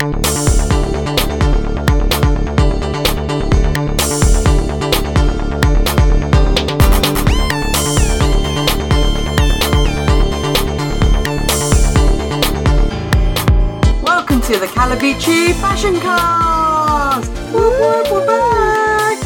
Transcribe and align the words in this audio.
Welcome 0.00 0.16
to 14.40 14.56
the 14.58 14.70
Calabici 14.72 15.52
Fashion 15.60 16.00
Cast! 16.00 17.30
We're 17.52 18.26
back! 18.26 19.22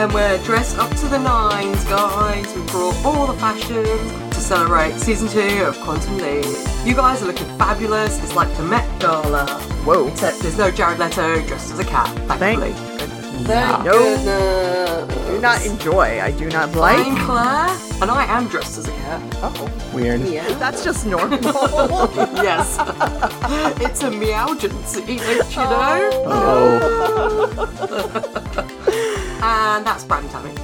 And 0.00 0.12
we're 0.12 0.42
dressed 0.42 0.76
up 0.76 0.90
to 0.96 1.06
the 1.06 1.18
nines, 1.20 1.84
guys. 1.84 2.52
We 2.52 2.62
brought 2.66 2.96
all 3.04 3.28
the 3.28 3.34
fashions 3.34 4.10
to 4.34 4.40
celebrate 4.40 4.98
season 4.98 5.28
two 5.28 5.62
of 5.62 5.78
Quantum 5.82 6.18
Leap. 6.18 6.46
You 6.84 6.96
guys 6.96 7.22
are 7.22 7.26
looking 7.26 7.46
fabulous. 7.56 8.18
It's 8.24 8.34
like 8.34 8.52
the 8.56 8.64
Met 8.64 8.88
Gala. 9.00 9.73
Whoa. 9.84 10.08
Except 10.08 10.38
there's 10.40 10.56
no 10.58 10.70
Jared 10.70 10.98
Leto 10.98 11.46
dressed 11.46 11.72
as 11.72 11.78
a 11.78 11.84
cat, 11.84 12.08
Thank 12.38 12.60
thankfully. 12.60 12.72
goodness. 12.98 13.46
Thank 13.46 13.84
No. 13.84 13.92
goodness. 13.92 15.26
Do 15.26 15.40
not 15.40 15.66
enjoy. 15.66 16.20
I 16.22 16.30
do 16.30 16.48
not 16.48 16.68
I'm 16.70 16.74
like. 16.74 17.18
Claire, 17.26 17.68
and 18.00 18.10
I 18.10 18.24
am 18.26 18.48
dressed 18.48 18.78
as 18.78 18.88
a 18.88 18.92
cat. 18.92 19.20
Oh, 19.42 19.90
Weird. 19.92 20.20
Yeah. 20.28 20.48
that's 20.58 20.82
just 20.84 21.04
normal. 21.06 21.38
yes. 21.42 22.78
it's 23.82 24.02
a 24.02 24.10
meowgency, 24.10 25.02
you 25.14 25.20
oh. 25.56 26.18
know? 26.24 27.66
Oh. 27.86 29.14
And 29.42 29.84
that's 29.86 30.04
brand 30.04 30.30
Tammy. 30.30 30.54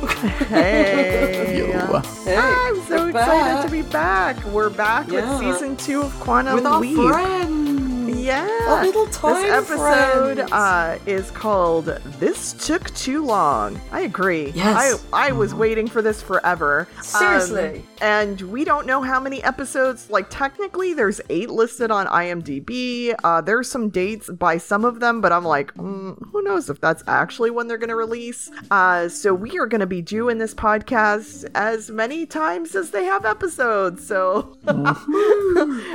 Hey. 0.47 1.69
Yo. 1.69 1.99
Hey, 2.25 2.37
I'm 2.39 2.77
so 2.87 2.97
we're 3.05 3.11
excited 3.11 3.13
back 3.13 3.65
to 3.67 3.71
be 3.71 3.83
back. 3.83 4.43
We're 4.47 4.71
back 4.71 5.09
Yeah. 5.09 5.39
with 5.39 5.41
season 5.59 5.77
two 5.77 6.01
of 6.03 6.19
Quantum 6.21 6.55
with 6.55 6.65
our 6.67 6.81
Leap. 6.81 6.97
friends. 6.97 7.80
Yeah. 8.21 8.47
Our 8.69 8.85
little 8.85 9.07
tiny 9.07 9.49
This 9.49 9.71
episode 9.71 10.41
uh, 10.53 10.99
is 11.07 11.31
called 11.31 11.87
"This 12.19 12.53
Took 12.67 12.93
Too 12.95 13.25
Long." 13.25 13.81
I 13.91 14.03
agree. 14.03 14.51
Yes. 14.55 15.05
I 15.13 15.29
I 15.29 15.33
was 15.33 15.55
waiting 15.55 15.87
for 15.87 16.03
this 16.03 16.21
forever. 16.23 16.87
Um, 16.99 17.03
Seriously. 17.05 17.85
and 18.01 18.41
we 18.43 18.65
don't 18.65 18.87
know 18.87 19.03
how 19.03 19.19
many 19.21 19.43
episodes. 19.43 20.09
Like 20.11 20.27
technically, 20.31 20.95
there's 20.95 21.21
eight 21.31 21.51
listed 21.51 21.91
on 21.91 22.07
IMDb. 22.07 23.15
Uh, 23.25 23.41
there's 23.41 23.71
some 23.71 23.89
dates 23.89 24.29
by 24.31 24.59
some 24.59 24.85
of 24.85 25.01
them, 25.01 25.21
but 25.21 25.33
I'm 25.33 25.45
like, 25.45 25.73
mm, 25.75 26.17
who 26.31 26.43
knows 26.43 26.69
if 26.71 26.81
that's 26.81 27.03
actually 27.07 27.51
when 27.51 27.69
they're 27.69 27.79
gonna 27.79 27.97
release. 27.97 28.51
Uh, 28.71 29.09
so 29.09 29.33
we 29.35 29.59
are 29.59 29.67
gonna 29.67 29.87
be 29.87 30.03
doing 30.03 30.39
this 30.39 30.55
podcast 30.55 31.49
as 31.55 31.91
many 31.91 32.27
times 32.27 32.75
as 32.75 32.91
they 32.91 33.05
have 33.05 33.25
episodes. 33.25 34.07
So 34.07 34.57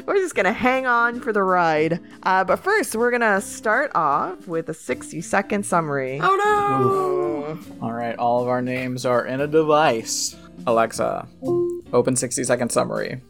we're 0.06 0.16
just 0.18 0.36
gonna 0.36 0.54
hang 0.54 0.86
on 0.86 1.20
for 1.20 1.32
the 1.32 1.44
ride. 1.44 2.00
Uh, 2.26 2.44
but 2.44 2.58
first, 2.58 2.96
we're 2.96 3.12
gonna 3.12 3.40
start 3.40 3.92
off 3.94 4.48
with 4.48 4.68
a 4.70 4.74
60 4.74 5.22
second 5.22 5.64
summary. 5.66 6.20
Oh 6.22 6.36
no! 6.36 7.60
All 7.82 7.94
right, 7.94 8.16
all 8.18 8.42
of 8.42 8.48
our 8.48 8.62
names 8.64 9.06
are 9.06 9.26
in 9.26 9.42
a 9.42 9.48
device. 9.48 10.36
Alexa, 10.66 11.28
open 11.94 12.16
60 12.16 12.44
second 12.44 12.72
summary. 12.72 13.22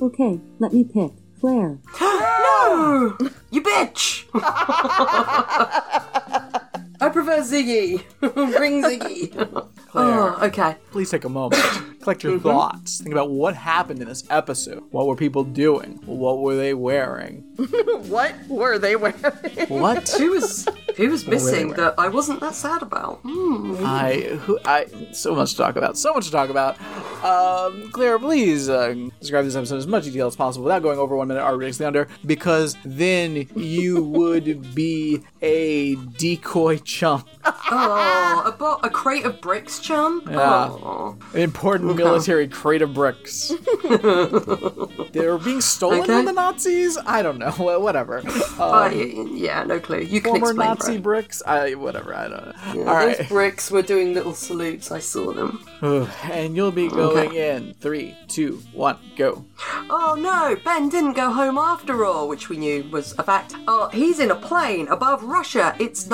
Okay, 0.00 0.40
let 0.60 0.72
me 0.72 0.84
pick. 0.84 1.12
Claire. 1.40 1.78
no! 2.00 3.16
No! 3.20 3.28
You 3.50 3.62
bitch! 3.62 4.24
I 7.00 7.08
prefer 7.10 7.38
Ziggy. 7.40 8.02
Bring 8.20 8.82
Ziggy. 8.82 9.32
Claire, 9.88 10.06
Oh, 10.20 10.38
okay. 10.42 10.76
please 10.90 11.10
take 11.10 11.24
a 11.24 11.28
moment. 11.28 11.62
Collect 12.02 12.22
your 12.22 12.38
thoughts. 12.38 13.00
Think 13.00 13.12
about 13.12 13.30
what 13.30 13.54
happened 13.54 14.00
in 14.02 14.08
this 14.08 14.24
episode. 14.30 14.82
What 14.90 15.06
were 15.06 15.16
people 15.16 15.44
doing? 15.44 16.00
What 16.06 16.40
were 16.40 16.56
they 16.56 16.74
wearing? 16.74 17.44
What 18.08 18.34
were 18.48 18.78
they 18.78 18.94
wearing? 18.96 19.18
What? 19.68 20.08
Who 20.10 20.30
was 20.30 20.66
who 20.96 21.10
was 21.10 21.26
missing 21.26 21.70
that 21.70 21.94
I 21.98 22.08
wasn't 22.08 22.40
that 22.40 22.54
sad 22.54 22.82
about? 22.82 23.18
Hmm. 23.22 23.76
I, 23.84 24.38
who, 24.42 24.58
I, 24.64 24.86
so 25.12 25.34
much 25.34 25.52
to 25.52 25.56
talk 25.58 25.76
about. 25.76 25.98
So 25.98 26.14
much 26.14 26.26
to 26.26 26.30
talk 26.30 26.48
about. 26.50 26.80
Um, 27.24 27.90
Claire, 27.90 28.18
please 28.18 28.68
uh, 28.68 28.94
describe 29.20 29.44
this 29.44 29.56
episode 29.56 29.74
in 29.74 29.78
as 29.80 29.86
much 29.88 30.04
detail 30.04 30.28
as 30.28 30.36
possible 30.36 30.64
without 30.64 30.82
going 30.82 30.98
over 30.98 31.16
one 31.16 31.28
minute 31.28 31.42
or 31.44 31.52
ridiculously 31.56 31.86
under, 31.86 32.08
because 32.24 32.76
then 32.84 33.48
you 33.56 34.02
would 34.04 34.74
be 34.74 35.20
a 35.42 35.96
decoy 35.96 36.78
chump. 36.88 37.28
Oh, 37.70 38.42
a, 38.46 38.52
bo- 38.52 38.80
a 38.82 38.88
crate 38.88 39.24
of 39.26 39.40
bricks, 39.42 39.78
chum? 39.78 40.22
Yeah. 40.28 40.68
Oh. 40.70 41.16
An 41.34 41.40
important 41.42 41.94
military 41.96 42.48
crate 42.48 42.80
of 42.80 42.94
bricks. 42.94 43.48
they 45.12 45.26
were 45.26 45.38
being 45.38 45.60
stolen 45.60 46.00
Okay. 46.00 46.06
from 46.06 46.24
the 46.24 46.32
Nazis? 46.32 46.96
I 47.06 47.20
don't 47.22 47.38
know. 47.38 47.50
Whatever. 47.78 48.18
Uh, 48.58 48.90
y- 48.92 49.26
yeah, 49.34 49.64
no 49.64 49.78
clue. 49.78 50.00
You 50.00 50.20
can 50.22 50.32
former 50.40 50.48
explain, 50.50 50.68
Nazi 50.68 50.92
bro. 50.98 51.02
bricks? 51.12 51.42
I 51.46 51.74
whatever. 51.74 52.14
I 52.14 52.28
don't 52.28 52.46
know. 52.46 52.52
Yeah, 52.74 52.90
All 52.90 53.00
Those 53.06 53.18
right. 53.18 53.28
bricks 53.28 53.70
were 53.70 53.82
doing 53.82 54.14
little 54.14 54.34
salutes. 54.34 54.90
I 54.90 54.98
saw 55.00 55.32
them. 55.32 55.64
and 56.32 56.56
you'll 56.56 56.72
be 56.72 56.88
going 56.88 57.34
in 57.34 57.74
three, 57.74 58.16
two, 58.28 58.62
one, 58.72 58.96
go. 59.16 59.44
Oh 59.90 60.16
no, 60.18 60.56
Ben 60.64 60.88
didn't 60.88 61.12
go 61.14 61.30
home 61.32 61.58
after 61.58 62.04
all, 62.04 62.28
which 62.28 62.48
we 62.48 62.56
knew 62.56 62.84
was 62.90 63.14
a 63.18 63.22
fact. 63.22 63.54
Oh, 63.66 63.88
he's 63.92 64.18
in 64.20 64.30
a 64.30 64.34
plane 64.36 64.88
above 64.88 65.22
Russia. 65.22 65.76
It's 65.78 66.08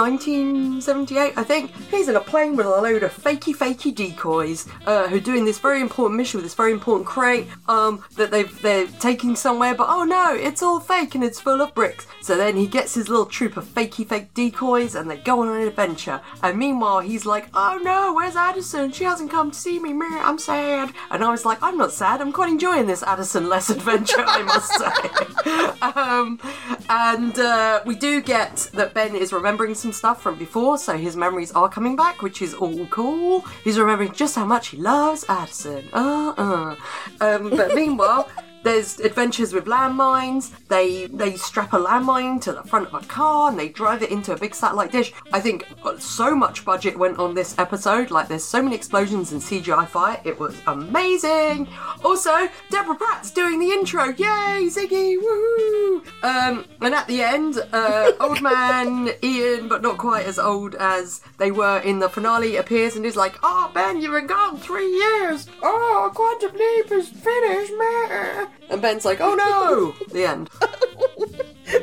1978, 0.65 1.35
I 1.37 1.45
think. 1.45 1.71
He's 1.91 2.09
in 2.09 2.17
a 2.17 2.21
plane 2.21 2.57
with 2.57 2.67
a 2.67 2.71
load 2.71 3.03
of 3.03 3.13
fakey, 3.13 3.55
fakey 3.55 3.95
decoys 3.95 4.67
uh, 4.87 5.09
who 5.09 5.17
are 5.17 5.21
doing 5.21 5.45
this 5.45 5.59
very 5.59 5.81
important 5.81 6.17
mission 6.17 6.39
with 6.39 6.45
this 6.45 6.55
very 6.55 6.73
important 6.73 7.07
crate 7.07 7.47
um, 7.69 8.03
that 8.17 8.31
they've 8.31 8.63
they're 8.63 8.87
taking 8.99 9.37
somewhere. 9.37 9.75
But 9.75 9.89
oh 9.91 10.05
no, 10.05 10.35
it's 10.35 10.63
all 10.63 10.81
fake 10.81 11.15
and 11.15 11.23
it's 11.23 11.41
full 11.41 11.61
of 11.61 11.75
bricks. 11.75 12.07
So 12.23 12.37
then 12.37 12.57
he 12.57 12.67
gets 12.67 12.95
his 12.95 13.09
little 13.09 13.27
troop 13.27 13.57
of 13.57 13.67
fakey, 13.67 14.07
fake 14.07 14.33
decoys, 14.35 14.95
and 14.95 15.11
they 15.11 15.19
go 15.19 15.41
on 15.41 15.49
an 15.49 15.67
adventure. 15.67 16.21
And 16.43 16.59
meanwhile, 16.59 17.01
he's 17.01 17.27
like, 17.27 17.49
"Oh 17.55 17.79
no, 17.83 18.15
where's 18.15 18.37
Addison? 18.37 18.93
She 18.93 19.05
hasn't 19.05 19.31
come 19.31 19.51
to 19.51 19.59
see 19.59 19.79
me. 19.79 19.95
I'm 19.95 20.39
sad." 20.39 20.93
And 21.11 21.23
I 21.23 21.31
was 21.31 21.45
like, 21.45 21.63
"I'm 21.63 21.77
not 21.77 21.93
sad. 21.93 22.21
I'm 22.21 22.33
quite 22.33 22.51
enjoying 22.51 22.87
this 22.87 23.03
Addison-less 23.03 23.71
adventure, 23.77 24.25
I 24.27 24.43
must 24.43 24.73
say." 24.73 25.81
um, 25.83 26.41
and 26.89 27.39
uh, 27.39 27.81
we 27.85 27.95
do 27.95 28.23
get 28.23 28.71
that 28.73 28.95
Ben 28.95 29.15
is 29.15 29.33
remembering 29.33 29.75
some 29.75 29.93
stuff 29.93 30.23
from 30.23 30.37
before, 30.39 30.54
so 30.55 30.97
his 30.97 31.17
memories 31.17 31.51
are 31.53 31.69
coming 31.69 31.97
back, 31.97 32.23
which 32.23 32.41
is 32.41 32.55
all 32.55 32.87
cool. 32.87 33.41
He's 33.65 33.77
remembering 33.77 34.13
just 34.13 34.37
how 34.37 34.45
much 34.45 34.69
he 34.69 34.77
loves 34.77 35.25
Addison. 35.29 35.89
Uh, 35.93 36.33
uh. 36.37 36.77
Um, 37.21 37.51
but 37.51 37.75
meanwhile. 37.81 38.29
There's 38.65 38.99
adventures 38.99 39.53
with 39.53 39.67
landmines. 39.67 40.51
They 40.69 41.07
they 41.07 41.37
strap 41.37 41.75
a 41.75 41.79
landmine 41.79 42.41
to 42.43 42.53
the 42.53 42.63
front 42.63 42.89
of 42.89 42.95
a 42.95 43.07
car 43.07 43.51
and 43.51 43.59
they 43.59 43.69
drive 43.69 44.03
it 44.03 44.11
into 44.11 44.33
a 44.33 44.39
big 44.39 44.55
satellite 44.55 44.91
dish. 44.91 45.13
I 45.33 45.41
think 45.41 45.67
so 45.99 46.35
much 46.35 46.65
budget 46.65 46.99
went 46.99 47.19
on 47.19 47.35
this 47.35 47.57
episode. 47.59 48.11
Like 48.11 48.29
there's 48.29 48.43
so 48.45 48.63
many 48.63 48.75
explosions 48.75 49.33
and 49.33 49.41
CGI 49.41 49.87
fire. 49.87 50.19
It 50.25 50.41
was 50.41 50.57
amazing. 50.67 51.69
Also, 52.03 52.49
Deborah 52.71 52.97
Pratt's 52.97 53.31
doing 53.31 53.59
the 53.61 53.71
intro. 53.71 54.07
Yay, 54.07 54.67
Ziggy! 54.69 55.17
Woohoo! 55.19 56.03
Um, 56.23 56.65
and 56.81 56.95
at 56.95 57.07
the 57.07 57.23
end, 57.23 57.59
uh, 57.73 58.13
old 58.19 58.41
man 58.41 59.11
Ian, 59.23 59.69
but 59.69 59.83
not 59.83 59.99
quite 59.99 60.25
as 60.25 60.39
old 60.39 60.75
as 60.77 61.21
they 61.37 61.51
were 61.51 61.81
in 61.81 61.99
the 61.99 62.09
finale, 62.09 62.57
appears 62.57 62.97
and 62.97 63.05
is 63.05 63.17
like, 63.17 63.37
"Oh 63.43 63.71
Ben, 63.75 64.01
you've 64.01 64.13
been 64.13 64.27
gone 64.27 64.57
three 64.59 64.91
years. 64.91 65.49
Oh, 65.63 66.11
Quantum 66.15 66.57
Leap 66.57 66.91
is 66.93 67.09
finished, 67.11 67.73
man." 67.79 68.49
And 68.71 68.81
Ben's 68.83 69.05
like, 69.05 69.21
"Oh 69.21 69.35
no!" 69.35 69.95
The 70.13 70.25
end. 70.27 70.49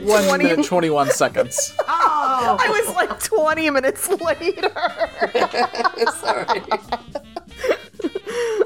One 0.03 0.23
20 0.25 0.43
minute, 0.45 0.65
21 0.65 1.09
seconds. 1.11 1.75
Oh, 2.43 2.57
I 2.59 2.69
was 2.69 2.95
like 2.95 3.19
20 3.19 3.69
minutes 3.69 4.07
later. 4.09 4.61
sorry. 6.19 6.61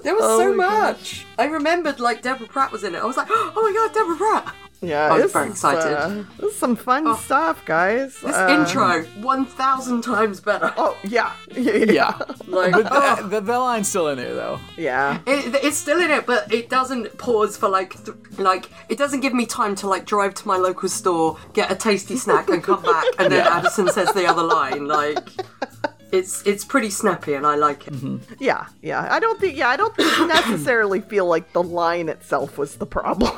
There 0.04 0.14
was 0.16 0.24
Oh 0.24 0.38
so 0.40 0.54
my 0.56 0.66
much. 0.66 1.26
I 1.38 1.46
remembered 1.46 2.00
like 2.00 2.22
Deborah 2.22 2.48
Pratt 2.48 2.72
was 2.72 2.84
in 2.84 2.96
it. 2.96 3.00
I 3.02 3.06
was 3.06 3.18
like, 3.18 3.28
"Oh 3.32 3.52
my 3.62 3.74
god, 3.74 3.94
Deborah 3.94 4.16
Pratt!" 4.16 4.56
Yeah, 4.88 5.14
I 5.14 5.20
was 5.22 5.32
very 5.32 5.48
is, 5.48 5.54
excited. 5.54 5.94
uh, 5.98 6.24
this 6.38 6.54
is 6.54 6.58
some 6.58 6.76
fun 6.76 7.08
Oh. 7.08 7.16
stuff, 7.16 7.64
guys. 7.66 8.18
This 8.22 8.36
Uh, 8.36 8.48
intro, 8.60 9.04
one 9.22 9.46
thousand 9.46 10.02
times 10.04 10.40
better. 10.40 10.74
Oh 10.78 10.96
yeah, 11.04 11.32
yeah, 11.52 11.74
Yeah. 12.00 12.18
Like, 12.48 12.74
But 12.74 12.88
oh. 12.92 13.16
the, 13.24 13.28
the, 13.28 13.42
the 13.42 13.60
line's 13.60 13.88
still 13.88 14.08
in 14.10 14.18
there, 14.18 14.34
though. 14.36 14.60
yeah. 14.78 15.20
It, 15.26 15.56
it's 15.64 15.78
still 15.78 16.00
in 16.00 16.12
it, 16.12 16.26
but 16.26 16.54
it 16.54 16.70
doesn't 16.70 17.18
pause 17.18 17.58
for 17.58 17.70
like, 17.70 17.92
th- 18.06 18.18
like 18.38 18.70
it 18.90 18.98
doesn't 18.98 19.22
give 19.22 19.34
me 19.34 19.46
time 19.46 19.76
to 19.76 19.88
like 19.88 20.06
drive 20.06 20.34
to 20.36 20.48
my 20.48 20.58
local 20.58 20.90
store, 20.90 21.38
get 21.54 21.72
a 21.72 21.76
tasty 21.76 22.18
snack, 22.18 22.50
and 22.50 22.64
come 22.64 22.82
back, 22.84 23.06
and 23.20 23.32
then 23.32 23.44
Yeah. 23.46 23.58
Addison 23.58 23.88
says 23.90 24.12
the 24.14 24.26
other 24.28 24.44
line. 24.44 24.86
Like, 24.88 25.28
it's 26.12 26.46
it's 26.46 26.64
pretty 26.64 26.90
snappy, 26.90 27.34
and 27.34 27.46
I 27.46 27.56
like 27.56 27.88
it. 27.88 27.94
Yeah, 28.40 28.68
yeah. 28.82 29.08
I 29.12 29.20
don't 29.20 29.40
think. 29.40 29.58
Yeah, 29.58 29.70
I 29.70 29.76
don't 29.76 29.98
necessarily 30.28 31.02
feel 31.02 31.26
like 31.26 31.52
the 31.54 31.64
line 31.64 32.10
itself 32.10 32.58
was 32.58 32.76
the 32.76 32.86
problem. 32.86 33.32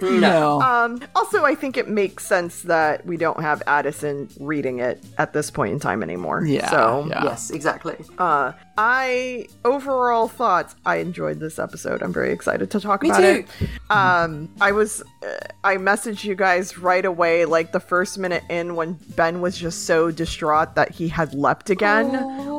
No. 0.00 0.60
um. 0.70 1.00
Also, 1.14 1.44
I 1.44 1.54
think 1.54 1.76
it 1.76 1.88
makes 1.88 2.24
sense 2.26 2.62
that 2.62 3.04
we 3.06 3.16
don't 3.16 3.40
have 3.40 3.62
Addison 3.66 4.28
reading 4.40 4.78
it 4.80 5.02
at 5.18 5.32
this 5.32 5.50
point 5.50 5.72
in 5.72 5.80
time 5.80 6.02
anymore. 6.02 6.44
Yeah, 6.44 6.70
So. 6.70 7.06
yeah. 7.08 7.24
Yes, 7.24 7.50
exactly. 7.50 7.96
Uh, 8.18 8.52
I 8.80 9.48
overall 9.64 10.28
thoughts. 10.28 10.76
I 10.86 10.96
enjoyed 10.98 11.40
this 11.40 11.58
episode. 11.58 12.00
I'm 12.00 12.12
very 12.12 12.32
excited 12.32 12.70
to 12.70 12.78
talk 12.80 13.02
Me 13.02 13.08
about 13.10 13.20
too. 13.20 13.44
it. 13.60 13.68
Um, 13.90 14.48
I 14.60 14.70
was, 14.70 15.02
uh, 15.22 15.26
I 15.64 15.78
messaged 15.78 16.22
you 16.22 16.36
guys 16.36 16.78
right 16.78 17.04
away, 17.04 17.44
like 17.44 17.72
the 17.72 17.80
first 17.80 18.18
minute 18.18 18.44
in 18.48 18.76
when 18.76 18.92
Ben 19.16 19.40
was 19.40 19.58
just 19.58 19.84
so 19.86 20.12
distraught 20.12 20.76
that 20.76 20.92
he 20.92 21.08
had 21.08 21.34
leapt 21.34 21.70
again. 21.70 22.12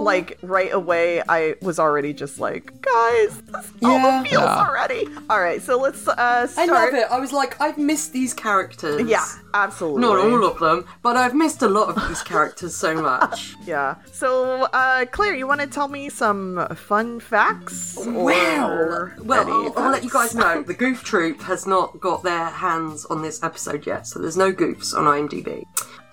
Like 0.03 0.37
right 0.41 0.73
away, 0.73 1.23
I 1.29 1.55
was 1.61 1.79
already 1.79 2.11
just 2.13 2.37
like, 2.37 2.65
guys, 2.81 3.41
this 3.43 3.71
all 3.81 3.91
Yeah. 3.91 4.21
the 4.23 4.29
feels 4.29 4.43
Yeah. 4.43 4.67
already. 4.67 5.07
All 5.29 5.39
right, 5.39 5.61
so 5.61 5.79
let's 5.79 6.05
uh, 6.05 6.47
I 6.57 6.65
love 6.65 6.93
it. 6.95 7.07
I 7.09 7.17
was 7.19 7.31
like, 7.31 7.59
I've 7.61 7.77
missed 7.77 8.11
these 8.11 8.33
characters. 8.33 9.07
Yeah, 9.07 9.25
absolutely. 9.53 10.01
Not 10.01 10.17
all 10.17 10.45
of 10.45 10.59
them, 10.59 10.85
but 11.01 11.15
I've 11.17 11.33
missed 11.35 11.61
a 11.61 11.67
lot 11.67 11.89
of 11.89 12.07
these 12.07 12.21
characters 12.21 12.75
so 12.75 13.01
much. 13.01 13.55
Yeah. 13.65 13.95
So, 14.11 14.63
uh, 14.73 15.05
Claire, 15.11 15.35
you 15.35 15.45
want 15.45 15.61
to 15.61 15.67
tell 15.67 15.87
me 15.89 16.09
some 16.09 16.65
fun 16.75 17.19
facts? 17.19 17.97
Well, 17.99 19.11
well, 19.19 19.47
I'll, 19.47 19.73
I'll 19.77 19.91
let 19.91 20.03
you 20.03 20.09
guys 20.09 20.33
know. 20.33 20.63
The 20.63 20.73
Goof 20.73 21.03
Troop 21.03 21.39
has 21.41 21.67
not 21.67 21.99
got 21.99 22.23
their 22.23 22.45
hands 22.45 23.05
on 23.05 23.21
this 23.21 23.43
episode 23.43 23.85
yet, 23.85 24.07
so 24.07 24.19
there's 24.19 24.37
no 24.37 24.51
goofs 24.51 24.95
on 24.97 25.05
IMDb. 25.05 25.63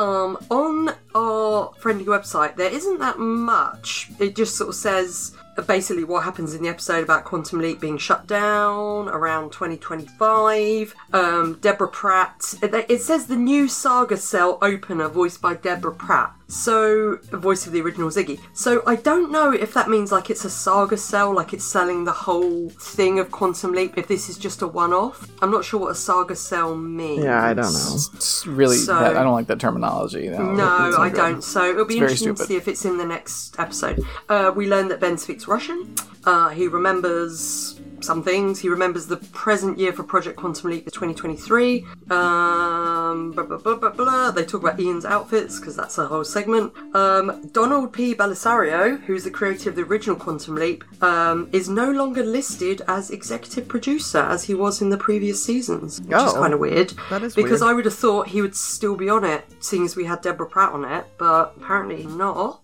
Um, 0.00 0.36
on 0.50 0.94
our 1.14 1.72
friendly 1.78 2.04
website, 2.04 2.56
there 2.56 2.70
isn't 2.72 2.98
that 2.98 3.18
much. 3.18 4.10
It 4.18 4.36
just 4.36 4.56
sort 4.56 4.68
of 4.68 4.74
says 4.74 5.32
basically 5.62 6.04
what 6.04 6.24
happens 6.24 6.54
in 6.54 6.62
the 6.62 6.68
episode 6.68 7.04
about 7.04 7.24
Quantum 7.24 7.60
Leap 7.60 7.80
being 7.80 7.98
shut 7.98 8.26
down 8.26 9.08
around 9.08 9.52
2025. 9.52 10.94
Um, 11.12 11.58
Deborah 11.60 11.88
Pratt. 11.88 12.54
It, 12.62 12.74
it 12.88 13.00
says 13.00 13.26
the 13.26 13.36
new 13.36 13.68
Saga 13.68 14.16
Cell 14.16 14.58
opener 14.60 15.08
voiced 15.08 15.40
by 15.40 15.54
Deborah 15.54 15.94
Pratt. 15.94 16.34
So, 16.48 17.16
the 17.16 17.36
voice 17.36 17.66
of 17.66 17.72
the 17.72 17.80
original 17.80 18.08
Ziggy. 18.08 18.38
So, 18.54 18.82
I 18.86 18.94
don't 18.96 19.32
know 19.32 19.50
if 19.52 19.74
that 19.74 19.88
means 19.90 20.12
like 20.12 20.30
it's 20.30 20.44
a 20.44 20.50
saga 20.50 20.96
cell, 20.96 21.34
like 21.34 21.52
it's 21.52 21.64
selling 21.64 22.04
the 22.04 22.12
whole 22.12 22.68
thing 22.70 23.18
of 23.18 23.30
Quantum 23.32 23.72
Leap, 23.72 23.98
if 23.98 24.06
this 24.06 24.28
is 24.28 24.38
just 24.38 24.62
a 24.62 24.66
one 24.68 24.92
off. 24.92 25.28
I'm 25.42 25.50
not 25.50 25.64
sure 25.64 25.80
what 25.80 25.90
a 25.90 25.94
saga 25.96 26.36
cell 26.36 26.76
means. 26.76 27.24
Yeah, 27.24 27.42
I 27.42 27.52
don't 27.54 27.72
know. 27.72 27.96
It's 28.14 28.46
really, 28.46 28.76
So- 28.76 28.94
that, 28.98 29.16
I 29.16 29.22
don't 29.24 29.34
like 29.34 29.48
that 29.48 29.58
terminology. 29.60 30.28
No, 30.28 30.52
No, 30.54 30.96
I 30.98 31.08
good. 31.08 31.16
don't. 31.16 31.42
So 31.42 31.68
it'll 31.68 31.84
be 31.84 31.94
It's 31.94 31.98
very 32.00 32.12
interesting 32.12 32.34
to 32.36 32.44
see 32.44 32.56
if 32.56 32.68
it's 32.68 32.84
in 32.84 32.96
the 32.98 33.06
next 33.06 33.58
episode. 33.58 34.00
Uh, 34.28 34.52
we 34.54 34.68
learned 34.68 34.90
that 34.92 35.00
Ben 35.00 35.18
speaks 35.18 35.48
Russian. 35.48 35.94
Uh, 36.24 36.48
he 36.50 36.68
remembers 36.68 37.75
some 38.06 38.22
things. 38.22 38.60
He 38.60 38.68
remembers 38.68 39.06
the 39.06 39.16
present 39.18 39.78
year 39.78 39.92
for 39.92 40.02
Project 40.04 40.36
Quantum 40.36 40.70
Leap 40.70 40.86
is 40.86 40.92
2023. 40.94 41.84
Um, 42.08 43.32
blah, 43.32 43.44
blah, 43.44 43.58
blah, 43.58 43.74
blah, 43.76 43.90
blah. 43.90 44.30
They 44.30 44.44
talk 44.44 44.62
about 44.62 44.78
Ian's 44.80 45.04
outfits 45.04 45.58
because 45.58 45.76
that's 45.76 45.98
a 45.98 46.06
whole 46.06 46.24
segment. 46.24 46.72
Um, 46.94 47.48
Donald 47.52 47.92
P. 47.92 48.14
Bellisario, 48.14 49.00
who's 49.02 49.24
the 49.24 49.30
creator 49.30 49.70
of 49.70 49.76
the 49.76 49.82
original 49.82 50.16
Quantum 50.16 50.54
Leap, 50.54 50.84
um, 51.02 51.48
is 51.52 51.68
no 51.68 51.90
longer 51.90 52.22
listed 52.24 52.82
as 52.88 53.10
executive 53.10 53.68
producer 53.68 54.18
as 54.18 54.44
he 54.44 54.54
was 54.54 54.80
in 54.80 54.90
the 54.90 54.96
previous 54.96 55.44
seasons, 55.44 56.00
which 56.00 56.16
is 56.16 56.32
Oh, 56.32 56.34
kind 56.34 56.54
of 56.54 56.60
weird. 56.60 56.94
that 57.10 57.22
is 57.22 57.34
because 57.34 57.60
weird. 57.60 57.70
I 57.70 57.74
would 57.74 57.84
have 57.84 57.94
thought 57.94 58.28
he 58.28 58.40
would 58.40 58.54
still 58.56 58.96
be 58.96 59.08
on 59.10 59.24
it, 59.24 59.44
seeing 59.60 59.84
as 59.84 59.96
we 59.96 60.04
had 60.04 60.20
Deborah 60.22 60.46
Pratt 60.46 60.72
on 60.72 60.84
it, 60.84 61.04
but 61.18 61.54
apparently 61.56 62.06
not. 62.06 62.60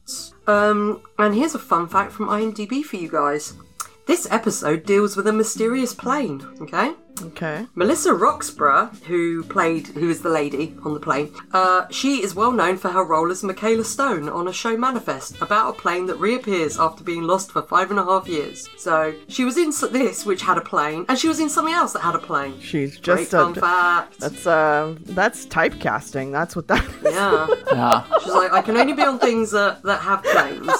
Um, 0.47 1.03
and 1.19 1.35
here's 1.35 1.55
a 1.55 1.59
fun 1.59 1.89
fact 1.89 2.13
from 2.13 2.29
IMDb 2.29 2.83
for 2.83 2.97
you 2.97 3.09
guys. 3.09 3.55
This 4.05 4.27
episode 4.31 4.85
deals 4.85 5.17
with 5.17 5.27
a 5.29 5.33
mysterious 5.33 5.95
plane, 5.95 6.43
okay? 6.61 6.95
Okay. 7.21 7.67
Melissa 7.75 8.13
Roxburgh, 8.15 8.91
who 9.07 9.45
played, 9.45 9.89
who 9.89 10.09
is 10.11 10.23
the 10.23 10.29
lady 10.29 10.75
on 10.85 10.95
the 10.95 11.01
plane, 11.01 11.33
uh, 11.53 11.87
she 11.91 12.23
is 12.23 12.35
well 12.35 12.53
known 12.53 12.77
for 12.77 12.89
her 12.89 13.05
role 13.05 13.31
as 13.31 13.43
Michaela 13.43 13.85
Stone 13.85 14.29
on 14.29 14.49
a 14.49 14.53
show 14.53 14.77
Manifest 14.77 15.41
about 15.41 15.71
a 15.75 15.79
plane 15.79 16.07
that 16.07 16.17
reappears 16.17 16.79
after 16.79 17.05
being 17.05 17.23
lost 17.23 17.53
for 17.53 17.63
five 17.63 17.91
and 17.91 18.01
a 18.01 18.05
half 18.05 18.27
years. 18.29 18.69
So 18.77 19.15
she 19.29 19.45
was 19.45 19.57
in 19.57 19.73
this, 19.93 20.25
which 20.27 20.43
had 20.43 20.59
a 20.59 20.63
plane, 20.63 21.05
and 21.09 21.19
she 21.19 21.29
was 21.29 21.39
in 21.41 21.49
something 21.49 21.75
else 21.75 21.93
that 21.93 22.01
had 22.01 22.15
a 22.15 22.19
plane. 22.19 22.59
She's 22.61 22.93
just 22.99 23.05
Great 23.05 23.19
just 23.19 23.31
fun 23.31 23.53
a. 23.57 23.61
fact. 23.61 24.19
That's 24.21 24.47
uh, 24.47 24.95
that's 25.03 25.47
typecasting. 25.47 26.33
That's 26.33 26.57
what 26.57 26.69
that. 26.69 26.85
is. 26.85 27.13
Yeah. 27.15 27.47
Yeah. 27.73 28.05
She's 28.23 28.33
like, 28.33 28.53
I 28.53 28.61
can 28.61 28.77
only 28.77 28.93
be 28.93 29.03
on 29.03 29.19
things 29.19 29.51
that, 29.53 29.83
that 29.85 30.01
have 30.03 30.23
planes. 30.25 30.71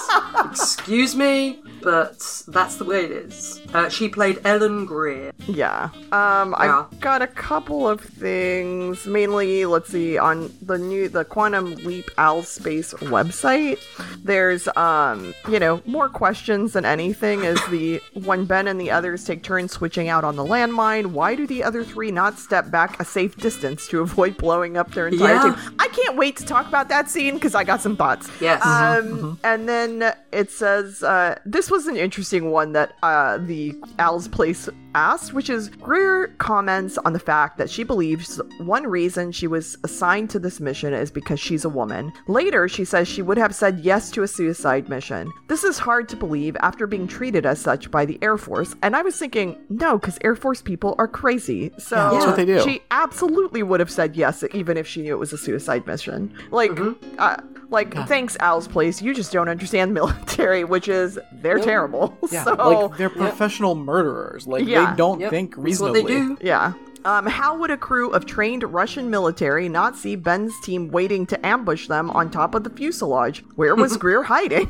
Excuse 0.51 1.15
me, 1.15 1.59
but 1.81 2.43
that's 2.47 2.75
the 2.75 2.85
way 2.85 3.05
it 3.05 3.11
is. 3.11 3.61
Uh, 3.73 3.89
she 3.89 4.07
played 4.09 4.39
Ellen 4.45 4.85
Greer. 4.85 5.31
Yeah. 5.47 5.89
Um, 6.11 6.22
Yeah. 6.23 6.85
I 6.91 6.95
got 6.99 7.21
a 7.21 7.27
couple 7.27 7.87
of 7.87 8.01
things. 8.01 9.05
Mainly, 9.05 9.65
let's 9.65 9.89
see, 9.89 10.17
on 10.17 10.51
the 10.61 10.77
new 10.77 11.09
the 11.09 11.25
Quantum 11.25 11.75
Leap 11.75 12.09
Al's 12.17 12.57
Place 12.59 12.93
website. 12.95 13.79
There's 14.23 14.67
um, 14.75 15.33
you 15.49 15.59
know, 15.59 15.81
more 15.85 16.09
questions 16.09 16.73
than 16.73 16.85
anything. 16.85 17.43
Is 17.43 17.59
the 17.69 18.01
when 18.13 18.45
Ben 18.45 18.67
and 18.67 18.79
the 18.79 18.91
others 18.91 19.23
take 19.25 19.43
turns 19.43 19.71
switching 19.71 20.07
out 20.09 20.23
on 20.23 20.35
the 20.35 20.43
landmine? 20.45 21.07
Why 21.07 21.35
do 21.35 21.45
the 21.47 21.63
other 21.63 21.83
three 21.83 22.11
not 22.11 22.39
step 22.39 22.71
back 22.71 22.99
a 22.99 23.05
safe 23.05 23.35
distance 23.37 23.87
to 23.89 24.01
avoid 24.01 24.37
blowing 24.37 24.77
up 24.77 24.91
their 24.93 25.07
entire 25.07 25.33
Yeah. 25.35 25.55
team? 25.55 25.75
I 25.79 25.87
can't 25.89 26.15
wait 26.17 26.37
to 26.37 26.45
talk 26.45 26.67
about 26.67 26.89
that 26.89 27.09
scene 27.09 27.35
because 27.35 27.55
I 27.55 27.63
got 27.63 27.81
some 27.81 27.95
thoughts. 27.95 28.29
Yes. 28.39 28.65
Um, 28.65 29.39
and 29.43 29.67
then 29.67 30.13
it 30.31 30.49
says 30.51 31.03
uh, 31.03 31.37
this 31.45 31.69
was 31.69 31.87
an 31.87 31.97
interesting 31.97 32.51
one 32.51 32.73
that 32.73 32.93
uh, 33.03 33.37
the 33.39 33.75
Al's 33.99 34.27
place 34.27 34.69
asked, 34.95 35.33
which 35.33 35.49
is 35.49 35.69
Greer 35.69 36.27
comments 36.37 36.97
on 36.99 37.13
the 37.13 37.19
fact 37.19 37.57
that 37.57 37.69
she 37.69 37.83
believes 37.83 38.39
one 38.59 38.85
reason 38.87 39.31
she 39.31 39.47
was 39.47 39.77
assigned 39.83 40.29
to 40.31 40.39
this 40.39 40.59
mission 40.59 40.93
is 40.93 41.11
because 41.11 41.39
she's 41.39 41.65
a 41.65 41.69
woman. 41.69 42.11
Later, 42.27 42.67
she 42.67 42.85
says 42.85 43.07
she 43.07 43.21
would 43.21 43.37
have 43.37 43.55
said 43.55 43.79
yes 43.79 44.11
to 44.11 44.23
a 44.23 44.27
suicide 44.27 44.89
mission. 44.89 45.31
This 45.47 45.63
is 45.63 45.77
hard 45.77 46.07
to 46.09 46.15
believe 46.15 46.55
after 46.61 46.87
being 46.87 47.07
treated 47.07 47.45
as 47.45 47.59
such 47.59 47.91
by 47.91 48.05
the 48.05 48.19
Air 48.21 48.37
Force. 48.37 48.75
And 48.81 48.95
I 48.95 49.01
was 49.01 49.17
thinking, 49.17 49.57
no, 49.69 49.97
because 49.97 50.17
Air 50.23 50.35
Force 50.35 50.61
people 50.61 50.95
are 50.97 51.07
crazy. 51.07 51.71
So 51.77 51.95
Yeah, 51.95 52.11
that's 52.11 52.25
what 52.25 52.35
they 52.35 52.45
do. 52.45 52.61
She 52.63 52.81
absolutely 52.91 53.63
would 53.63 53.79
have 53.79 53.91
said 53.91 54.15
yes, 54.15 54.43
even 54.53 54.77
if 54.77 54.87
she 54.87 55.01
knew 55.01 55.13
it 55.13 55.19
was 55.19 55.33
a 55.33 55.37
suicide 55.37 55.85
mission. 55.87 56.33
Like, 56.51 56.71
uh, 57.17 57.37
like 57.73 57.93
thanks, 58.07 58.37
Al's 58.39 58.67
place. 58.69 59.01
You 59.01 59.13
just 59.13 59.33
don't 59.33 59.49
understand 59.49 59.93
military, 60.01 60.63
which 60.63 60.87
is 60.87 61.19
they're 61.33 61.59
terrible. 61.59 62.17
Yeah, 62.31 62.43
so 62.45 62.53
like 62.55 62.97
they're 62.97 63.09
professional 63.09 63.75
murderers. 63.75 64.47
Like 64.47 64.65
Yeah. 64.65 64.91
they 64.91 64.97
don't 64.97 65.19
Yep, 65.19 65.29
think 65.29 65.49
That's 65.51 65.57
what 65.57 65.63
reasonably. 65.93 66.01
they 66.03 66.07
do. 66.07 66.37
yeah. 66.41 66.73
Um, 67.05 67.25
how 67.25 67.57
would 67.57 67.69
a 67.69 67.75
crew 67.75 68.11
of 68.11 68.25
trained 68.25 68.63
Russian 68.63 69.09
military 69.09 69.67
not 69.67 69.97
see 69.97 70.15
Ben's 70.15 70.53
team 70.63 70.87
waiting 70.89 71.25
to 71.25 71.45
ambush 71.45 71.89
them 71.89 72.09
on 72.11 72.31
top 72.31 72.55
of 72.55 72.63
the 72.63 72.69
fuselage? 72.69 73.43
Where 73.55 73.75
was 73.75 73.97
Greer 74.03 74.23
hiding? 74.23 74.69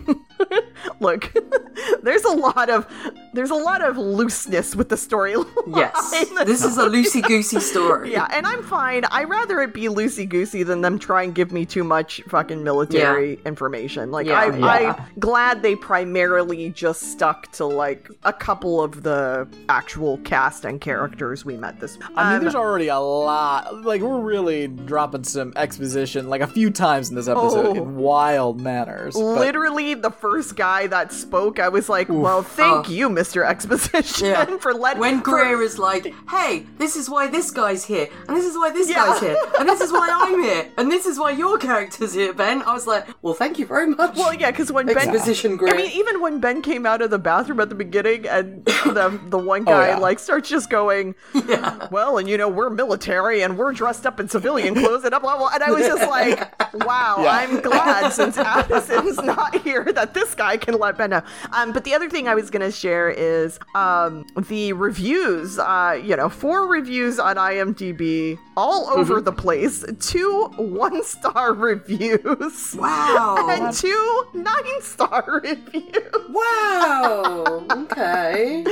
Look, 1.00 1.34
there's 2.04 2.24
a 2.24 2.32
lot 2.32 2.70
of 2.70 2.88
there's 3.34 3.50
a 3.50 3.56
lot 3.56 3.82
of 3.82 3.98
looseness 3.98 4.76
with 4.76 4.90
the 4.90 4.96
storyline. 4.96 5.48
Yes. 5.76 6.12
This 6.46 6.64
is 6.64 6.78
a 6.78 6.84
loosey 6.88 7.22
goosey 7.24 7.60
story. 7.72 8.12
Yeah, 8.12 8.28
and 8.32 8.46
I'm 8.46 8.64
fine. 8.64 9.04
I 9.12 9.24
rather 9.24 9.62
it 9.62 9.74
be 9.74 9.84
loosey 9.84 10.28
goosey 10.28 10.64
than 10.64 10.82
them 10.82 11.00
try 11.00 11.24
and 11.24 11.34
give 11.34 11.52
me 11.52 11.66
too 11.66 11.84
much 11.84 12.22
fucking 12.28 12.64
military 12.64 13.40
information. 13.46 14.12
Like 14.12 14.28
Yeah, 14.28 14.40
I, 14.40 14.58
yeah. 14.58 14.96
I'm 14.98 15.20
glad 15.20 15.62
they 15.62 15.76
primarily 15.76 16.70
just 16.70 17.12
stuck 17.12 17.52
to 17.54 17.66
like 17.66 18.10
a 18.24 18.34
couple 18.34 18.82
of 18.84 19.04
the 19.04 19.48
actual 19.70 20.18
cast 20.20 20.66
and 20.66 20.80
characters 20.80 21.44
we 21.46 21.58
met 21.58 21.80
this. 21.80 21.98
I 22.16 22.26
mean, 22.26 22.36
Um, 22.38 22.42
there's 22.44 22.56
already 22.56 22.88
a 22.90 23.00
lot. 23.00 23.84
Like 23.84 24.02
we're 24.02 24.22
really 24.22 24.68
dropping 24.68 25.24
some 25.24 25.54
exposition, 25.56 26.30
like 26.30 26.42
a 26.42 26.48
few 26.48 26.70
times 26.70 27.10
in 27.10 27.16
this 27.16 27.28
episode, 27.28 27.66
Oh. 27.66 27.74
in 27.76 27.96
wild 27.96 28.60
manners. 28.62 29.14
but- 29.16 29.24
Literally, 29.44 29.94
the 29.94 30.12
first 30.12 30.33
guy 30.42 30.88
that 30.88 31.12
spoke, 31.12 31.60
I 31.60 31.70
was 31.70 31.90
like, 31.90 32.08
"Well, 32.10 32.42
thank 32.44 32.88
Oh. 32.90 32.92
you, 32.92 33.10
Mister 33.10 33.44
Exposition, 33.44 34.28
Yeah. 34.28 34.58
for 34.60 34.74
letting." 34.74 35.00
When 35.02 35.20
for- 35.20 35.32
Greer 35.32 35.62
is 35.62 35.78
like, 35.78 36.14
hey, 36.30 36.66
this 36.78 36.96
is 36.96 37.10
why 37.10 37.28
this 37.28 37.52
guy's 37.52 37.86
here, 37.86 38.08
and 38.28 38.36
this 38.36 38.46
is 38.46 38.56
why 38.56 38.70
this 38.72 38.90
Yeah. 38.90 38.96
guy's 39.06 39.20
here, 39.20 39.38
and 39.60 39.68
this 39.70 39.82
is 39.82 39.92
why 39.92 40.10
I'm 40.22 40.42
here, 40.42 40.66
and 40.78 40.92
this 40.92 41.06
is 41.06 41.20
why 41.20 41.32
your 41.32 41.58
character's 41.58 42.14
here, 42.14 42.34
Ben. 42.34 42.62
I 42.64 42.74
was 42.74 42.88
like, 42.88 43.08
well, 43.22 43.34
thank 43.34 43.60
you 43.60 43.66
very 43.66 43.88
much. 43.88 44.16
Well, 44.18 44.34
yeah, 44.34 44.52
because 44.52 44.72
when 44.72 44.86
Ben, 44.88 44.98
Exposition 44.98 45.58
Greer. 45.58 45.74
I 45.74 45.78
mean, 45.78 45.92
even 45.92 46.22
when 46.22 46.40
Ben 46.40 46.62
came 46.62 46.86
out 46.86 47.02
of 47.02 47.10
the 47.10 47.20
bathroom 47.20 47.60
at 47.60 47.70
the 47.70 47.76
beginning, 47.76 48.28
and 48.28 48.64
the 48.66 49.20
the 49.30 49.38
one 49.38 49.62
oh, 49.68 49.72
guy 49.72 49.88
yeah. 49.90 49.98
like 49.98 50.20
starts 50.20 50.50
just 50.50 50.70
going, 50.70 51.16
Yeah. 51.34 51.88
"Well, 51.92 52.18
and 52.18 52.28
you 52.30 52.38
know, 52.38 52.48
we're 52.50 52.70
military, 52.70 53.42
and 53.44 53.58
we're 53.58 53.74
dressed 53.74 54.06
up 54.06 54.20
in 54.20 54.28
civilian 54.30 54.74
clothes, 54.76 55.04
and 55.04 55.12
blah 55.12 55.20
blah," 55.20 55.38
blah," 55.38 55.50
and 55.54 55.64
I 55.64 55.72
was 55.72 55.86
just 55.86 56.08
like, 56.10 56.38
"Wow. 56.86 57.16
I'm 57.34 57.60
glad 57.62 58.12
since 58.14 58.38
Addison's 58.38 59.18
not 59.22 59.56
here 59.62 59.84
that 59.94 60.14
this 60.14 60.23
guy 60.36 60.58
can 60.58 60.78
let 60.80 60.98
Ben 60.98 61.10
know." 61.12 61.22
Um, 61.52 61.72
but 61.72 61.84
the 61.84 61.94
other 61.94 62.10
thing 62.10 62.28
I 62.28 62.36
was 62.36 62.50
gonna 62.50 62.72
share 62.72 63.10
is 63.10 63.60
um 63.76 64.26
the 64.50 64.74
reviews. 64.74 65.60
Uh, 65.60 66.00
you 66.04 66.16
know, 66.16 66.30
four 66.30 66.68
reviews 66.68 67.20
on 67.20 67.36
IMDb, 67.38 68.38
all 68.58 68.90
over 68.90 69.22
the 69.22 69.32
place. 69.32 69.84
Two 70.00 70.50
one 70.58 71.04
star 71.04 71.54
reviews. 71.70 72.76
Wow. 72.78 73.48
and 73.50 73.74
two 73.76 74.26
nine 74.34 74.82
star 74.82 75.42
reviews. 75.44 75.94
wow. 76.30 77.66
Okay. 77.94 78.64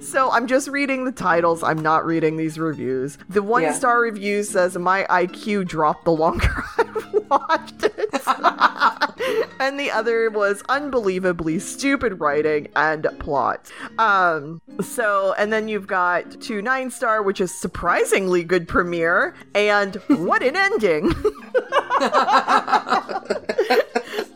So 0.00 0.30
I'm 0.30 0.46
just 0.46 0.68
reading 0.68 1.04
the 1.04 1.12
titles. 1.12 1.62
I'm 1.62 1.78
not 1.80 2.04
reading 2.06 2.36
these 2.36 2.58
reviews. 2.58 3.18
The 3.28 3.42
one 3.42 3.62
Yeah. 3.62 3.72
star 3.72 4.00
review 4.00 4.42
says 4.42 4.76
my 4.78 5.04
IQ 5.10 5.66
dropped 5.66 6.04
the 6.04 6.12
longer 6.12 6.62
I 6.78 6.84
watched 7.30 7.84
it. 7.84 8.10
and 9.60 9.78
the 9.78 9.90
other 9.90 10.30
was 10.30 10.62
unbelievably 10.94 11.60
stupid 11.60 12.18
writing 12.20 12.66
and 12.74 13.06
plot. 13.20 13.70
Um, 13.98 14.60
so, 14.82 15.34
and 15.38 15.52
then 15.52 15.68
you've 15.68 15.86
got 15.86 16.40
two 16.40 16.60
nine 16.62 16.90
star, 16.90 17.22
which 17.22 17.40
is 17.40 17.54
surprisingly 17.58 18.42
good 18.42 18.66
premiere, 18.66 19.34
and 19.54 19.94
what 20.08 20.42
an 20.42 20.56
ending. 20.56 21.06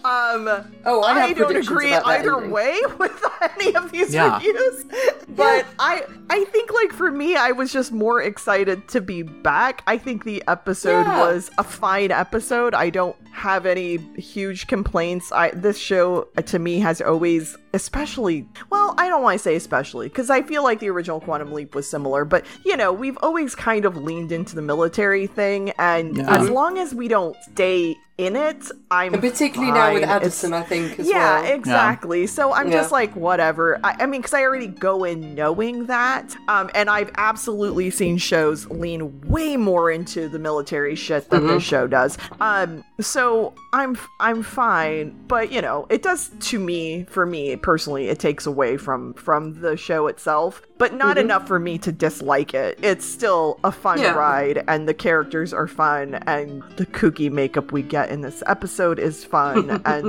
um, 0.05 0.49
Oh, 0.87 1.03
I 1.03 1.27
have 1.27 1.37
don't 1.37 1.57
agree 1.57 1.93
either 1.93 2.35
ending. 2.37 2.51
way 2.53 2.79
with 2.99 3.25
any 3.59 3.75
of 3.75 3.91
these 3.91 4.15
Yeah. 4.15 4.35
reviews, 4.37 4.85
but 5.31 5.67
I 5.81 6.05
I 6.31 6.45
think 6.45 6.73
like 6.73 6.93
for 6.93 7.11
me, 7.11 7.35
I 7.37 7.51
was 7.51 7.73
just 7.73 7.91
more 7.91 8.23
excited 8.23 8.87
to 8.89 9.01
be 9.01 9.23
back. 9.23 9.83
I 9.89 9.99
think 9.99 10.23
the 10.25 10.43
episode 10.47 11.07
Yeah. 11.07 11.21
was 11.21 11.51
a 11.59 11.65
fine 11.65 12.13
episode. 12.13 12.75
I 12.75 12.91
don't 12.91 13.17
have 13.35 13.67
any 13.67 13.97
huge 14.17 14.67
complaints. 14.69 15.33
I 15.33 15.51
this 15.51 15.77
show 15.77 16.29
uh, 16.39 16.43
to 16.43 16.59
me 16.59 16.79
has 16.81 17.01
always 17.01 17.57
especially 17.73 18.47
well, 18.71 18.95
I 18.97 19.09
don't 19.09 19.23
want 19.23 19.37
to 19.39 19.43
say 19.43 19.57
especially 19.57 20.09
because 20.09 20.31
I 20.31 20.43
feel 20.43 20.63
like 20.63 20.79
the 20.79 20.89
original 20.91 21.21
Quantum 21.21 21.53
Leap 21.53 21.75
was 21.75 21.91
similar, 21.91 22.25
but 22.25 22.47
you 22.65 22.77
know, 22.77 22.93
we've 22.93 23.19
always 23.23 23.55
kind 23.57 23.85
of 23.85 23.97
leaned 23.97 24.31
into 24.33 24.55
the 24.55 24.63
military 24.63 25.27
thing 25.27 25.71
and 25.79 26.17
Yeah. 26.17 26.39
as 26.41 26.49
long 26.49 26.79
as 26.79 26.95
we 26.95 27.09
don't 27.09 27.37
stay 27.53 27.97
in 28.17 28.37
it, 28.37 28.71
I'm 28.93 29.13
And 29.15 29.21
particularly 29.21 29.73
now 29.73 29.93
with 29.93 30.05
fine. 30.05 30.17
It's- 30.19 30.45
I 30.45 30.63
think 30.63 31.01
as 31.01 31.09
yeah, 31.09 31.41
well. 31.43 31.53
exactly. 31.53 32.29
So 32.29 32.53
I'm 32.53 32.69
Yeah. 32.71 32.75
just 32.79 32.93
like, 32.93 33.13
whatever. 33.17 33.81
I, 33.83 33.97
I 34.05 34.07
mean, 34.07 34.21
because 34.21 34.35
I 34.35 34.43
already 34.43 34.69
go 34.69 35.03
in 35.03 35.35
knowing 35.35 35.87
that. 35.87 36.37
Um, 36.47 36.71
and 36.77 36.89
I've 36.89 37.11
absolutely 37.17 37.91
seen 37.91 38.17
shows 38.19 38.71
lean 38.71 39.21
way 39.29 39.57
more 39.57 39.91
into 39.91 40.29
the 40.29 40.39
military 40.39 40.95
shit 40.95 41.29
than 41.29 41.41
Mm-hmm. 41.41 41.55
this 41.55 41.63
show 41.65 41.89
does. 41.89 42.17
Um, 42.41 42.85
so 43.01 43.24
I'm 43.73 43.97
I'm 44.21 44.43
fine, 44.43 45.25
but 45.27 45.51
you 45.51 45.61
know, 45.61 45.87
it 45.91 46.03
does 46.03 46.31
to 46.51 46.59
me, 46.59 47.05
for 47.05 47.27
me 47.27 47.57
personally, 47.57 48.09
it 48.09 48.19
takes 48.19 48.47
away 48.47 48.77
from 48.77 49.15
from 49.15 49.61
the 49.61 49.77
show 49.77 50.07
itself, 50.07 50.63
but 50.85 50.93
not 50.93 51.17
enough 51.17 51.47
for 51.49 51.59
me 51.59 51.79
to 51.79 51.91
dislike 51.91 52.53
it. 52.53 52.79
It's 52.83 53.07
still 53.07 53.59
a 53.65 53.73
fun 53.73 53.95
Mm-hmm. 53.95 54.05
Yeah. 54.05 54.15
ride, 54.15 54.65
and 54.69 54.87
the 54.89 54.93
characters 54.93 55.53
are 55.55 55.67
fun, 55.69 56.17
and 56.27 56.63
the 56.77 56.85
kooky 56.85 57.31
makeup 57.31 57.71
we 57.73 57.81
get 57.81 58.11
in 58.11 58.21
this 58.23 58.43
episode 58.47 58.99
is 58.99 59.25
fun, 59.25 59.71
and 59.87 60.05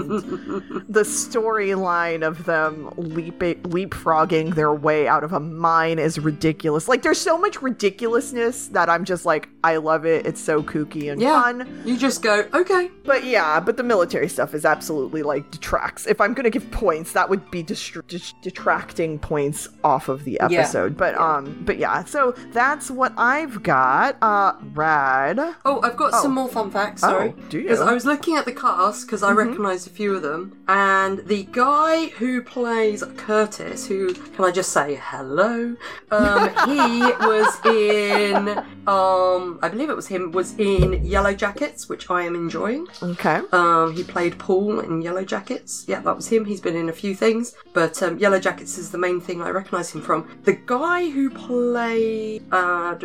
the 0.90 1.04
storyline 1.04 2.28
of 2.28 2.44
them 2.46 2.92
leap 2.98 3.40
leapfrogging 3.40 4.56
their 4.56 4.74
way 4.74 5.08
out 5.08 5.24
of 5.24 5.32
a 5.34 5.40
mine 5.40 6.00
is 6.00 6.20
ridiculous. 6.20 6.88
Like 6.90 7.04
there's 7.04 7.22
so 7.22 7.38
much 7.38 7.62
ridiculousness 7.62 8.68
that 8.70 8.90
I'm 8.90 9.06
just 9.06 9.26
like, 9.26 9.48
I 9.64 9.78
love 9.78 10.06
it. 10.06 10.26
It's 10.26 10.42
so 10.42 10.62
kooky 10.64 11.12
and 11.12 11.22
Yeah. 11.22 11.42
fun. 11.42 11.82
You 11.86 11.96
just 11.98 12.22
go, 12.22 12.46
okay. 12.54 12.90
But 13.06 13.24
yeah, 13.24 13.60
but 13.60 13.78
the 13.78 13.84
military 13.84 14.28
stuff 14.28 14.54
is 14.54 14.66
absolutely 14.66 15.24
like 15.24 15.50
detracts. 15.52 16.06
If 16.08 16.20
I'm 16.20 16.34
gonna 16.34 16.50
give 16.50 16.70
points, 16.72 17.14
that 17.14 17.30
would 17.30 17.50
be 17.52 17.64
distr- 17.64 18.06
dis- 18.08 18.34
detracting 18.42 19.20
points 19.20 19.70
off 19.84 20.10
of 20.10 20.24
the 20.26 20.38
Yeah. 20.50 20.65
Episode. 20.66 20.98
But 20.98 21.16
um, 21.16 21.62
but 21.66 21.78
yeah, 21.78 22.04
so 22.04 22.34
that's 22.52 22.90
what 22.92 23.14
I've 23.18 23.64
got. 23.64 24.18
Uh, 24.22 24.54
rad. 24.74 25.40
Oh, 25.66 25.82
I've 25.84 25.98
got 25.98 26.14
some 26.22 26.34
more 26.34 26.48
fun 26.50 26.72
facts. 26.72 27.02
Sorry, 27.02 27.30
Oh, 27.38 27.42
do 27.50 27.58
you? 27.58 27.64
Because 27.64 27.82
I 27.82 27.94
was 27.94 28.06
looking 28.06 28.36
at 28.36 28.46
the 28.46 28.52
cast 28.54 29.06
because 29.08 29.24
I 29.24 29.32
recognised 29.32 29.88
a 29.88 29.90
few 29.90 30.16
of 30.16 30.22
them, 30.22 30.58
and 30.68 31.20
the 31.28 31.44
guy 31.52 32.08
who 32.18 32.42
plays 32.42 33.04
Curtis, 33.18 33.88
who 33.88 34.14
can 34.14 34.46
I 34.46 34.52
just 34.52 34.72
say 34.72 35.00
hello? 35.02 35.76
Um, 36.12 36.50
he 36.68 37.00
was 37.26 37.66
in, 37.66 38.48
um, 38.88 39.60
I 39.62 39.70
believe 39.70 39.90
it 39.90 39.96
was 39.96 40.08
him, 40.08 40.32
was 40.32 40.54
in 40.58 41.04
Yellowjackets, 41.06 41.90
which 41.90 42.10
I 42.10 42.24
am 42.24 42.36
enjoying. 42.36 42.88
Okay. 43.02 43.42
Um, 43.52 43.94
he 43.96 44.04
played 44.04 44.38
Paul 44.38 44.80
in 44.80 45.02
Yellowjackets. 45.04 45.88
Yeah, 45.88 46.02
that 46.02 46.16
was 46.16 46.28
him. 46.28 46.46
He's 46.46 46.62
been 46.62 46.76
in 46.76 46.90
a 46.90 46.94
few 46.94 47.16
things, 47.16 47.56
but 47.74 48.02
um, 48.04 48.20
Yellowjackets 48.20 48.78
is 48.78 48.92
the 48.92 48.98
main 48.98 49.20
thing 49.22 49.42
I 49.42 49.50
recognise 49.50 49.92
him 49.92 50.02
from. 50.02 50.40
The 50.46 50.54
guy 50.54 51.10
who 51.10 51.32
played 51.32 52.44
uh, 52.52 52.96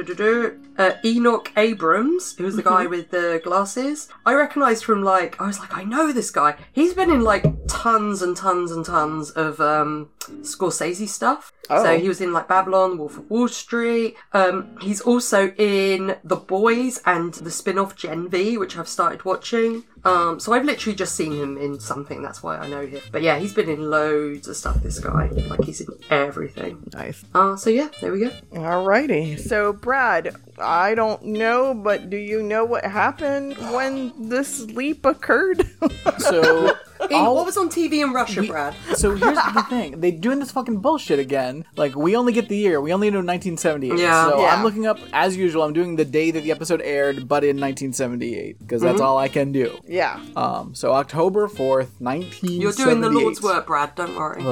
uh, 0.76 0.92
Enoch 1.02 1.50
Abrams, 1.56 2.36
who 2.36 2.44
was 2.44 2.54
the 2.54 2.62
guy 2.62 2.84
with 2.84 3.10
the 3.10 3.40
glasses, 3.42 4.08
I 4.26 4.34
recognised 4.34 4.84
from 4.84 5.02
like 5.02 5.40
I 5.40 5.46
was 5.46 5.58
like, 5.58 5.74
I 5.74 5.82
know 5.84 6.12
this 6.12 6.30
guy. 6.30 6.56
He's 6.70 6.92
been 6.92 7.10
in 7.10 7.22
like 7.22 7.46
tons 7.66 8.20
and 8.20 8.36
tons 8.36 8.72
and 8.72 8.84
tons 8.84 9.30
of 9.30 9.58
um, 9.58 10.10
Scorsese 10.42 11.08
stuff. 11.08 11.52
Oh. 11.68 11.84
So 11.84 11.98
he 11.98 12.08
was 12.08 12.20
in 12.20 12.32
like 12.32 12.48
Babylon, 12.48 12.98
Wolf 12.98 13.18
of 13.18 13.30
Wall 13.30 13.48
Street. 13.48 14.16
Um, 14.32 14.76
he's 14.80 15.00
also 15.00 15.52
in 15.56 16.16
The 16.24 16.36
Boys 16.36 17.00
and 17.06 17.34
the 17.34 17.50
spin-off 17.50 17.94
Gen 17.94 18.28
V, 18.28 18.58
which 18.58 18.76
I've 18.76 18.88
started 18.88 19.24
watching. 19.24 19.84
Um, 20.04 20.40
so 20.40 20.52
I've 20.52 20.64
literally 20.64 20.96
just 20.96 21.14
seen 21.14 21.32
him 21.32 21.58
in 21.58 21.78
something. 21.78 22.22
That's 22.22 22.42
why 22.42 22.56
I 22.56 22.68
know 22.68 22.86
him. 22.86 23.00
But 23.12 23.22
yeah, 23.22 23.38
he's 23.38 23.52
been 23.52 23.68
in 23.68 23.90
loads 23.90 24.48
of 24.48 24.56
stuff. 24.56 24.82
This 24.82 24.98
guy, 24.98 25.26
like 25.26 25.62
he's 25.64 25.80
in 25.82 25.88
everything. 26.08 26.82
Nice. 26.94 27.22
Uh, 27.34 27.56
so 27.56 27.70
yeah, 27.70 27.88
there 28.00 28.12
we 28.12 28.20
go. 28.20 28.30
Alrighty. 28.52 29.38
So, 29.38 29.72
Brad, 29.72 30.34
I 30.60 30.94
don't 30.94 31.22
know, 31.24 31.74
but 31.74 32.10
do 32.10 32.16
you 32.16 32.42
know 32.42 32.64
what 32.64 32.84
happened 32.84 33.56
when 33.72 34.12
this 34.28 34.60
leap 34.66 35.04
occurred? 35.06 35.68
So, 36.18 36.74
Hey, 37.08 37.20
what 37.22 37.46
was 37.46 37.56
on 37.56 37.70
TV 37.70 38.02
in 38.04 38.12
Russia, 38.12 38.42
Brad? 38.42 38.74
so 38.94 39.14
here's 39.14 39.38
the 39.38 39.64
thing: 39.70 40.00
they're 40.00 40.12
doing 40.12 40.38
this 40.38 40.50
fucking 40.50 40.78
bullshit 40.78 41.18
again. 41.18 41.64
Like 41.76 41.96
we 41.96 42.14
only 42.14 42.32
get 42.32 42.48
the 42.48 42.56
year, 42.56 42.78
we 42.80 42.92
only 42.92 43.10
know 43.10 43.18
1978. 43.18 43.98
Yeah. 43.98 44.28
So 44.28 44.40
Yeah. 44.40 44.54
I'm 44.54 44.62
looking 44.62 44.86
up 44.86 44.98
as 45.12 45.34
usual. 45.36 45.62
I'm 45.62 45.72
doing 45.72 45.96
the 45.96 46.04
day 46.04 46.30
that 46.30 46.42
the 46.42 46.50
episode 46.50 46.82
aired, 46.82 47.26
but 47.26 47.42
in 47.42 47.56
1978 47.58 48.58
because 48.58 48.82
that's 48.82 49.00
all 49.00 49.16
I 49.18 49.28
can 49.28 49.50
do. 49.50 49.78
yeah. 49.88 50.20
Um, 50.36 50.74
so 50.74 50.92
October 50.92 51.48
4th, 51.48 51.88
1978. 52.00 52.60
You're 52.60 52.72
doing 52.72 53.00
the 53.00 53.08
Lord's 53.10 53.40
work, 53.42 53.66
Brad. 53.66 53.94
Don't 53.94 54.14
worry. 54.14 54.42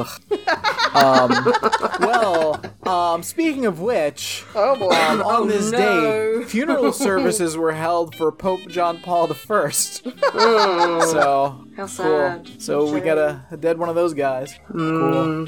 um, 0.94 1.30
Well, 2.00 2.60
um, 2.84 3.22
speaking 3.22 3.66
of 3.66 3.80
which, 3.80 4.44
Oh 4.54 4.74
boy. 4.76 4.90
um, 4.94 5.20
on 5.22 5.42
Oh, 5.42 5.44
this 5.46 5.70
no. 5.70 5.78
day, 5.78 5.97
funeral 6.46 6.92
services 7.08 7.56
were 7.56 7.72
held 7.72 8.14
for 8.14 8.30
Pope 8.32 8.66
John 8.68 8.98
Paul 9.00 9.32
I. 9.32 9.70
so 9.70 11.64
How 11.76 11.76
cool. 11.76 11.88
sad. 11.88 12.50
So 12.58 12.92
we 12.92 13.00
got 13.00 13.18
a, 13.18 13.44
a 13.50 13.56
dead 13.56 13.78
one 13.78 13.88
of 13.88 13.94
those 13.94 14.14
guys. 14.14 14.58
Cool. 14.70 15.46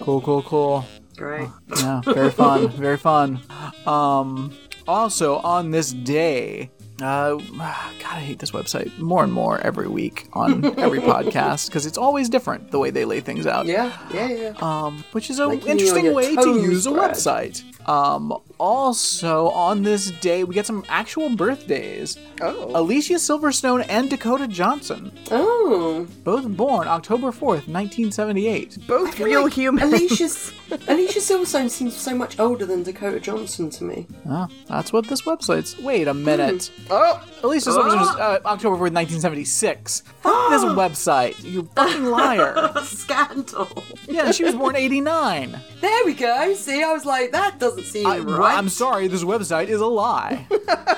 Cool, 0.00 0.20
cool, 0.20 0.42
cool. 0.42 0.84
Great. 1.16 1.48
Yeah, 1.78 2.00
very 2.02 2.30
fun, 2.30 2.68
very 2.68 2.98
fun. 2.98 3.40
Um, 3.86 4.54
also 4.86 5.36
on 5.38 5.70
this 5.70 5.92
day, 5.92 6.70
uh, 7.02 7.34
God, 7.34 8.02
I 8.04 8.20
hate 8.20 8.38
this 8.38 8.52
website 8.52 8.96
more 8.98 9.22
and 9.22 9.32
more 9.32 9.60
every 9.60 9.88
week 9.88 10.28
on 10.32 10.64
every 10.78 11.00
podcast 11.00 11.66
because 11.66 11.84
it's 11.84 11.98
always 11.98 12.28
different 12.28 12.70
the 12.70 12.78
way 12.78 12.90
they 12.90 13.04
lay 13.04 13.20
things 13.20 13.46
out. 13.46 13.66
Yeah, 13.66 13.96
yeah, 14.12 14.28
yeah. 14.28 14.52
Um, 14.60 15.04
which 15.12 15.28
is 15.28 15.38
an 15.38 15.50
Making 15.50 15.66
you 15.66 15.72
on 15.72 15.78
interesting 15.78 16.14
way 16.14 16.34
to 16.36 16.42
toes, 16.42 16.62
use 16.64 16.86
a 16.86 16.90
website. 16.90 17.62
Um, 17.86 18.36
also 18.58 19.48
on 19.50 19.82
this 19.82 20.10
day, 20.10 20.42
we 20.44 20.54
get 20.54 20.66
some 20.66 20.84
actual 20.88 21.34
birthdays. 21.36 22.18
Oh. 22.40 22.72
Alicia 22.74 23.14
Silverstone 23.14 23.86
and 23.88 24.10
Dakota 24.10 24.48
Johnson, 24.48 25.12
Oh. 25.30 26.06
both 26.24 26.48
born 26.48 26.88
October 26.88 27.28
4th, 27.30 27.68
1978. 27.68 28.86
Both 28.86 29.20
real 29.20 29.44
like 29.44 29.52
humans. 29.52 29.92
Alicia's 29.92 30.52
Alicia 30.88 31.20
Silverstone 31.20 31.70
seems 31.70 31.94
so 31.94 32.14
much 32.14 32.38
older 32.40 32.66
than 32.66 32.82
Dakota 32.82 33.20
Johnson 33.20 33.70
to 33.70 33.84
me. 33.84 34.06
Oh, 34.28 34.48
that's 34.68 34.92
what 34.92 35.06
this 35.06 35.22
website's. 35.22 35.78
Wait 35.78 36.08
a 36.08 36.14
minute. 36.14 36.70
Oh. 36.90 37.22
Alicia 37.42 37.70
Silverstone 37.70 38.00
was 38.00 38.16
uh, 38.16 38.40
October 38.46 38.76
4th, 38.76 38.92
1976. 38.94 40.02
Fuck 40.22 40.50
this 40.50 40.64
website, 40.64 41.42
you 41.44 41.68
fucking 41.76 42.06
liar. 42.06 42.72
Scandal. 42.82 43.68
Yeah, 44.08 44.32
she 44.32 44.44
was 44.44 44.54
born 44.54 44.74
89. 44.76 45.60
There 45.80 46.04
we 46.04 46.14
go. 46.14 46.54
See, 46.54 46.82
I 46.82 46.92
was 46.92 47.04
like, 47.04 47.30
that 47.32 47.58
doesn't 47.60 47.75
seem 47.82 48.06
I, 48.06 48.18
right. 48.18 48.56
I'm 48.56 48.68
sorry, 48.68 49.08
this 49.08 49.24
website 49.24 49.68
is 49.68 49.80
a 49.80 49.86
lie. 49.86 50.46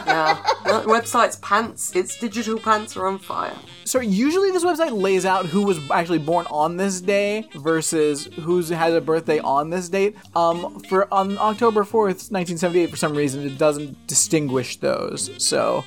Yeah. 0.08 0.42
That 0.64 0.84
website's 0.86 1.36
pants, 1.36 1.94
its 1.94 2.18
digital 2.18 2.58
pants 2.58 2.96
are 2.96 3.06
on 3.06 3.18
fire. 3.18 3.54
So 3.84 4.00
usually 4.00 4.50
this 4.50 4.64
website 4.64 4.98
lays 4.98 5.26
out 5.26 5.46
who 5.46 5.62
was 5.62 5.78
actually 5.90 6.18
born 6.18 6.46
on 6.50 6.78
this 6.78 7.02
day 7.02 7.46
versus 7.54 8.24
who's 8.40 8.70
had 8.70 8.94
a 8.94 9.02
birthday 9.02 9.38
on 9.38 9.68
this 9.68 9.88
date. 9.90 10.16
Um, 10.34 10.80
for 10.80 11.12
on 11.12 11.36
October 11.38 11.84
4th, 11.84 12.30
1978, 12.32 12.90
for 12.90 12.96
some 12.96 13.14
reason, 13.14 13.46
it 13.46 13.58
doesn't 13.58 14.06
distinguish 14.06 14.76
those. 14.78 15.30
So 15.36 15.84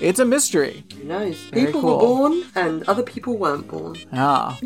it's 0.00 0.18
a 0.18 0.24
mystery. 0.24 0.84
Who 0.96 1.04
knows? 1.04 1.36
Very 1.36 1.66
people 1.66 1.82
were 1.82 1.98
born 1.98 2.44
and 2.54 2.82
other 2.88 3.02
people 3.02 3.36
weren't 3.36 3.68
born. 3.68 3.96
Ah. 4.12 4.58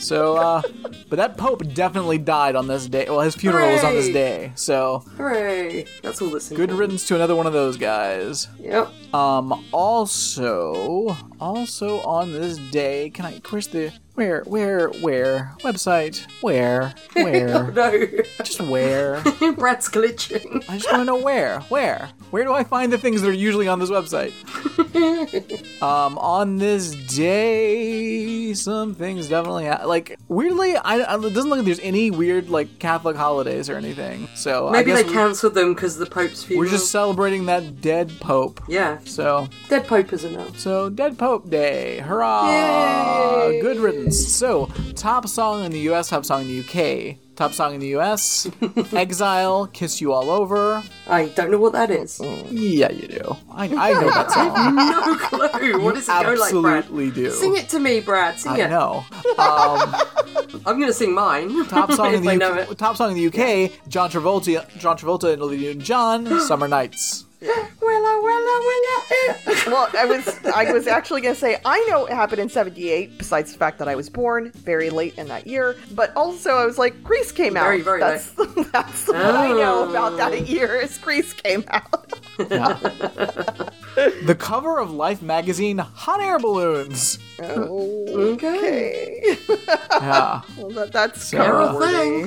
So, 0.00 0.36
uh, 0.36 0.62
but 1.08 1.16
that 1.16 1.36
Pope 1.36 1.62
definitely 1.74 2.18
died 2.18 2.56
on 2.56 2.66
this 2.66 2.86
day. 2.86 3.04
Well, 3.08 3.20
his 3.20 3.34
funeral 3.34 3.70
was 3.70 3.84
on 3.84 3.92
this 3.92 4.08
day. 4.08 4.52
So, 4.54 4.79
Hooray. 5.16 5.86
That's 6.02 6.20
all 6.22 6.30
that's 6.30 6.48
good 6.50 6.72
riddance 6.72 7.06
to 7.08 7.14
another 7.14 7.36
one 7.36 7.46
of 7.46 7.52
those 7.52 7.76
guys. 7.76 8.48
Yep. 8.58 8.90
Um, 9.14 9.64
also, 9.72 11.16
also 11.40 12.00
on 12.00 12.32
this 12.32 12.58
day, 12.70 13.10
can 13.10 13.26
I, 13.26 13.40
where's 13.50 13.68
the, 13.68 13.92
Where, 14.20 14.42
where, 14.42 14.88
where? 15.00 15.54
Website? 15.60 16.26
Where? 16.42 16.92
Where? 17.14 17.70
No, 17.72 18.06
Just 18.44 18.60
where? 18.60 19.22
Brad's 19.56 19.88
glitching. 19.88 20.62
I 20.68 20.76
just 20.76 20.92
want 20.92 21.00
to 21.00 21.04
know 21.06 21.16
where. 21.16 21.60
Where? 21.70 22.10
Where 22.30 22.44
do 22.44 22.52
I 22.52 22.62
find 22.62 22.92
the 22.92 22.98
things 22.98 23.22
that 23.22 23.28
are 23.30 23.32
usually 23.32 23.66
on 23.66 23.78
this 23.78 23.88
website? 23.90 24.32
um, 25.82 26.18
on 26.18 26.58
this 26.58 26.90
day, 27.16 28.52
some 28.54 28.94
things 28.94 29.28
definitely 29.28 29.66
ha- 29.66 29.84
like 29.86 30.18
weirdly. 30.28 30.76
I, 30.76 30.98
I 31.00 31.14
it 31.16 31.34
doesn't 31.34 31.48
look 31.50 31.56
like 31.58 31.64
there's 31.66 31.80
any 31.80 32.10
weird 32.10 32.50
like 32.50 32.78
Catholic 32.78 33.16
holidays 33.16 33.68
or 33.70 33.76
anything. 33.76 34.28
So 34.36 34.68
I 34.68 34.72
Maybe 34.72 34.92
they 34.92 35.02
we- 35.02 35.12
cancelled 35.12 35.54
them 35.54 35.74
because 35.74 35.96
the 35.96 36.06
Pope's 36.06 36.44
funeral. 36.44 36.66
we're 36.66 36.70
just 36.70 36.90
celebrating 36.92 37.46
that 37.46 37.80
dead 37.80 38.12
Pope. 38.20 38.60
yeah, 38.68 38.98
So 39.06 39.48
dead 39.68 39.86
Pope 39.88 40.12
is 40.12 40.24
enough. 40.24 40.58
so 40.58 40.88
Dead 40.90 41.18
Pope 41.18 41.48
Day, 41.50 41.98
hurrah! 41.98 42.50
Yay! 43.48 43.60
Good 43.62 43.78
riddance. 43.78 44.09
So 44.10 44.66
top 44.96 45.28
song 45.28 45.64
in 45.64 45.72
the 45.72 45.78
U.S., 45.80 46.08
top 46.08 46.24
song 46.24 46.42
in 46.42 46.46
the 46.48 46.54
U.K. 46.54 47.18
Top 47.36 47.52
song 47.52 47.74
in 47.74 47.80
the 47.80 47.86
U.S. 47.88 48.46
Exile, 48.92 49.66
Kiss 49.68 50.00
You 50.00 50.12
All 50.12 50.28
Over. 50.30 50.82
I 51.06 51.26
don't 51.28 51.50
know 51.50 51.58
what 51.58 51.72
that 51.72 51.90
is. 51.90 52.20
Yeah, 52.50 52.90
you 52.90 53.08
do. 53.08 53.36
I, 53.50 53.64
I 53.64 53.92
know 53.92 54.10
that 54.10 54.30
song. 54.32 54.74
No 54.76 55.16
clue. 55.16 55.82
What 55.82 55.94
does 55.94 56.08
it 56.08 56.12
go 56.26 56.34
like, 56.34 56.52
Brad? 56.52 56.78
Absolutely 56.84 57.10
do. 57.12 57.30
Sing 57.30 57.56
it 57.56 57.68
to 57.70 57.78
me, 57.78 58.00
Brad. 58.00 58.38
Sing 58.38 58.52
I 58.52 58.58
it. 58.60 58.68
know. 58.70 59.04
Um, 59.40 59.94
I'm 60.66 60.78
gonna 60.78 60.92
sing 60.92 61.14
mine. 61.14 61.66
top 61.66 61.90
song 61.92 62.12
in 62.12 62.22
if 62.22 62.28
I 62.28 62.36
the 62.36 62.62
UK, 62.68 62.76
top 62.76 62.96
song 62.96 63.16
in 63.16 63.16
the 63.16 63.26
UK. 63.28 63.72
John 63.88 64.10
Travolta, 64.10 64.68
John 64.78 64.98
Travolta 64.98 65.32
and 65.32 65.40
Olivia 65.40 65.68
Newton-John. 65.68 66.40
Summer 66.40 66.68
Nights. 66.68 67.24
Willa, 67.42 68.20
willa, 68.22 68.60
willa. 68.60 69.36
Well, 69.66 69.88
I 69.96 70.04
was 70.04 70.38
I 70.44 70.70
was 70.72 70.86
actually 70.86 71.22
gonna 71.22 71.34
say 71.34 71.58
I 71.64 71.82
know 71.88 72.04
it 72.06 72.12
happened 72.12 72.40
in 72.40 72.48
'78. 72.50 73.16
Besides 73.18 73.52
the 73.52 73.58
fact 73.58 73.78
that 73.78 73.88
I 73.88 73.94
was 73.94 74.10
born 74.10 74.50
very 74.52 74.90
late 74.90 75.16
in 75.18 75.26
that 75.28 75.46
year, 75.46 75.76
but 75.94 76.14
also 76.16 76.50
I 76.56 76.66
was 76.66 76.76
like, 76.78 77.02
Grease 77.02 77.32
came 77.32 77.56
out. 77.56 77.64
Very, 77.64 77.80
very 77.80 78.00
that's 78.00 78.30
that's 78.72 79.08
what 79.08 79.16
I 79.16 79.48
know 79.48 79.84
oh. 79.86 79.90
about 79.90 80.12
Oh. 80.14 80.16
that 80.16 80.48
year. 80.48 80.76
Is 80.76 80.98
Grease 80.98 81.32
came 81.32 81.64
out. 81.68 82.12
Yeah. 82.38 82.74
the 84.24 84.36
cover 84.38 84.78
of 84.78 84.90
Life 84.92 85.22
magazine, 85.22 85.78
Hot 85.78 86.20
Air 86.20 86.38
Balloons. 86.38 87.18
okay, 87.40 89.36
Yeah. 89.90 90.42
well, 90.58 90.70
that, 90.70 90.92
that's 90.92 91.28
So- 91.30 91.36
cover 91.38 91.78
Carol 91.78 91.80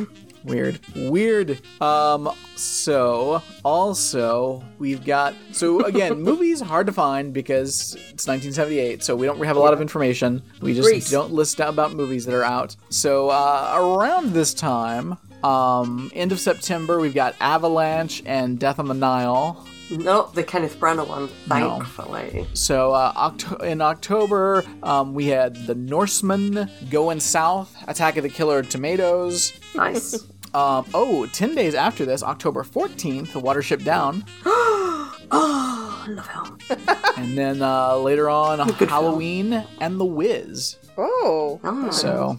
thing. 0.05 0.08
Weird. 0.43 0.79
Weird. 0.95 1.62
Um, 1.81 2.31
so 2.55 3.41
also 3.63 4.63
we've 4.77 5.03
got 5.05 5.33
so 5.51 5.83
again, 5.85 6.21
movies 6.21 6.59
hard 6.62 6.88
to 6.88 6.93
find 6.93 7.33
because 7.33 7.93
it's 7.93 8.27
1978, 8.27 9.03
so 9.03 9.15
we 9.15 9.25
don't 9.25 9.41
have 9.43 9.57
a 9.57 9.59
lot 9.59 9.73
of 9.73 9.81
information. 9.81 10.41
We 10.62 10.73
just 10.73 10.88
Grease. 10.88 11.09
don't 11.09 11.31
list 11.31 11.62
out 11.62 11.69
about 11.69 11.93
movies 11.93 12.25
that 12.25 12.35
are 12.35 12.43
out. 12.43 12.75
So 12.89 13.29
uh, 13.29 13.73
around 13.75 14.33
this 14.33 14.53
time, 14.53 15.17
um, 15.43 16.12
end 16.13 16.31
of 16.31 16.39
September, 16.39 17.00
we've 17.00 17.13
got 17.13 17.35
Avalanche 17.39 18.23
and 18.25 18.59
Death 18.59 18.79
on 18.79 18.88
the 18.88 18.93
Nile. 18.93 19.65
Not 19.91 20.33
the 20.33 20.43
Kenneth 20.43 20.79
Branagh 20.79 21.07
one, 21.07 21.27
thankfully. 21.47 22.47
So 22.53 22.93
uh, 22.93 23.29
Oct- 23.29 23.63
in 23.63 23.81
October, 23.81 24.63
um, 24.81 25.13
we 25.13 25.27
had 25.27 25.55
The 25.67 25.75
Norseman, 25.75 26.69
Going 26.89 27.19
South, 27.19 27.75
Attack 27.88 28.17
of 28.17 28.23
the 28.23 28.29
Killer 28.29 28.63
Tomatoes. 28.63 29.53
Nice. 29.75 30.25
Um, 30.53 30.86
oh, 30.93 31.25
10 31.25 31.55
days 31.55 31.74
after 31.74 32.05
this, 32.05 32.22
October 32.22 32.63
14th, 32.63 33.33
The 33.33 33.41
Watership 33.41 33.83
Down. 33.83 34.24
oh, 34.45 35.17
I 35.31 36.07
love 36.10 36.27
him. 36.29 36.77
And 37.17 37.38
then 37.38 37.62
uh, 37.62 37.95
later 37.95 38.29
on, 38.29 38.60
Halloween 38.69 39.63
and 39.79 40.00
The 40.00 40.05
Wiz. 40.05 40.77
Oh, 40.98 41.60
So, 41.91 42.38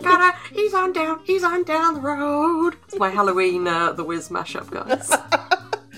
Gotta, 0.00 0.36
he's 0.52 0.74
on 0.74 0.92
down, 0.92 1.20
he's 1.24 1.42
on 1.42 1.64
down 1.64 1.94
the 1.94 2.00
road. 2.00 2.76
It's 2.86 2.98
my 2.98 3.10
Halloween 3.10 3.66
uh, 3.66 3.92
The 3.92 4.04
Wiz 4.04 4.28
mashup, 4.28 4.70
guys. 4.70 5.10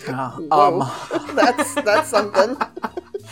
uh, 0.09 0.31
whoa, 0.39 0.81
um, 0.83 1.37
that's 1.37 1.75
that's 1.75 2.09
something. 2.09 2.57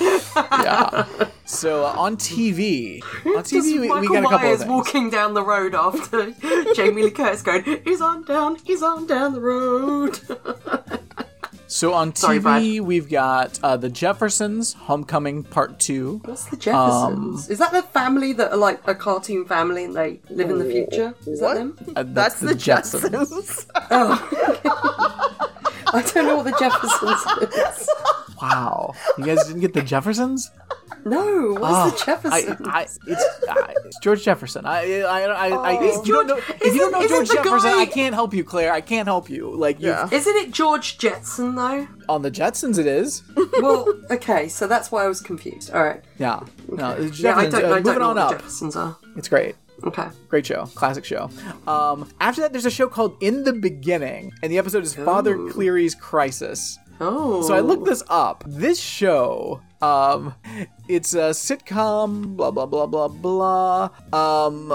yeah. 0.36 1.06
So 1.44 1.84
uh, 1.84 1.94
on 1.96 2.16
TV, 2.16 3.02
on 3.26 3.42
TV, 3.44 3.62
we, 3.62 3.78
we 3.80 3.88
Michael 3.88 4.08
got 4.08 4.18
a 4.18 4.22
couple 4.22 4.34
of 4.36 4.40
Myers 4.42 4.58
things. 4.60 4.70
walking 4.70 5.10
down 5.10 5.34
the 5.34 5.42
road 5.42 5.74
after 5.74 6.30
Jamie 6.74 7.02
Lee 7.02 7.10
Curtis 7.10 7.42
going, 7.42 7.64
he's 7.84 8.00
on 8.00 8.24
down, 8.24 8.56
he's 8.64 8.82
on 8.82 9.06
down 9.06 9.34
the 9.34 9.40
road. 9.40 10.18
So 11.66 11.92
on 11.94 12.12
Sorry, 12.16 12.40
TV, 12.40 12.80
we've 12.80 13.08
got 13.08 13.60
uh, 13.62 13.76
The 13.76 13.88
Jeffersons, 13.88 14.72
Homecoming 14.72 15.44
Part 15.44 15.78
2. 15.78 16.22
What's 16.24 16.46
the 16.46 16.56
Jeffersons? 16.56 17.46
Um, 17.46 17.52
Is 17.52 17.60
that 17.60 17.70
the 17.70 17.82
family 17.84 18.32
that 18.32 18.50
are 18.50 18.56
like 18.56 18.80
a 18.88 18.94
cartoon 18.96 19.44
family 19.44 19.84
and 19.84 19.94
they 19.94 20.18
live 20.30 20.50
in 20.50 20.58
the 20.58 20.64
future? 20.64 21.14
Is 21.28 21.40
What? 21.40 21.54
that 21.54 21.58
them? 21.76 21.94
Uh, 21.94 22.02
That's, 22.08 22.40
the 22.40 22.54
Jetsons. 22.54 23.66
I 25.94 26.02
don't 26.02 26.26
know 26.26 26.36
what 26.36 26.44
the 26.44 26.56
Jeffersons 26.58 27.80
is. 27.80 27.88
Wow. 28.40 28.94
You 29.18 29.24
guys 29.26 29.46
didn't 29.46 29.60
get 29.60 29.74
The 29.74 29.82
Jeffersons? 29.82 30.50
No, 31.04 31.54
what's 31.58 31.64
Oh, 31.64 31.90
the 31.90 32.04
Jeffersons? 32.04 32.60
I, 32.66 32.78
I, 32.80 32.82
it's, 32.82 33.24
uh, 33.48 33.54
it's 33.86 33.98
George 34.00 34.22
Jefferson. 34.22 34.66
I, 34.66 35.00
I, 35.00 35.22
I, 35.22 35.48
I, 35.48 35.78
Oh. 35.78 36.00
if 36.00 36.06
you 36.06 36.12
don't 36.12 36.26
know, 36.26 36.36
if 36.36 36.60
you 36.74 36.78
don't 36.78 36.92
know 36.92 36.98
Isn't- 37.00 37.08
George 37.16 37.22
isn't 37.30 37.36
the 37.36 37.42
Jefferson, 37.42 37.70
guy- 37.72 37.80
I 37.80 37.86
can't 37.86 38.14
help 38.14 38.34
you, 38.34 38.44
Claire. 38.44 38.72
I 38.72 38.80
can't 38.82 39.06
help 39.06 39.30
you. 39.30 39.50
Like, 39.54 39.80
you 39.80 39.88
Yeah. 39.88 40.08
Isn't 40.12 40.36
it 40.36 40.52
George 40.52 40.98
Jetson 40.98 41.54
though? 41.54 41.88
on 42.08 42.22
the 42.22 42.30
Jetsons, 42.30 42.78
it 42.78 42.86
is. 42.86 43.22
Well, 43.60 43.86
okay, 44.10 44.48
so 44.48 44.66
that's 44.66 44.90
why 44.90 45.04
I 45.04 45.08
was 45.08 45.20
confused. 45.20 45.70
All 45.72 45.82
right. 45.84 46.02
Yeah. 46.18 46.40
No, 46.68 46.94
the 46.94 47.14
Yeah, 47.16 47.36
I 47.36 47.48
Jeffersons, 47.48 47.52
don't, 47.52 47.64
uh, 47.64 47.66
I 47.66 47.70
don't 47.70 47.84
moving 47.84 47.98
know 48.00 48.08
on 48.10 48.16
what 48.16 48.18
up. 48.18 48.30
the 48.30 48.36
Jeffersons 48.38 48.76
are. 48.76 48.96
It's 49.16 49.28
great. 49.28 49.54
Okay. 49.84 50.08
Great 50.28 50.46
show, 50.46 50.66
classic 50.74 51.04
show. 51.04 51.30
Um, 51.66 52.08
after 52.20 52.40
that, 52.42 52.52
there's 52.52 52.66
a 52.66 52.70
show 52.70 52.88
called 52.88 53.16
In 53.20 53.44
the 53.44 53.52
Beginning, 53.52 54.32
and 54.42 54.52
the 54.52 54.58
episode 54.58 54.84
is 54.84 54.94
Father 54.94 55.48
Cleary's 55.50 55.94
Crisis. 55.94 56.78
Oh. 57.00 57.42
So 57.42 57.54
I 57.54 57.60
looked 57.60 57.86
this 57.86 58.02
up. 58.08 58.44
This 58.46 58.78
show, 58.78 59.62
um, 59.82 60.34
it's 60.88 61.14
a 61.14 61.30
sitcom, 61.30 62.36
blah 62.36 62.50
blah 62.50 62.66
blah 62.66 62.86
blah 62.86 63.08
blah. 63.08 63.88
Um, 64.12 64.72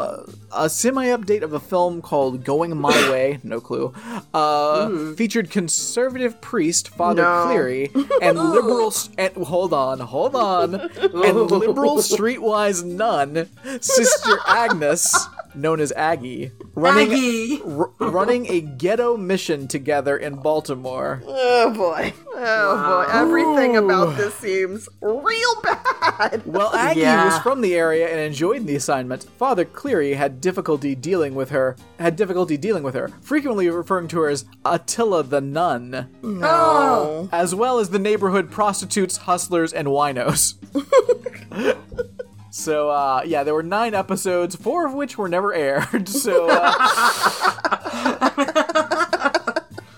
a 0.56 0.70
semi-update 0.70 1.42
of 1.42 1.54
a 1.54 1.60
film 1.60 2.02
called 2.02 2.44
Going 2.44 2.76
My 2.78 2.90
Way, 3.12 3.40
no 3.44 3.60
clue. 3.60 3.94
Uh, 4.34 5.14
featured 5.16 5.52
conservative 5.52 6.40
priest 6.42 6.90
Father 6.90 7.22
No. 7.22 7.46
Cleary 7.46 7.92
and 8.22 8.38
liberal. 8.52 8.94
And 9.18 9.36
hold 9.36 9.74
on, 9.74 10.00
hold 10.00 10.36
on, 10.36 10.76
and 10.76 11.52
liberal 11.52 11.98
streetwise 11.98 12.84
nun 12.84 13.50
Sister 13.82 14.38
Agnes, 14.48 15.28
known 15.54 15.80
as 15.80 15.92
Aggie, 15.94 16.52
running 16.76 17.12
Aggie. 17.12 17.62
r- 17.64 17.92
running 18.00 18.48
a 18.52 18.62
ghetto 18.62 19.18
mission 19.18 19.68
together 19.68 20.16
in 20.18 20.36
Baltimore. 20.36 21.22
Oh 21.26 21.74
boy. 21.74 22.14
Oh 22.36 23.06
boy. 23.06 23.12
Everything 23.14 23.76
about 23.78 24.16
this 24.18 24.34
seems 24.36 24.88
real 25.06 25.62
bad. 25.62 26.42
Well, 26.46 26.74
Aggie 26.76 27.02
Yeah. 27.02 27.26
was 27.26 27.38
from 27.40 27.62
the 27.62 27.76
area 27.76 28.08
and 28.10 28.20
enjoyed 28.20 28.66
the 28.66 28.76
assignment. 28.76 29.28
Father 29.38 29.64
Cleary 29.66 30.14
had 30.16 30.42
difficulty 30.42 30.96
dealing 30.96 31.36
with 31.36 31.50
her. 31.52 31.76
Had 32.00 32.16
difficulty 32.16 32.58
dealing 32.58 32.84
with 32.84 32.96
her, 32.96 33.10
frequently 33.22 33.70
referring 33.70 34.08
to 34.10 34.20
her 34.22 34.30
as 34.30 34.46
Attila 34.66 35.24
the 35.24 35.42
Nun, 35.42 36.08
No. 36.24 37.30
as 37.32 37.54
well 37.54 37.80
as 37.80 37.90
the 37.90 38.00
neighborhood 38.00 38.50
prostitutes, 38.52 39.18
hustlers, 39.18 39.72
and 39.74 39.88
winos. 39.88 40.56
so, 42.50 42.90
uh, 42.90 43.22
yeah, 43.26 43.44
there 43.44 43.54
were 43.54 43.64
nine 43.64 43.94
episodes, 43.94 44.56
four 44.56 44.86
of 44.88 44.94
which 44.94 45.18
were 45.18 45.30
never 45.30 45.54
aired. 45.54 46.08
So. 46.16 46.48
Uh, 46.50 46.72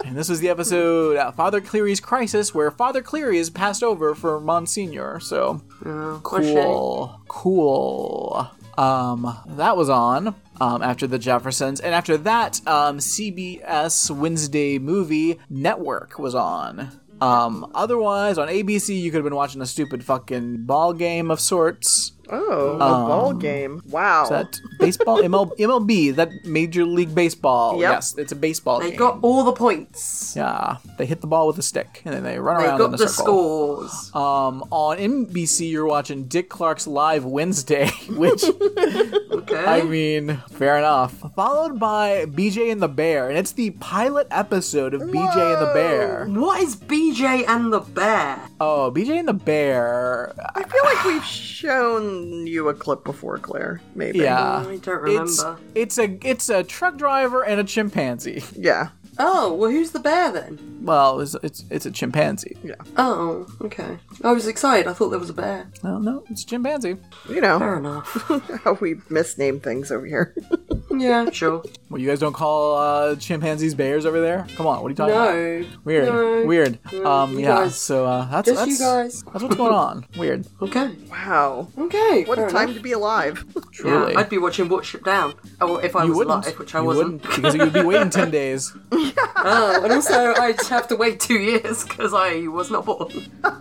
And 0.08 0.16
this 0.16 0.30
was 0.30 0.40
the 0.40 0.48
episode 0.48 1.18
uh, 1.18 1.32
Father 1.34 1.60
Cleary's 1.60 2.00
Crisis, 2.00 2.56
where 2.56 2.72
Father 2.72 3.02
Cleary 3.02 3.40
is 3.40 3.50
passed 3.50 3.84
over 3.84 4.16
for 4.16 4.40
Monsignor. 4.40 5.20
So 5.20 5.62
Oh, 5.86 6.22
cool, 6.24 7.22
cool. 7.28 8.50
Um, 8.78 9.38
that 9.58 9.76
was 9.76 9.90
on 9.90 10.34
um, 10.62 10.82
after 10.82 11.08
the 11.08 11.20
Jeffersons, 11.20 11.82
and 11.82 11.94
after 11.94 12.16
that, 12.20 12.66
um, 12.66 13.00
CBS 13.00 14.10
Wednesday 14.10 14.80
Movie 14.80 15.40
Network 15.50 16.18
was 16.20 16.34
on. 16.36 16.92
Um, 17.20 17.70
otherwise, 17.74 18.38
on 18.38 18.48
ABC, 18.48 18.98
you 19.00 19.10
could 19.12 19.18
have 19.18 19.24
been 19.26 19.36
watching 19.36 19.62
a 19.62 19.66
stupid 19.66 20.06
fucking 20.06 20.66
ball 20.66 20.94
game 20.94 21.32
of 21.32 21.40
sorts. 21.42 22.14
Oh, 22.30 22.76
a 22.76 22.78
ball 22.80 23.34
game. 23.34 23.82
Wow. 23.90 24.24
Is 24.24 24.30
that 24.30 24.60
baseball? 24.80 25.22
ML, 25.22 25.58
MLB, 25.60 26.16
that 26.16 26.30
Major 26.46 26.86
League 26.86 27.14
Baseball. 27.16 27.74
Yep. 27.80 27.92
Yes, 27.92 28.16
it's 28.18 28.32
a 28.32 28.36
baseball 28.36 28.80
game. 28.80 28.88
They 28.88 28.92
game. 28.92 29.00
got 29.00 29.20
all 29.22 29.44
the 29.44 29.54
points. 29.54 30.34
Yeah, 30.36 30.78
they 30.98 31.06
hit 31.06 31.22
the 31.22 31.28
ball 31.28 31.48
with 31.48 31.58
a 31.58 31.62
stick 31.62 32.02
and 32.06 32.14
then 32.14 32.24
they 32.24 32.40
run 32.40 32.58
They 32.62 32.66
around 32.68 32.82
in 32.82 32.88
got 32.92 32.94
a 32.94 32.98
the 32.98 33.08
circle. 33.08 33.88
scores. 33.88 34.12
Um, 34.16 34.64
on 34.72 34.98
NBC, 34.98 35.70
you're 35.72 35.86
watching 35.88 36.26
Dick 36.26 36.50
Clark's 36.50 36.88
Live 36.88 37.26
Wednesday, 37.26 37.90
which 38.10 38.44
Okay. 38.44 39.64
I 39.66 39.84
mean, 39.84 40.42
fair 40.52 40.78
enough. 40.78 41.14
Followed 41.36 41.80
by 41.80 42.26
BJ 42.26 42.72
and 42.72 42.82
the 42.82 42.88
Bear, 42.88 43.30
and 43.30 43.38
it's 43.38 43.52
the 43.52 43.70
pilot 43.72 44.28
episode 44.32 44.94
of 44.94 45.02
BJ 45.02 45.54
and 45.58 45.68
the 45.68 45.74
Bear. 45.74 46.26
what 46.28 46.62
is 46.62 46.76
BJ 46.76 47.48
and 47.48 47.72
the 47.72 47.80
Bear? 47.80 48.40
Oh, 48.60 48.92
BJ 48.94 49.20
and 49.20 49.28
the 49.28 49.34
Bear. 49.34 50.34
I 50.56 50.64
feel 50.64 50.84
like 50.84 51.06
we've 51.06 51.24
shown 51.24 52.17
shown 52.18 52.48
you 52.48 52.70
a 52.70 52.74
clip 52.74 53.04
before, 53.04 53.38
Claire. 53.38 53.82
Maybe. 53.96 54.20
Yeah, 54.20 54.58
I 54.68 54.78
don't 54.78 55.08
it's 55.10 55.44
it's 55.76 55.98
a 55.98 56.18
it's 56.24 56.50
a 56.50 56.64
truck 56.64 56.98
driver 56.98 57.44
and 57.44 57.60
a 57.60 57.64
chimpanzee. 57.64 58.44
Yeah. 58.56 58.90
Oh, 59.20 59.54
well, 59.54 59.72
who's 59.72 59.92
the 59.92 60.00
bear 60.00 60.32
then? 60.32 60.80
Well, 60.84 61.20
it's 61.22 61.36
it's, 61.44 61.66
it's 61.72 61.86
a 61.86 61.92
chimpanzee. 61.92 62.56
Yeah. 62.64 62.76
Oh, 62.98 63.48
okay. 63.62 63.98
I 64.24 64.32
was 64.32 64.48
excited. 64.48 64.88
I 64.88 64.94
thought 64.94 65.10
there 65.10 65.20
was 65.20 65.30
a 65.30 65.34
bear. 65.34 65.68
Well, 65.84 66.00
no, 66.00 66.24
it's 66.30 66.44
a 66.44 66.46
chimpanzee. 66.46 66.96
You 67.30 67.42
know 67.42 67.60
Fair 67.60 67.78
enough. 67.78 68.08
how 68.64 68.74
we 68.74 68.96
misname 69.10 69.62
things 69.62 69.92
over 69.92 70.06
here. 70.06 70.36
yeah, 70.92 71.30
sure. 71.32 71.64
Well, 71.90 72.00
you 72.00 72.08
guys 72.08 72.20
don't 72.20 72.34
call 72.34 72.76
uh, 72.78 73.16
chimpanzees 73.16 73.74
bears 73.76 74.06
over 74.06 74.22
there? 74.22 74.46
Come 74.56 74.68
on, 74.68 74.82
what 74.82 74.88
are 74.88 74.90
you 74.92 74.96
talking 74.96 75.16
about? 75.16 75.36
No. 75.36 75.66
Weird, 75.84 76.08
No. 76.08 76.46
weird. 76.46 76.80
No, 76.94 77.06
um, 77.06 77.34
you 77.34 77.40
yeah. 77.42 77.48
guys- 77.48 77.76
So 77.76 78.06
uh, 78.06 78.26
that's 78.30 78.48
Just 78.48 78.60
that's 78.66 78.72
you 78.80 78.86
guys. 78.86 79.24
that's 79.24 79.44
what's 79.44 79.56
going 79.56 79.74
on. 79.74 80.06
Weird, 80.18 80.46
Okay. 80.62 80.96
wow. 81.10 81.68
Okay. 81.78 82.24
What 82.26 82.38
fair 82.38 82.48
a 82.48 82.52
time 82.52 82.64
enough. 82.70 82.78
to 82.78 82.82
be 82.84 82.92
alive. 82.94 83.44
truly. 83.72 84.14
Yeah, 84.14 84.20
I'd 84.20 84.30
be 84.30 84.38
watching 84.38 84.70
Watership 84.70 85.04
Down. 85.04 85.34
Oh, 85.62 85.78
if 85.78 85.96
I 85.96 86.04
you 86.04 86.10
was 86.10 86.18
wouldn't, 86.20 86.46
alive, 86.46 86.60
which 86.60 86.76
I 86.76 86.80
you 86.80 86.86
wasn't. 86.86 87.22
wouldn't, 87.24 87.36
because 87.36 87.56
you'd 87.56 87.74
be 87.74 87.82
waiting 87.82 88.10
ten 88.10 88.30
days. 88.32 88.74
Oh, 89.40 89.82
and 89.84 89.94
also 89.94 90.34
I'd 90.34 90.60
have 90.64 90.88
to 90.90 90.96
wait 90.96 91.20
two 91.20 91.38
years 91.40 91.84
because 91.84 92.14
I 92.14 92.48
was 92.48 92.70
not 92.72 92.86
born. 92.86 93.10
yeah, 93.44 93.52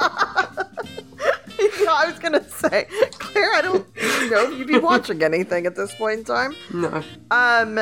I 1.92 2.06
was 2.08 2.18
gonna 2.18 2.42
say, 2.48 2.86
Claire, 3.18 3.52
I 3.54 3.60
don't 3.62 3.86
know 4.30 4.50
if 4.50 4.58
you'd 4.58 4.66
be 4.66 4.78
watching 4.78 5.22
anything 5.22 5.66
at 5.66 5.76
this 5.76 5.94
point 5.94 6.20
in 6.20 6.24
time. 6.24 6.56
No. 6.72 7.02
Um, 7.30 7.78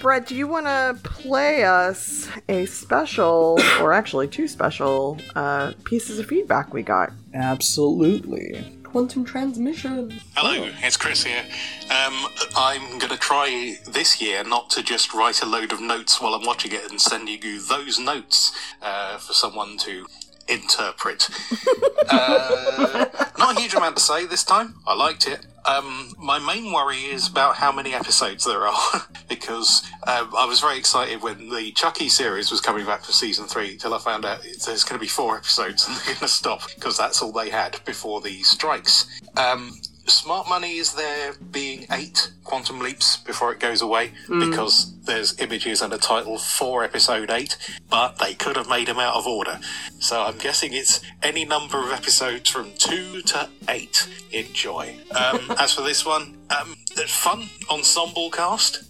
Brett, 0.00 0.26
do 0.26 0.34
you 0.34 0.48
want 0.48 0.66
to 0.66 0.98
play 1.04 1.64
us 1.64 2.28
a 2.48 2.66
special, 2.66 3.58
or 3.80 3.92
actually 3.92 4.28
two 4.28 4.48
special, 4.48 5.18
uh, 5.34 5.72
pieces 5.84 6.18
of 6.18 6.26
feedback 6.26 6.74
we 6.74 6.82
got? 6.82 7.12
Absolutely. 7.32 8.75
Quantum 8.96 9.26
transmission. 9.26 10.18
Hello, 10.34 10.72
it's 10.78 10.96
Chris 10.96 11.22
here. 11.22 11.44
Um, 11.90 12.28
I'm 12.56 12.98
going 12.98 13.12
to 13.12 13.18
try 13.18 13.76
this 13.86 14.22
year 14.22 14.42
not 14.42 14.70
to 14.70 14.82
just 14.82 15.12
write 15.12 15.42
a 15.42 15.44
load 15.44 15.70
of 15.70 15.82
notes 15.82 16.18
while 16.18 16.32
I'm 16.32 16.46
watching 16.46 16.72
it 16.72 16.90
and 16.90 16.98
sending 16.98 17.42
you 17.42 17.60
those 17.60 17.98
notes 17.98 18.52
uh, 18.80 19.18
for 19.18 19.34
someone 19.34 19.76
to 19.80 20.06
interpret. 20.48 21.28
uh, 22.08 23.04
not 23.38 23.58
a 23.58 23.60
huge 23.60 23.74
amount 23.74 23.96
to 23.98 24.02
say 24.02 24.24
this 24.24 24.42
time. 24.42 24.76
I 24.86 24.94
liked 24.94 25.28
it. 25.28 25.44
Um, 25.66 26.14
my 26.16 26.38
main 26.38 26.72
worry 26.72 26.96
is 26.96 27.28
about 27.28 27.56
how 27.56 27.72
many 27.72 27.92
episodes 27.92 28.44
there 28.44 28.66
are, 28.66 29.02
because 29.28 29.82
um, 30.06 30.32
I 30.36 30.46
was 30.46 30.60
very 30.60 30.78
excited 30.78 31.22
when 31.22 31.48
the 31.50 31.72
Chucky 31.72 32.08
series 32.08 32.50
was 32.50 32.60
coming 32.60 32.86
back 32.86 33.02
for 33.02 33.12
season 33.12 33.46
three, 33.46 33.76
till 33.76 33.92
I 33.92 33.98
found 33.98 34.24
out 34.24 34.42
there's 34.42 34.84
going 34.84 34.98
to 34.98 34.98
be 34.98 35.08
four 35.08 35.36
episodes 35.36 35.86
and 35.86 35.96
they're 35.96 36.06
going 36.06 36.18
to 36.18 36.28
stop 36.28 36.62
because 36.74 36.96
that's 36.96 37.20
all 37.20 37.32
they 37.32 37.50
had 37.50 37.80
before 37.84 38.20
the 38.20 38.42
strikes. 38.42 39.06
Um, 39.36 39.72
Smart 40.08 40.48
money 40.48 40.76
is 40.76 40.94
there 40.94 41.34
being 41.50 41.86
eight 41.90 42.30
quantum 42.44 42.78
leaps 42.78 43.16
before 43.16 43.52
it 43.52 43.58
goes 43.58 43.82
away 43.82 44.12
because 44.28 44.96
there's 45.02 45.38
images 45.40 45.82
and 45.82 45.92
a 45.92 45.98
title 45.98 46.38
for 46.38 46.84
episode 46.84 47.30
eight, 47.30 47.56
but 47.90 48.18
they 48.18 48.34
could 48.34 48.56
have 48.56 48.68
made 48.68 48.86
them 48.86 48.98
out 48.98 49.14
of 49.14 49.26
order. 49.26 49.58
So 49.98 50.22
I'm 50.22 50.38
guessing 50.38 50.72
it's 50.72 51.00
any 51.22 51.44
number 51.44 51.78
of 51.78 51.90
episodes 51.90 52.50
from 52.50 52.72
two 52.78 53.22
to 53.22 53.48
eight. 53.68 54.08
Enjoy. 54.30 54.96
Um, 55.10 55.52
as 55.58 55.72
for 55.72 55.82
this 55.82 56.06
one, 56.06 56.36
um, 56.56 56.76
fun 57.06 57.48
ensemble 57.70 58.30
cast. 58.30 58.84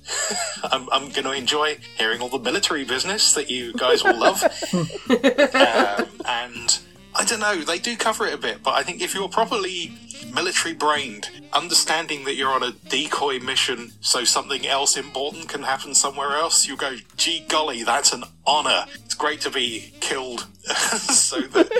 I'm, 0.64 0.88
I'm 0.90 1.08
going 1.10 1.24
to 1.24 1.32
enjoy 1.32 1.78
hearing 1.96 2.20
all 2.20 2.28
the 2.28 2.38
military 2.38 2.84
business 2.84 3.32
that 3.34 3.50
you 3.50 3.72
guys 3.72 4.04
will 4.04 4.18
love. 4.18 4.42
um, 4.74 6.08
and 6.26 6.78
I 7.18 7.24
don't 7.24 7.40
know, 7.40 7.62
they 7.62 7.78
do 7.78 7.96
cover 7.96 8.26
it 8.26 8.34
a 8.34 8.38
bit, 8.38 8.62
but 8.62 8.74
I 8.74 8.82
think 8.82 9.00
if 9.00 9.14
you're 9.14 9.28
properly 9.28 9.96
military 10.34 10.74
brained, 10.74 11.30
understanding 11.50 12.24
that 12.26 12.34
you're 12.34 12.50
on 12.50 12.62
a 12.62 12.72
decoy 12.72 13.40
mission 13.40 13.92
so 14.02 14.22
something 14.24 14.66
else 14.66 14.98
important 14.98 15.48
can 15.48 15.62
happen 15.62 15.94
somewhere 15.94 16.32
else, 16.32 16.68
you 16.68 16.76
go, 16.76 16.94
gee 17.16 17.46
golly, 17.48 17.84
that's 17.84 18.12
an 18.12 18.24
honor. 18.46 18.84
It's 19.04 19.14
great 19.14 19.40
to 19.42 19.50
be 19.50 19.92
killed 20.00 20.46
so 20.66 21.40
that 21.40 21.70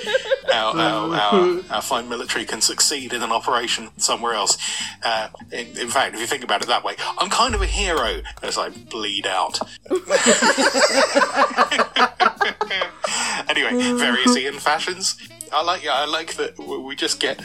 our, 0.52 0.76
our, 0.76 1.14
our, 1.14 1.60
our 1.70 1.82
fine 1.82 2.08
military 2.08 2.44
can 2.44 2.60
succeed 2.60 3.12
in 3.12 3.22
an 3.22 3.32
operation 3.32 3.88
somewhere 3.96 4.34
else. 4.34 4.58
Uh, 5.02 5.28
in, 5.52 5.66
in 5.78 5.88
fact, 5.88 6.14
if 6.14 6.20
you 6.20 6.26
think 6.26 6.44
about 6.44 6.62
it 6.62 6.68
that 6.68 6.84
way, 6.84 6.94
I'm 7.18 7.30
kind 7.30 7.54
of 7.54 7.62
a 7.62 7.66
hero 7.66 8.20
as 8.42 8.58
I 8.58 8.70
bleed 8.70 9.26
out. 9.26 9.58
anyway, 13.48 13.98
various 13.98 14.36
Ian 14.36 14.54
fashions. 14.54 15.16
I 15.52 15.62
like 15.62 15.84
yeah, 15.84 15.94
I 15.94 16.06
like 16.06 16.34
that 16.34 16.58
we 16.58 16.96
just 16.96 17.20
get 17.20 17.40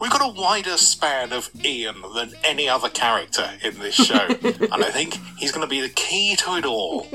we've 0.00 0.10
got 0.10 0.22
a 0.22 0.40
wider 0.40 0.76
span 0.76 1.32
of 1.32 1.50
Ian 1.64 1.96
than 2.14 2.32
any 2.44 2.68
other 2.68 2.88
character 2.88 3.48
in 3.62 3.78
this 3.78 3.94
show, 3.94 4.14
and 4.42 4.84
I 4.84 4.90
think 4.90 5.18
he's 5.38 5.52
going 5.52 5.66
to 5.66 5.70
be 5.70 5.80
the 5.80 5.88
key 5.88 6.36
to 6.36 6.56
it 6.56 6.64
all. 6.64 7.06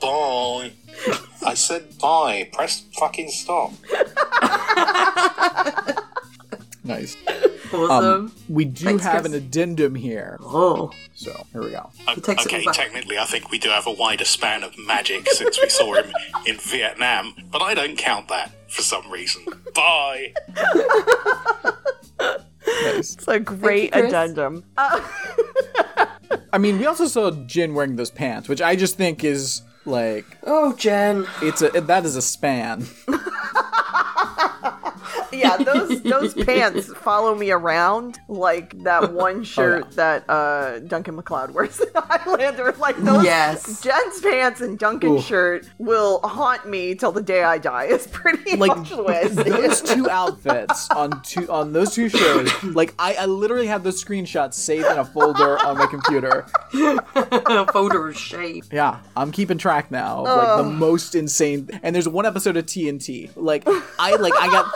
Bye. 0.00 0.72
I 1.44 1.54
said 1.54 1.98
bye. 1.98 2.48
Press 2.52 2.84
fucking 2.98 3.30
stop. 3.30 3.72
Nice. 6.86 7.16
Awesome. 7.76 8.04
Um, 8.26 8.32
we 8.48 8.64
do 8.64 8.84
Thanks, 8.84 9.04
have 9.04 9.22
Chris. 9.22 9.32
an 9.32 9.34
addendum 9.34 9.94
here, 9.94 10.38
oh. 10.40 10.90
so 11.14 11.46
here 11.52 11.62
we 11.62 11.70
go. 11.70 11.90
O- 12.08 12.14
takes 12.14 12.44
it 12.44 12.48
okay, 12.48 12.58
all 12.60 12.64
back. 12.66 12.74
technically, 12.74 13.18
I 13.18 13.24
think 13.24 13.50
we 13.50 13.58
do 13.58 13.68
have 13.68 13.86
a 13.86 13.92
wider 13.92 14.24
span 14.24 14.62
of 14.62 14.76
magic 14.78 15.28
since 15.28 15.60
we 15.60 15.68
saw 15.68 15.94
him 15.94 16.10
in 16.46 16.56
Vietnam, 16.58 17.34
but 17.50 17.62
I 17.62 17.74
don't 17.74 17.96
count 17.96 18.28
that 18.28 18.52
for 18.70 18.82
some 18.82 19.10
reason. 19.10 19.44
Bye. 19.74 20.32
Nice. 22.18 23.14
It's 23.14 23.28
a 23.28 23.38
great 23.38 23.92
Chris. 23.92 24.06
addendum. 24.06 24.64
I 24.76 26.58
mean, 26.58 26.78
we 26.78 26.86
also 26.86 27.06
saw 27.06 27.30
Jen 27.30 27.74
wearing 27.74 27.96
those 27.96 28.10
pants, 28.10 28.48
which 28.48 28.60
I 28.62 28.74
just 28.76 28.96
think 28.96 29.22
is 29.24 29.62
like 29.84 30.24
Oh, 30.42 30.72
Jen. 30.74 31.26
it's 31.42 31.62
a 31.62 31.68
that 31.80 32.04
is 32.04 32.16
a 32.16 32.22
span. 32.22 32.86
yeah, 35.32 35.56
those 35.56 36.02
those 36.02 36.34
pants 36.44 36.92
follow 36.94 37.34
me 37.34 37.50
around 37.50 38.18
like 38.28 38.76
that 38.84 39.12
one 39.14 39.44
shirt 39.44 39.92
that 39.92 40.24
uh, 40.28 40.80
Duncan 40.80 41.16
MacLeod 41.16 41.52
wears 41.54 41.80
in 41.80 41.88
Highlander. 41.94 42.72
Like 42.78 42.96
those 42.98 43.24
Yes. 43.24 43.80
Jen's 43.82 44.20
pants 44.20 44.60
and 44.60 44.78
Duncan's 44.78 45.20
Ooh. 45.20 45.24
shirt 45.24 45.68
will 45.78 46.20
haunt 46.20 46.68
me 46.68 46.94
till 46.94 47.12
the 47.12 47.22
day 47.22 47.42
I 47.42 47.58
die. 47.58 47.84
It's 47.84 48.06
pretty 48.06 48.56
Like 48.56 48.76
much 48.76 48.90
the 48.90 49.02
way 49.02 49.20
I 49.20 49.28
see 49.28 49.50
those 49.50 49.82
it. 49.82 49.86
two 49.94 50.08
outfits 50.10 50.90
on 50.90 51.22
two 51.22 51.50
on 51.50 51.72
those 51.72 51.94
two 51.94 52.08
shows. 52.08 52.50
Like 52.64 52.94
I, 52.98 53.14
I 53.14 53.26
literally 53.26 53.66
have 53.66 53.82
those 53.84 54.02
screenshots 54.02 54.54
saved 54.54 54.86
in 54.86 54.98
a 54.98 55.04
folder 55.04 55.58
on 55.64 55.78
my 55.78 55.86
computer. 55.86 56.46
A 56.74 57.72
folder 57.72 58.08
of 58.08 58.16
shame. 58.18 58.62
Yeah, 58.72 59.00
I'm 59.16 59.32
keeping 59.32 59.58
track 59.58 59.90
now 59.90 60.24
of 60.24 60.36
like 60.36 60.56
the 60.58 60.70
most 60.70 61.14
insane. 61.14 61.68
And 61.82 61.94
there's 61.94 62.08
one 62.08 62.26
episode 62.26 62.56
of 62.56 62.66
TNT. 62.66 63.30
Like 63.36 63.64
I 63.98 64.16
like 64.16 64.34
I 64.38 64.48
got 64.48 64.66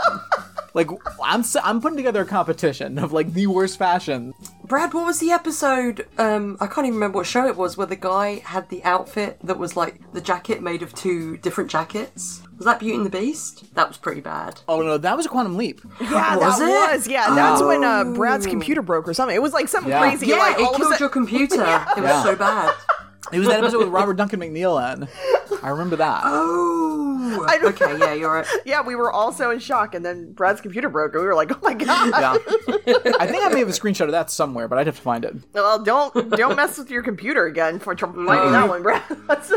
like 0.74 0.88
I'm 1.24 1.40
s- 1.40 1.56
I'm 1.62 1.80
putting 1.80 1.96
together 1.96 2.22
a 2.22 2.26
competition 2.26 2.98
of 2.98 3.12
like 3.12 3.32
the 3.32 3.46
worst 3.46 3.78
fashion. 3.78 4.32
Brad, 4.64 4.94
what 4.94 5.04
was 5.06 5.18
the 5.18 5.30
episode? 5.32 6.06
Um, 6.16 6.56
I 6.60 6.66
can't 6.68 6.86
even 6.86 6.94
remember 6.94 7.16
what 7.18 7.26
show 7.26 7.46
it 7.46 7.56
was 7.56 7.76
where 7.76 7.88
the 7.88 7.96
guy 7.96 8.40
had 8.44 8.68
the 8.68 8.84
outfit 8.84 9.38
that 9.42 9.58
was 9.58 9.76
like 9.76 10.00
the 10.12 10.20
jacket 10.20 10.62
made 10.62 10.82
of 10.82 10.94
two 10.94 11.36
different 11.38 11.70
jackets. 11.70 12.42
Was 12.56 12.66
that 12.66 12.78
Beauty 12.78 12.96
and 12.96 13.06
the 13.06 13.10
Beast? 13.10 13.74
That 13.74 13.88
was 13.88 13.96
pretty 13.96 14.20
bad. 14.20 14.60
Oh 14.68 14.80
no, 14.82 14.96
that 14.98 15.16
was 15.16 15.26
a 15.26 15.28
quantum 15.28 15.56
leap. 15.56 15.80
Yeah, 16.00 16.36
Was 16.36 16.58
that 16.58 16.68
it? 16.92 16.94
was. 16.96 17.08
Yeah, 17.08 17.34
that's 17.34 17.62
when 17.62 17.82
uh, 17.82 18.04
Brad's 18.04 18.46
computer 18.46 18.82
broke 18.82 19.08
or 19.08 19.14
something. 19.14 19.34
It 19.34 19.42
was 19.42 19.52
like 19.52 19.66
something 19.68 19.90
Yeah. 19.90 20.00
crazy. 20.00 20.26
Yeah, 20.26 20.36
like, 20.36 20.58
it 20.58 20.62
of 20.62 20.68
killed 20.76 20.82
sudden- 20.82 20.96
your 21.00 21.08
computer. 21.08 21.56
It 21.96 22.00
was 22.02 22.10
Yeah. 22.10 22.22
so 22.22 22.36
bad. 22.36 22.74
It 23.32 23.38
was 23.38 23.48
that 23.48 23.58
episode 23.60 23.78
with 23.78 23.88
Robert 23.88 24.14
Duncan 24.14 24.40
McNeill 24.40 24.76
in. 24.94 25.08
I 25.62 25.68
remember 25.70 25.96
that. 25.96 26.22
Oh. 26.24 26.89
Okay, 27.70 27.98
yeah, 27.98 28.12
you're 28.14 28.32
right. 28.32 28.46
Yeah, 28.64 28.82
we 28.82 28.94
were 28.96 29.10
all 29.12 29.32
so 29.32 29.50
in 29.50 29.58
shock, 29.58 29.94
and 29.94 30.04
then 30.04 30.32
Brad's 30.32 30.60
computer 30.60 30.88
broke, 30.88 31.12
and 31.14 31.22
we 31.22 31.26
were 31.26 31.34
like, 31.34 31.50
"Oh 31.52 31.58
my 31.62 31.74
god!" 31.74 32.10
Yeah. 32.10 32.32
I 33.18 33.26
think 33.26 33.44
I 33.44 33.48
may 33.52 33.60
have 33.60 33.68
a 33.68 33.72
screenshot 33.72 34.04
of 34.06 34.12
that 34.12 34.30
somewhere, 34.30 34.68
but 34.68 34.78
I'd 34.78 34.86
have 34.86 34.96
to 34.96 35.02
find 35.02 35.24
it. 35.24 35.34
Well, 35.52 35.82
don't 35.82 36.30
don't 36.30 36.56
mess 36.56 36.78
with 36.78 36.90
your 36.90 37.02
computer 37.02 37.46
again 37.46 37.78
for 37.78 37.94
tr- 37.94 38.06
finding 38.06 38.52
that 38.52 38.68
one, 38.68 38.82
Brad. 38.82 39.02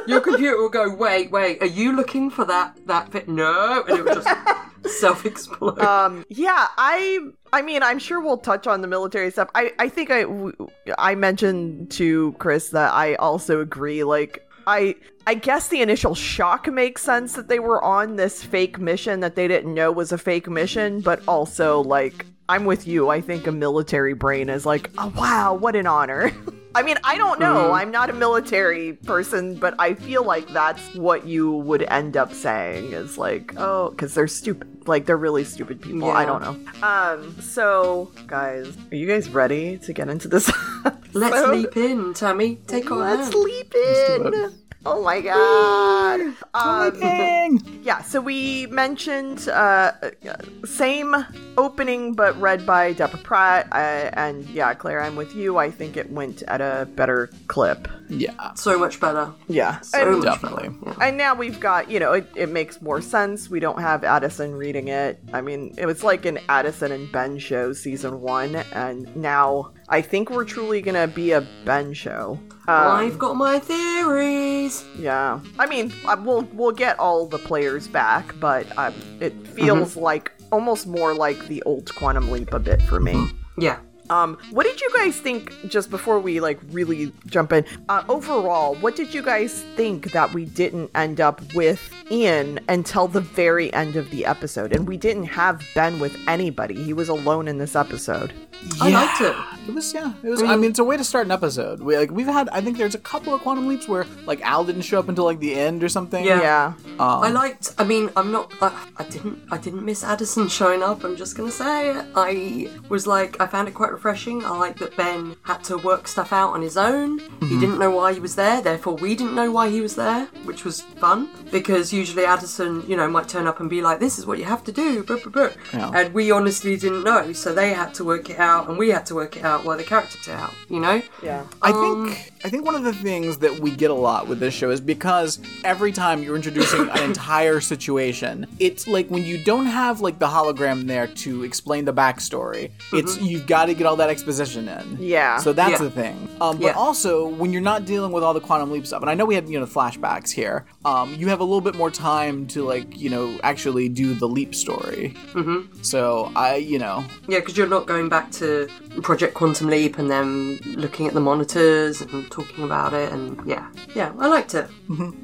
Your 0.07 0.21
computer 0.21 0.57
will 0.57 0.69
go, 0.69 0.93
wait, 0.95 1.31
wait, 1.31 1.61
are 1.61 1.67
you 1.67 1.95
looking 1.95 2.29
for 2.29 2.45
that 2.45 2.77
that 2.87 3.11
bit? 3.11 3.27
No, 3.27 3.83
and 3.87 3.99
it 3.99 4.05
will 4.05 4.15
just 4.21 4.99
self 4.99 5.25
explode. 5.25 5.79
um, 5.79 6.25
yeah, 6.29 6.67
I 6.77 7.19
I 7.51 7.61
mean, 7.61 7.83
I'm 7.83 7.99
sure 7.99 8.19
we'll 8.19 8.37
touch 8.37 8.67
on 8.67 8.81
the 8.81 8.87
military 8.87 9.31
stuff. 9.31 9.49
I 9.55 9.71
I 9.79 9.89
think 9.89 10.11
I 10.11 10.21
w- 10.23 10.53
I 10.97 11.15
mentioned 11.15 11.91
to 11.91 12.33
Chris 12.39 12.69
that 12.69 12.91
I 12.93 13.15
also 13.15 13.59
agree. 13.61 14.03
Like, 14.03 14.47
I 14.67 14.95
I 15.25 15.35
guess 15.35 15.69
the 15.69 15.81
initial 15.81 16.15
shock 16.15 16.67
makes 16.67 17.01
sense 17.01 17.33
that 17.33 17.47
they 17.47 17.59
were 17.59 17.83
on 17.83 18.15
this 18.17 18.43
fake 18.43 18.79
mission 18.79 19.21
that 19.21 19.35
they 19.35 19.47
didn't 19.47 19.73
know 19.73 19.91
was 19.91 20.11
a 20.11 20.17
fake 20.17 20.49
mission, 20.49 21.01
but 21.01 21.21
also 21.27 21.81
like. 21.81 22.25
I'm 22.49 22.65
with 22.65 22.85
you. 22.85 23.07
I 23.07 23.21
think 23.21 23.47
a 23.47 23.53
military 23.53 24.13
brain 24.13 24.49
is 24.49 24.65
like, 24.65 24.91
oh, 24.97 25.13
wow, 25.15 25.53
what 25.53 25.77
an 25.77 25.87
honor. 25.87 26.29
I 26.75 26.81
mean, 26.81 26.97
I 27.03 27.17
don't 27.17 27.39
know. 27.39 27.55
Mm-hmm. 27.55 27.73
I'm 27.73 27.91
not 27.91 28.09
a 28.09 28.13
military 28.13 28.93
person, 28.93 29.55
but 29.55 29.75
I 29.79 29.93
feel 29.93 30.25
like 30.25 30.47
that's 30.49 30.93
what 30.95 31.25
you 31.25 31.51
would 31.51 31.83
end 31.83 32.17
up 32.17 32.33
saying 32.33 32.93
is 32.93 33.17
like, 33.17 33.53
oh, 33.57 33.91
because 33.91 34.13
they're 34.13 34.27
stupid. 34.27 34.87
Like 34.87 35.05
they're 35.05 35.15
really 35.15 35.43
stupid 35.45 35.81
people. 35.81 36.11
I 36.11 36.25
don't 36.25 36.41
know. 36.41 36.85
Um. 36.85 37.39
So, 37.41 38.11
guys, 38.27 38.75
are 38.91 38.95
you 38.95 39.07
guys 39.07 39.29
ready 39.29 39.77
to 39.77 39.93
get 39.93 40.09
into 40.09 40.27
this? 40.27 40.51
Let's 41.13 41.47
leap 41.47 41.77
in, 41.77 42.13
Tammy. 42.13 42.55
Take 42.67 42.91
our 42.91 42.97
Let's 42.97 43.31
hand. 43.31 43.35
leap 43.35 43.71
do 43.71 44.31
in. 44.33 44.53
It. 44.85 44.89
Oh 44.89 45.01
my 45.03 45.21
god. 45.21 46.19
Um, 46.55 47.59
yeah, 47.81 48.03
so 48.03 48.21
we 48.21 48.67
mentioned 48.67 49.49
uh, 49.49 49.91
uh, 50.01 50.35
same 50.65 51.15
opening, 51.57 52.13
but 52.13 52.39
read 52.39 52.63
by 52.65 52.93
Deborah 52.93 53.19
Pratt. 53.19 53.67
Uh, 53.71 54.11
and 54.13 54.45
yeah, 54.51 54.73
Claire, 54.75 55.01
I'm 55.01 55.15
with 55.15 55.33
you. 55.35 55.57
I 55.57 55.71
think 55.71 55.97
it 55.97 56.11
went 56.11 56.43
at 56.43 56.61
a 56.61 56.85
better 56.95 57.31
clip. 57.47 57.87
Yeah, 58.07 58.53
So 58.53 58.77
much 58.77 58.99
better. 58.99 59.33
Yeah. 59.47 59.79
So 59.81 59.99
And, 59.99 60.19
much 60.19 60.25
definitely. 60.25 60.69
better. 60.69 60.95
Yeah. 60.99 61.07
and 61.07 61.17
now 61.17 61.33
we've 61.33 61.59
got, 61.59 61.89
you 61.89 61.99
know, 61.99 62.13
it, 62.13 62.27
it 62.35 62.49
makes 62.49 62.79
more 62.81 63.01
sense. 63.01 63.49
We 63.49 63.59
don't 63.59 63.79
have 63.81 64.03
Addison 64.03 64.53
reading 64.53 64.89
it. 64.89 65.19
I 65.33 65.41
mean, 65.41 65.73
it 65.77 65.87
was 65.87 66.03
like 66.03 66.25
an 66.25 66.37
Addison 66.49 66.91
and 66.91 67.11
Ben 67.11 67.39
show 67.39 67.73
season 67.73 68.21
one. 68.21 68.55
And 68.73 69.13
now 69.15 69.71
I 69.89 70.01
think 70.01 70.29
we're 70.29 70.45
truly 70.45 70.81
going 70.81 70.95
to 71.09 71.13
be 71.13 71.31
a 71.31 71.41
Ben 71.65 71.93
show. 71.93 72.39
Um, 72.67 72.91
I've 72.91 73.19
got 73.19 73.35
my 73.35 73.59
theories. 73.59 74.85
Yeah, 74.97 75.39
I 75.59 75.65
mean, 75.65 75.91
we'll 76.23 76.43
we'll 76.53 76.71
get 76.71 76.97
all 76.97 77.25
the 77.25 77.37
players 77.37 77.87
back, 77.87 78.33
but 78.39 78.65
um, 78.77 78.93
it 79.19 79.33
feels 79.47 79.97
like 79.97 80.31
almost 80.51 80.87
more 80.87 81.13
like 81.13 81.47
the 81.47 81.61
old 81.63 81.93
Quantum 81.95 82.31
Leap 82.31 82.53
a 82.53 82.59
bit 82.59 82.81
for 82.83 82.99
me. 82.99 83.27
Yeah. 83.57 83.79
Um, 84.13 84.37
what 84.51 84.65
did 84.65 84.79
you 84.79 84.89
guys 84.95 85.19
think? 85.19 85.51
Just 85.67 85.89
before 85.89 86.19
we 86.19 86.39
like 86.39 86.59
really 86.71 87.11
jump 87.25 87.51
in, 87.51 87.65
uh, 87.89 88.03
overall, 88.07 88.75
what 88.75 88.95
did 88.95 89.11
you 89.13 89.23
guys 89.23 89.63
think 89.75 90.11
that 90.11 90.31
we 90.33 90.45
didn't 90.45 90.91
end 90.93 91.19
up 91.19 91.41
with 91.55 91.81
Ian 92.11 92.59
until 92.69 93.07
the 93.07 93.21
very 93.21 93.73
end 93.73 93.95
of 93.95 94.11
the 94.11 94.25
episode, 94.25 94.71
and 94.71 94.87
we 94.87 94.97
didn't 94.97 95.25
have 95.25 95.63
Ben 95.73 95.99
with 95.99 96.15
anybody? 96.27 96.75
He 96.75 96.93
was 96.93 97.09
alone 97.09 97.47
in 97.47 97.57
this 97.57 97.75
episode. 97.75 98.33
I 98.79 98.89
liked 98.89 99.21
it. 99.21 99.35
It 99.67 99.73
was 99.73 99.93
yeah. 99.93 100.13
It 100.23 100.29
was. 100.29 100.41
I 100.43 100.55
mean, 100.55 100.69
it's 100.69 100.79
a 100.79 100.83
way 100.83 100.95
to 100.95 101.03
start 101.03 101.25
an 101.25 101.31
episode. 101.31 101.81
We 101.81 101.97
like 101.97 102.11
we've 102.11 102.27
had. 102.27 102.49
I 102.49 102.61
think 102.61 102.77
there's 102.77 102.95
a 102.95 102.99
couple 102.99 103.33
of 103.33 103.41
quantum 103.41 103.67
leaps 103.67 103.87
where 103.87 104.05
like 104.25 104.41
Al 104.41 104.63
didn't 104.63 104.83
show 104.83 104.99
up 104.99 105.09
until 105.09 105.25
like 105.25 105.39
the 105.39 105.55
end 105.55 105.83
or 105.83 105.89
something. 105.89 106.23
Yeah. 106.23 106.41
Yeah, 106.41 106.73
I 106.99 107.29
liked. 107.29 107.73
I 107.77 107.83
mean, 107.83 108.09
I'm 108.15 108.31
not. 108.31 108.51
I, 108.61 108.87
I 108.97 109.03
didn't. 109.05 109.41
I 109.51 109.57
didn't 109.57 109.83
miss 109.83 110.03
Addison 110.03 110.47
showing 110.47 110.83
up. 110.83 111.03
I'm 111.03 111.15
just 111.15 111.35
gonna 111.35 111.51
say. 111.51 111.91
I 112.15 112.69
was 112.89 113.07
like. 113.07 113.39
I 113.41 113.47
found 113.47 113.67
it 113.67 113.73
quite 113.73 113.91
refreshing. 114.03 114.43
I 114.43 114.49
like 114.57 114.77
that 114.79 114.95
Ben 114.97 115.35
had 115.43 115.63
to 115.65 115.77
work 115.77 116.07
stuff 116.09 116.33
out 116.33 116.51
on 116.53 116.61
his 116.61 116.75
own. 116.75 117.19
He 117.39 117.57
didn't 117.59 117.79
know 117.79 117.89
why 117.91 118.13
he 118.13 118.19
was 118.19 118.35
there. 118.35 118.61
Therefore, 118.61 118.95
we 118.95 119.15
didn't 119.15 119.33
know 119.33 119.49
why 119.49 119.69
he 119.69 119.79
was 119.79 119.95
there, 119.95 120.25
which 120.43 120.65
was 120.65 120.81
fun 120.81 121.29
because 121.51 121.93
usually 121.93 122.25
Addison, 122.25 122.83
you 122.85 122.97
know, 122.97 123.09
might 123.09 123.29
turn 123.29 123.47
up 123.47 123.61
and 123.61 123.69
be 123.69 123.81
like, 123.81 123.99
"This 124.01 124.19
is 124.19 124.25
what 124.25 124.39
you 124.39 124.43
have 124.45 124.61
to 124.65 124.71
do," 124.73 125.03
blah, 125.03 125.17
blah, 125.23 125.31
blah. 125.31 125.49
Yeah. 125.73 125.91
and 125.95 126.13
we 126.13 126.31
honestly 126.31 126.75
didn't 126.75 127.03
know. 127.05 127.31
So 127.31 127.53
they 127.53 127.69
had 127.73 127.93
to 127.95 128.03
work 128.03 128.29
it 128.29 128.39
out, 128.39 128.67
and 128.67 128.77
we 128.77 128.89
had 128.89 129.05
to 129.07 129.15
work 129.15 129.37
it 129.37 129.45
out 129.45 129.63
while 129.63 129.77
the 129.77 129.83
characters 129.83 130.19
took 130.25 130.33
it 130.33 130.39
out. 130.39 130.53
You 130.69 130.81
know. 130.81 131.01
yeah. 131.23 131.43
I 131.61 131.71
Um, 131.71 132.07
think 132.09 132.33
I 132.43 132.49
think 132.49 132.65
one 132.65 132.75
of 132.75 132.83
the 132.83 132.93
things 132.93 133.37
that 133.37 133.59
we 133.59 133.71
get 133.71 133.89
a 133.89 133.93
lot 134.09 134.27
with 134.27 134.39
this 134.41 134.53
show 134.53 134.69
is 134.69 134.81
because 134.81 135.39
every 135.63 135.93
time 135.93 136.21
you're 136.23 136.35
introducing 136.35 136.89
an 136.89 137.03
entire 137.11 137.61
situation, 137.61 138.47
it's 138.59 138.85
like 138.85 139.07
when 139.09 139.23
you 139.23 139.41
don't 139.43 139.67
have 139.67 140.01
like 140.01 140.19
the 140.19 140.27
hologram 140.27 140.87
there 140.87 141.07
to 141.07 141.43
explain 141.43 141.85
the 141.85 141.93
backstory, 141.93 142.71
it's 142.91 143.17
you've 143.21 143.47
got 143.47 143.65
to 143.67 143.73
get 143.73 143.85
all 143.85 143.92
that 143.97 144.09
exposition 144.09 144.67
in. 144.67 144.97
Yeah. 144.99 145.37
So 145.37 145.53
that's 145.53 145.71
Yeah. 145.71 145.77
the 145.87 145.91
thing. 145.91 146.29
Um, 146.41 146.57
but 146.57 146.65
Yeah. 146.67 146.71
also 146.73 147.27
when 147.27 147.51
you're 147.53 147.61
not 147.61 147.85
dealing 147.85 148.11
with 148.11 148.23
all 148.23 148.33
the 148.33 148.39
quantum 148.41 148.71
leap 148.71 148.85
stuff, 148.87 149.01
and 149.01 149.09
I 149.09 149.13
know 149.13 149.25
we 149.25 149.35
had 149.35 149.47
you 149.49 149.59
know 149.59 149.65
flashbacks 149.65 150.29
here, 150.31 150.65
um, 150.85 151.13
you 151.15 151.27
have 151.29 151.39
a 151.39 151.43
little 151.43 151.61
bit 151.61 151.75
more 151.75 151.91
time 151.91 152.47
to 152.47 152.63
like 152.63 152.99
you 152.99 153.09
know 153.09 153.37
actually 153.43 153.89
do 153.89 154.13
the 154.13 154.27
leap 154.27 154.53
story. 154.55 155.13
Mm-hmm. 155.33 155.81
So 155.81 156.31
I 156.35 156.55
you 156.55 156.79
know 156.79 157.03
Yeah, 157.27 157.39
because 157.39 157.57
you're 157.57 157.67
not 157.67 157.85
going 157.85 158.09
back 158.09 158.31
to 158.33 158.67
Project 159.01 159.33
Quantum 159.33 159.67
Leap 159.67 159.97
and 159.97 160.09
then 160.09 160.59
looking 160.75 161.07
at 161.07 161.13
the 161.13 161.19
monitors 161.21 162.01
and 162.01 162.29
talking 162.31 162.63
about 162.63 162.93
it, 162.93 163.11
and 163.11 163.39
yeah, 163.45 163.65
yeah, 163.95 164.11
I 164.19 164.27
liked 164.27 164.53
it. 164.55 164.67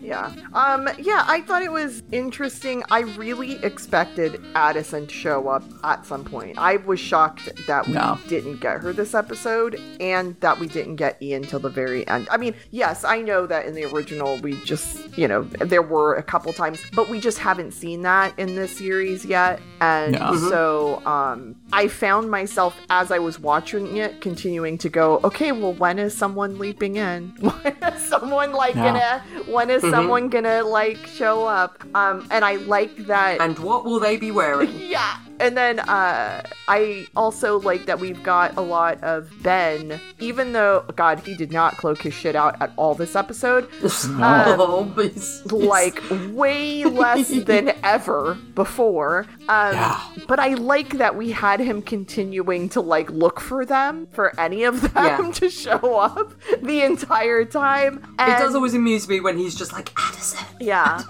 Yeah. 0.01 0.31
Um 0.53 0.89
yeah, 0.97 1.23
I 1.27 1.41
thought 1.41 1.61
it 1.61 1.71
was 1.71 2.03
interesting. 2.11 2.83
I 2.91 3.01
really 3.17 3.63
expected 3.63 4.41
Addison 4.55 5.07
to 5.07 5.13
show 5.13 5.47
up 5.47 5.63
at 5.83 6.05
some 6.05 6.23
point. 6.23 6.57
I 6.57 6.77
was 6.77 6.99
shocked 6.99 7.49
that 7.67 7.87
we 7.87 7.93
No. 7.93 8.17
didn't 8.27 8.48
get 8.57 8.81
her 8.81 8.93
this 8.93 9.13
episode 9.13 9.79
and 9.99 10.35
that 10.41 10.59
we 10.59 10.67
didn't 10.67 10.95
get 10.97 11.21
Ian 11.21 11.43
till 11.43 11.59
the 11.59 11.69
very 11.69 12.07
end. 12.07 12.27
I 12.31 12.37
mean, 12.37 12.55
yes, 12.71 13.03
I 13.03 13.21
know 13.21 13.45
that 13.47 13.65
in 13.65 13.73
the 13.75 13.85
original 13.85 14.37
we 14.41 14.53
just, 14.63 15.17
you 15.17 15.27
know, 15.27 15.43
there 15.43 15.81
were 15.81 16.15
a 16.15 16.23
couple 16.23 16.51
times, 16.53 16.79
but 16.93 17.09
we 17.09 17.19
just 17.19 17.37
haven't 17.39 17.71
seen 17.71 18.01
that 18.03 18.37
in 18.39 18.55
this 18.55 18.77
series 18.77 19.25
yet. 19.25 19.59
And 19.81 20.15
Yeah. 20.15 20.29
Mhm. 20.31 20.49
so 20.49 21.01
um 21.05 21.55
I 21.73 21.87
found 21.87 22.29
myself 22.31 22.75
as 22.89 23.11
I 23.11 23.19
was 23.19 23.39
watching 23.39 23.97
it 23.97 24.21
continuing 24.21 24.77
to 24.79 24.89
go, 24.89 25.19
okay, 25.23 25.51
well 25.51 25.73
when 25.73 25.99
is 25.99 26.15
someone 26.17 26.57
leaping 26.59 26.95
in? 26.95 27.33
When 27.41 27.75
is 27.93 28.01
someone 28.07 28.51
like 28.53 28.75
Yeah. 28.75 28.83
gonna 29.23 29.23
when 29.51 29.69
is 29.69 29.81
someone 29.81 30.29
gonna 30.29 30.63
like 30.63 30.97
show 31.07 31.45
up 31.45 31.83
um 31.95 32.27
and 32.31 32.43
i 32.45 32.55
like 32.55 32.95
that 33.07 33.39
And 33.41 33.57
what 33.59 33.85
will 33.85 33.99
they 33.99 34.17
be 34.17 34.31
wearing? 34.31 34.71
yeah 34.79 35.17
and 35.39 35.55
then 35.57 35.79
uh 35.79 36.43
i 36.67 37.07
also 37.15 37.59
like 37.59 37.85
that 37.85 37.99
we've 37.99 38.21
got 38.23 38.55
a 38.57 38.61
lot 38.61 39.01
of 39.03 39.31
ben 39.41 39.99
even 40.19 40.53
though 40.53 40.83
god 40.95 41.19
he 41.19 41.35
did 41.35 41.51
not 41.51 41.77
cloak 41.77 42.01
his 42.01 42.13
shit 42.13 42.35
out 42.35 42.61
at 42.61 42.71
all 42.77 42.93
this 42.95 43.15
episode 43.15 43.67
oh, 43.83 44.91
but 44.95 45.05
it's- 45.05 45.41
it's- 45.45 45.51
like 45.51 46.01
way 46.31 46.83
less 46.83 47.29
than 47.45 47.73
ever 47.83 48.35
before 48.55 49.25
um 49.47 49.73
Yeah. 49.73 50.01
but 50.27 50.39
i 50.39 50.53
like 50.55 50.97
that 50.97 51.15
we 51.15 51.31
had 51.31 51.59
him 51.59 51.81
continuing 51.81 52.69
to 52.69 52.81
like 52.81 53.09
look 53.11 53.39
for 53.39 53.65
them 53.65 54.07
for 54.11 54.37
any 54.39 54.63
of 54.63 54.81
them 54.81 54.91
Yeah. 55.25 55.31
to 55.31 55.49
show 55.49 55.97
up 55.99 56.33
the 56.61 56.81
entire 56.81 57.45
time 57.45 58.15
And 58.19 58.31
it 58.33 58.37
does 58.39 58.55
always 58.55 58.73
amuse 58.73 59.07
me 59.07 59.19
when 59.19 59.37
he's 59.37 59.55
just 59.55 59.73
like 59.73 59.91
Addison. 59.97 60.45
yeah 60.59 61.01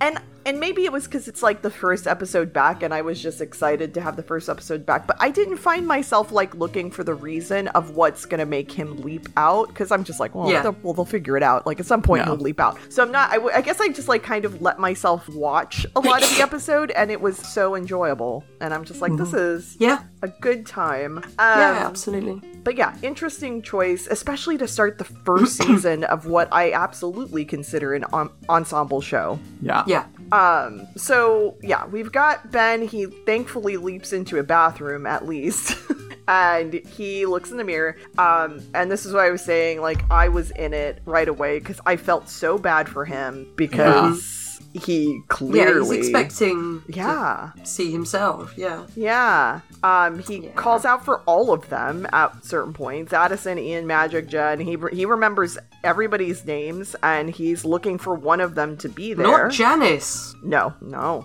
and 0.00 0.20
and 0.46 0.58
maybe 0.58 0.84
it 0.84 0.92
was 0.92 1.04
because 1.04 1.28
it's 1.28 1.42
like 1.42 1.62
the 1.62 1.70
first 1.70 2.06
episode 2.06 2.52
back 2.52 2.82
and 2.82 2.94
i 2.94 3.00
was 3.02 3.20
just 3.22 3.40
excited 3.40 3.92
to 3.94 4.00
have 4.00 4.16
the 4.16 4.22
first 4.22 4.48
episode 4.48 4.86
back 4.86 5.06
but 5.06 5.16
i 5.20 5.30
didn't 5.30 5.56
find 5.58 5.86
myself 5.86 6.32
like 6.32 6.54
looking 6.54 6.90
for 6.90 7.04
the 7.04 7.14
reason 7.14 7.68
of 7.68 7.90
what's 7.96 8.24
gonna 8.26 8.46
make 8.46 8.70
him 8.72 8.96
leap 9.02 9.28
out 9.36 9.68
because 9.68 9.90
i'm 9.90 10.04
just 10.04 10.18
like 10.20 10.34
well, 10.34 10.50
Yeah. 10.50 10.62
they'll, 10.62 10.76
well 10.82 10.94
they'll 10.94 11.04
figure 11.04 11.36
it 11.36 11.42
out 11.42 11.66
like 11.66 11.78
at 11.80 11.86
some 11.86 12.02
point 12.02 12.24
No. 12.26 12.32
he'll 12.36 12.42
leap 12.44 12.60
out 12.60 12.78
so 12.88 13.02
i'm 13.02 13.12
not 13.12 13.30
I, 13.30 13.34
w- 13.34 13.54
I 13.54 13.60
guess 13.60 13.80
i 13.80 13.88
just 13.88 14.08
like 14.08 14.22
kind 14.22 14.44
of 14.44 14.62
let 14.62 14.78
myself 14.78 15.28
watch 15.28 15.86
a 15.96 16.00
lot 16.00 16.22
of 16.22 16.30
the 16.36 16.42
episode 16.48 16.90
and 16.92 17.10
it 17.10 17.20
was 17.20 17.36
so 17.36 17.74
enjoyable 17.74 18.44
and 18.60 18.72
i'm 18.72 18.84
just 18.84 19.00
like 19.00 19.16
this 19.16 19.34
is 19.34 19.76
Yeah, 19.78 20.02
a 20.22 20.28
good 20.28 20.64
time 20.66 21.18
um, 21.18 21.24
yeah, 21.38 21.86
absolutely. 21.86 22.40
but 22.62 22.76
yeah, 22.76 22.96
interesting 23.02 23.62
choice, 23.62 24.06
especially 24.10 24.58
to 24.58 24.68
start 24.68 24.98
the 24.98 25.04
first 25.04 25.56
season 25.62 26.04
of 26.04 26.26
what 26.26 26.48
I 26.52 26.72
absolutely 26.72 27.44
consider 27.44 27.94
an 27.94 28.04
en- 28.12 28.28
ensemble 28.48 29.00
show. 29.00 29.38
yeah 29.62 29.82
Yeah, 29.86 30.04
Um, 30.32 30.86
so 30.96 31.56
yeah, 31.62 31.86
we've 31.86 32.12
got 32.12 32.50
Ben. 32.50 32.86
He 32.86 33.06
thankfully 33.06 33.76
leaps 33.76 34.12
into 34.12 34.38
a 34.38 34.42
bathroom 34.42 35.06
at 35.06 35.26
least. 35.26 35.76
And 36.28 36.74
he 36.74 37.26
looks 37.26 37.50
in 37.50 37.56
the 37.56 37.64
mirror. 37.64 37.96
Um, 38.16 38.62
and 38.72 38.88
this 38.88 39.04
is 39.04 39.12
what 39.12 39.24
I 39.24 39.30
was 39.30 39.42
saying. 39.42 39.80
Like, 39.80 40.08
I 40.12 40.28
was 40.28 40.52
in 40.52 40.72
it 40.72 41.02
right 41.04 41.26
away 41.26 41.58
because 41.58 41.80
I 41.84 41.96
felt 41.96 42.28
so 42.28 42.56
bad 42.56 42.88
for 42.88 43.04
him 43.04 43.52
because 43.56 44.39
he 44.72 45.22
clearly. 45.28 45.58
yeah, 45.96 45.96
he's 45.96 46.08
expecting 46.08 46.82
Yeah. 46.86 47.50
see 47.64 47.90
himself. 47.90 48.52
Yeah, 48.56 48.84
Yeah. 48.94 49.60
Um, 49.82 50.18
he 50.20 50.36
Yeah. 50.44 50.50
calls 50.52 50.84
out 50.84 51.04
for 51.04 51.20
all 51.26 51.52
of 51.52 51.68
them 51.70 52.06
at 52.12 52.44
certain 52.44 52.72
points. 52.72 53.12
Addison, 53.12 53.58
Ian, 53.58 53.86
Magic, 53.86 54.28
Jen. 54.28 54.60
He 54.60 54.76
he 54.92 55.04
remembers 55.06 55.58
everybody's 55.82 56.44
names, 56.44 56.94
and 57.02 57.30
he's 57.30 57.64
looking 57.64 57.98
for 57.98 58.14
one 58.14 58.40
of 58.40 58.54
them 58.54 58.76
to 58.78 58.88
be 58.88 59.14
there. 59.14 59.26
not 59.26 59.50
Janice. 59.50 60.34
no, 60.42 60.74
no, 60.80 61.24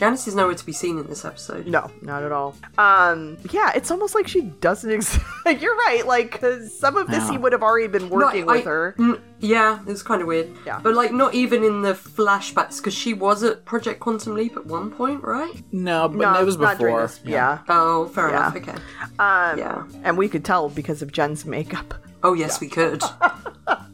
Janice 0.00 0.26
is 0.28 0.34
nowhere 0.34 0.54
to 0.54 0.64
be 0.64 0.72
seen 0.72 0.96
in 0.98 1.06
this 1.08 1.26
episode. 1.26 1.66
no, 1.66 1.90
not 2.00 2.22
at 2.22 2.32
all. 2.32 2.56
Um, 2.78 3.36
yeah, 3.50 3.70
it's 3.74 3.90
almost 3.90 4.14
like 4.14 4.26
she 4.26 4.40
doesn't 4.40 4.90
exist. 4.90 5.20
You're 5.60 5.76
right. 5.76 6.06
Like, 6.06 6.32
because 6.32 6.72
some 6.78 6.96
of 6.96 7.06
this 7.08 7.24
Yeah. 7.24 7.32
he 7.32 7.36
would 7.36 7.52
have 7.52 7.62
already 7.62 7.86
been 7.86 8.08
working 8.08 8.48
I- 8.48 8.52
with 8.54 8.64
her. 8.64 8.94
Mm, 8.98 9.20
yeah, 9.40 9.78
it 9.78 9.84
was 9.86 10.02
kind 10.02 10.22
of 10.22 10.26
weird. 10.26 10.48
Yeah. 10.64 10.80
But 10.82 10.94
like, 10.94 11.12
not 11.12 11.34
even 11.34 11.62
in 11.62 11.82
the 11.82 11.92
flashbacks, 11.92 12.78
because 12.78 12.94
she 12.94 13.12
was 13.12 13.42
at 13.42 13.66
Project 13.66 14.00
Quantum 14.00 14.32
Leap 14.36 14.56
at 14.56 14.64
one 14.64 14.90
point, 14.90 15.22
right? 15.22 15.52
no 15.70 16.08
but 16.08 16.16
No, 16.16 16.40
it 16.40 16.46
was 16.46 16.56
not 16.56 16.78
before 16.78 17.02
this- 17.02 17.20
Yeah. 17.22 17.58
Oh, 17.68 18.06
fair 18.08 18.30
Yeah. 18.30 18.36
enough. 18.38 18.56
Okay. 18.56 18.78
Um, 19.18 19.58
Yeah. 19.58 19.82
and 20.02 20.16
we 20.16 20.30
could 20.30 20.46
tell 20.46 20.70
because 20.70 21.02
of 21.02 21.12
Jen's 21.12 21.44
makeup. 21.44 21.92
Oh 22.22 22.32
yes, 22.32 22.58
we 22.58 22.68
could. 22.68 23.02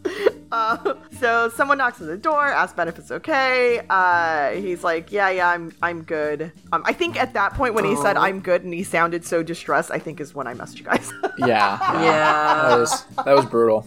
Uh, 0.53 0.95
so 1.21 1.49
someone 1.49 1.79
knocks 1.79 2.01
on 2.01 2.07
the 2.07 2.17
door, 2.17 2.47
asks 2.47 2.75
Ben 2.77 2.89
if 2.89 2.99
it's 2.99 3.11
okay. 3.11 3.81
Uh, 3.91 4.51
he's 4.53 4.85
like, 4.85 5.11
"Yeah, 5.11 5.31
yeah, 5.31 5.49
I'm, 5.49 5.73
I'm 5.83 6.03
good." 6.03 6.53
Um, 6.73 6.83
I 6.85 6.93
think 6.93 7.17
at 7.21 7.35
that 7.35 7.55
point 7.55 7.75
when 7.75 7.85
he 7.85 7.97
said 7.97 8.17
"I'm 8.17 8.41
good" 8.41 8.63
and 8.65 8.73
he 8.73 8.83
sounded 8.85 9.25
so 9.25 9.43
distressed, 9.43 9.91
I 9.91 9.99
think 9.99 10.21
is 10.21 10.35
when 10.35 10.47
I 10.47 10.55
messed 10.55 10.79
you 10.79 10.85
guys. 10.85 11.13
Yeah. 11.39 11.79
yeah, 12.03 12.69
That 12.69 12.77
was 12.79 13.05
that 13.25 13.37
was 13.37 13.45
brutal. 13.47 13.85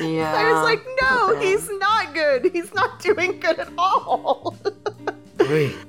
Yeah. 0.00 0.34
I 0.34 0.52
was 0.52 0.64
like, 0.64 0.84
"No, 1.00 1.34
Okay. 1.36 1.50
he's 1.50 1.70
not 1.78 2.12
good. 2.12 2.50
He's 2.52 2.74
not 2.74 2.98
doing 3.00 3.38
good 3.38 3.58
at 3.60 3.68
all." 3.78 4.56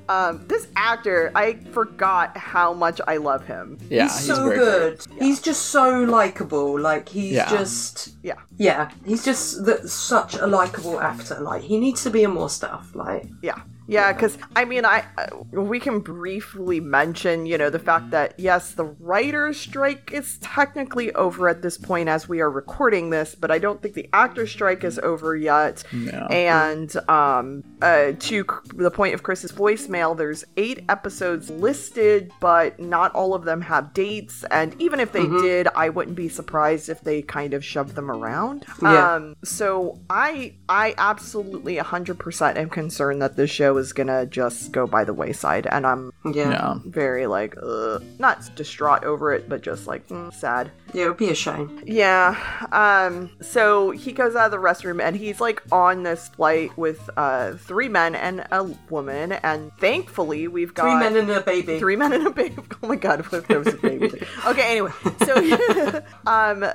Um, 0.09 0.45
this 0.47 0.67
actor, 0.75 1.31
I 1.35 1.53
forgot 1.71 2.35
how 2.37 2.73
much 2.73 3.01
I 3.07 3.17
love 3.17 3.45
him. 3.45 3.77
Yeah, 3.89 4.03
he's, 4.03 4.17
he's, 4.17 4.27
so 4.27 4.45
very 4.45 4.57
good. 4.57 5.05
He's 5.19 5.41
just 5.41 5.67
so 5.67 6.01
likable. 6.03 6.79
Like 6.79 7.09
he's 7.09 7.33
Yeah. 7.33 7.49
just 7.49 8.15
Yeah. 8.23 8.35
yeah. 8.57 8.89
He's 9.05 9.23
just 9.23 9.65
the, 9.65 9.87
such 9.87 10.35
a 10.35 10.47
likable 10.47 10.99
actor. 10.99 11.39
Like 11.39 11.61
he 11.63 11.77
needs 11.77 12.03
to 12.03 12.09
be 12.09 12.23
in 12.23 12.31
more 12.31 12.49
stuff. 12.49 12.93
Like 12.95 13.27
Yeah. 13.41 13.61
Yeah, 13.87 14.13
because 14.13 14.37
I 14.55 14.65
mean, 14.65 14.85
I 14.85 15.05
uh, 15.17 15.61
we 15.61 15.79
can 15.79 15.99
briefly 15.99 16.79
mention, 16.79 17.45
you 17.45 17.57
know, 17.57 17.69
the 17.69 17.79
fact 17.79 18.11
that 18.11 18.33
yes, 18.39 18.71
the 18.71 18.85
writer's 18.85 19.59
strike 19.59 20.11
is 20.11 20.37
technically 20.39 21.13
over 21.13 21.47
at 21.47 21.61
this 21.61 21.77
point 21.77 22.09
as 22.09 22.27
we 22.27 22.41
are 22.41 22.49
recording 22.49 23.09
this, 23.09 23.35
but 23.35 23.51
I 23.51 23.59
don't 23.59 23.81
think 23.81 23.93
the 23.93 24.09
actor's 24.13 24.51
strike 24.51 24.83
is 24.83 24.97
over 24.99 25.35
yet. 25.35 25.83
No. 25.91 26.27
And 26.27 26.95
um, 27.09 27.63
uh, 27.81 28.13
to 28.17 28.45
the 28.73 28.91
point 28.91 29.13
of 29.13 29.23
Chris's 29.23 29.51
voicemail, 29.51 30.17
there's 30.17 30.43
eight 30.57 30.83
episodes 30.89 31.49
listed, 31.49 32.31
but 32.39 32.79
not 32.79 33.13
all 33.13 33.33
of 33.33 33.43
them 33.43 33.61
have 33.61 33.93
dates. 33.93 34.43
And 34.51 34.79
even 34.81 34.99
if 34.99 35.11
they 35.11 35.27
did, 35.27 35.67
I 35.75 35.89
wouldn't 35.89 36.15
be 36.15 36.29
surprised 36.29 36.89
if 36.89 37.01
they 37.01 37.21
kind 37.21 37.53
of 37.53 37.63
shoved 37.63 37.95
them 37.95 38.09
around. 38.09 38.65
Yeah. 38.81 39.15
Um, 39.15 39.35
so 39.43 39.99
I 40.09 40.55
I 40.67 40.95
absolutely 40.97 41.77
100% 41.77 42.57
am 42.57 42.69
concerned 42.69 43.21
that 43.21 43.35
this 43.35 43.49
show 43.49 43.74
is 43.77 43.93
gonna 43.93 44.25
just 44.25 44.71
go 44.71 44.87
by 44.87 45.03
the 45.03 45.13
wayside, 45.13 45.67
and 45.67 45.85
I'm 45.85 46.11
yeah. 46.25 46.49
Yeah. 46.49 46.75
very 46.85 47.27
like 47.27 47.55
ugh, 47.61 48.03
not 48.19 48.49
distraught 48.55 49.03
over 49.03 49.33
it, 49.33 49.49
but 49.49 49.61
just 49.61 49.87
like 49.87 50.07
mm, 50.07 50.33
sad. 50.33 50.71
Yeah, 50.93 51.05
it 51.05 51.07
would 51.09 51.17
be 51.17 51.29
a 51.29 51.35
shame. 51.35 51.81
Yeah. 51.85 52.35
Um. 52.71 53.29
So 53.41 53.91
he 53.91 54.11
goes 54.11 54.35
out 54.35 54.45
of 54.45 54.51
the 54.51 54.57
restroom 54.57 55.01
and 55.01 55.15
he's 55.15 55.41
like 55.41 55.61
on 55.71 56.03
this 56.03 56.29
flight 56.29 56.75
with 56.77 57.09
uh 57.17 57.53
three 57.53 57.89
men 57.89 58.15
and 58.15 58.45
a 58.51 58.63
woman, 58.89 59.33
and 59.33 59.71
thankfully 59.79 60.47
we've 60.47 60.73
got 60.73 60.83
Three 60.85 60.99
men 60.99 61.15
and 61.15 61.29
a 61.29 61.41
baby. 61.41 61.79
Three 61.79 61.95
men 61.95 62.13
and 62.13 62.27
a 62.27 62.31
baby. 62.31 62.55
Oh 62.83 62.87
my 62.87 62.95
god, 62.97 63.21
what 63.31 63.33
if 63.41 63.47
there 63.47 63.57
was 63.59 63.67
a 63.73 63.77
baby? 63.77 64.11
okay, 64.45 64.71
anyway, 64.71 64.91
so 65.25 65.35
um, 66.27 66.63
uh, 66.63 66.73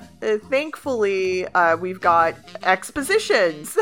thankfully 0.48 1.46
uh, 1.46 1.76
we've 1.76 2.00
got 2.00 2.34
expositions. 2.64 3.78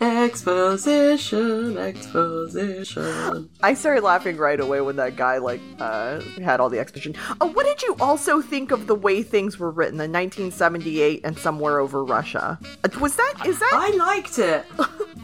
Exposition, 0.00 1.76
exposition. 1.76 3.50
I 3.62 3.74
started 3.74 4.02
laughing 4.02 4.36
right 4.38 4.58
away 4.58 4.80
when 4.80 4.96
that 4.96 5.16
guy 5.16 5.36
like 5.38 5.60
uh, 5.78 6.20
had 6.42 6.58
all 6.58 6.70
the 6.70 6.78
exposition. 6.78 7.14
Oh, 7.40 7.48
what 7.48 7.66
did 7.66 7.82
you 7.82 7.96
also 8.00 8.40
think 8.40 8.70
of 8.70 8.86
the 8.86 8.94
way 8.94 9.22
things 9.22 9.58
were 9.58 9.70
written 9.70 9.94
in 10.00 10.10
1978 10.12 11.20
and 11.24 11.38
somewhere 11.38 11.80
over 11.80 12.02
Russia? 12.04 12.58
Uh, 12.82 12.88
Was 12.98 13.16
that 13.16 13.34
is 13.46 13.58
that? 13.58 13.70
I 13.74 13.90
liked 13.96 14.38
it. 14.38 14.64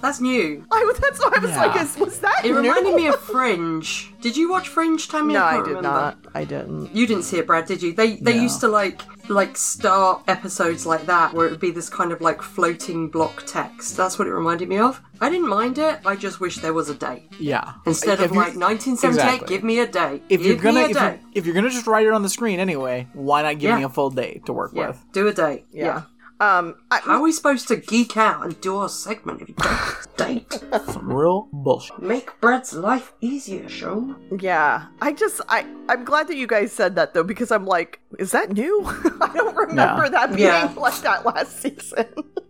That's 0.03 0.21
new. 0.21 0.65
I 0.71 0.85
was 0.85 0.99
that's 0.99 1.21
why 1.21 1.33
I 1.37 1.39
was 1.39 1.57
like, 1.57 1.75
Yeah. 1.75 1.83
is, 1.83 1.97
was 1.97 2.19
that? 2.21 2.45
It 2.45 2.51
new? 2.53 2.59
reminded 2.59 2.95
me 2.97 3.07
of 3.09 3.19
Fringe. 3.21 4.13
Did 4.21 4.37
you 4.37 4.51
watch 4.51 4.69
Fringe, 4.69 5.09
Tammy? 5.09 5.33
No, 5.35 5.43
I 5.45 5.53
can't 5.55 5.65
did 5.65 5.71
remember. 5.77 5.89
not. 5.89 6.19
I 6.35 6.45
didn't. 6.45 6.95
You 6.95 7.07
didn't 7.07 7.23
see 7.23 7.39
it, 7.39 7.47
Brad, 7.47 7.65
did 7.65 7.83
you? 7.83 7.95
They 7.95 8.17
they 8.17 8.35
No. 8.37 8.43
used 8.43 8.61
to 8.61 8.69
like 8.69 9.01
like 9.29 9.57
start 9.57 10.23
episodes 10.29 10.87
like 10.87 11.07
that 11.07 11.33
where 11.35 11.47
it 11.47 11.51
would 11.51 11.61
be 11.61 11.71
this 11.71 11.89
kind 11.89 12.13
of 12.13 12.21
like 12.21 12.43
floating 12.43 13.09
block 13.09 13.45
text. 13.47 13.97
That's 13.97 14.19
what 14.19 14.29
it 14.29 14.33
reminded 14.35 14.69
me 14.69 14.79
of. 14.79 15.01
I 15.21 15.31
didn't 15.31 15.49
mind 15.49 15.79
it. 15.79 16.01
I 16.05 16.17
just 16.17 16.41
wish 16.41 16.57
there 16.59 16.75
was 16.75 16.89
a 16.91 16.95
date 16.95 17.29
Yeah. 17.39 17.73
instead 17.87 18.21
If 18.21 18.27
of 18.27 18.33
you- 18.33 18.37
like 18.41 18.55
1978. 18.57 19.09
Exactly. 19.35 19.49
Give 19.57 19.65
me 19.65 19.79
a 19.81 19.87
date. 19.87 20.23
if 20.29 20.41
give 20.41 20.47
you're 20.47 20.57
gonna 20.57 20.75
me 20.81 20.85
a 20.85 20.89
if 20.91 20.97
date. 20.97 21.01
you're, 21.03 21.19
if 21.35 21.47
you're 21.47 21.55
gonna 21.55 21.71
just 21.71 21.87
write 21.87 22.07
it 22.07 22.13
on 22.13 22.23
the 22.23 22.29
screen 22.29 22.61
anyway, 22.61 23.09
why 23.15 23.43
not 23.43 23.55
give 23.59 23.71
Yeah. 23.71 23.77
me 23.79 23.83
a 23.85 23.89
full 23.89 24.11
day 24.11 24.41
to 24.47 24.53
work 24.53 24.73
yeah, 24.75 24.89
with? 24.89 25.05
do 25.13 25.27
a 25.29 25.33
date. 25.33 25.65
Yeah. 25.73 26.03
Um. 26.39 26.77
I, 26.91 27.01
How 27.01 27.13
are 27.17 27.23
we 27.23 27.33
supposed 27.33 27.67
to 27.69 27.77
geek 27.77 28.17
out 28.17 28.45
and 28.45 28.61
do 28.61 28.77
our 28.77 28.89
segment 28.89 29.41
if 29.43 29.49
you 29.49 29.55
don't 29.55 30.17
date? 30.17 30.63
Some 30.93 31.11
real 31.13 31.49
bullshit. 31.53 32.01
Make 32.03 32.39
Brad's 32.41 32.75
life 32.75 33.13
easier, 33.21 33.69
show. 33.69 34.15
Yeah, 34.39 34.87
I 35.01 35.13
just 35.13 35.41
I 35.49 35.67
I'm 35.89 36.05
glad 36.05 36.29
that 36.29 36.37
you 36.37 36.47
guys 36.47 36.73
said 36.73 36.95
that 36.97 37.15
though 37.15 37.23
because 37.25 37.51
I'm 37.51 37.65
like, 37.65 38.01
is 38.19 38.33
that 38.33 38.53
new? 38.53 38.83
I 39.21 39.31
don't 39.35 39.57
remember 39.57 40.05
Yeah. 40.05 40.09
that 40.11 40.29
being 40.37 40.49
Yeah. 40.49 40.75
like 40.77 41.01
that 41.03 41.25
last 41.25 41.61
season. 41.63 42.07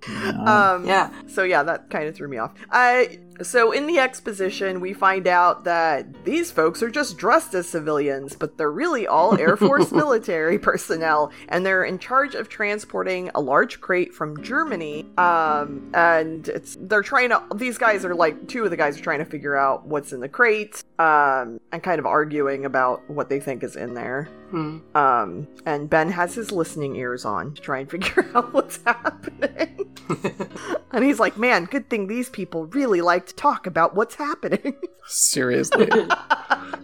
um, 0.46 0.84
Yeah. 0.86 1.10
So 1.28 1.42
yeah, 1.44 1.62
that 1.62 1.88
kind 1.90 2.08
of 2.08 2.14
threw 2.16 2.28
me 2.28 2.38
off. 2.38 2.52
I 2.70 3.20
so 3.42 3.72
in 3.72 3.86
the 3.86 3.98
exposition 3.98 4.80
we 4.80 4.92
find 4.92 5.26
out 5.26 5.64
that 5.64 6.24
these 6.24 6.50
folks 6.50 6.82
are 6.82 6.90
just 6.90 7.18
dressed 7.18 7.54
as 7.54 7.68
civilians, 7.68 8.34
but 8.34 8.56
they're 8.56 8.70
really 8.70 9.06
all 9.06 9.38
Air 9.38 9.56
Force 9.56 9.92
military 9.92 10.58
personnel, 10.58 11.30
and 11.48 11.64
they're 11.64 11.84
in 11.84 11.98
charge 11.98 12.34
of 12.34 12.48
transporting 12.48 13.30
a 13.34 13.40
large 13.40 13.80
crate 13.80 14.14
from 14.14 14.42
Germany. 14.42 15.06
Um, 15.18 15.90
and 15.94 16.48
it's 16.48 16.76
they're 16.80 17.02
trying 17.02 17.30
to. 17.30 17.42
These 17.54 17.78
guys 17.78 18.04
are 18.04 18.14
like 18.14 18.48
two 18.48 18.64
of 18.64 18.70
the 18.70 18.76
guys 18.76 18.98
are 18.98 19.02
trying 19.02 19.18
to 19.18 19.24
figure 19.24 19.56
out 19.56 19.86
what's 19.86 20.12
in 20.12 20.20
the 20.20 20.28
crate. 20.28 20.82
Um, 20.98 21.60
and 21.72 21.82
kind 21.82 21.98
of 21.98 22.06
arguing 22.06 22.64
about 22.64 23.08
what 23.10 23.28
they 23.28 23.40
think 23.40 23.62
is 23.62 23.76
in 23.76 23.94
there. 23.94 24.28
Hmm. 24.50 24.78
Um, 24.94 25.48
and 25.64 25.90
Ben 25.90 26.10
has 26.10 26.34
his 26.34 26.52
listening 26.52 26.96
ears 26.96 27.24
on 27.24 27.54
to 27.54 27.60
try 27.60 27.80
and 27.80 27.90
figure 27.90 28.28
out 28.34 28.52
what's 28.52 28.80
happening. 28.84 29.94
and 30.92 31.04
he's 31.04 31.18
like, 31.18 31.36
man, 31.36 31.64
good 31.64 31.90
thing 31.90 32.06
these 32.06 32.28
people 32.28 32.66
really 32.66 33.00
like 33.00 33.26
to 33.26 33.34
talk 33.34 33.66
about 33.66 33.94
what's 33.94 34.14
happening. 34.14 34.76
Seriously. 35.06 35.88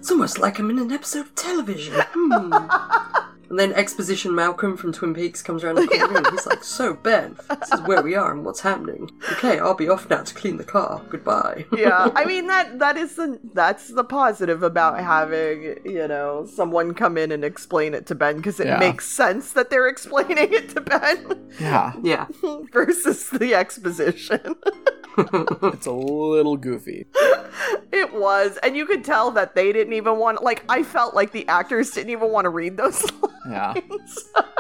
It's 0.03 0.11
almost 0.11 0.41
like 0.41 0.59
I'm 0.59 0.69
in 0.69 0.81
an 0.81 0.91
episode 0.91 1.27
of 1.27 1.35
television. 1.37 1.95
Hmm. 2.13 2.53
And 3.53 3.59
then 3.61 3.75
Exposition 3.75 4.35
Malcolm 4.35 4.79
from 4.79 4.93
Twin 4.95 5.13
Peaks 5.13 5.43
comes 5.43 5.63
around 5.63 5.75
the 5.75 5.87
corner 5.99 6.17
and 6.17 6.27
he's 6.29 6.47
like, 6.47 6.65
So, 6.65 6.95
Ben, 6.95 7.37
this 7.61 7.71
is 7.71 7.81
where 7.83 8.01
we 8.01 8.15
are 8.15 8.33
and 8.33 8.47
what's 8.47 8.61
happening. 8.61 9.11
Okay, 9.33 9.59
I'll 9.59 9.75
be 9.75 9.91
off 9.91 10.09
now 10.09 10.23
to 10.23 10.35
clean 10.35 10.57
the 10.57 10.65
car. 10.65 11.03
Goodbye. 11.11 11.67
yeah, 11.71 12.09
I 12.17 12.25
mean 12.33 12.47
that 12.47 12.79
that 12.79 12.97
is 12.97 13.17
the 13.17 13.39
that's 13.53 13.89
the 13.89 14.05
positive 14.05 14.63
about 14.63 14.99
having 15.01 15.77
you 15.85 16.09
know 16.09 16.47
someone 16.51 16.95
come 16.95 17.19
in 17.19 17.31
and 17.31 17.45
explain 17.45 17.93
it 17.93 18.07
to 18.07 18.15
Ben 18.15 18.39
because 18.39 18.59
it 18.59 18.69
Yeah. 18.69 18.79
makes 18.79 19.07
sense 19.07 19.53
that 19.53 19.69
they're 19.69 19.87
explaining 19.89 20.51
it 20.53 20.71
to 20.71 20.81
Ben 20.81 21.51
yeah. 21.61 21.93
yeah. 22.03 22.27
versus 22.73 23.29
the 23.29 23.55
exposition. 23.55 24.57
It's 25.19 25.87
a 25.87 25.93
little 25.93 26.57
goofy. 26.57 27.07
It 27.93 28.13
was, 28.15 28.57
and 28.63 28.75
you 28.77 28.87
could 28.87 29.05
tell 29.05 29.31
that 29.33 29.55
they 29.55 29.73
didn't 29.73 29.93
even 29.93 30.17
want. 30.19 30.43
Like, 30.43 30.65
I 30.69 30.83
felt 30.83 31.15
like 31.15 31.33
the 31.33 31.47
actors 31.49 31.91
didn't 31.91 32.11
even 32.11 32.31
want 32.31 32.47
to 32.47 32.49
read 32.51 32.77
those 32.77 33.05
Yeah. 33.49 33.75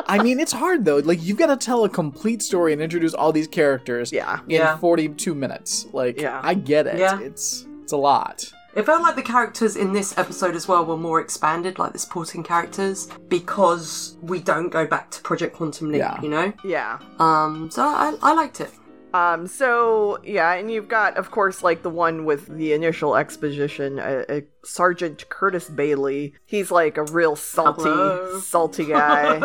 I 0.06 0.22
mean, 0.22 0.40
it's 0.40 0.52
hard 0.52 0.84
though. 0.84 0.96
Like 0.98 1.22
you've 1.22 1.38
got 1.38 1.46
to 1.46 1.56
tell 1.56 1.84
a 1.84 1.88
complete 1.88 2.42
story 2.42 2.72
and 2.72 2.82
introduce 2.82 3.14
all 3.14 3.32
these 3.32 3.46
characters 3.46 4.12
Yeah. 4.12 4.40
in 4.48 4.50
Yeah. 4.56 4.76
42 4.78 5.34
minutes. 5.34 5.86
Like 5.92 6.20
Yeah. 6.20 6.40
I 6.42 6.54
get 6.54 6.86
it. 6.88 6.98
Yeah. 6.98 7.20
It's 7.20 7.66
it's 7.82 7.92
a 7.92 7.96
lot. 7.96 8.52
It 8.74 8.84
felt 8.86 9.02
like 9.02 9.16
the 9.16 9.22
characters 9.22 9.76
in 9.76 9.92
this 9.92 10.16
episode 10.18 10.56
as 10.56 10.66
well 10.66 10.84
were 10.84 10.96
more 10.96 11.20
expanded, 11.20 11.78
like 11.78 11.92
the 11.92 11.98
supporting 11.98 12.42
characters, 12.42 13.06
because 13.28 14.16
we 14.22 14.40
don't 14.40 14.70
go 14.70 14.86
back 14.86 15.10
to 15.12 15.20
Project 15.20 15.54
Quantum 15.54 15.92
Leap, 15.92 15.98
Yeah. 16.00 16.20
you 16.22 16.28
know? 16.30 16.52
yeah. 16.64 16.98
Um, 17.18 17.70
so 17.70 17.82
I, 17.82 18.16
I 18.22 18.32
liked 18.32 18.60
it. 18.62 18.70
Um. 19.14 19.46
So 19.46 20.18
yeah, 20.24 20.52
and 20.54 20.70
you've 20.70 20.88
got, 20.88 21.16
of 21.16 21.30
course, 21.30 21.62
like 21.62 21.82
the 21.82 21.90
one 21.90 22.24
with 22.24 22.46
the 22.46 22.72
initial 22.72 23.16
exposition, 23.16 23.98
uh, 23.98 24.24
uh, 24.28 24.40
Sergeant 24.64 25.28
Curtis 25.28 25.68
Bailey. 25.68 26.34
He's 26.46 26.70
like 26.70 26.96
a 26.96 27.04
real 27.04 27.36
salty, 27.36 27.82
Hello. 27.84 28.40
salty 28.40 28.84
guy. 28.86 29.40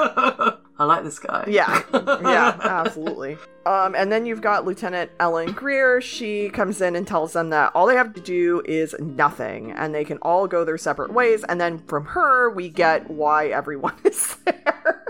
I 0.80 0.84
like 0.86 1.04
this 1.04 1.18
guy. 1.20 1.46
Yeah, 1.48 1.82
yeah, 1.94 2.58
absolutely. 2.62 3.38
Um, 3.66 3.96
and 3.96 4.12
then 4.12 4.26
you've 4.26 4.42
got 4.42 4.64
Lieutenant 4.64 5.10
Ellen 5.20 5.52
Greer. 5.52 6.00
She 6.02 6.50
comes 6.50 6.80
in 6.82 6.96
and 6.96 7.08
tells 7.08 7.34
them 7.34 7.50
that 7.50 7.72
all 7.74 7.88
they 7.88 7.96
have 7.96 8.14
to 8.14 8.22
do 8.22 8.62
is 8.64 8.96
nothing, 9.00 9.72
and 9.72 9.94
they 9.94 10.06
can 10.06 10.20
all 10.22 10.48
go 10.48 10.64
their 10.64 10.78
separate 10.78 11.12
ways. 11.12 11.44
And 11.50 11.60
then 11.60 11.80
from 11.80 12.06
her, 12.06 12.52
we 12.52 12.70
get 12.70 13.10
why 13.10 13.48
everyone 13.48 13.96
is 14.04 14.38
there. 14.46 15.04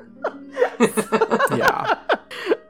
Yeah. 1.52 1.96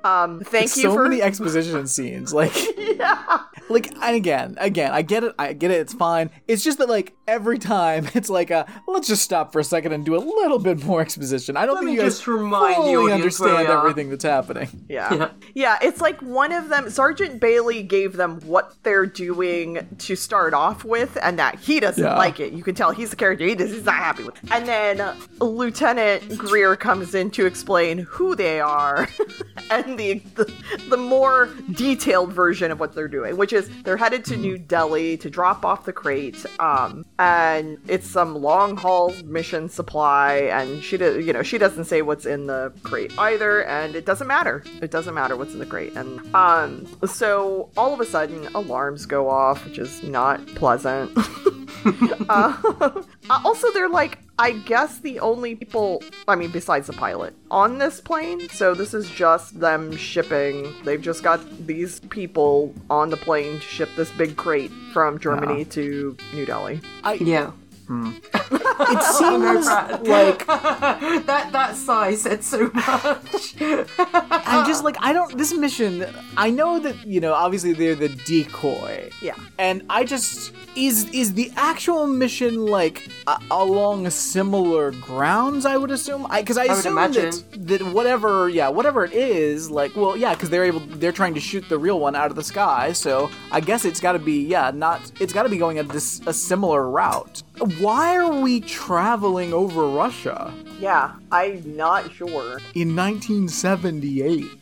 Um, 0.03 0.41
thank 0.41 0.75
you 0.75 0.83
so 0.83 0.93
for 0.93 1.03
many 1.03 1.21
exposition 1.21 1.87
scenes. 1.87 2.33
Like 2.33 2.53
yeah, 2.77 3.39
like 3.69 3.91
and 4.01 4.15
again, 4.15 4.55
again, 4.59 4.91
I 4.91 5.01
get 5.01 5.23
it. 5.23 5.33
I 5.37 5.53
get 5.53 5.71
it. 5.71 5.81
It's 5.81 5.93
fine. 5.93 6.29
It's 6.47 6.63
just 6.63 6.77
that 6.77 6.89
like 6.89 7.15
every 7.27 7.57
time 7.59 8.07
it's 8.13 8.29
like 8.29 8.51
a 8.51 8.65
let's 8.87 9.07
just 9.07 9.21
stop 9.23 9.51
for 9.51 9.59
a 9.59 9.63
second 9.63 9.91
and 9.93 10.05
do 10.05 10.15
a 10.15 10.19
little 10.19 10.59
bit 10.59 10.83
more 10.85 11.01
exposition. 11.01 11.57
I 11.57 11.65
don't 11.65 11.75
Let 11.75 11.81
think 11.81 11.91
me 11.91 11.95
you 11.95 12.01
guys 12.01 12.13
just 12.15 12.27
remind 12.27 12.71
the 12.73 12.75
fully 12.77 12.95
audience 13.11 13.39
understand 13.41 13.67
we 13.67 13.73
everything 13.73 14.09
that's 14.09 14.23
happening. 14.23 14.85
Yeah. 14.89 15.13
Yeah. 15.13 15.29
yeah. 15.53 15.77
it's 15.81 15.99
like 16.01 16.21
one 16.21 16.51
of 16.51 16.69
them, 16.69 16.89
Sergeant 16.89 17.39
Bailey 17.39 17.83
gave 17.83 18.13
them 18.17 18.39
what 18.41 18.75
they're 18.83 19.05
doing 19.05 19.87
to 19.99 20.15
start 20.15 20.53
off 20.53 20.83
with, 20.85 21.17
and 21.21 21.37
that 21.39 21.59
he 21.59 21.79
doesn't 21.79 22.03
Yeah. 22.03 22.17
like 22.17 22.39
it. 22.39 22.53
You 22.53 22.63
can 22.63 22.75
tell 22.75 22.91
he's 22.91 23.09
the 23.09 23.15
character, 23.15 23.45
he 23.45 23.55
does, 23.55 23.71
he's 23.71 23.83
not 23.85 23.95
happy 23.95 24.23
with 24.23 24.41
it. 24.43 24.51
And 24.51 24.67
then 24.67 25.15
Lieutenant 25.39 26.37
Greer 26.37 26.75
comes 26.75 27.15
in 27.15 27.31
to 27.31 27.45
explain 27.45 27.99
who 27.99 28.35
they 28.35 28.59
are 28.59 29.09
and 29.71 29.97
the, 29.97 30.19
the 30.35 30.51
the 30.89 30.97
more 30.97 31.49
detailed 31.73 32.31
version 32.31 32.71
of 32.71 32.79
what 32.79 32.93
they're 32.93 33.07
doing, 33.07 33.35
which 33.37 33.53
is 33.53 33.56
they're 33.83 33.97
headed 33.97 34.25
to 34.25 34.37
New 34.37 34.57
Delhi 34.57 35.17
to 35.17 35.29
drop 35.29 35.65
off 35.65 35.85
the 35.85 35.93
crate, 35.93 36.45
um, 36.59 37.05
and 37.19 37.77
it's 37.87 38.07
some 38.07 38.35
long 38.35 38.77
haul 38.77 39.13
mission 39.25 39.69
supply, 39.69 40.35
and 40.51 40.83
she, 40.83 40.97
do, 40.97 41.19
you 41.19 41.33
know, 41.33 41.43
she 41.43 41.57
doesn't 41.57 41.85
say 41.85 42.01
what's 42.01 42.25
in 42.25 42.47
the 42.47 42.73
crate 42.83 43.17
either, 43.17 43.63
and 43.63 43.95
it 43.95 44.05
doesn't 44.05 44.27
matter. 44.27 44.63
It 44.81 44.91
doesn't 44.91 45.13
matter 45.13 45.35
what's 45.35 45.53
in 45.53 45.59
the 45.59 45.65
crate, 45.65 45.93
and 45.95 46.35
um, 46.35 46.87
so 47.05 47.69
all 47.77 47.93
of 47.93 47.99
a 47.99 48.05
sudden 48.05 48.47
alarms 48.55 49.05
go 49.05 49.29
off, 49.29 49.65
which 49.65 49.77
is 49.77 50.03
not 50.03 50.45
pleasant. 50.47 51.11
uh, 52.29 53.01
also, 53.29 53.71
they're 53.71 53.89
like, 53.89 54.19
I 54.39 54.51
guess 54.51 54.99
the 54.99 55.19
only 55.19 55.55
people, 55.55 56.03
I 56.27 56.35
mean, 56.35 56.51
besides 56.51 56.87
the 56.87 56.93
pilot, 56.93 57.33
on 57.49 57.79
this 57.79 57.99
plane. 57.99 58.47
So 58.49 58.75
this 58.75 58.93
is 58.93 59.09
just 59.09 59.59
them 59.59 59.95
shipping. 59.95 60.73
They've 60.83 61.01
just 61.01 61.23
got 61.23 61.39
these 61.65 61.99
people 62.01 62.73
on 62.89 63.09
the 63.09 63.17
plane 63.17 63.55
to 63.55 63.61
ship 63.61 63.89
this 63.95 64.11
big 64.11 64.35
crate 64.37 64.71
from 64.93 65.17
Germany 65.17 65.65
to 65.65 66.15
New 66.33 66.45
Delhi. 66.45 66.81
Yeah. 67.19 67.51
It 67.89 69.03
seems 69.13 69.65
like 69.65 70.45
that 71.25 71.49
that 71.51 71.75
sigh 71.75 72.15
said 72.15 72.43
so 72.43 72.69
much. 72.73 73.55
I'm 73.61 74.67
just 74.67 74.83
like 74.83 74.97
I 74.99 75.13
don't. 75.13 75.37
This 75.37 75.53
mission, 75.53 76.05
I 76.35 76.49
know 76.49 76.79
that 76.79 77.05
you 77.05 77.21
know. 77.21 77.33
Obviously, 77.33 77.73
they're 77.73 77.95
the 77.95 78.09
decoy. 78.09 79.09
Yeah. 79.21 79.35
And 79.57 79.83
I 79.89 80.03
just 80.03 80.53
is 80.75 81.09
is 81.11 81.33
the 81.33 81.51
actual 81.55 82.07
mission 82.07 82.65
like 82.65 83.09
uh, 83.25 83.39
along 83.51 84.09
similar 84.09 84.91
grounds? 84.91 85.65
I 85.65 85.77
would 85.77 85.91
assume. 85.91 86.27
I 86.29 86.41
because 86.41 86.57
I, 86.57 86.63
would 86.63 86.71
assume 86.71 86.95
that 86.95 87.43
that 87.67 87.81
whatever 87.93 88.49
yeah 88.49 88.67
whatever 88.67 89.05
it 89.05 89.13
is 89.13 89.71
like 89.71 89.95
well 89.95 90.17
yeah 90.17 90.33
because 90.33 90.49
they're 90.49 90.65
able 90.65 90.81
they're 90.81 91.11
trying 91.11 91.33
to 91.33 91.39
shoot 91.39 91.67
the 91.69 91.77
real 91.77 91.99
one 91.99 92.15
out 92.15 92.29
of 92.29 92.35
the 92.35 92.43
sky. 92.43 92.91
So 92.91 93.31
I 93.51 93.61
guess 93.61 93.85
it's 93.85 94.01
got 94.01 94.11
to 94.11 94.19
be 94.19 94.43
yeah 94.45 94.71
not 94.73 95.11
it's 95.21 95.33
got 95.33 95.43
to 95.43 95.49
be 95.49 95.57
going 95.57 95.79
a 95.79 95.83
this 95.83 96.21
a 96.27 96.33
similar 96.33 96.89
route. 96.89 97.43
Why 97.79 98.17
are 98.17 98.39
we 98.39 98.59
traveling 98.61 99.53
over 99.53 99.87
Russia 99.87 100.53
Yeah, 100.79 101.13
I'm 101.31 101.75
not 101.75 102.11
sure. 102.13 102.59
in 102.75 102.95
1978? 102.95 104.45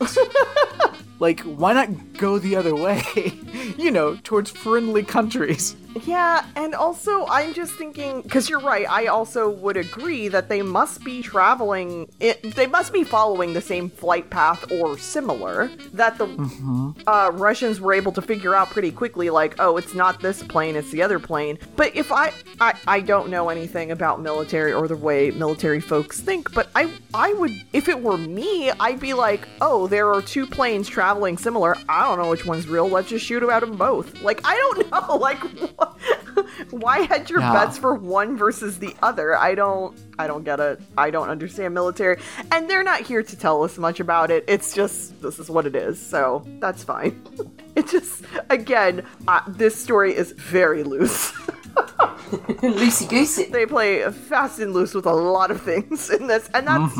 Like, 1.18 1.40
why 1.40 1.72
not 1.72 2.12
go 2.18 2.38
the 2.38 2.56
other 2.56 2.74
way? 2.74 3.02
you 3.78 3.90
know, 3.90 4.18
towards 4.22 4.50
friendly 4.50 5.02
countries. 5.02 5.74
Yeah, 6.04 6.44
and 6.56 6.74
also 6.74 7.26
I'm 7.26 7.54
just 7.54 7.74
thinking 7.74 8.20
because 8.22 8.50
you're 8.50 8.60
right. 8.60 8.86
I 8.88 9.06
also 9.06 9.48
would 9.48 9.76
agree 9.76 10.28
that 10.28 10.48
they 10.48 10.60
must 10.62 11.02
be 11.04 11.22
traveling. 11.22 12.10
It, 12.20 12.54
they 12.54 12.66
must 12.66 12.92
be 12.92 13.02
following 13.02 13.54
the 13.54 13.60
same 13.60 13.88
flight 13.88 14.28
path 14.28 14.70
or 14.70 14.98
similar. 14.98 15.68
That 15.94 16.18
the 16.18 16.94
uh, 17.06 17.30
Russians 17.34 17.80
were 17.80 17.94
able 17.94 18.12
to 18.12 18.22
figure 18.22 18.54
out 18.54 18.70
pretty 18.70 18.90
quickly. 18.90 19.30
Like, 19.30 19.54
oh, 19.58 19.76
it's 19.78 19.94
not 19.94 20.20
this 20.20 20.42
plane; 20.42 20.76
it's 20.76 20.90
the 20.90 21.02
other 21.02 21.18
plane. 21.18 21.58
But 21.76 21.96
if 21.96 22.12
I, 22.12 22.32
I, 22.60 22.74
I 22.86 23.00
don't 23.00 23.30
know 23.30 23.48
anything 23.48 23.90
about 23.90 24.20
military 24.20 24.72
or 24.72 24.88
the 24.88 24.96
way 24.96 25.30
military 25.30 25.80
folks 25.80 26.20
think. 26.20 26.52
But 26.52 26.68
I, 26.74 26.90
I 27.14 27.32
would, 27.34 27.52
if 27.72 27.88
it 27.88 28.02
were 28.02 28.18
me, 28.18 28.70
I'd 28.70 29.00
be 29.00 29.14
like, 29.14 29.48
oh, 29.60 29.86
there 29.86 30.12
are 30.12 30.20
two 30.20 30.46
planes 30.46 30.88
traveling 30.88 31.38
similar. 31.38 31.76
I 31.88 32.06
don't 32.06 32.18
know 32.22 32.30
which 32.30 32.44
one's 32.44 32.68
real. 32.68 32.88
Let's 32.88 33.08
just 33.08 33.24
shoot 33.24 33.42
at 33.42 33.60
them 33.60 33.76
both. 33.76 34.22
Like, 34.22 34.40
I 34.44 34.54
don't 34.56 34.90
know. 35.08 35.16
Like, 35.16 35.38
what? 35.76 35.85
why 36.70 37.00
hedge 37.00 37.30
your 37.30 37.40
Yeah. 37.40 37.52
bets 37.52 37.78
for 37.78 37.94
one 37.94 38.36
versus 38.36 38.78
the 38.78 38.94
other? 39.02 39.36
I 39.36 39.54
don't. 39.54 39.98
I 40.18 40.26
don't 40.26 40.44
get 40.44 40.60
it. 40.60 40.80
I 40.96 41.10
don't 41.10 41.28
understand 41.28 41.74
military, 41.74 42.18
and 42.52 42.68
they're 42.70 42.82
not 42.84 43.00
here 43.00 43.22
to 43.22 43.36
tell 43.36 43.62
us 43.62 43.76
much 43.78 44.00
about 44.00 44.30
it. 44.30 44.44
It's 44.48 44.74
just 44.74 45.20
this 45.22 45.38
is 45.38 45.48
what 45.50 45.66
it 45.66 45.76
is, 45.76 45.98
so 46.04 46.44
that's 46.60 46.82
fine. 46.84 47.22
It 47.76 47.88
just 47.88 48.24
again, 48.48 49.04
uh, 49.28 49.42
this 49.48 49.76
story 49.76 50.16
is 50.16 50.32
very 50.32 50.82
loose. 50.82 51.30
Loosey 52.62 53.08
goosey. 53.08 53.44
they 53.46 53.66
play 53.66 54.08
fast 54.10 54.58
and 54.58 54.72
loose 54.72 54.94
with 54.94 55.06
a 55.06 55.12
lot 55.12 55.50
of 55.50 55.60
things 55.62 56.10
in 56.10 56.26
this, 56.26 56.48
and 56.54 56.66
that's 56.66 56.94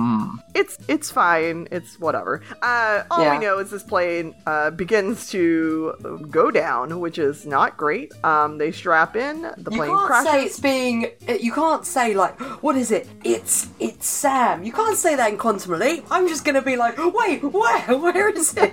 it's 0.55 0.79
it's 0.89 1.11
fine. 1.11 1.67
It's 1.71 1.99
whatever. 1.99 2.43
Uh, 2.63 3.03
all 3.11 3.23
Yeah. 3.23 3.39
we 3.39 3.45
know 3.45 3.59
is 3.59 3.71
this 3.71 3.83
plane 3.83 4.35
uh, 4.47 4.71
begins 4.71 5.29
to 5.31 5.95
go 6.31 6.51
down, 6.51 7.01
which 7.01 7.19
is 7.19 7.45
not 7.47 7.77
great. 7.77 8.13
Um, 8.25 8.59
they 8.59 8.71
strap 8.73 9.17
in, 9.17 9.43
the 9.43 9.71
You 9.73 9.77
plane 9.79 9.91
can't 9.91 10.07
crashes. 10.07 10.31
say 10.31 10.45
it's 10.45 10.61
being. 10.61 11.07
You 11.41 11.53
can't 11.53 11.85
say 11.85 12.15
like, 12.15 12.39
what 12.63 12.77
is 12.77 12.91
it? 12.91 13.09
It's 13.25 13.69
it's 13.81 14.07
Sam. 14.07 14.63
You 14.65 14.73
can't 14.73 14.97
say 14.97 15.17
that 15.17 15.31
in 15.31 15.39
Quantum 15.39 15.79
Leap. 15.79 16.05
I'm 16.11 16.29
just 16.29 16.45
gonna 16.45 16.63
be 16.63 16.77
like, 16.77 16.97
wait, 16.99 17.43
where? 17.43 17.81
Where 17.99 18.29
is 18.31 18.53
he? 18.53 18.61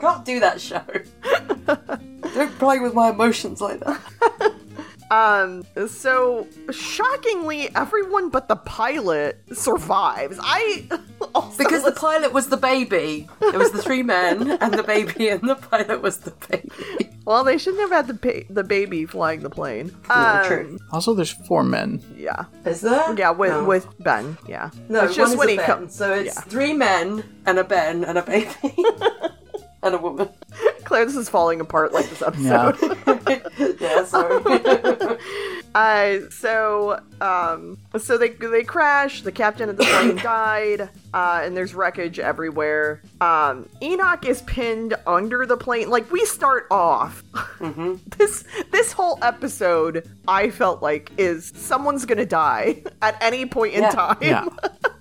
can't 0.00 0.24
do 0.24 0.40
that 0.40 0.60
show. 0.60 0.82
Don't 2.34 2.58
play 2.58 2.78
with 2.78 2.94
my 2.94 3.10
emotions 3.10 3.60
like 3.60 3.80
that. 3.80 4.00
Um, 5.10 5.64
so 5.88 6.46
shockingly, 6.70 7.68
everyone 7.74 8.28
but 8.30 8.48
the 8.48 8.56
pilot 8.56 9.40
survives. 9.52 10.38
I 10.42 10.86
also 11.34 11.56
Because 11.56 11.82
the 11.84 11.92
pilot 11.92 12.32
was 12.32 12.48
the 12.48 12.56
baby. 12.58 13.28
It 13.40 13.54
was 13.56 13.72
the 13.72 13.82
three 13.82 14.02
men 14.02 14.50
and 14.60 14.74
the 14.74 14.82
baby, 14.82 15.28
and 15.28 15.48
the 15.48 15.54
pilot 15.54 16.02
was 16.02 16.18
the 16.18 16.32
baby. 16.48 17.08
well, 17.24 17.42
they 17.44 17.56
shouldn't 17.58 17.80
have 17.80 17.90
had 17.90 18.06
the 18.06 18.14
pa- 18.14 18.46
the 18.52 18.64
baby 18.64 19.06
flying 19.06 19.40
the 19.40 19.50
plane. 19.50 19.96
Yeah, 20.08 20.40
Um, 20.42 20.46
true. 20.46 20.78
Also, 20.92 21.14
there's 21.14 21.30
four 21.32 21.64
men. 21.64 22.02
Yeah, 22.16 22.44
Is 22.66 22.80
there? 22.82 23.14
yeah, 23.18 23.30
with 23.30 23.50
No. 23.50 23.64
with 23.64 23.86
Ben. 24.00 24.36
Yeah, 24.46 24.70
No, 24.88 25.04
it's 25.04 25.14
just 25.16 25.36
one 25.36 25.38
when 25.38 25.48
is 25.48 25.54
he 25.56 25.60
a 25.62 25.66
co- 25.66 25.78
Ben. 25.80 25.88
So 25.90 26.12
it's 26.12 26.34
yeah. 26.36 26.40
three 26.42 26.72
men 26.74 27.24
and 27.46 27.58
a 27.58 27.64
Ben 27.64 28.04
and 28.04 28.18
a 28.18 28.22
baby 28.22 28.54
and 29.82 29.94
a 29.94 29.98
woman. 29.98 30.28
Claire, 30.84 31.04
this 31.04 31.16
is 31.16 31.28
falling 31.28 31.60
apart 31.60 31.92
like 31.92 32.08
this 32.08 32.22
episode. 32.26 32.76
yeah, 33.80 34.04
sorry. 34.04 35.18
Uh, 35.74 36.20
so, 36.30 36.98
um, 37.20 37.78
so 37.98 38.16
they 38.16 38.30
they 38.30 38.64
crash. 38.64 39.22
The 39.22 39.30
captain 39.32 39.68
of 39.68 39.76
the 39.76 39.84
plane 39.84 40.16
died, 40.22 40.88
uh, 41.12 41.40
and 41.42 41.54
there's 41.56 41.74
wreckage 41.74 42.18
everywhere. 42.18 43.02
Um, 43.20 43.68
Enoch 43.82 44.24
is 44.26 44.40
pinned 44.42 44.94
under 45.06 45.44
the 45.44 45.56
plane. 45.58 45.90
Like 45.90 46.10
we 46.10 46.24
start 46.24 46.66
off, 46.70 47.22
this 48.16 48.44
this 48.72 48.92
whole 48.92 49.18
episode, 49.22 50.08
I 50.26 50.48
felt 50.50 50.82
like 50.82 51.12
is 51.18 51.52
someone's 51.54 52.06
gonna 52.06 52.24
die 52.26 52.82
at 53.02 53.22
any 53.22 53.44
point 53.44 53.74
in 53.74 53.82
Yeah. 53.82 53.90
time. 53.90 54.16
Yeah. 54.22 54.46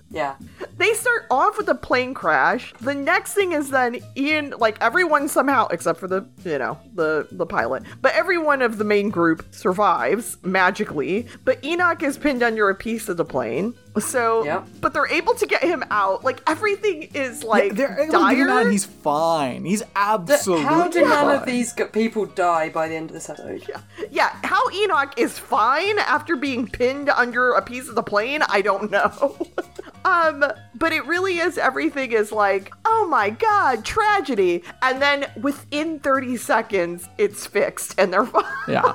Yeah. 0.09 0.35
They 0.77 0.93
start 0.93 1.25
off 1.31 1.57
with 1.57 1.67
a 1.69 1.75
plane 1.75 2.13
crash. 2.13 2.73
The 2.81 2.93
next 2.93 3.33
thing 3.33 3.51
is 3.51 3.69
then 3.69 3.97
Ian, 4.15 4.53
like 4.57 4.77
everyone 4.81 5.27
somehow, 5.27 5.67
except 5.67 5.99
for 5.99 6.07
the, 6.07 6.25
you 6.45 6.57
know, 6.59 6.77
the 6.95 7.27
the 7.31 7.45
pilot, 7.45 7.83
but 8.01 8.13
everyone 8.13 8.61
of 8.61 8.77
the 8.77 8.83
main 8.83 9.09
group 9.09 9.45
survives 9.53 10.37
magically. 10.43 11.27
But 11.45 11.63
Enoch 11.65 12.03
is 12.03 12.17
pinned 12.17 12.43
under 12.43 12.69
a 12.69 12.75
piece 12.75 13.09
of 13.09 13.17
the 13.17 13.25
plane. 13.25 13.73
So, 13.99 14.45
Yep. 14.45 14.67
but 14.79 14.93
they're 14.93 15.07
able 15.11 15.33
to 15.33 15.47
get 15.47 15.63
him 15.63 15.83
out. 15.89 16.23
Like 16.23 16.41
everything 16.47 17.09
is 17.15 17.43
like 17.43 17.73
They're 17.73 17.99
able 17.99 18.11
to 18.19 18.19
get 18.29 18.37
him 18.37 18.47
dire. 18.47 18.59
out. 18.67 18.71
He's 18.71 18.85
fine. 18.85 19.65
He's 19.65 19.79
Th- 19.79 19.91
absolutely 19.95 20.65
How 20.65 20.87
do 20.87 21.01
none 21.01 21.35
of 21.35 21.45
these 21.47 21.73
people 21.91 22.27
die 22.27 22.69
by 22.69 22.87
the 22.87 22.95
end 22.95 23.09
of 23.09 23.15
this 23.15 23.27
episode? 23.29 23.63
Yeah. 23.67 23.81
yeah, 24.11 24.35
how 24.43 24.69
Enoch 24.69 25.13
is 25.17 25.39
fine 25.39 25.97
after 25.97 26.35
being 26.35 26.67
pinned 26.67 27.09
under 27.09 27.53
a 27.53 27.61
piece 27.63 27.89
of 27.89 27.95
the 27.95 28.03
plane, 28.03 28.43
I 28.47 28.61
don't 28.61 28.91
know. 28.91 29.35
um, 30.07 30.43
but 30.75 30.93
it 30.93 31.05
really 31.05 31.39
is 31.39 31.57
everything 31.57 32.13
is 32.13 32.31
like, 32.31 32.73
oh 32.85 33.07
my 33.09 33.29
god, 33.29 33.83
tragedy. 33.83 34.63
And 34.81 35.01
then 35.01 35.29
within 35.41 35.99
30 35.99 36.37
seconds, 36.37 37.09
it's 37.17 37.45
fixed 37.45 37.95
and 37.97 38.13
they're 38.13 38.25
fine. 38.37 38.45
Yeah. 38.69 38.93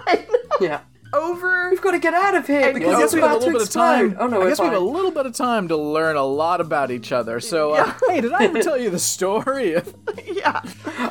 Yeah. 0.61 0.81
Over. 1.13 1.71
We've 1.71 1.81
got 1.81 1.91
to 1.93 1.99
get 1.99 2.15
out 2.15 2.35
of 2.35 2.47
here 2.47 2.61
And 2.63 2.75
because 2.75 2.95
I 2.95 2.99
guess 3.01 3.05
it's 3.07 3.15
we 3.15 3.21
have 3.21 3.33
a 3.33 3.35
about 3.37 3.41
to 3.41 3.47
little 3.47 3.53
bit 3.61 3.63
of 3.63 3.67
explode. 3.69 3.83
time. 4.13 4.17
Oh 4.19 4.27
no, 4.27 4.37
I 4.37 4.45
we're 4.45 4.49
guess 4.49 4.61
we 4.61 4.65
have 4.67 4.75
a 4.75 4.79
little 4.81 5.11
bit 5.11 5.27
of 5.27 5.35
time 5.35 5.69
to 5.69 5.77
learn 5.77 6.17
a 6.17 6.25
lot 6.25 6.61
about 6.61 6.91
each 6.91 7.13
other. 7.13 7.39
So, 7.41 7.73
uh, 7.75 7.93
hey, 8.09 8.21
did 8.23 8.33
I 8.33 8.45
ever 8.45 8.63
tell 8.63 8.79
you 8.79 8.89
the 8.91 8.99
story? 8.99 9.75
of- 9.75 9.95
Yeah. 10.27 10.63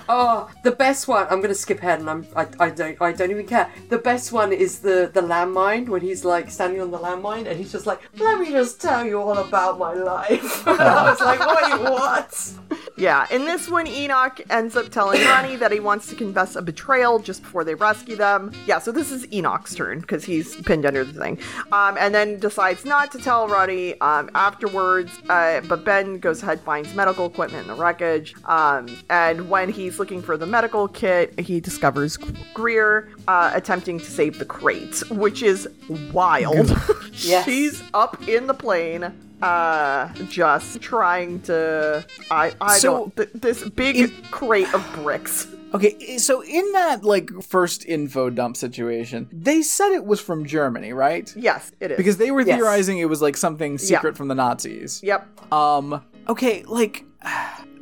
Oh, 0.09 0.49
the 0.63 0.71
best 0.71 1.07
one. 1.07 1.25
I'm 1.29 1.39
gonna 1.41 1.53
skip 1.55 1.79
ahead, 1.79 1.99
and 2.01 2.09
I'm. 2.09 2.27
I, 2.35 2.47
I 2.59 2.69
don't. 2.69 3.01
I 3.01 3.11
don't 3.13 3.31
even 3.31 3.45
care. 3.47 3.69
The 3.89 3.97
best 3.97 4.31
one 4.33 4.51
is 4.51 4.79
the 4.79 5.09
the 5.13 5.21
landmine 5.21 5.87
when 5.87 6.01
he's 6.01 6.25
like 6.25 6.49
standing 6.51 6.81
on 6.81 6.91
the 6.91 6.97
landmine, 6.97 7.47
and 7.47 7.57
he's 7.57 7.71
just 7.71 7.85
like, 7.85 8.01
"Let 8.17 8.39
me 8.39 8.51
just 8.51 8.81
tell 8.81 9.05
you 9.05 9.21
all 9.21 9.37
about 9.37 9.79
my 9.79 9.93
life." 9.93 10.67
and 10.67 10.81
I 10.81 11.09
was 11.09 11.21
like, 11.21 11.39
"Wait, 11.39 11.81
what?" 11.91 12.53
Yeah, 12.97 13.25
in 13.31 13.45
this 13.45 13.69
one, 13.69 13.87
Enoch 13.87 14.41
ends 14.49 14.75
up 14.75 14.89
telling 14.89 15.21
Ronnie 15.25 15.55
that 15.55 15.71
he 15.71 15.79
wants 15.79 16.07
to 16.09 16.15
confess 16.15 16.55
a 16.55 16.61
betrayal 16.61 17.19
just 17.19 17.41
before 17.43 17.63
they 17.63 17.73
rescue 17.75 18.15
them. 18.17 18.51
Yeah, 18.67 18.79
so 18.79 18.91
this 18.91 19.11
is 19.11 19.31
Enoch's 19.31 19.73
turn 19.75 19.90
because 19.99 20.23
he's 20.23 20.55
pinned 20.61 20.85
under 20.85 21.03
the 21.03 21.19
thing. 21.19 21.37
Um, 21.71 21.97
and 21.99 22.15
then 22.15 22.39
decides 22.39 22.85
not 22.85 23.11
to 23.11 23.17
tell 23.19 23.47
Ronnie 23.47 23.99
um, 24.01 24.29
afterwards. 24.35 25.11
Uh, 25.29 25.61
but 25.67 25.83
Ben 25.83 26.19
goes 26.19 26.41
ahead, 26.41 26.61
finds 26.61 26.93
medical 26.95 27.25
equipment 27.25 27.63
in 27.63 27.67
the 27.75 27.81
wreckage. 27.81 28.33
Um, 28.45 28.87
and 29.09 29.49
when 29.49 29.69
he's 29.69 29.99
looking 29.99 30.21
for 30.21 30.37
the 30.37 30.45
medical 30.45 30.87
kit, 30.87 31.37
he 31.39 31.59
discovers 31.59 32.17
Greer 32.53 33.09
uh, 33.27 33.51
attempting 33.53 33.99
to 33.99 34.05
save 34.05 34.39
the 34.39 34.45
crate, 34.45 35.01
which 35.11 35.43
is 35.43 35.67
wild. 36.11 36.75
Yes. 37.13 37.45
She's 37.45 37.83
up 37.93 38.27
in 38.27 38.47
the 38.47 38.53
plane 38.53 39.13
uh 39.43 40.07
just 40.29 40.79
trying 40.81 41.39
to 41.41 42.05
i 42.31 42.53
i 42.61 42.77
So- 42.77 42.93
don't 42.93 43.15
th- 43.17 43.29
this 43.33 43.67
big 43.69 43.95
In- 43.97 44.11
crate 44.31 44.71
of 44.73 44.87
bricks 44.95 45.47
Okay, 45.73 46.17
so 46.17 46.43
in 46.43 46.69
that 46.73 47.03
like 47.03 47.29
first 47.41 47.85
info 47.85 48.29
dump 48.29 48.57
situation, 48.57 49.29
they 49.31 49.61
said 49.61 49.91
it 49.93 50.05
was 50.05 50.19
from 50.19 50.45
Germany, 50.45 50.91
right? 50.93 51.31
yes 51.35 51.71
it 51.79 51.91
is 51.91 51.97
Because 51.97 52.17
they 52.17 52.31
were 52.31 52.41
Yes. 52.41 52.57
theorizing 52.57 52.97
it 52.99 53.05
was 53.09 53.21
like 53.21 53.37
something 53.37 53.77
secret 53.77 54.17
from 54.17 54.27
the 54.27 54.35
Nazis. 54.35 54.99
yep 55.03 55.25
Um. 55.51 56.01
Okay. 56.27 56.63
Like. 56.67 57.05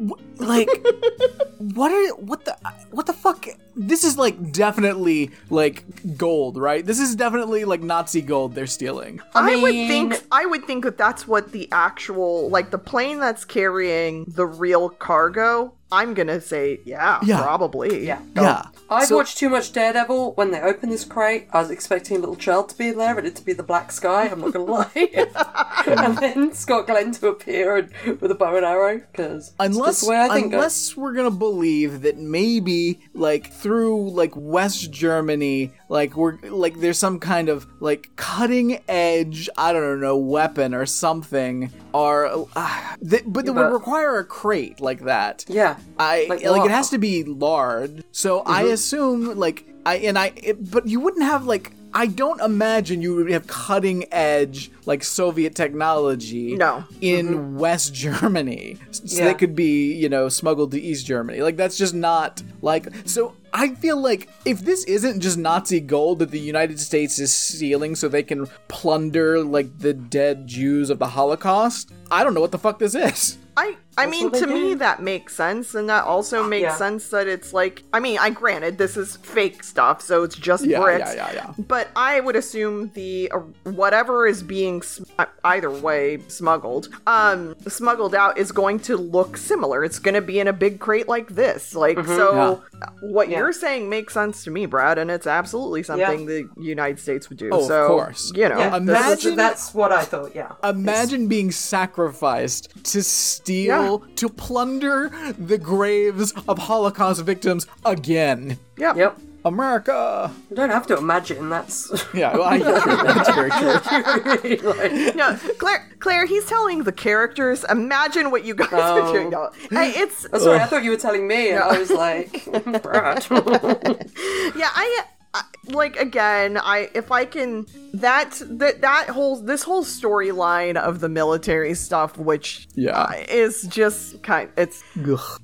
W- 0.08 0.16
Like. 0.38 0.70
what 1.60 1.92
are 1.92 2.16
what 2.16 2.46
the 2.46 2.56
what 2.92 3.06
the 3.06 3.14
fuck? 3.14 3.46
This 3.76 4.04
is 4.04 4.18
like 4.18 4.52
definitely 4.52 5.32
like 5.50 5.84
gold, 6.18 6.58
right? 6.58 6.86
This 6.86 7.00
is 7.00 7.16
definitely 7.16 7.66
like 7.66 7.82
Nazi 7.82 8.22
gold 8.22 8.56
they're 8.56 8.68
stealing. 8.68 9.22
I, 9.36 9.56
would 9.58 9.72
think 9.74 10.22
I 10.32 10.46
would 10.46 10.66
think 10.66 10.84
that 10.86 10.98
that's 10.98 11.28
what 11.28 11.52
the 11.52 11.68
actual 11.72 12.50
like 12.50 12.72
the 12.72 12.78
plane 12.78 13.20
that's 13.20 13.46
carrying 13.46 14.26
the 14.28 14.46
real 14.46 14.90
cargo. 14.90 15.74
I'm 15.92 16.14
gonna 16.14 16.40
say 16.40 16.80
yeah, 16.86 17.20
Yeah. 17.24 17.42
probably. 17.42 18.06
Yeah. 18.06 18.20
Yeah. 18.36 18.66
I've 18.90 19.08
So- 19.08 19.16
watched 19.18 19.38
too 19.38 19.50
much 19.50 19.72
Daredevil. 19.74 20.34
When 20.34 20.52
they 20.52 20.62
opened 20.62 20.92
this 20.92 21.04
crate, 21.04 21.48
I 21.52 21.60
was 21.62 21.72
expecting 21.72 22.18
a 22.18 22.20
little 22.20 22.36
child 22.36 22.70
to 22.70 22.78
be 22.78 22.92
there 22.92 23.18
and 23.18 23.26
it 23.26 23.36
to 23.38 23.44
be 23.46 23.54
the 23.54 23.64
black 23.64 23.92
sky. 23.92 24.28
I'm 24.28 24.40
not 24.42 24.54
gonna 24.54 24.66
lie. 24.72 24.92
and 25.88 26.18
then 26.18 26.54
Scott 26.54 26.86
Glenn 26.88 27.12
to 27.14 27.28
appear 27.30 27.78
and, 27.78 28.20
with 28.22 28.30
a 28.30 28.36
bow 28.36 28.56
and 28.56 28.66
arrow 28.66 29.02
because 29.12 29.54
Unless, 29.60 29.89
way 30.04 30.18
I 30.20 30.30
think. 30.30 30.54
unless 30.54 30.96
we're 30.96 31.14
gonna 31.14 31.32
believe 31.32 32.02
that 32.02 32.18
maybe 32.18 33.00
like 33.14 33.52
through 33.52 34.10
like 34.12 34.32
West 34.36 34.92
Germany, 34.92 35.72
like 35.90 36.16
we're 36.16 36.38
like 36.44 36.80
there's 36.80 36.98
some 36.98 37.20
kind 37.20 37.50
of 37.50 37.68
like 37.80 38.10
cutting 38.16 38.80
edge, 38.88 39.50
I 39.58 39.74
don't 39.74 40.00
know, 40.02 40.18
weapon 40.18 40.74
or 40.74 40.86
something, 40.86 41.72
or 41.94 42.48
uh, 42.56 42.96
that, 43.02 43.24
but 43.32 43.46
that 43.46 43.54
would 43.54 43.72
require 43.74 44.18
a 44.20 44.26
crate 44.26 44.80
like 44.80 45.02
that. 45.06 45.46
yeah, 45.48 45.78
I 45.98 46.28
Like 46.30 46.44
like, 46.44 46.66
it 46.66 46.72
has 46.72 46.90
to 46.92 46.98
be 46.98 47.24
large. 47.24 48.04
So 48.12 48.42
I 48.46 48.64
Mm-hmm. 48.64 48.74
assume 48.74 49.38
like 49.40 49.66
I 49.86 49.96
and 49.98 50.18
I 50.18 50.32
it, 50.36 50.70
but 50.72 50.88
you 50.88 51.00
wouldn't 51.00 51.24
have 51.24 51.46
like 51.46 51.72
I 51.94 52.06
don't 52.06 52.40
imagine 52.42 53.02
you 53.02 53.16
would 53.16 53.32
have 53.32 53.48
cutting 53.48 54.06
edge 54.14 54.72
like 54.86 55.04
Soviet 55.04 55.56
technology 55.56 56.56
No. 56.56 56.84
in 57.02 57.56
West 57.58 57.94
Germany. 57.94 58.78
So 58.92 59.02
Mm-hmm. 59.04 59.18
Yeah. 59.18 59.26
they 59.26 59.34
could 59.34 59.56
be, 59.56 59.94
you 59.94 60.08
know, 60.10 60.30
smuggled 60.30 60.72
to 60.72 60.82
East 60.82 61.06
Germany. 61.06 61.42
Like 61.42 61.58
that's 61.58 61.78
just 61.78 61.94
not 61.96 62.42
like 62.62 62.88
so 63.06 63.34
I 63.54 63.74
feel 63.76 64.00
like 64.00 64.30
if 64.46 64.60
this 64.60 64.84
isn't 64.84 65.22
just 65.22 65.38
Nazi 65.40 65.80
gold 65.80 66.20
that 66.20 66.30
the 66.30 66.40
United 66.40 66.80
States 66.80 67.18
is 67.18 67.34
stealing 67.34 67.96
so 67.96 68.08
they 68.08 68.22
can 68.24 68.46
plunder 68.68 69.44
like 69.44 69.80
the 69.80 69.94
dead 69.94 70.46
Jews 70.46 70.90
of 70.92 71.00
the 71.00 71.08
Holocaust, 71.08 71.92
I 72.12 72.24
don't 72.24 72.34
know 72.36 72.42
what 72.42 72.52
the 72.52 72.60
fuck 72.60 72.78
this 72.80 72.94
is. 72.94 73.38
I 73.58 73.76
I 73.98 74.06
mean 74.06 74.26
what 74.26 74.34
they 74.34 74.40
to 74.42 74.48
me 74.48 74.74
that 74.76 75.02
makes 75.02 75.36
sense 75.36 75.76
and 75.76 75.90
that 75.90 76.06
also 76.06 76.44
makes 76.44 76.64
Yeah. 76.64 76.76
sense 76.76 77.10
that 77.10 77.28
it's 77.28 77.52
like 77.54 77.84
I 77.92 78.00
mean 78.00 78.18
I 78.20 78.30
granted 78.30 78.78
this 78.78 78.96
is 78.96 79.18
fake 79.18 79.62
stuff 79.64 80.02
so 80.02 80.24
it's 80.24 80.36
just 80.36 80.66
Yeah, 80.66 80.80
bricks 80.80 81.14
yeah, 81.16 81.32
yeah, 81.34 81.34
yeah. 81.58 81.64
but 81.68 81.90
I 81.96 82.20
would 82.22 82.36
assume 82.38 82.92
the 82.94 83.30
uh, 83.34 83.40
whatever 83.72 84.26
is 84.26 84.42
being 84.42 84.82
sm- 84.84 85.04
uh, 85.18 85.26
either 85.44 85.70
way 85.70 86.20
smuggled 86.30 86.88
um 87.08 87.56
smuggled 87.68 88.16
out 88.16 88.38
is 88.38 88.52
going 88.54 88.80
to 88.82 88.96
look 88.96 89.36
similar 89.36 89.84
it's 89.84 90.00
going 90.00 90.16
to 90.16 90.22
be 90.22 90.40
in 90.40 90.48
a 90.48 90.54
big 90.54 90.80
crate 90.80 91.08
like 91.10 91.30
this 91.36 91.76
like 91.76 91.98
so 92.06 92.62
uh, 92.82 92.90
what 93.02 93.28
Yeah. 93.30 93.40
you're 93.40 93.54
saying 93.54 93.90
makes 93.90 94.14
sense 94.14 94.44
to 94.46 94.52
me 94.52 94.66
Brad 94.66 94.98
and 94.98 95.12
it's 95.12 95.28
absolutely 95.28 95.84
something 95.84 96.26
the 96.26 96.48
United 96.58 97.00
States 97.00 97.28
would 97.30 97.38
do 97.38 97.50
Oh, 97.52 97.60
of 97.60 97.66
so 97.66 97.88
course. 97.88 98.32
you 98.34 98.48
know 98.48 98.60
yeah. 98.60 98.80
this 98.80 98.82
is- 98.82 98.86
that's, 98.88 99.24
Imagine- 99.26 99.36
that's 99.36 99.74
what 99.74 99.92
I 99.92 100.04
thought. 100.06 100.36
Yeah. 100.36 100.54
Imagine 100.64 101.28
being 101.28 101.52
sacrificed 101.52 102.84
to 102.86 103.04
steal, 103.04 103.79
Yeah. 103.80 103.98
to 104.16 104.30
plunder 104.30 105.10
the 105.38 105.58
graves 105.58 106.34
of 106.48 106.58
Holocaust 106.58 107.22
victims 107.24 107.66
again. 107.86 108.58
Yep. 108.78 108.96
Yep. 108.98 109.20
America. 109.46 110.30
You 110.50 110.56
don't 110.58 110.70
have 110.70 110.86
to 110.88 110.98
imagine. 110.98 111.48
That's 111.50 111.90
Yeah, 112.14 112.34
well, 112.36 112.44
I, 112.44 112.58
true, 112.60 112.72
that's 113.08 113.30
very 113.34 114.58
true. 114.58 114.74
like, 114.74 115.16
No, 115.16 115.38
Claire, 115.60 115.88
Claire, 116.00 116.26
he's 116.26 116.46
telling 116.46 116.84
the 116.84 116.92
characters. 116.92 117.64
Imagine 117.70 118.32
what 118.32 118.44
you 118.44 118.54
guys 118.54 118.68
Oh. 118.74 119.02
are 119.08 119.14
doing. 119.14 119.30
No, 119.30 119.50
hey, 119.72 119.92
it's 119.96 120.28
oh, 120.34 120.40
sorry, 120.40 120.60
I 120.60 120.66
thought 120.66 120.84
you 120.84 120.92
were 120.92 120.98
telling 120.98 121.26
me, 121.26 121.52
and 121.52 121.60
I 121.60 121.78
was 121.80 121.90
like, 121.90 122.44
Brad. 122.84 123.26
yeah. 123.30 124.70
I, 124.76 125.04
I 125.34 125.44
like 125.68 125.96
again. 125.98 126.58
I 126.58 126.90
if 126.96 127.12
I 127.12 127.26
can 127.26 127.68
that 127.94 128.42
that 128.46 128.82
that 128.82 129.10
whole 129.10 129.36
this 129.38 129.62
whole 129.64 129.84
storyline 129.84 130.76
of 130.76 131.00
the 131.02 131.10
military 131.10 131.74
stuff, 131.76 132.18
which 132.18 132.68
Yeah. 132.74 132.98
uh, 133.00 133.12
is 133.30 133.64
just 133.64 134.24
kind. 134.24 134.50
It's 134.58 134.84
Ugh. 135.08 135.42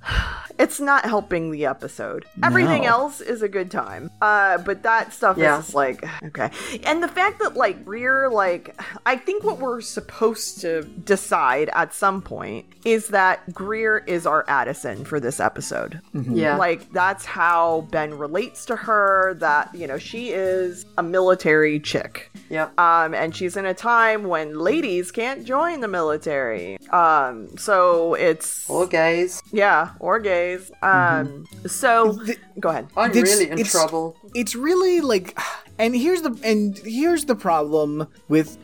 It's 0.58 0.80
not 0.80 1.06
helping 1.06 1.52
the 1.52 1.66
episode. 1.66 2.26
Everything 2.44 2.84
No. 2.84 2.88
else 2.90 3.22
is 3.22 3.42
a 3.42 3.50
good 3.50 3.70
time. 3.72 4.10
Uh, 4.22 4.58
but 4.60 4.84
that 4.84 5.14
stuff 5.14 5.38
Yeah. 5.38 5.60
is 5.60 5.74
like 5.76 6.04
okay. 6.26 6.50
And 6.84 7.04
the 7.04 7.08
fact 7.08 7.40
that 7.40 7.56
like 7.56 7.84
Greer, 7.86 8.30
like 8.30 8.80
I 9.06 9.18
think 9.18 9.44
what 9.44 9.60
we're 9.60 9.82
supposed 9.82 10.62
to 10.62 10.84
decide 10.84 11.70
at 11.74 11.94
some 11.94 12.22
point 12.22 12.66
is 12.86 13.08
that 13.10 13.54
Greer 13.54 13.98
is 14.08 14.26
our 14.26 14.46
Addison 14.48 15.04
for 15.06 15.20
this 15.20 15.40
episode. 15.40 16.00
yeah. 16.14 16.56
Like 16.58 16.92
that's 16.94 17.26
how 17.26 17.88
Ben 17.92 18.18
relates 18.18 18.66
to 18.68 18.76
her. 18.76 19.36
That 19.40 19.74
you 19.76 19.88
know 19.88 19.98
she 19.98 20.30
is 20.30 20.86
a 20.98 21.04
military 21.04 21.80
chick. 21.80 22.32
yeah. 22.50 22.70
Um, 22.78 23.14
and 23.14 23.36
she's 23.36 23.58
in 23.58 23.66
a 23.66 23.74
time 23.74 24.24
when 24.26 24.58
ladies 24.58 25.12
can't 25.12 25.44
join 25.46 25.82
the 25.82 25.88
military. 25.90 26.78
Um, 26.92 27.58
so 27.58 28.14
it's 28.14 28.70
Or 28.70 28.86
gays. 28.88 29.42
yeah, 29.52 29.90
or 30.00 30.20
gays. 30.20 30.45
Um, 30.82 31.46
so 31.66 32.20
go 32.60 32.70
ahead. 32.70 32.88
I'm 32.98 33.12
It's- 33.12 33.24
really 33.24 33.46
in 33.52 33.54
it's- 33.60 33.72
trouble. 33.72 34.16
It's 34.34 34.54
really 34.56 35.00
like, 35.02 35.40
and 35.80 35.96
here's 35.96 36.22
the 36.22 36.38
and 36.44 36.78
here's 36.80 37.24
the 37.26 37.36
problem 37.36 38.08
with, 38.28 38.58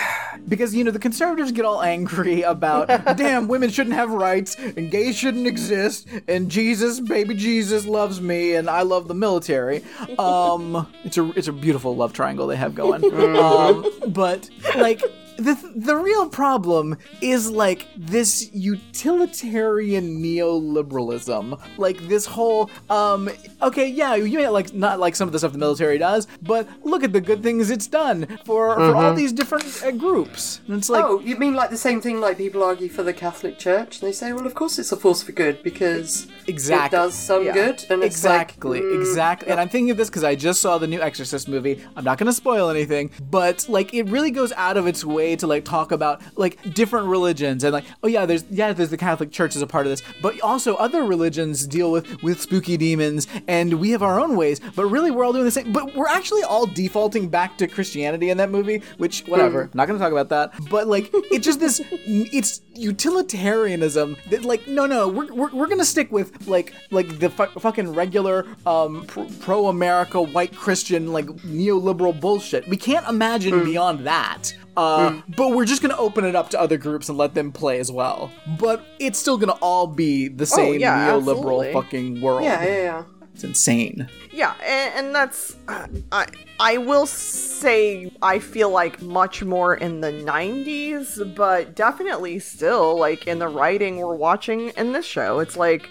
because 0.48 0.74
you 0.74 0.84
know 0.84 0.90
the 0.90 0.98
conservatives 0.98 1.52
get 1.52 1.64
all 1.66 1.82
angry 1.82 2.42
about, 2.42 2.88
damn, 3.16 3.46
women 3.48 3.68
shouldn't 3.70 3.94
have 3.94 4.10
rights 4.10 4.56
and 4.58 4.90
gays 4.90 5.16
shouldn't 5.16 5.46
exist 5.46 6.08
and 6.28 6.50
Jesus, 6.50 7.00
baby 7.00 7.34
Jesus 7.34 7.84
loves 7.84 8.20
me 8.20 8.54
and 8.54 8.70
I 8.70 8.82
love 8.82 9.06
the 9.08 9.14
military. 9.14 9.84
Um, 10.18 10.86
it's 11.04 11.16
a 11.18 11.30
it's 11.38 11.48
a 11.48 11.52
beautiful 11.52 11.94
love 11.94 12.12
triangle 12.12 12.46
they 12.48 12.56
have 12.56 12.74
going. 12.74 13.04
um, 13.36 13.84
but 14.08 14.48
like. 14.76 15.02
The, 15.38 15.54
the 15.76 15.96
real 15.96 16.28
problem 16.28 16.96
is 17.20 17.50
like 17.50 17.86
this 17.96 18.50
utilitarian 18.52 20.20
neoliberalism 20.22 21.60
like 21.78 21.98
this 22.08 22.26
whole 22.26 22.70
um 22.90 23.30
okay 23.62 23.88
yeah 23.88 24.14
you 24.16 24.38
may 24.38 24.48
like 24.48 24.74
not 24.74 24.98
like 24.98 25.14
some 25.14 25.28
of 25.28 25.32
the 25.32 25.38
stuff 25.38 25.52
the 25.52 25.58
military 25.58 25.96
does 25.98 26.26
but 26.42 26.68
look 26.84 27.04
at 27.04 27.12
the 27.12 27.20
good 27.20 27.42
things 27.42 27.70
it's 27.70 27.86
done 27.86 28.26
for 28.44 28.74
for 28.74 28.94
all 28.96 29.14
these 29.14 29.32
different 29.32 29.64
uh, 29.84 29.90
groups 29.92 30.60
and 30.66 30.76
it's 30.78 30.90
like 30.90 31.04
oh, 31.04 31.20
you 31.20 31.36
mean 31.36 31.54
like 31.54 31.70
the 31.70 31.76
same 31.76 32.00
thing 32.00 32.20
like 32.20 32.36
people 32.36 32.62
argue 32.62 32.88
for 32.88 33.02
the 33.02 33.12
Catholic 33.12 33.58
Church? 33.58 34.00
And 34.00 34.08
they 34.08 34.12
say, 34.12 34.32
well, 34.32 34.46
of 34.46 34.54
course 34.54 34.78
it's 34.78 34.92
a 34.92 34.96
force 34.96 35.22
for 35.22 35.32
good 35.32 35.62
because 35.62 36.26
Exactly. 36.46 36.96
it 36.96 37.00
does 37.00 37.14
some 37.14 37.44
Yeah. 37.44 37.52
good. 37.52 37.84
And 37.90 38.02
it's 38.02 38.16
Exactly, 38.16 38.80
like, 38.80 38.88
mm, 38.88 39.00
exactly. 39.00 39.50
And 39.50 39.60
I'm 39.60 39.68
thinking 39.68 39.90
of 39.90 39.96
this 39.96 40.08
because 40.08 40.24
I 40.24 40.34
just 40.34 40.60
saw 40.60 40.78
the 40.78 40.86
new 40.86 41.00
Exorcist 41.00 41.48
movie. 41.48 41.84
I'm 41.96 42.04
not 42.04 42.16
going 42.18 42.26
to 42.26 42.32
spoil 42.32 42.70
anything, 42.70 43.10
but 43.30 43.68
like 43.68 43.92
it 43.94 44.04
really 44.08 44.30
goes 44.30 44.52
out 44.52 44.76
of 44.76 44.86
its 44.86 45.04
way 45.04 45.27
to 45.36 45.46
like 45.46 45.64
talk 45.64 45.92
about 45.92 46.22
like 46.36 46.74
different 46.74 47.06
religions 47.06 47.64
and 47.64 47.72
like 47.72 47.84
oh 48.02 48.08
yeah, 48.08 48.26
there's 48.26 48.44
yeah 48.50 48.72
there's 48.72 48.90
the 48.90 48.96
Catholic 48.96 49.30
Church 49.30 49.56
as 49.56 49.62
a 49.62 49.66
part 49.66 49.86
of 49.86 49.90
this, 49.90 50.02
but 50.22 50.40
also 50.40 50.74
other 50.76 51.04
religions 51.04 51.66
deal 51.66 51.90
with 51.90 52.22
with 52.22 52.40
spooky 52.40 52.76
demons 52.76 53.26
and 53.46 53.74
we 53.74 53.90
have 53.90 54.02
our 54.02 54.20
own 54.20 54.36
ways. 54.36 54.60
But 54.74 54.86
really, 54.86 55.10
we're 55.10 55.24
all 55.24 55.32
doing 55.32 55.44
the 55.44 55.50
same. 55.50 55.72
But 55.72 55.94
we're 55.94 56.08
actually 56.08 56.42
all 56.42 56.66
defaulting 56.66 57.28
back 57.28 57.58
to 57.58 57.66
Christianity 57.66 58.30
in 58.30 58.38
that 58.38 58.50
movie, 58.50 58.82
which 58.98 59.22
whatever. 59.22 59.62
I'm 59.62 59.70
not 59.74 59.86
to 59.86 59.98
talk 59.98 60.12
about 60.12 60.28
that. 60.30 60.52
But 60.70 60.86
like 60.88 61.10
it's 61.12 61.44
just 61.44 61.60
this 61.60 61.80
it's 61.90 62.60
utilitarianism 62.74 64.16
that 64.30 64.44
like 64.44 64.66
no 64.68 64.86
no 64.86 65.08
we're, 65.08 65.32
we're, 65.32 65.50
we're 65.50 65.66
gonna 65.66 65.84
stick 65.84 66.10
with 66.12 66.46
like 66.46 66.72
like 66.90 67.18
the 67.18 67.28
fu- 67.28 67.58
fucking 67.58 67.92
regular 67.92 68.46
um 68.66 69.04
pro 69.40 69.66
america 69.66 70.20
white 70.22 70.54
christian 70.54 71.12
like 71.12 71.26
neoliberal 71.26 72.18
bullshit 72.18 72.66
we 72.68 72.76
can't 72.76 73.06
imagine 73.08 73.64
beyond 73.64 74.06
that 74.06 74.52
Uh, 74.78 75.22
But 75.36 75.50
we're 75.50 75.64
just 75.64 75.82
gonna 75.82 75.96
open 75.96 76.24
it 76.24 76.36
up 76.36 76.50
to 76.50 76.60
other 76.60 76.76
groups 76.76 77.08
and 77.08 77.18
let 77.18 77.34
them 77.34 77.50
play 77.50 77.80
as 77.80 77.90
well. 77.90 78.30
But 78.60 78.84
it's 79.00 79.18
still 79.18 79.36
gonna 79.36 79.58
all 79.60 79.86
be 79.88 80.28
the 80.28 80.46
same 80.46 80.78
yeah, 80.80 81.10
neoliberal 81.10 81.64
absolutely. 81.64 81.72
fucking 81.72 82.20
world. 82.20 82.44
Yeah, 82.44 82.64
yeah, 82.64 82.82
yeah. 82.82 83.02
It's 83.38 83.44
insane. 83.44 84.08
Yeah, 84.32 84.52
and, 84.66 85.06
and 85.06 85.14
that's 85.14 85.54
uh, 85.68 85.86
I 86.10 86.26
I 86.60 86.78
will 86.78 87.06
say 87.06 88.10
I 88.20 88.40
feel 88.40 88.68
like 88.68 89.00
much 89.00 89.44
more 89.44 89.76
in 89.76 90.00
the 90.00 90.10
90s, 90.10 91.36
but 91.36 91.76
definitely 91.76 92.40
still 92.40 92.98
like 92.98 93.28
in 93.28 93.38
the 93.38 93.46
writing 93.46 93.98
we're 93.98 94.16
watching 94.16 94.70
in 94.70 94.92
this 94.92 95.06
show. 95.06 95.38
It's 95.38 95.56
like 95.56 95.90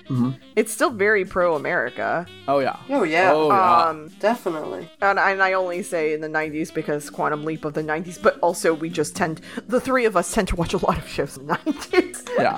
it's 0.57 0.73
still 0.73 0.89
very 0.89 1.23
pro 1.23 1.55
America. 1.55 2.25
Oh 2.49 2.59
yeah. 2.59 2.77
Oh, 2.89 3.03
yeah. 3.03 3.31
Oh 3.31 3.47
yeah. 3.47 3.83
Um 3.85 4.09
Definitely. 4.19 4.89
and, 5.01 5.17
and 5.17 5.41
I 5.41 5.53
only 5.53 5.81
say 5.83 6.13
in 6.13 6.19
the 6.19 6.27
90s 6.27 6.73
because 6.73 7.09
Quantum 7.09 7.45
Leap 7.45 7.63
of 7.63 7.75
the 7.75 7.83
90s, 7.83 8.21
but 8.21 8.37
also 8.39 8.73
we 8.73 8.89
just 8.89 9.15
tend 9.15 9.39
the 9.67 9.79
three 9.79 10.03
of 10.03 10.17
us 10.17 10.33
tend 10.33 10.49
to 10.49 10.57
watch 10.57 10.73
a 10.73 10.85
lot 10.85 10.97
of 10.97 11.07
shows 11.07 11.37
in 11.37 11.47
the 11.47 11.55
90s. 11.55 12.29
yeah. 12.37 12.57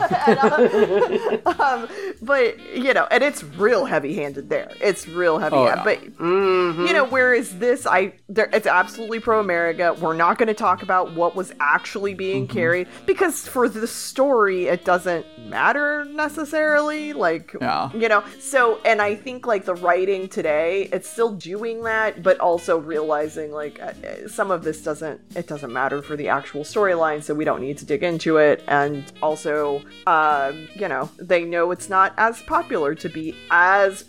um, 1.60 1.88
but 2.24 2.60
you 2.76 2.94
know, 2.94 3.08
and 3.12 3.24
it's 3.24 3.44
real 3.44 3.86
heavy-handed 3.86 4.50
there. 4.50 4.72
It's 4.82 5.08
real 5.08 5.40
heavy, 5.40 5.56
Oh, 5.56 5.66
yeah. 5.66 5.84
but 5.84 6.02
you 6.04 6.94
know, 6.94 7.06
whereas 7.06 7.58
this, 7.60 7.86
I 7.86 8.14
there, 8.28 8.50
it's 8.54 8.68
absolutely 8.68 9.20
pro-America. 9.20 9.96
We're 10.00 10.16
not 10.16 10.38
going 10.38 10.48
to 10.48 10.54
talk 10.54 10.84
about 10.84 11.14
what 11.14 11.36
was 11.36 11.54
actually 11.60 12.14
being 12.14 12.48
Mm-hmm. 12.48 12.54
carried 12.58 12.88
because 13.06 13.48
for 13.48 13.68
the 13.68 13.88
story, 13.88 14.68
it 14.68 14.86
doesn't 14.86 15.26
matter 15.50 16.06
necessarily. 16.06 17.14
Like, 17.14 17.56
Yeah. 17.60 17.92
you 17.94 18.08
know, 18.08 18.24
so 18.40 18.80
and 18.86 19.02
I 19.02 19.16
think 19.16 19.46
like 19.46 19.66
the 19.66 19.76
writing 19.76 20.28
today, 20.30 20.90
it's 20.94 21.10
still 21.10 21.34
doing 21.36 21.84
that, 21.84 22.24
but 22.24 22.40
also 22.40 22.78
realizing 22.78 23.52
like 23.52 23.80
uh, 23.82 23.88
uh, 24.08 24.28
some 24.28 24.52
of 24.52 24.64
this 24.64 24.82
doesn't 24.82 25.20
it 25.36 25.48
doesn't 25.48 25.72
matter 25.74 26.02
for 26.02 26.16
the 26.16 26.30
actual 26.30 26.64
storyline, 26.64 27.22
so 27.24 27.34
we 27.34 27.46
don't 27.46 27.62
need 27.62 27.78
to 27.80 27.86
dig 27.86 28.04
into 28.04 28.38
it. 28.38 28.64
And 28.68 29.04
also, 29.22 29.82
um, 30.08 30.68
you 30.76 30.88
know, 30.88 31.10
they 31.18 31.44
know 31.44 31.72
it's 31.72 31.90
not 31.90 32.14
as 32.18 32.42
popular 32.44 32.96
to 32.96 33.10
be 33.10 33.36
as 33.52 34.04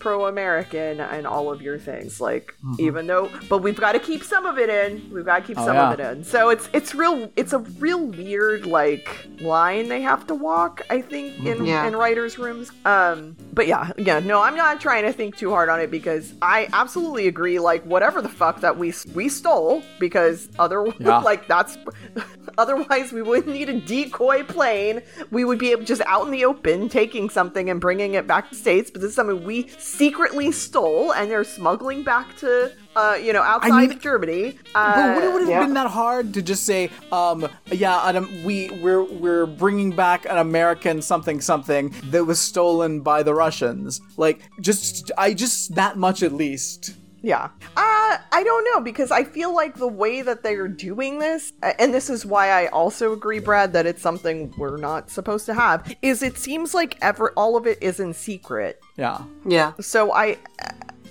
pro-American 0.64 1.00
and 1.00 1.26
all 1.26 1.50
of 1.50 1.62
your 1.62 1.78
things. 1.78 2.20
Like, 2.20 2.54
even 2.78 3.06
though, 3.06 3.30
but 3.48 3.58
we've 3.58 3.76
got 3.78 3.92
to 3.92 3.98
keep 3.98 4.22
some 4.22 4.46
of 4.46 4.58
it 4.58 4.68
in. 4.68 5.10
We've 5.12 5.24
got 5.24 5.40
to 5.40 5.44
keep 5.46 5.58
Oh, 5.58 5.66
some 5.66 5.76
yeah. 5.76 5.92
of 5.92 6.00
it 6.00 6.02
in. 6.18 6.24
So 6.24 6.48
it's 6.50 6.68
it's 6.72 6.94
real. 6.94 7.30
It's 7.36 7.52
a 7.52 7.58
real 7.58 8.04
weird 8.06 8.66
like 8.66 9.08
line 9.40 9.88
they 9.88 10.00
have 10.02 10.26
to 10.28 10.34
walk. 10.34 10.82
I 10.90 11.00
think 11.02 11.44
in 11.44 11.64
Yeah. 11.64 11.86
in 11.86 11.96
writers' 11.96 12.38
rooms. 12.38 12.70
Um, 12.84 13.36
but 13.52 13.66
yeah, 13.66 13.90
yeah, 13.96 14.20
no, 14.20 14.40
I'm 14.40 14.56
not 14.56 14.80
trying 14.80 15.04
to 15.04 15.12
think 15.12 15.36
too 15.36 15.50
hard 15.50 15.68
on 15.68 15.80
it 15.80 15.90
because 15.90 16.32
I 16.42 16.68
absolutely 16.72 17.26
agree. 17.26 17.58
Like 17.58 17.82
whatever 17.84 18.22
the 18.22 18.28
fuck 18.28 18.60
that 18.60 18.76
we 18.78 18.92
we 19.14 19.28
stole, 19.28 19.82
because 19.98 20.48
other 20.58 20.86
Yeah. 21.00 21.18
like 21.18 21.48
that's 21.48 21.76
otherwise 22.58 23.12
we 23.12 23.22
wouldn't 23.22 23.54
need 23.54 23.68
a 23.68 23.80
decoy 23.80 24.44
plane. 24.44 25.02
We 25.30 25.44
would 25.44 25.58
be 25.58 25.74
just 25.84 26.02
out 26.06 26.24
in 26.26 26.30
the 26.30 26.44
open 26.44 26.88
taking 26.88 27.30
something 27.30 27.70
and 27.70 27.80
bringing 27.80 28.14
it 28.14 28.26
back 28.26 28.48
to 28.50 28.54
states. 28.54 28.90
But 28.90 29.00
this 29.02 29.10
is 29.10 29.14
something 29.16 29.44
we 29.44 29.68
secretly 29.78 30.49
stole 30.52 31.12
and 31.12 31.30
they're 31.30 31.44
smuggling 31.44 32.02
back 32.02 32.36
to. 32.38 32.72
Uh, 32.96 33.16
you 33.22 33.32
know, 33.32 33.40
outside 33.40 33.82
mean- 33.82 33.92
of 33.92 34.00
Germany. 34.00 34.58
But 34.74 34.80
Uh, 34.80 35.12
would 35.14 35.22
it 35.24 35.32
would 35.32 35.42
have 35.42 35.48
yeah. 35.48 35.60
been 35.60 35.74
that 35.74 35.86
hard 35.92 36.34
to 36.34 36.42
just 36.42 36.66
say, 36.66 36.90
um, 37.12 37.46
yeah, 37.70 38.00
an, 38.08 38.16
um, 38.16 38.42
we 38.42 38.68
we're 38.82 39.04
we're 39.04 39.46
bringing 39.46 39.92
back 39.92 40.24
an 40.24 40.38
American 40.38 41.00
something 41.00 41.40
something 41.40 41.94
that 42.06 42.24
was 42.24 42.40
stolen 42.40 43.00
by 43.00 43.22
the 43.22 43.32
Russians. 43.32 44.00
Like, 44.16 44.40
just 44.60 45.12
I 45.16 45.34
just 45.34 45.76
that 45.76 45.98
much 45.98 46.24
at 46.24 46.32
least. 46.32 46.94
Yeah. 47.22 47.50
Uh, 47.76 48.18
I 48.32 48.42
don't 48.44 48.64
know 48.72 48.80
because 48.80 49.10
I 49.10 49.24
feel 49.24 49.54
like 49.54 49.74
the 49.76 49.86
way 49.88 50.22
that 50.22 50.42
they're 50.42 50.68
doing 50.68 51.18
this, 51.18 51.52
and 51.78 51.92
this 51.92 52.08
is 52.10 52.24
why 52.24 52.50
I 52.50 52.66
also 52.68 53.12
agree, 53.12 53.38
Brad, 53.40 53.72
that 53.74 53.84
it's 53.86 54.00
something 54.02 54.52
we're 54.56 54.78
not 54.78 55.10
supposed 55.10 55.46
to 55.46 55.54
have, 55.54 55.94
is 56.02 56.22
it 56.22 56.38
seems 56.38 56.72
like 56.74 56.96
ever 57.02 57.32
all 57.36 57.56
of 57.56 57.66
it 57.66 57.78
is 57.82 58.00
in 58.00 58.14
secret. 58.14 58.80
Yeah, 58.96 59.22
Yeah. 59.46 59.72
So 59.80 60.12
I, 60.14 60.38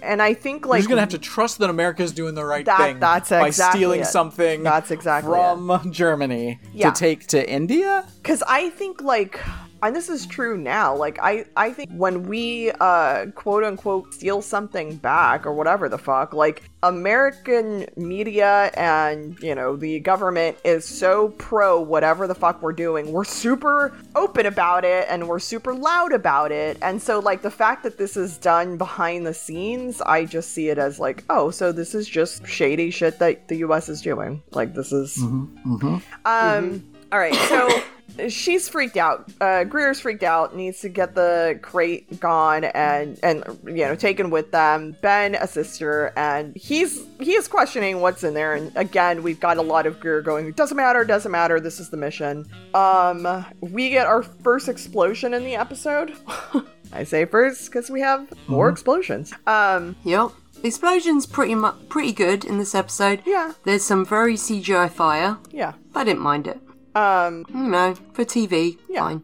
and 0.01 0.21
I 0.21 0.33
think 0.33 0.65
we're 0.65 0.71
like 0.71 0.79
just 0.79 0.89
gonna 0.89 1.01
have 1.01 1.09
to 1.09 1.17
trust 1.19 1.57
that 1.59 1.69
America's 1.69 2.11
doing 2.11 2.33
the 2.33 2.45
right 2.45 2.65
That- 2.65 2.77
thing 2.79 2.99
that's 2.99 3.29
by 3.29 3.47
exactly 3.47 3.79
stealing 3.81 3.99
it. 4.01 4.05
something. 4.07 4.63
That's 4.63 4.91
exactly 4.91 5.31
from 5.33 5.91
Germany 5.91 6.59
Yeah. 6.73 6.91
to 6.91 6.99
take 6.99 7.27
to 7.27 7.49
India. 7.49 8.05
because 8.21 8.41
I 8.47 8.69
think 8.71 9.01
like 9.01 9.39
and 9.81 9.95
this 9.95 10.09
is 10.09 10.25
true 10.25 10.57
now 10.57 10.95
like 10.95 11.17
i 11.21 11.45
i 11.55 11.71
think 11.71 11.89
when 11.91 12.23
we 12.23 12.71
uh 12.79 13.25
quote 13.35 13.63
unquote 13.63 14.13
steal 14.13 14.41
something 14.41 14.95
back 14.97 15.45
or 15.45 15.53
whatever 15.53 15.89
the 15.89 15.97
fuck 15.97 16.33
like 16.33 16.63
american 16.83 17.85
media 17.95 18.71
and 18.75 19.37
you 19.41 19.53
know 19.53 19.75
the 19.75 19.99
government 19.99 20.57
is 20.63 20.85
so 20.85 21.29
pro 21.37 21.79
whatever 21.79 22.27
the 22.27 22.35
fuck 22.35 22.61
we're 22.61 22.73
doing. 22.73 23.11
We're 23.11 23.25
super 23.25 23.95
open 24.15 24.45
about 24.45 24.85
it 24.85 25.07
and 25.09 25.27
we're 25.27 25.39
super 25.39 25.73
loud 25.73 26.13
about 26.13 26.51
it. 26.51 26.77
And 26.81 27.01
so 27.01 27.19
like 27.19 27.41
the 27.41 27.51
fact 27.51 27.83
that 27.83 27.97
this 27.97 28.15
is 28.15 28.37
done 28.37 28.77
behind 28.77 29.25
the 29.25 29.33
scenes 29.33 30.01
i 30.01 30.25
just 30.25 30.51
see 30.51 30.69
it 30.69 30.77
as 30.77 30.99
like 30.99 31.23
oh 31.29 31.51
so 31.51 31.71
this 31.71 31.93
is 31.95 32.07
just 32.07 32.45
shady 32.47 32.91
shit 32.91 33.19
that 33.19 33.47
the 33.47 33.57
us 33.57 33.89
is 33.89 34.01
doing. 34.01 34.41
Like 34.51 34.73
this 34.73 34.91
is 34.91 35.17
mm-hmm 35.17 35.97
um 36.25 36.83
all 37.11 37.19
right 37.19 37.35
so 37.35 37.67
she's 38.27 38.67
freaked 38.67 38.97
out. 38.97 39.31
Uh, 39.39 39.63
Greer's 39.63 39.99
freaked 39.99 40.23
out. 40.23 40.55
Needs 40.55 40.81
to 40.81 40.89
get 40.89 41.15
the 41.15 41.57
crate 41.61 42.19
gone 42.19 42.65
and 42.65 43.19
and 43.23 43.43
you 43.65 43.85
know 43.85 43.95
taken 43.95 44.29
with 44.29 44.51
them. 44.51 44.95
Ben 45.01 45.35
assists 45.35 45.77
her, 45.79 46.11
and 46.17 46.55
he's 46.55 47.05
he 47.19 47.33
is 47.35 47.47
questioning 47.47 48.01
what's 48.01 48.23
in 48.23 48.33
there. 48.33 48.53
And 48.55 48.71
again, 48.75 49.23
we've 49.23 49.39
got 49.39 49.57
a 49.57 49.61
lot 49.61 49.85
of 49.85 49.99
Greer 49.99 50.21
going. 50.21 50.51
Doesn't 50.51 50.77
matter. 50.77 51.05
Doesn't 51.05 51.31
matter. 51.31 51.59
This 51.59 51.79
is 51.79 51.89
the 51.89 51.97
mission. 51.97 52.45
Um, 52.73 53.45
we 53.61 53.89
get 53.89 54.05
our 54.07 54.23
first 54.23 54.67
explosion 54.67 55.33
in 55.33 55.43
the 55.43 55.55
episode. 55.55 56.13
I 56.91 57.03
say 57.03 57.25
first 57.25 57.65
because 57.67 57.89
we 57.89 58.01
have 58.01 58.27
more 58.47 58.67
explosions. 58.69 59.31
Um, 59.47 59.95
Yep. 60.03 60.29
The 60.61 60.67
explosion's 60.67 61.25
pretty 61.25 61.55
mu- 61.55 61.71
pretty 61.87 62.11
good 62.11 62.43
in 62.43 62.57
this 62.57 62.75
episode. 62.75 63.21
Yeah. 63.25 63.53
There's 63.63 63.85
some 63.85 64.05
very 64.05 64.33
CGI 64.35 64.89
fire. 64.91 65.37
yeah. 65.51 65.73
I 65.95 66.03
didn't 66.03 66.21
mind 66.21 66.47
it. 66.47 66.59
Um, 66.95 67.45
You 67.53 67.67
know, 67.69 67.95
for 68.13 68.25
TV, 68.25 68.77
Yeah. 68.89 68.99
fine. 69.01 69.23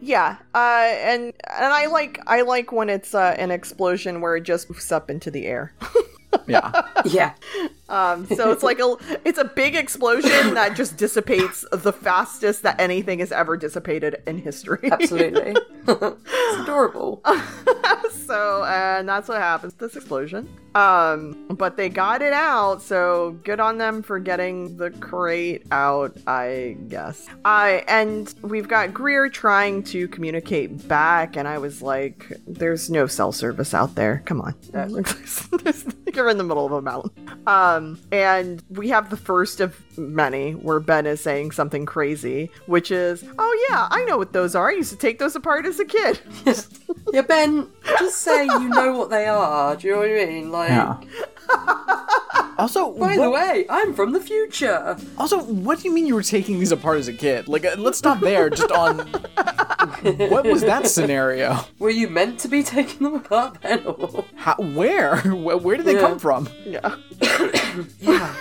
Yeah, 0.00 0.36
uh, 0.54 0.58
and 0.58 1.24
and 1.24 1.72
I 1.74 1.86
like 1.86 2.20
I 2.26 2.42
like 2.42 2.70
when 2.70 2.88
it's 2.88 3.14
uh, 3.14 3.34
an 3.38 3.50
explosion 3.50 4.20
where 4.20 4.36
it 4.36 4.42
just 4.44 4.70
moves 4.70 4.92
up 4.92 5.10
into 5.10 5.30
the 5.30 5.46
air. 5.46 5.72
Yeah, 6.46 6.82
Yeah. 7.06 7.32
Um, 7.88 8.26
so 8.26 8.50
it's 8.52 8.62
like 8.62 8.78
a 8.78 8.96
it's 9.24 9.38
a 9.38 9.44
big 9.44 9.74
explosion 9.74 10.52
that 10.54 10.76
just 10.76 10.96
dissipates 10.98 11.64
the 11.72 11.92
fastest 11.94 12.62
that 12.62 12.78
anything 12.78 13.20
has 13.20 13.32
ever 13.32 13.56
dissipated 13.56 14.22
in 14.26 14.38
history. 14.38 14.90
Absolutely. 14.92 15.56
it's 15.88 16.60
adorable. 16.60 17.22
so 18.26 18.64
and 18.64 19.08
that's 19.08 19.28
what 19.28 19.38
happens. 19.38 19.74
This 19.74 19.96
explosion. 19.96 20.48
Um, 20.74 21.46
but 21.52 21.78
they 21.78 21.88
got 21.88 22.20
it 22.20 22.34
out, 22.34 22.82
so 22.82 23.38
good 23.44 23.60
on 23.60 23.78
them 23.78 24.02
for 24.02 24.18
getting 24.18 24.76
the 24.76 24.90
crate 24.90 25.66
out. 25.70 26.16
I 26.26 26.76
guess. 26.88 27.26
I 27.44 27.84
and 27.88 28.34
we've 28.42 28.68
got 28.68 28.92
Greer 28.92 29.30
trying 29.30 29.82
to 29.84 30.06
communicate 30.08 30.86
back, 30.86 31.36
and 31.36 31.48
I 31.48 31.58
was 31.58 31.80
like, 31.80 32.30
"There's 32.46 32.90
no 32.90 33.06
cell 33.06 33.32
service 33.32 33.72
out 33.72 33.94
there. 33.94 34.22
Come 34.26 34.42
on, 34.42 34.54
you're 36.14 36.28
in 36.28 36.36
the 36.38 36.44
middle 36.44 36.66
of 36.66 36.72
a 36.72 36.82
mountain." 36.82 37.40
Um, 37.46 37.98
and 38.12 38.62
we 38.68 38.88
have 38.88 39.08
the 39.08 39.16
first 39.16 39.60
of 39.60 39.80
many 39.96 40.52
where 40.52 40.80
Ben 40.80 41.06
is 41.06 41.20
saying 41.22 41.52
something 41.52 41.86
crazy, 41.86 42.50
which 42.66 42.90
is, 42.90 43.24
"Oh 43.38 43.66
yeah, 43.70 43.88
I 43.90 44.04
know 44.04 44.18
what 44.18 44.34
those 44.34 44.54
are. 44.54 44.68
I 44.68 44.74
used 44.74 44.90
to 44.90 44.98
take 44.98 45.18
those 45.18 45.36
apart 45.36 45.64
as 45.64 45.80
a 45.80 45.86
kid." 45.86 46.20
Yeah, 47.12 47.22
Ben, 47.22 47.70
just 47.98 48.18
say 48.18 48.44
you 48.44 48.68
know 48.68 48.96
what 48.96 49.10
they 49.10 49.26
are. 49.26 49.76
Do 49.76 49.86
you 49.86 49.94
know 49.94 50.00
what 50.00 50.10
I 50.10 50.26
mean? 50.26 50.50
Like, 50.52 50.68
yeah. 50.70 50.96
Also, 52.58 52.90
by 52.92 53.16
the 53.18 53.28
way, 53.28 53.66
I'm 53.68 53.92
from 53.92 54.12
the 54.12 54.20
future. 54.20 54.96
Also, 55.18 55.42
what 55.42 55.78
do 55.80 55.88
you 55.88 55.94
mean 55.94 56.06
you 56.06 56.14
were 56.14 56.22
taking 56.22 56.58
these 56.58 56.72
apart 56.72 56.96
as 56.98 57.06
a 57.06 57.12
kid? 57.12 57.48
Like, 57.48 57.66
uh, 57.66 57.74
let's 57.76 57.98
stop 57.98 58.18
there. 58.20 58.48
Just 58.48 58.70
on 58.72 58.96
what 60.30 60.46
was 60.46 60.62
that 60.62 60.86
scenario? 60.86 61.58
Were 61.78 61.90
you 61.90 62.08
meant 62.08 62.40
to 62.40 62.48
be 62.48 62.62
taking 62.62 63.00
them 63.04 63.14
apart, 63.16 63.60
Ben? 63.60 63.84
Or... 63.84 64.24
How, 64.36 64.54
where? 64.54 65.18
Where, 65.20 65.58
where 65.58 65.76
did 65.76 65.84
they 65.84 65.96
Yeah. 65.96 66.00
come 66.00 66.18
from? 66.18 66.48
yeah. 66.64 66.96
Yeah. 68.00 68.34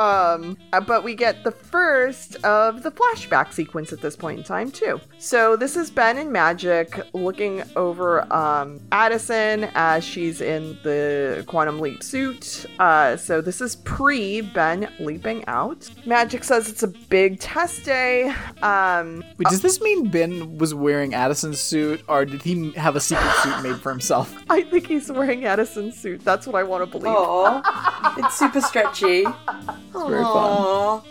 Um, 0.00 0.56
uh, 0.72 0.80
but 0.80 1.04
we 1.04 1.14
get 1.14 1.44
the 1.44 1.50
first 1.50 2.36
of 2.36 2.82
the 2.82 2.90
flashback 2.90 3.52
sequence 3.52 3.92
at 3.92 4.00
this 4.00 4.16
point 4.16 4.38
in 4.38 4.44
time 4.44 4.70
too. 4.70 4.98
So 5.18 5.56
this 5.56 5.76
is 5.76 5.90
Ben 5.90 6.16
and 6.16 6.32
Magic 6.32 6.98
looking 7.12 7.62
over 7.76 8.32
um, 8.32 8.80
Addison 8.92 9.64
as 9.74 10.02
she's 10.02 10.40
in 10.40 10.78
the 10.82 11.44
quantum 11.46 11.80
leap 11.80 12.02
suit. 12.02 12.64
Uh, 12.78 13.18
so 13.18 13.42
this 13.42 13.60
is 13.60 13.76
pre 13.76 14.40
Ben 14.40 14.90
leaping 15.00 15.44
out. 15.48 15.90
Magic 16.06 16.44
says 16.44 16.70
it's 16.70 16.82
a 16.82 16.88
big 16.88 17.38
test 17.38 17.84
day. 17.84 18.32
Um, 18.62 19.22
Wait, 19.36 19.48
does 19.48 19.60
this 19.60 19.82
mean 19.82 20.08
Ben 20.08 20.56
was 20.56 20.72
wearing 20.72 21.12
Addison's 21.12 21.60
suit, 21.60 22.02
or 22.08 22.24
did 22.24 22.40
he 22.40 22.70
have 22.72 22.96
a 22.96 23.00
secret 23.00 23.34
suit 23.42 23.62
made 23.62 23.76
for 23.76 23.90
himself? 23.90 24.34
I 24.48 24.62
think 24.62 24.86
he's 24.86 25.12
wearing 25.12 25.44
Addison's 25.44 25.98
suit. 25.98 26.24
That's 26.24 26.46
what 26.46 26.56
I 26.56 26.62
want 26.62 26.84
to 26.84 26.90
believe. 26.90 27.14
Aw, 27.14 28.14
it's 28.16 28.38
super 28.38 28.62
stretchy. 28.62 29.26
It's 29.92 30.08
very 30.08 30.22
fun. 30.22 31.02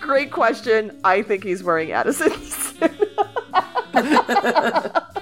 Great 0.00 0.30
question. 0.30 0.98
I 1.04 1.22
think 1.22 1.44
he's 1.44 1.62
wearing 1.62 1.92
Addison's. 1.92 2.74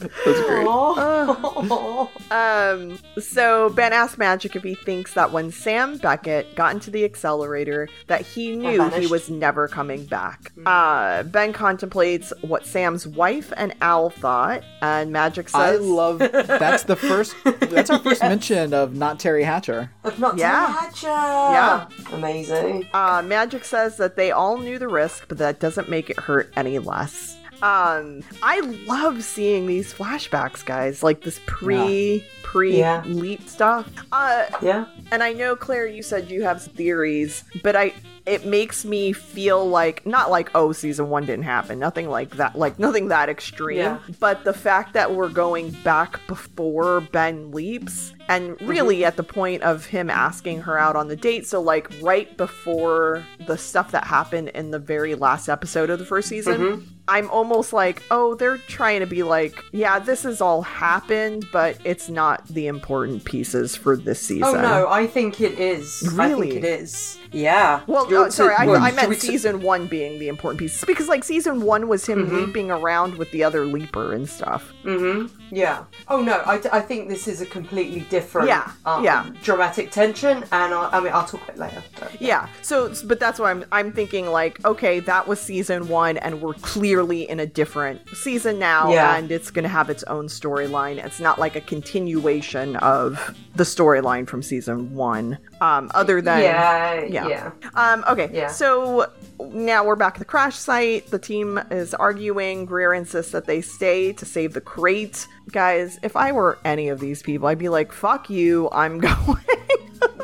That's 0.00 0.40
great. 0.46 0.66
Aw. 0.66 2.08
Um, 2.30 2.98
so 3.18 3.70
Ben 3.70 3.92
asks 3.92 4.16
Magic 4.16 4.54
if 4.54 4.62
he 4.62 4.74
thinks 4.74 5.14
that 5.14 5.32
when 5.32 5.50
Sam 5.50 5.98
Beckett 5.98 6.54
got 6.54 6.72
into 6.74 6.90
the 6.90 7.04
accelerator, 7.04 7.88
that 8.06 8.20
he 8.22 8.54
knew 8.54 8.88
he 8.90 9.06
was 9.08 9.28
never 9.28 9.66
coming 9.68 10.04
back. 10.06 10.52
Uh, 10.64 11.24
ben 11.24 11.52
contemplates 11.52 12.32
what 12.42 12.64
Sam's 12.66 13.06
wife 13.06 13.52
and 13.56 13.74
Al 13.80 14.10
thought, 14.10 14.62
and 14.80 15.12
Magic 15.12 15.48
says, 15.48 15.60
I 15.60 15.76
love 15.82 16.18
that's 16.20 16.84
the 16.84 16.96
first 16.96 17.34
that's 17.44 17.90
our 17.90 17.98
first 17.98 18.22
mention 18.22 18.72
of 18.72 18.94
not 18.94 19.18
Teri 19.18 19.44
Hatcher. 19.44 19.90
I've 20.04 20.18
not 20.20 20.38
Yeah. 20.38 20.72
Hatcher. 20.72 21.08
Yeah. 21.08 21.88
Amazing. 22.12 22.88
uh, 22.94 23.22
Magic 23.22 23.64
says 23.64 23.96
that 23.96 24.16
they 24.16 24.30
all 24.30 24.56
knew 24.58 24.78
the 24.78 24.88
risk, 24.88 25.26
but 25.28 25.38
that 25.38 25.58
doesn't 25.60 25.88
make 25.88 26.10
it 26.10 26.18
hurt 26.20 26.52
any 26.56 26.78
less. 26.78 27.36
Um, 27.62 28.22
I 28.42 28.60
love 28.86 29.22
seeing 29.22 29.66
these 29.66 29.92
flashbacks, 29.92 30.64
guys, 30.64 31.02
like 31.02 31.22
this 31.22 31.40
pre 31.46 32.24
pre 32.50 32.78
Yeah. 32.78 33.02
leap 33.06 33.48
stuff. 33.48 33.88
Uh, 34.10 34.44
Yeah. 34.60 34.86
And 35.12 35.22
I 35.22 35.32
know 35.32 35.54
Claire, 35.54 35.86
you 35.86 36.02
said 36.02 36.30
you 36.30 36.42
have 36.42 36.62
theories, 36.62 37.44
but 37.62 37.76
I 37.76 37.92
it 38.26 38.44
makes 38.44 38.84
me 38.84 39.12
feel 39.12 39.66
like 39.66 40.04
not 40.06 40.30
like 40.30 40.50
oh 40.54 40.72
season 40.72 41.08
one 41.08 41.24
didn't 41.24 41.44
happen, 41.44 41.78
nothing 41.78 42.08
like 42.08 42.30
that, 42.36 42.56
like 42.56 42.78
nothing 42.86 43.08
that 43.08 43.28
extreme. 43.28 43.78
Yeah. 43.78 43.98
But 44.18 44.44
the 44.44 44.52
fact 44.52 44.92
that 44.94 45.14
we're 45.14 45.30
going 45.30 45.70
back 45.84 46.20
before 46.26 47.00
Ben 47.00 47.50
leaps, 47.52 48.12
and 48.28 48.60
really 48.60 49.04
at 49.04 49.16
the 49.16 49.22
point 49.22 49.62
of 49.62 49.86
him 49.86 50.10
asking 50.10 50.60
her 50.62 50.76
out 50.78 50.96
on 50.96 51.08
the 51.08 51.16
date, 51.16 51.46
so 51.46 51.60
like 51.62 51.88
right 52.02 52.36
before 52.36 53.24
the 53.46 53.56
stuff 53.56 53.90
that 53.92 54.04
happened 54.04 54.48
in 54.50 54.70
the 54.70 54.78
very 54.78 55.14
last 55.14 55.48
episode 55.48 55.88
of 55.90 55.98
the 55.98 56.04
first 56.04 56.28
season. 56.28 56.86
I'm 57.08 57.28
almost 57.30 57.72
like, 57.72 58.04
oh, 58.12 58.36
they're 58.36 58.58
trying 58.58 59.00
to 59.00 59.06
be 59.06 59.24
like, 59.24 59.64
yeah, 59.72 59.98
this 59.98 60.22
has 60.22 60.40
all 60.40 60.62
happened, 60.62 61.44
but 61.50 61.76
it's 61.82 62.08
not 62.08 62.39
the 62.48 62.66
important 62.66 63.24
pieces 63.24 63.76
for 63.76 63.96
this 63.96 64.20
season. 64.20 64.44
Oh 64.44 64.60
no, 64.60 64.88
I 64.88 65.06
think 65.06 65.40
it 65.40 65.58
is. 65.60 66.02
I 66.12 66.28
Really? 66.28 66.50
think 66.52 66.64
it 66.64 66.68
is. 66.80 67.18
Yeah. 67.32 67.80
Well, 67.86 68.06
uh, 68.14 68.24
to- 68.26 68.30
sorry, 68.32 68.54
I, 68.54 68.64
I 68.64 68.92
meant 68.92 69.14
season 69.20 69.62
one 69.62 69.86
being 69.86 70.18
the 70.18 70.28
important 70.28 70.58
piece 70.58 70.84
because, 70.84 71.08
like, 71.08 71.24
season 71.24 71.62
one 71.62 71.88
was 71.88 72.06
him 72.06 72.20
Mm-hmm. 72.26 72.36
leaping 72.36 72.70
around 72.70 73.14
with 73.16 73.30
the 73.30 73.42
other 73.44 73.64
leaper 73.64 74.12
and 74.12 74.28
stuff. 74.28 74.72
Mm-hmm. 74.84 75.34
Yeah. 75.54 75.84
Oh 76.08 76.20
no, 76.22 76.34
I, 76.46 76.60
I 76.72 76.80
think 76.80 77.08
this 77.08 77.26
is 77.26 77.40
a 77.40 77.46
completely 77.46 78.00
different. 78.10 78.46
Yeah, 78.48 78.70
um, 78.84 79.02
yeah. 79.04 79.26
Dramatic 79.42 79.90
tension, 79.90 80.38
and 80.38 80.74
I, 80.74 80.90
I 80.92 81.00
mean, 81.00 81.12
I'll 81.12 81.24
talk 81.26 81.42
about 81.42 81.56
it 81.56 81.58
later. 81.58 81.82
but- 81.98 82.20
Yeah, 82.20 82.48
so, 82.62 82.92
but 83.06 83.18
that's 83.18 83.38
why 83.40 83.50
I'm 83.50 83.64
I'm 83.72 83.92
thinking 83.92 84.26
like, 84.26 84.64
okay, 84.64 85.00
that 85.00 85.26
was 85.26 85.40
season 85.40 85.88
one, 85.88 86.18
and 86.18 86.40
we're 86.40 86.54
clearly 86.54 87.28
in 87.28 87.40
a 87.40 87.46
different 87.46 88.00
season 88.14 88.58
now, 88.58 88.92
Yeah. 88.92 89.16
and 89.16 89.30
it's 89.32 89.50
gonna 89.50 89.68
have 89.68 89.88
its 89.90 90.02
own 90.04 90.26
storyline. 90.26 91.04
It's 91.04 91.20
not 91.20 91.38
like 91.38 91.56
a 91.56 91.60
continuation 91.60 92.76
of 92.76 93.34
the 93.56 93.64
storyline 93.64 94.28
from 94.28 94.42
season 94.42 94.94
one. 94.94 95.38
Um, 95.60 95.90
other 95.94 96.20
than 96.22 96.42
yeah, 96.42 97.04
yeah. 97.04 97.19
Yeah. 97.28 97.50
Um, 97.74 98.04
okay, 98.08 98.30
Yeah. 98.32 98.48
so 98.48 99.10
now 99.52 99.84
we're 99.84 99.96
back 99.96 100.14
at 100.14 100.18
the 100.18 100.24
crash 100.24 100.56
site. 100.56 101.06
The 101.10 101.18
team 101.18 101.58
is 101.70 101.94
arguing. 101.94 102.66
Greer 102.66 102.94
insists 102.94 103.32
that 103.32 103.46
they 103.46 103.60
stay 103.60 104.12
to 104.14 104.24
save 104.26 104.52
the 104.54 104.60
crate. 104.60 105.26
Guys, 105.52 105.98
if 106.02 106.16
I 106.16 106.32
were 106.32 106.58
any 106.64 106.88
of 106.88 107.00
these 107.00 107.22
people, 107.22 107.48
I'd 107.48 107.58
be 107.58 107.68
like, 107.68 107.92
fuck 107.92 108.30
you, 108.30 108.68
I'm 108.72 108.98
going. 109.06 109.38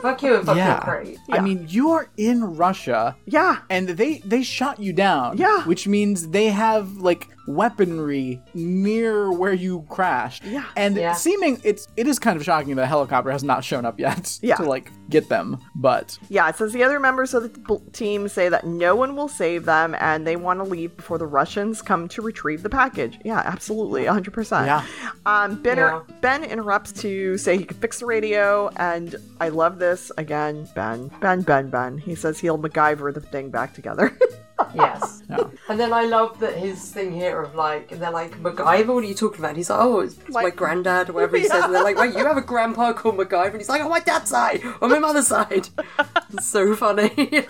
Fuck 0.02 0.22
you 0.22 0.36
and 0.36 0.46
fuck 0.46 0.56
Yeah. 0.56 0.72
your 0.74 0.80
crate. 0.80 1.18
Yeah. 1.28 1.36
I 1.36 1.40
mean, 1.40 1.66
you 1.68 1.90
are 1.90 2.08
in 2.16 2.56
Russia 2.56 3.16
yeah. 3.26 3.58
and 3.70 3.88
they 3.88 4.18
they 4.18 4.42
shot 4.42 4.78
you 4.78 4.92
down. 4.92 5.36
Yeah. 5.38 5.62
Which 5.64 5.86
means 5.88 6.28
they 6.28 6.46
have 6.46 6.96
like 6.98 7.28
weaponry 7.46 8.40
near 8.54 9.30
where 9.32 9.52
you 9.52 9.84
crashed. 9.88 10.44
Yeah. 10.44 10.64
And 10.76 10.96
Yeah. 10.96 11.14
seeming 11.14 11.60
it's 11.64 11.88
it 11.96 12.06
is 12.06 12.18
kind 12.18 12.36
of 12.36 12.44
shocking 12.44 12.76
that 12.76 12.82
a 12.82 12.86
helicopter 12.86 13.30
has 13.30 13.42
not 13.44 13.64
shown 13.64 13.84
up 13.84 13.98
yet 13.98 14.38
Yeah. 14.42 14.56
to 14.56 14.64
like 14.64 14.90
get 15.10 15.28
them. 15.28 15.58
But 15.74 16.18
Yeah, 16.28 16.48
it 16.48 16.56
says 16.56 16.72
the 16.72 16.82
other 16.84 16.98
members 17.00 17.34
of 17.34 17.42
the 17.44 17.80
team 17.92 18.28
say 18.28 18.48
that 18.48 18.66
no 18.66 18.94
one 18.96 19.16
will 19.16 19.28
save 19.28 19.64
them 19.64 19.94
and 20.00 20.26
they 20.26 20.36
want 20.36 20.60
to 20.60 20.64
leave 20.64 20.96
before 20.96 21.18
the 21.18 21.26
Russians 21.26 21.82
come 21.82 22.08
to 22.08 22.22
retrieve 22.22 22.62
the 22.62 22.70
package. 22.70 23.18
Yeah, 23.24 23.42
absolutely, 23.44 24.04
100%. 24.04 24.66
Yeah. 24.66 24.84
Um, 25.24 25.62
ben, 25.62 25.76
Yeah. 25.78 26.00
ben 26.20 26.44
interrupts 26.44 26.92
to 27.02 27.36
say 27.38 27.56
he 27.58 27.64
can 27.64 27.76
fix 27.78 28.00
the 28.00 28.06
radio, 28.06 28.70
and 28.76 29.14
I 29.40 29.48
love 29.48 29.78
this. 29.78 30.10
Again, 30.18 30.68
Ben, 30.74 31.10
Ben, 31.20 31.42
Ben, 31.42 31.70
Ben. 31.70 31.98
He 31.98 32.14
says 32.14 32.38
he'll 32.38 32.58
MacGyver 32.58 33.12
the 33.14 33.20
thing 33.20 33.50
back 33.50 33.74
together. 33.74 34.16
Yes. 34.74 35.14
Yeah. 35.28 35.38
And 35.68 35.80
then 35.80 35.92
I 35.92 36.04
love 36.04 36.38
that 36.38 36.54
his 36.54 36.92
thing 36.92 37.10
here 37.10 37.42
of 37.42 37.56
like, 37.56 37.90
and 37.90 38.00
they're 38.00 38.12
like, 38.12 38.40
MacGyver, 38.40 38.94
what 38.94 39.02
are 39.02 39.06
you 39.08 39.12
talking 39.14 39.40
about? 39.40 39.48
And 39.48 39.56
he's 39.56 39.68
like, 39.68 39.80
oh, 39.80 39.98
it's, 39.98 40.16
it's 40.18 40.30
my 40.30 40.50
granddad, 40.50 41.10
or 41.10 41.14
whatever 41.14 41.36
he 41.36 41.42
says. 41.48 41.64
And 41.64 41.74
they're 41.74 41.82
like, 41.82 41.96
wait, 41.98 42.14
you 42.14 42.24
have 42.24 42.36
a 42.36 42.42
grandpa 42.42 42.92
called 42.92 43.16
MacGyver? 43.16 43.48
And 43.50 43.56
he's 43.56 43.68
like, 43.68 43.82
on 43.82 43.90
my 43.90 43.98
dad's 43.98 44.30
side, 44.30 44.62
on 44.80 44.88
my 44.88 45.00
mother's 45.00 45.26
side. 45.26 45.68
It's 46.32 46.46
so 46.46 46.76
funny. 46.76 47.44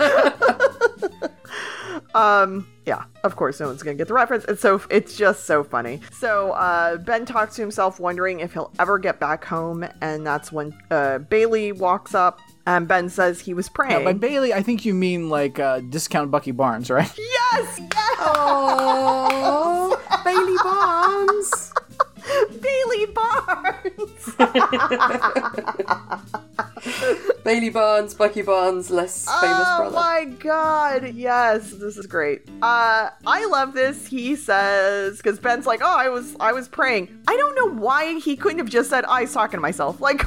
Um, 2.15 2.67
yeah, 2.87 3.05
of 3.25 3.37
course, 3.37 3.61
no 3.61 3.67
one's 3.67 3.83
gonna 3.83 3.97
get 3.97 4.09
the 4.09 4.15
reference. 4.15 4.45
It's 4.47 4.63
so 4.63 4.81
it's 4.89 5.17
just 5.17 5.45
so 5.45 5.63
funny. 5.63 6.01
So 6.13 6.53
uh, 6.53 6.97
Ben 6.97 7.27
talks 7.27 7.57
to 7.57 7.63
himself, 7.63 8.01
wondering 8.01 8.41
if 8.41 8.55
he'll 8.55 8.73
ever 8.79 8.99
get 8.99 9.21
back 9.21 9.45
home, 9.45 9.85
and 10.01 10.27
that's 10.27 10.51
when 10.51 10.75
uh, 10.91 11.19
Bailey 11.19 11.73
walks 11.73 12.15
up, 12.15 12.41
and 12.67 12.89
Ben 12.89 13.09
says 13.09 13.41
he 13.41 13.55
was 13.55 13.69
praying. 13.69 14.05
by 14.05 14.12
Bailey, 14.12 14.53
I 14.53 14.62
think 14.62 14.85
you 14.85 14.93
mean 14.93 15.31
like 15.31 15.59
uh, 15.59 15.81
discount 15.81 16.31
Bucky 16.31 16.51
Barnes, 16.51 16.91
right? 16.91 17.11
yes, 17.19 17.79
yes, 17.79 18.17
oh, 18.21 19.99
Bailey 20.25 20.57
Barnes. 20.62 21.73
Bailey 22.61 23.07
Barnes. 23.07 24.35
Bailey 27.45 27.71
Barnes, 27.71 28.14
Bucky 28.14 28.43
Barnes, 28.43 28.91
less 28.91 29.27
famous 29.41 29.57
brother. 29.57 29.85
oh 29.85 29.91
my 29.93 30.25
god, 30.41 31.14
yes, 31.14 31.71
this 31.71 31.97
is 31.97 32.07
great. 32.07 32.43
Uh, 32.62 33.11
I 33.25 33.47
love 33.47 33.75
this. 33.75 34.09
He 34.09 34.35
says 34.35 35.19
because 35.19 35.39
Ben's 35.39 35.67
like, 35.67 35.81
oh, 35.83 35.97
I 35.97 36.09
was 36.09 36.35
I 36.41 36.53
was 36.53 36.67
praying. 36.67 37.17
I 37.29 37.37
don't 37.37 37.55
know 37.55 37.69
why 37.81 38.19
he 38.19 38.37
couldn't 38.37 38.59
have 38.59 38.69
just 38.71 38.91
said 38.91 39.05
I 39.05 39.21
was 39.23 39.33
talking 39.33 39.59
to 39.59 39.62
myself, 39.62 40.01
like. 40.01 40.23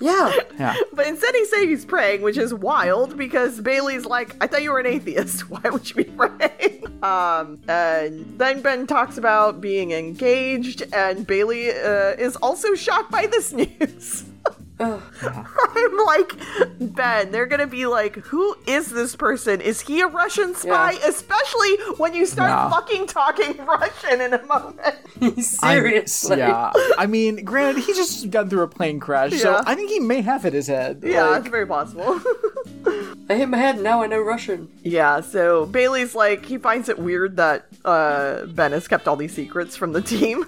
Yeah. 0.00 0.32
Yeah. 0.58 0.74
But 0.92 1.06
instead, 1.06 1.34
he 1.34 1.44
said 1.46 1.62
he's 1.64 1.84
praying, 1.84 2.22
which 2.22 2.36
is 2.36 2.52
wild 2.52 3.16
because 3.16 3.60
Bailey's 3.60 4.04
like, 4.04 4.36
I 4.40 4.46
thought 4.46 4.62
you 4.62 4.72
were 4.72 4.80
an 4.80 4.86
atheist. 4.86 5.40
Why 5.50 5.60
would 5.70 5.88
you 5.88 5.96
be 5.96 6.04
praying? 6.04 6.84
Um, 7.00 7.58
and 7.66 8.38
then 8.38 8.60
Ben 8.60 8.86
talks 8.86 9.16
about 9.16 9.62
being 9.62 9.92
engaged, 9.92 10.82
and 10.92 11.26
Bailey 11.26 11.70
uh, 11.70 12.12
is 12.18 12.36
also 12.36 12.74
shocked 12.74 13.10
by 13.10 13.26
this 13.26 13.54
news. 13.54 14.24
Ugh. 14.80 15.02
I'm 15.22 15.96
like, 16.06 16.32
Ben, 16.80 17.30
they're 17.32 17.46
gonna 17.46 17.66
be 17.66 17.86
like, 17.86 18.16
who 18.16 18.56
is 18.66 18.90
this 18.90 19.14
person? 19.14 19.60
Is 19.60 19.82
he 19.82 20.00
a 20.00 20.06
Russian 20.06 20.54
spy? 20.54 20.92
Yeah. 20.92 21.08
Especially 21.08 21.76
when 21.98 22.14
you 22.14 22.26
start 22.26 22.50
Yeah. 22.50 22.70
fucking 22.70 23.06
talking 23.06 23.56
Russian 23.66 24.20
in 24.20 24.32
a 24.34 24.42
moment. 24.46 24.80
I'm- 25.20 25.40
Seriously. 25.40 26.38
yeah. 26.38 26.72
I 26.98 27.06
mean, 27.06 27.44
granted, 27.44 27.82
he 27.84 27.92
just 27.94 28.30
got 28.30 28.48
through 28.50 28.62
a 28.62 28.68
plane 28.68 29.00
crash, 29.00 29.34
so 29.34 29.60
I 29.66 29.74
think 29.74 29.90
he 29.90 30.00
may 30.00 30.20
have 30.22 30.44
it 30.44 30.48
in 30.48 30.54
his 30.54 30.66
head. 30.66 31.02
Yeah, 31.04 31.24
Like, 31.28 31.40
it's 31.40 31.48
very 31.50 31.66
possible. 31.66 32.20
I 33.28 33.34
hit 33.34 33.48
my 33.48 33.58
head, 33.58 33.80
now 33.80 34.02
I 34.02 34.06
know 34.08 34.20
Russian. 34.20 34.68
Yeah, 34.82 35.20
so 35.20 35.66
Bailey's 35.66 36.14
like, 36.14 36.44
he 36.46 36.58
finds 36.58 36.88
it 36.88 36.98
weird 36.98 37.36
that 37.36 37.66
uh, 37.84 38.46
Ben 38.46 38.72
has 38.72 38.88
kept 38.88 39.06
all 39.06 39.14
these 39.16 39.32
secrets 39.34 39.76
from 39.76 39.92
the 39.92 40.00
team. 40.02 40.44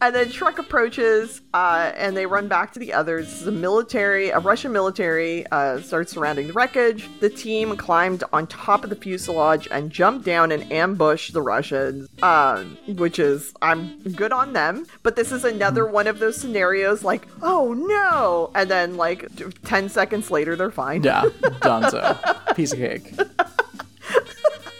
and 0.00 0.14
then 0.14 0.26
Shrek 0.26 0.58
approaches, 0.58 1.40
uh, 1.52 1.90
and 1.96 2.16
they 2.16 2.26
run 2.26 2.46
back 2.46 2.72
to 2.74 2.78
the 2.78 2.92
others. 2.92 3.37
The 3.44 3.52
military, 3.52 4.28
a 4.30 4.38
Russian 4.38 4.72
military, 4.72 5.46
uh, 5.46 5.80
starts 5.80 6.12
surrounding 6.12 6.48
the 6.48 6.52
wreckage. 6.52 7.08
The 7.20 7.30
team 7.30 7.76
climbed 7.76 8.24
on 8.32 8.46
top 8.46 8.84
of 8.84 8.90
the 8.90 8.96
fuselage 8.96 9.66
and 9.70 9.90
jumped 9.90 10.24
down 10.26 10.52
and 10.52 10.70
ambushed 10.72 11.32
the 11.32 11.40
Russians, 11.40 12.08
um, 12.22 12.76
which 12.86 13.18
is, 13.18 13.54
I'm 13.62 13.98
good 14.12 14.32
on 14.32 14.52
them. 14.52 14.86
But 15.02 15.16
this 15.16 15.32
is 15.32 15.44
another 15.44 15.86
one 15.86 16.06
of 16.06 16.18
those 16.18 16.36
scenarios 16.36 17.04
like, 17.04 17.26
oh 17.42 17.72
no! 17.72 18.50
And 18.54 18.70
then, 18.70 18.96
like, 18.96 19.34
t- 19.36 19.44
10 19.64 19.88
seconds 19.88 20.30
later, 20.30 20.54
they're 20.56 20.70
fine. 20.70 21.02
Yeah, 21.02 21.22
Donzo. 21.62 22.54
Piece 22.54 22.72
of 22.72 22.78
cake. 22.78 23.14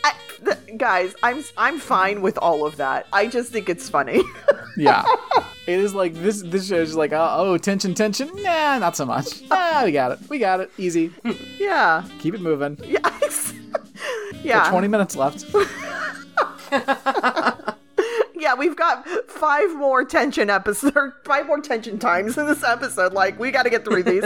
I, 0.05 0.13
th- 0.45 0.79
guys, 0.79 1.15
I'm 1.23 1.43
I'm 1.57 1.79
fine 1.79 2.23
with 2.23 2.37
all 2.39 2.67
of 2.67 2.77
that. 2.77 3.07
I 3.13 3.27
just 3.29 3.51
think 3.53 3.69
it's 3.69 3.89
funny. 3.89 4.23
Yeah. 4.77 5.05
It 5.69 5.79
is 5.81 5.95
like 5.95 6.15
this. 6.15 6.41
This 6.43 6.67
show 6.69 6.77
is 6.77 6.97
like, 6.97 7.13
oh, 7.13 7.29
oh, 7.31 7.59
tension, 7.59 7.93
tension. 7.95 8.31
Nah, 8.37 8.79
not 8.79 8.97
so 8.97 9.05
much. 9.05 9.43
Ah, 9.51 9.83
we 9.85 9.93
got 9.93 10.13
it. 10.13 10.19
We 10.31 10.39
got 10.39 10.61
it. 10.61 10.71
Easy. 10.79 11.13
yeah, 11.59 12.05
Keep 12.21 12.35
it 12.37 12.41
moving. 12.41 12.79
yeah, 12.85 12.99
yeah. 14.43 14.71
Twenty 14.71 14.89
minutes 14.89 15.15
left. 15.15 15.45
Yeah, 18.41 18.55
we've 18.55 18.77
got 18.77 19.07
five 19.29 19.75
more 19.77 20.05
tension 20.05 20.49
episodes, 20.49 21.13
five 21.25 21.47
more 21.47 21.61
tension 21.61 21.99
times 21.99 22.39
in 22.39 22.47
this 22.47 22.63
episode. 22.63 23.13
Like, 23.13 23.37
we 23.39 23.51
got 23.51 23.65
to 23.65 23.71
get 23.71 23.85
through 23.85 24.05
these. 24.05 24.25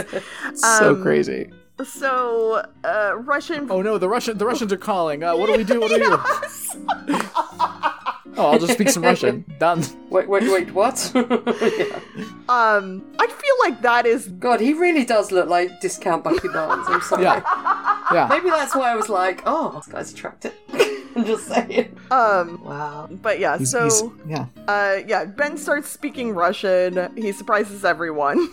so 0.55 0.91
Um, 0.91 1.01
crazy. 1.01 1.51
so 1.83 2.63
uh, 2.83 3.13
Russian. 3.17 3.69
Oh 3.71 3.81
no, 3.81 3.97
the 3.97 4.07
Russian 4.07 4.37
the 4.37 4.45
Russians 4.45 4.71
are 4.71 4.77
calling. 4.77 5.23
Uh, 5.23 5.35
what 5.35 5.47
do 5.47 5.57
we 5.57 5.63
do? 5.63 5.81
What 5.81 5.89
do 5.89 5.99
we 5.99 6.05
do? 6.05 7.19
Oh, 8.35 8.47
I'll 8.51 8.59
just 8.59 8.73
speak 8.73 8.89
some 8.89 9.03
Russian. 9.03 9.45
Done. 9.59 9.83
Wait, 10.09 10.27
wait, 10.27 10.43
wait, 10.51 10.73
what? 10.73 11.11
yeah. 11.15 11.99
Um, 12.49 13.03
I 13.19 13.27
feel 13.27 13.55
like 13.69 13.81
that 13.81 14.05
is 14.05 14.27
God, 14.27 14.59
he 14.59 14.73
really 14.73 15.05
does 15.05 15.31
look 15.31 15.47
like 15.49 15.79
discount 15.81 16.23
Bucky 16.23 16.47
Barnes. 16.53 16.85
I'm 16.89 17.01
sorry. 17.01 17.23
Yeah. 17.23 17.41
Yeah. 18.11 18.27
Maybe 18.29 18.49
that's 18.49 18.75
why 18.75 18.91
I 18.91 18.95
was 18.95 19.09
like, 19.09 19.41
oh, 19.45 19.71
this 19.75 19.87
guy's 19.87 20.11
attractive. 20.13 20.53
I'm 21.15 21.25
just 21.25 21.45
saying. 21.47 21.95
um. 22.09 22.63
Wow. 22.63 23.07
But 23.11 23.39
yeah, 23.39 23.57
He's- 23.57 23.69
so 23.69 23.83
he's- 23.83 24.03
yeah. 24.27 24.45
uh, 24.67 24.97
yeah, 25.07 25.25
Ben 25.25 25.57
starts 25.57 25.87
speaking 25.89 26.33
Russian. 26.33 27.11
He 27.15 27.31
surprises 27.31 27.85
everyone 27.85 28.49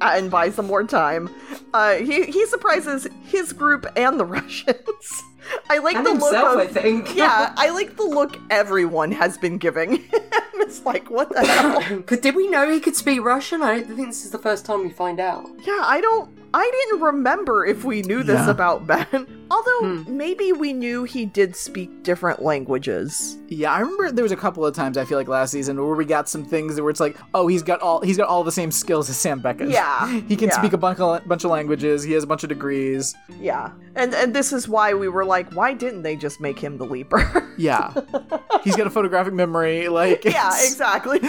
and 0.00 0.30
buys 0.30 0.54
some 0.54 0.66
more 0.66 0.84
time. 0.84 1.28
Uh, 1.74 1.96
he 1.96 2.24
he 2.24 2.46
surprises 2.46 3.06
his 3.26 3.52
group 3.52 3.84
and 3.94 4.18
the 4.18 4.24
Russians. 4.24 5.22
I 5.70 5.78
like 5.78 5.96
And 5.96 6.06
the 6.06 6.10
himself, 6.10 6.56
look 6.56 6.58
I 6.58 6.66
think. 6.66 7.14
yeah, 7.14 7.54
I 7.56 7.70
like 7.70 7.96
the 7.96 8.04
look 8.04 8.36
everyone 8.50 9.12
has 9.12 9.38
been 9.38 9.58
giving. 9.58 10.04
it's 10.54 10.84
like 10.84 11.10
what 11.10 11.30
the 11.30 11.44
hell? 11.44 12.02
But 12.06 12.22
did 12.22 12.34
we 12.34 12.48
know 12.48 12.70
he 12.70 12.80
could 12.80 12.96
speak 12.96 13.22
Russian? 13.22 13.62
I 13.62 13.80
don't 13.80 13.96
think 13.96 14.08
this 14.08 14.24
is 14.24 14.30
the 14.30 14.38
first 14.38 14.64
time 14.64 14.82
we 14.82 14.90
find 14.90 15.20
out. 15.20 15.48
Yeah, 15.64 15.80
I 15.82 16.00
don't. 16.00 16.30
I 16.54 16.70
didn't 16.86 17.02
remember 17.02 17.66
if 17.66 17.84
we 17.84 18.02
knew 18.02 18.22
this 18.22 18.38
Yeah. 18.40 18.50
about 18.50 18.86
Ben. 18.86 19.26
Although 19.50 19.80
Hmm. 19.80 20.16
maybe 20.16 20.52
we 20.52 20.72
knew 20.72 21.04
he 21.04 21.24
did 21.24 21.54
speak 21.56 22.02
different 22.02 22.42
languages. 22.42 23.38
Yeah, 23.48 23.72
I 23.72 23.80
remember 23.80 24.10
there 24.12 24.22
was 24.22 24.32
a 24.32 24.36
couple 24.36 24.64
of 24.66 24.74
times 24.74 24.98
I 24.98 25.04
feel 25.04 25.16
like 25.18 25.28
last 25.28 25.50
season 25.52 25.76
where 25.76 25.94
we 25.94 26.04
got 26.04 26.28
some 26.28 26.44
things 26.44 26.78
where 26.80 26.90
it's 26.90 27.00
like, 27.00 27.16
oh, 27.34 27.46
he's 27.48 27.62
got 27.62 27.80
all 27.80 28.00
he's 28.00 28.16
got 28.16 28.28
all 28.28 28.44
the 28.44 28.52
same 28.52 28.70
skills 28.70 29.08
as 29.08 29.16
Sam 29.16 29.40
Beckett. 29.40 29.70
Yeah, 29.70 30.06
he 30.28 30.36
can 30.36 30.48
yeah. 30.48 30.58
speak 30.58 30.72
a 30.74 30.78
bunch 30.78 31.00
of, 31.00 31.26
bunch 31.26 31.44
of 31.44 31.50
languages. 31.50 32.02
He 32.02 32.12
has 32.12 32.24
a 32.24 32.26
bunch 32.26 32.42
of 32.42 32.48
degrees. 32.48 33.14
Yeah, 33.40 33.70
and 33.94 34.14
and 34.14 34.34
this 34.34 34.52
is 34.52 34.68
why 34.68 34.92
we 34.94 35.08
were 35.08 35.24
like, 35.24 35.50
why 35.52 35.72
didn't 35.74 36.02
they 36.02 36.16
just 36.16 36.40
make 36.40 36.58
him 36.58 36.76
the 36.78 36.84
leaper? 36.86 37.44
Yeah, 37.56 37.92
he's 38.64 38.76
got 38.76 38.86
a 38.86 38.90
photographic 38.90 39.32
memory. 39.34 39.88
Like, 39.88 40.24
yeah, 40.24 40.50
exactly. 40.62 41.20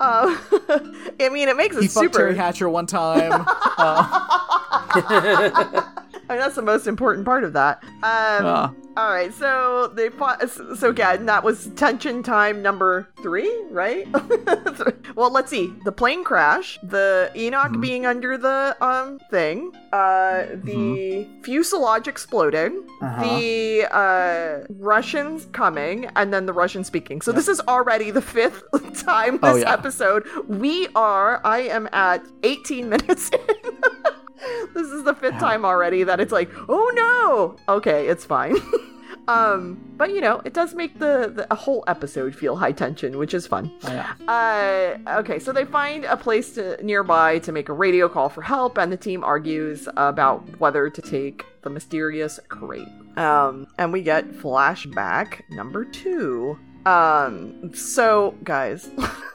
Um, 0.00 0.38
I 1.20 1.28
mean, 1.32 1.48
it 1.48 1.56
makes 1.56 1.76
it 1.76 1.82
He 1.82 1.88
fucked 1.88 2.14
super. 2.14 2.32
Teri 2.32 2.36
Hatcher 2.36 2.68
one 2.68 2.86
time. 2.86 3.44
uh, 3.78 4.04
I 6.28 6.32
mean, 6.34 6.40
that's 6.40 6.56
the 6.56 6.62
most 6.62 6.86
important 6.86 7.24
part 7.24 7.42
of 7.44 7.52
that. 7.54 7.82
Um, 8.02 8.46
uh, 8.46 8.70
All 8.96 9.10
right, 9.12 9.32
so 9.32 9.90
they 9.94 10.08
fought. 10.10 10.48
So 10.50 10.90
again, 10.90 11.24
that 11.26 11.42
was 11.44 11.68
tension 11.76 12.22
time 12.22 12.60
number 12.62 13.08
three, 13.22 13.50
right? 13.70 14.06
well, 15.14 15.30
let's 15.30 15.50
see. 15.50 15.72
The 15.84 15.92
plane 15.92 16.24
crash, 16.24 16.78
the 16.82 17.30
Enoch 17.36 17.80
being 17.80 18.04
under 18.06 18.36
the 18.36 18.76
um 18.80 19.18
thing, 19.30 19.72
uh, 19.92 20.46
the 20.64 21.26
fuselage 21.42 22.08
exploding, 22.08 22.84
Uh-huh. 23.00 23.22
the 23.22 23.86
uh 23.90 24.66
Russians 24.78 25.46
coming, 25.52 26.06
and 26.16 26.32
then 26.34 26.44
the 26.46 26.52
Russian 26.52 26.82
speaking. 26.84 27.20
So 27.22 27.30
this 27.32 27.48
is 27.48 27.60
already 27.68 28.10
the 28.10 28.22
fifth 28.22 28.64
time 29.04 29.38
Oh, 29.42 29.54
this 29.54 29.62
yeah. 29.62 29.72
episode. 29.72 30.26
We 30.48 30.88
are. 30.94 31.40
I 31.44 31.60
am 31.60 31.88
at 31.92 32.22
18 32.42 32.88
minutes 32.88 33.30
in. 33.30 33.40
this 34.74 34.88
is 34.88 35.04
the 35.04 35.14
fifth 35.14 35.38
time 35.38 35.64
already 35.64 36.04
that 36.04 36.20
it's 36.20 36.32
like, 36.32 36.50
oh 36.68 36.92
no. 36.94 37.74
Okay, 37.74 38.08
it's 38.08 38.24
fine. 38.24 38.56
um, 39.28 39.80
but 39.96 40.10
you 40.10 40.20
know, 40.20 40.40
it 40.44 40.54
does 40.54 40.74
make 40.74 40.98
the, 40.98 41.32
the 41.34 41.46
a 41.52 41.54
whole 41.54 41.84
episode 41.86 42.34
feel 42.34 42.56
high 42.56 42.72
tension, 42.72 43.18
which 43.18 43.34
is 43.34 43.46
fun. 43.46 43.72
oh, 43.84 43.92
yeah. 43.92 44.98
Uh, 45.06 45.18
okay, 45.18 45.38
so 45.38 45.52
they 45.52 45.64
find 45.64 46.04
a 46.04 46.16
place 46.16 46.54
to, 46.54 46.82
nearby 46.84 47.38
to 47.40 47.52
make 47.52 47.68
a 47.68 47.72
radio 47.72 48.08
call 48.08 48.28
for 48.28 48.42
help, 48.42 48.78
and 48.78 48.92
the 48.92 48.96
team 48.96 49.24
argues 49.24 49.88
about 49.96 50.58
whether 50.60 50.88
to 50.88 51.02
take 51.02 51.44
the 51.62 51.70
mysterious 51.70 52.38
crate. 52.48 52.88
Um, 53.16 53.66
and 53.78 53.92
we 53.92 54.02
get 54.02 54.30
flashback 54.30 55.42
number 55.50 55.84
two. 55.84 56.58
Um, 56.86 57.74
so 57.74 58.34
guys, 58.44 58.88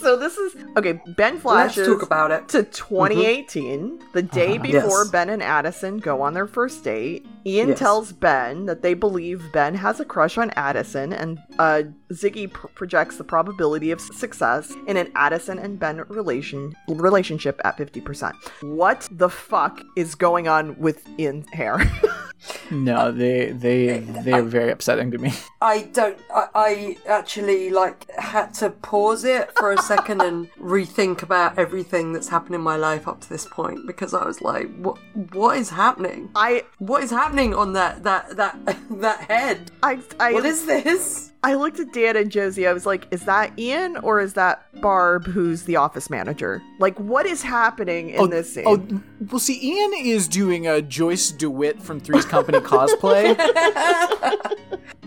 so 0.00 0.16
this 0.16 0.36
is 0.36 0.56
okay. 0.76 1.00
Ben 1.16 1.34
Let's 1.34 1.42
flashes 1.42 1.86
talk 1.86 2.02
about 2.02 2.30
it. 2.30 2.48
to 2.48 2.62
2018, 2.64 3.98
the 4.12 4.22
day 4.22 4.54
Uh-huh. 4.54 4.62
before 4.62 5.02
Yes. 5.02 5.10
Ben 5.10 5.28
and 5.30 5.42
Addison 5.42 5.98
go 5.98 6.22
on 6.22 6.34
their 6.34 6.46
first 6.46 6.82
date. 6.84 7.26
Ian 7.46 7.68
Yes. 7.70 7.78
tells 7.78 8.12
Ben 8.12 8.66
that 8.66 8.82
they 8.82 8.94
believe 8.94 9.42
Ben 9.52 9.74
has 9.74 10.00
a 10.00 10.04
crush 10.04 10.36
on 10.38 10.50
Addison, 10.56 11.12
and 11.12 11.38
uh, 11.58 11.82
Ziggy 12.12 12.52
pr- 12.52 12.66
projects 12.68 13.16
the 13.16 13.24
probability 13.24 13.90
of 13.90 14.00
success 14.00 14.72
in 14.86 14.96
an 14.96 15.10
Addison 15.14 15.58
and 15.58 15.78
Ben 15.78 16.04
relation 16.08 16.74
relationship 16.88 17.60
at 17.64 17.76
50%. 17.78 18.34
What 18.62 19.08
the 19.10 19.28
fuck 19.30 19.80
is 19.96 20.14
going 20.14 20.48
on 20.48 20.78
with 20.78 21.06
Ian's 21.18 21.48
hair? 21.52 21.80
No, 22.70 23.12
they 23.12 23.52
they 23.52 23.98
they're 24.24 24.42
very 24.42 24.70
upsetting 24.70 25.10
to 25.10 25.18
me. 25.18 25.30
I 25.60 25.82
don't. 25.92 26.16
I, 26.34 26.46
I 26.54 26.96
actually 27.06 27.68
like 27.68 28.10
had 28.12 28.54
to 28.54 28.70
pause 28.70 29.24
it 29.24 29.50
for 29.58 29.72
a 29.72 29.82
second 29.96 30.22
and 30.22 30.52
rethink 30.54 31.22
about 31.22 31.58
everything 31.58 32.12
that's 32.12 32.28
happened 32.28 32.54
in 32.54 32.60
my 32.60 32.76
life 32.76 33.08
up 33.08 33.20
to 33.20 33.28
this 33.28 33.46
point 33.46 33.86
because 33.86 34.14
I 34.14 34.24
was 34.24 34.40
like, 34.40 34.68
what 34.76 34.98
What 35.32 35.56
is 35.56 35.70
happening? 35.70 36.30
I 36.34 36.64
What 36.78 37.02
is 37.02 37.10
happening 37.10 37.54
on 37.54 37.72
that 37.72 38.04
that 38.04 38.36
that 38.36 38.56
that 38.90 39.20
head? 39.30 39.70
I 39.82 39.98
I 40.20 40.32
What 40.32 40.46
is 40.46 40.66
this? 40.66 41.32
I 41.42 41.54
looked 41.54 41.80
at 41.80 41.92
Dan 41.94 42.16
and 42.16 42.30
Josie. 42.30 42.66
I 42.66 42.72
was 42.74 42.84
like, 42.84 43.06
is 43.10 43.24
that 43.24 43.58
Ian 43.58 43.96
or 43.98 44.20
is 44.20 44.34
that 44.34 44.62
Barb, 44.82 45.24
who's 45.24 45.62
the 45.62 45.76
office 45.76 46.10
manager? 46.10 46.62
Like, 46.78 47.00
what 47.00 47.24
is 47.24 47.40
happening 47.42 48.10
in 48.10 48.28
this 48.28 48.52
scene? 48.52 48.64
Oh, 48.66 49.00
well, 49.30 49.38
see, 49.38 49.58
Ian 49.66 49.92
is 49.94 50.28
doing 50.28 50.66
a 50.66 50.82
Joyce 50.82 51.30
DeWitt 51.30 51.80
from 51.80 51.98
Three's 51.98 52.26
Company 52.26 52.58
cosplay. 52.72 53.34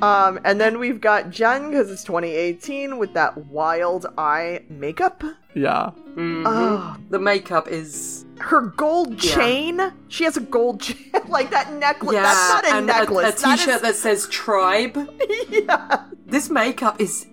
Um, 0.04 0.38
and 0.44 0.60
then 0.60 0.80
we've 0.80 1.00
got 1.00 1.30
Jen 1.30 1.70
because 1.70 1.90
it's 1.90 2.04
2018 2.04 2.98
with 2.98 3.14
that 3.14 3.38
wild 3.46 4.06
eye 4.18 4.62
makeup. 4.80 5.24
yeah. 5.56 5.92
Mhm. 6.16 6.44
Oh, 6.46 6.96
The 7.10 7.20
makeup 7.20 7.68
is 7.68 8.26
her 8.40 8.62
gold 8.62 9.24
Yeah. 9.24 9.36
chain. 9.36 9.94
She 10.10 10.24
has 10.26 10.38
a 10.38 10.42
gold 10.42 10.82
chain, 10.82 10.98
like 11.28 11.50
that 11.52 11.74
necklace. 11.74 12.14
yeah, 12.14 12.22
That's 12.24 12.50
not 12.54 12.66
a 12.66 12.78
and 12.78 12.86
necklace. 12.88 13.44
A, 13.44 13.48
a 13.50 13.56
t-shirt 13.56 13.82
that 13.82 13.94
that 13.94 13.96
says 13.96 14.28
tribe. 14.28 14.98
yeah. 15.50 16.04
This 16.26 16.50
makeup 16.50 17.00
is. 17.02 17.26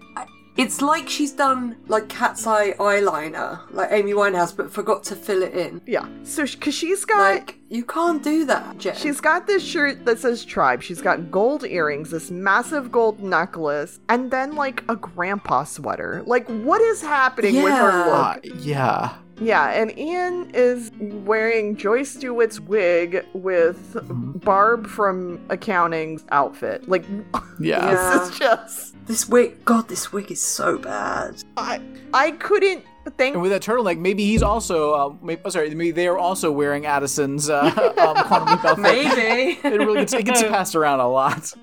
It's 0.60 0.82
like 0.82 1.08
she's 1.08 1.32
done 1.32 1.76
like 1.88 2.08
cat's 2.08 2.46
eye 2.46 2.72
eyeliner, 2.78 3.60
like 3.72 3.88
Amy 3.92 4.12
Winehouse, 4.12 4.56
but 4.56 4.70
forgot 4.72 5.02
to 5.04 5.16
fill 5.16 5.42
it 5.42 5.54
in. 5.54 5.80
Yeah. 5.86 6.06
So, 6.22 6.44
because 6.44 6.74
she's 6.74 7.04
got. 7.04 7.18
Like 7.18 7.58
you 7.68 7.84
can't 7.84 8.22
do 8.22 8.44
that, 8.46 8.78
Jen. 8.78 8.96
She's 8.96 9.20
got 9.20 9.46
this 9.46 9.62
shirt 9.64 10.04
that 10.04 10.18
says 10.18 10.44
tribe. 10.44 10.82
She's 10.82 11.00
got 11.00 11.30
gold 11.30 11.64
earrings, 11.64 12.10
this 12.10 12.30
massive 12.30 12.90
gold 12.92 13.20
necklace, 13.22 14.00
and 14.08 14.30
then 14.30 14.54
like 14.54 14.82
a 14.88 14.96
grandpa 14.96 15.64
sweater. 15.64 16.22
Like, 16.26 16.46
what 16.48 16.80
is 16.80 17.00
happening 17.00 17.62
with 17.62 17.72
her 17.72 17.88
Yeah. 17.90 18.04
look? 18.06 18.46
Uh, 18.46 18.56
yeah. 18.58 19.14
Yeah, 19.42 19.68
and 19.70 19.98
Ian 19.98 20.50
is 20.52 20.90
wearing 21.00 21.74
Joyce 21.74 22.10
Stewart's 22.10 22.60
wig 22.60 23.24
with 23.32 23.96
Barb 24.44 24.86
from 24.86 25.40
accounting's 25.48 26.24
outfit. 26.30 26.86
Like, 26.88 27.06
Yeah. 27.08 27.40
Yeah. 27.60 27.94
this 28.18 28.28
is 28.32 28.38
just. 28.38 28.89
This 29.10 29.28
wig. 29.28 29.64
God, 29.64 29.88
this 29.88 30.12
wig 30.12 30.30
is 30.30 30.40
so 30.40 30.78
bad. 30.78 31.42
I 31.56 31.80
I 32.14 32.30
couldn't 32.32 32.84
think. 33.16 33.34
And 33.34 33.42
with 33.42 33.50
that 33.50 33.60
turtleneck, 33.62 33.98
maybe 33.98 34.24
he's 34.24 34.42
also. 34.42 34.92
Uh, 34.92 35.14
maybe, 35.20 35.42
oh, 35.44 35.50
sorry, 35.50 35.74
maybe 35.74 35.90
they 35.90 36.06
are 36.06 36.16
also 36.16 36.52
wearing 36.52 36.86
Addison's 36.86 37.50
uh, 37.50 37.62
um, 37.98 38.24
quantum 38.24 38.50
leap 38.50 38.64
outfit. 38.64 38.82
Maybe. 38.82 39.58
It 39.64 39.78
really 39.78 40.00
gets, 40.00 40.12
it 40.12 40.24
gets 40.24 40.42
passed 40.44 40.74
around 40.74 41.00
a 41.00 41.08
lot. 41.08 41.52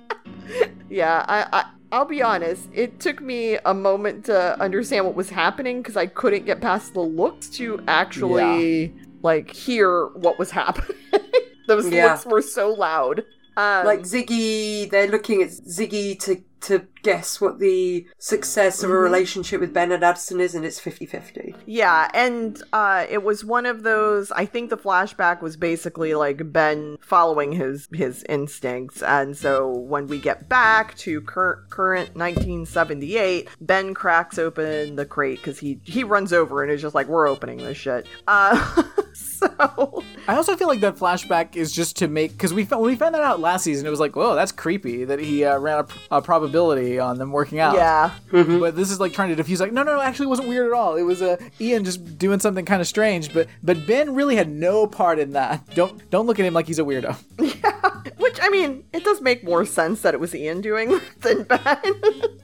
Yeah, 0.90 1.26
I, 1.28 1.60
I 1.60 1.66
I'll 1.92 2.06
be 2.06 2.22
honest. 2.22 2.70
It 2.74 3.02
took 3.02 3.20
me 3.20 3.58
a 3.66 3.74
moment 3.74 4.24
to 4.26 4.58
understand 4.62 5.04
what 5.06 5.16
was 5.16 5.30
happening 5.30 5.82
because 5.82 5.98
I 5.98 6.06
couldn't 6.06 6.46
get 6.46 6.62
past 6.62 6.94
the 6.94 7.02
looks 7.02 7.50
to 7.58 7.84
actually 7.90 8.94
like 9.22 9.52
hear 9.52 10.06
what 10.08 10.40
was 10.40 10.50
happening. 10.50 10.96
Those 11.68 11.90
Yeah. 11.90 12.14
looks 12.14 12.26
were 12.26 12.42
so 12.42 12.74
loud. 12.74 13.26
Um, 13.58 13.86
like 13.86 14.02
Ziggy, 14.04 14.90
they're 14.90 15.08
looking 15.10 15.42
at 15.42 15.50
Ziggy 15.50 16.18
to 16.22 16.42
to 16.68 16.86
guess 17.02 17.40
what 17.40 17.60
the 17.60 18.06
success 18.18 18.84
of 18.84 18.90
a 18.90 18.94
relationship 18.94 19.62
with 19.62 19.74
Ben 19.74 19.92
and 19.92 20.04
Addison 20.04 20.42
is, 20.42 20.54
and 20.54 20.66
it's 20.66 20.80
50-50. 20.80 21.56
Yeah, 21.66 22.10
and 22.14 22.62
uh, 22.74 23.06
it 23.10 23.24
was 23.24 23.46
one 23.46 23.66
of 23.66 23.84
those. 23.84 24.32
I 24.32 24.46
think 24.46 24.70
the 24.70 24.78
flashback 24.78 25.42
was 25.42 25.56
basically 25.56 26.14
like 26.14 26.52
Ben 26.52 26.98
following 27.02 27.54
his 27.54 27.88
his 27.94 28.24
instincts, 28.24 29.02
and 29.02 29.36
so 29.36 29.72
when 29.72 30.08
we 30.08 30.20
get 30.20 30.50
back 30.50 30.96
to 30.98 31.22
cur- 31.22 31.66
current 31.70 32.16
1978, 32.16 33.48
Ben 33.62 33.94
cracks 33.94 34.38
open 34.38 34.96
the 34.96 35.06
crate 35.06 35.40
because 35.40 35.60
he 35.60 35.80
he 35.84 36.04
runs 36.04 36.34
over 36.34 36.64
and 36.64 36.72
is 36.72 36.82
just 36.82 36.96
like, 36.96 37.08
"We're 37.08 37.28
opening 37.28 37.58
this 37.58 37.78
shit." 37.78 38.06
Uh, 38.28 38.84
so 39.40 39.48
so 39.60 40.04
I 40.28 40.36
also 40.36 40.56
feel 40.56 40.68
like 40.68 40.82
that 40.82 40.96
flashback 40.98 41.56
is 41.56 41.72
just 41.72 41.96
to 41.98 42.08
make 42.08 42.32
because 42.32 42.54
we 42.54 42.66
found, 42.66 42.82
when 42.82 42.92
we 42.92 42.96
found 42.98 43.16
that 43.16 43.22
out 43.22 43.40
last 43.40 43.64
season, 43.64 43.86
it 43.86 43.90
was 43.90 44.00
like, 44.00 44.16
whoa, 44.16 44.36
that's 44.36 44.52
creepy 44.52 45.06
that 45.06 45.20
he 45.20 45.44
uh, 45.46 45.58
ran 45.58 45.80
a, 45.80 45.84
pr- 45.84 45.98
a 46.12 46.22
probability 46.22 47.00
on 47.00 47.18
them 47.18 47.32
working 47.32 47.60
out. 47.60 47.76
yeah. 47.76 48.12
But 48.32 48.76
this 48.76 48.92
is 48.92 49.00
like 49.00 49.14
trying 49.14 49.30
to 49.30 49.36
diffuse, 49.36 49.60
like, 49.62 49.72
no, 49.72 49.84
no, 49.84 49.96
no, 49.96 50.02
actually, 50.02 50.26
it 50.26 50.30
wasn't 50.30 50.48
weird 50.50 50.68
at 50.68 50.74
all. 50.74 50.96
It 50.96 51.04
was 51.04 51.22
uh, 51.22 51.38
Ian 51.62 51.84
just 51.84 52.18
doing 52.18 52.40
something 52.40 52.66
kind 52.66 52.82
of 52.82 52.88
strange. 52.88 53.34
But 53.34 53.48
but 53.64 53.86
Ben 53.88 54.14
really 54.16 54.36
had 54.36 54.50
no 54.50 54.88
part 54.88 55.20
in 55.20 55.32
that. 55.34 55.66
Don't 55.76 56.10
don't 56.10 56.28
look 56.28 56.40
at 56.40 56.46
him 56.46 56.54
like 56.54 56.68
he's 56.68 56.80
a 56.80 56.84
weirdo. 56.84 57.16
Yeah, 57.64 58.02
which 58.18 58.40
I 58.42 58.50
mean, 58.50 58.84
it 58.94 59.04
does 59.04 59.22
make 59.22 59.44
more 59.44 59.66
sense 59.66 60.02
that 60.02 60.14
it 60.14 60.20
was 60.20 60.34
Ian 60.36 60.62
doing 60.62 61.00
than 61.22 61.44
Ben. 61.44 61.94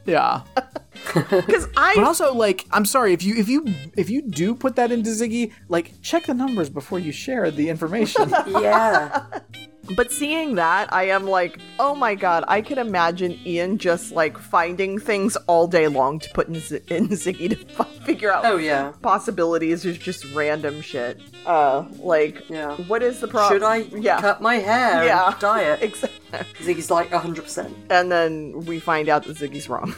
yeah. 0.05 0.41
Because 1.29 1.67
I 1.77 1.93
But 1.95 2.03
also, 2.05 2.33
like, 2.33 2.65
I'm 2.71 2.85
sorry 2.85 3.13
if 3.13 3.23
you 3.23 3.35
if 3.35 3.47
you 3.49 3.65
if 3.97 4.09
you 4.09 4.21
do 4.21 4.55
put 4.55 4.75
that 4.77 4.91
into 4.91 5.09
Ziggy, 5.11 5.51
like, 5.69 5.93
check 6.01 6.25
the 6.25 6.33
numbers 6.33 6.69
before 6.69 6.99
you 6.99 7.11
share 7.11 7.51
the 7.51 7.69
information. 7.69 8.31
Yeah. 8.47 9.25
But 9.97 10.13
seeing 10.13 10.55
that, 10.55 10.93
I 10.93 11.09
am 11.09 11.25
like, 11.27 11.59
oh 11.77 11.93
my 11.93 12.15
god, 12.15 12.45
I 12.47 12.61
can 12.61 12.77
imagine 12.77 13.37
Ian 13.45 13.77
just 13.77 14.13
like 14.13 14.37
finding 14.37 14.97
things 14.97 15.35
all 15.47 15.67
day 15.67 15.89
long 15.89 16.19
to 16.19 16.29
put 16.29 16.47
in, 16.47 16.55
Z- 16.55 16.79
in 16.87 17.09
Ziggy 17.23 17.49
to 17.49 17.59
f- 17.77 17.93
figure 18.05 18.31
out 18.31 18.45
Oh 18.45 18.55
yeah. 18.55 18.93
possibilities 19.01 19.83
is 19.83 19.97
just 19.97 20.23
random 20.33 20.79
shit. 20.79 21.19
Uh, 21.45 21.83
like, 21.99 22.49
Yeah. 22.49 22.77
what 22.87 23.03
is 23.03 23.19
the 23.19 23.27
problem? 23.27 23.59
Should 23.59 23.63
I 23.67 23.77
Yeah. 23.99 24.21
cut 24.21 24.41
my 24.41 24.55
hair? 24.55 25.03
Yeah. 25.03 25.27
And 25.31 25.39
dye 25.39 25.63
it? 25.73 25.83
Exactly. 25.83 26.39
Ziggy's 26.63 26.89
like 26.89 27.09
100%. 27.11 27.69
And 27.89 28.09
then 28.09 28.61
we 28.65 28.79
find 28.79 29.09
out 29.09 29.25
that 29.25 29.35
Ziggy's 29.35 29.67
wrong. 29.67 29.93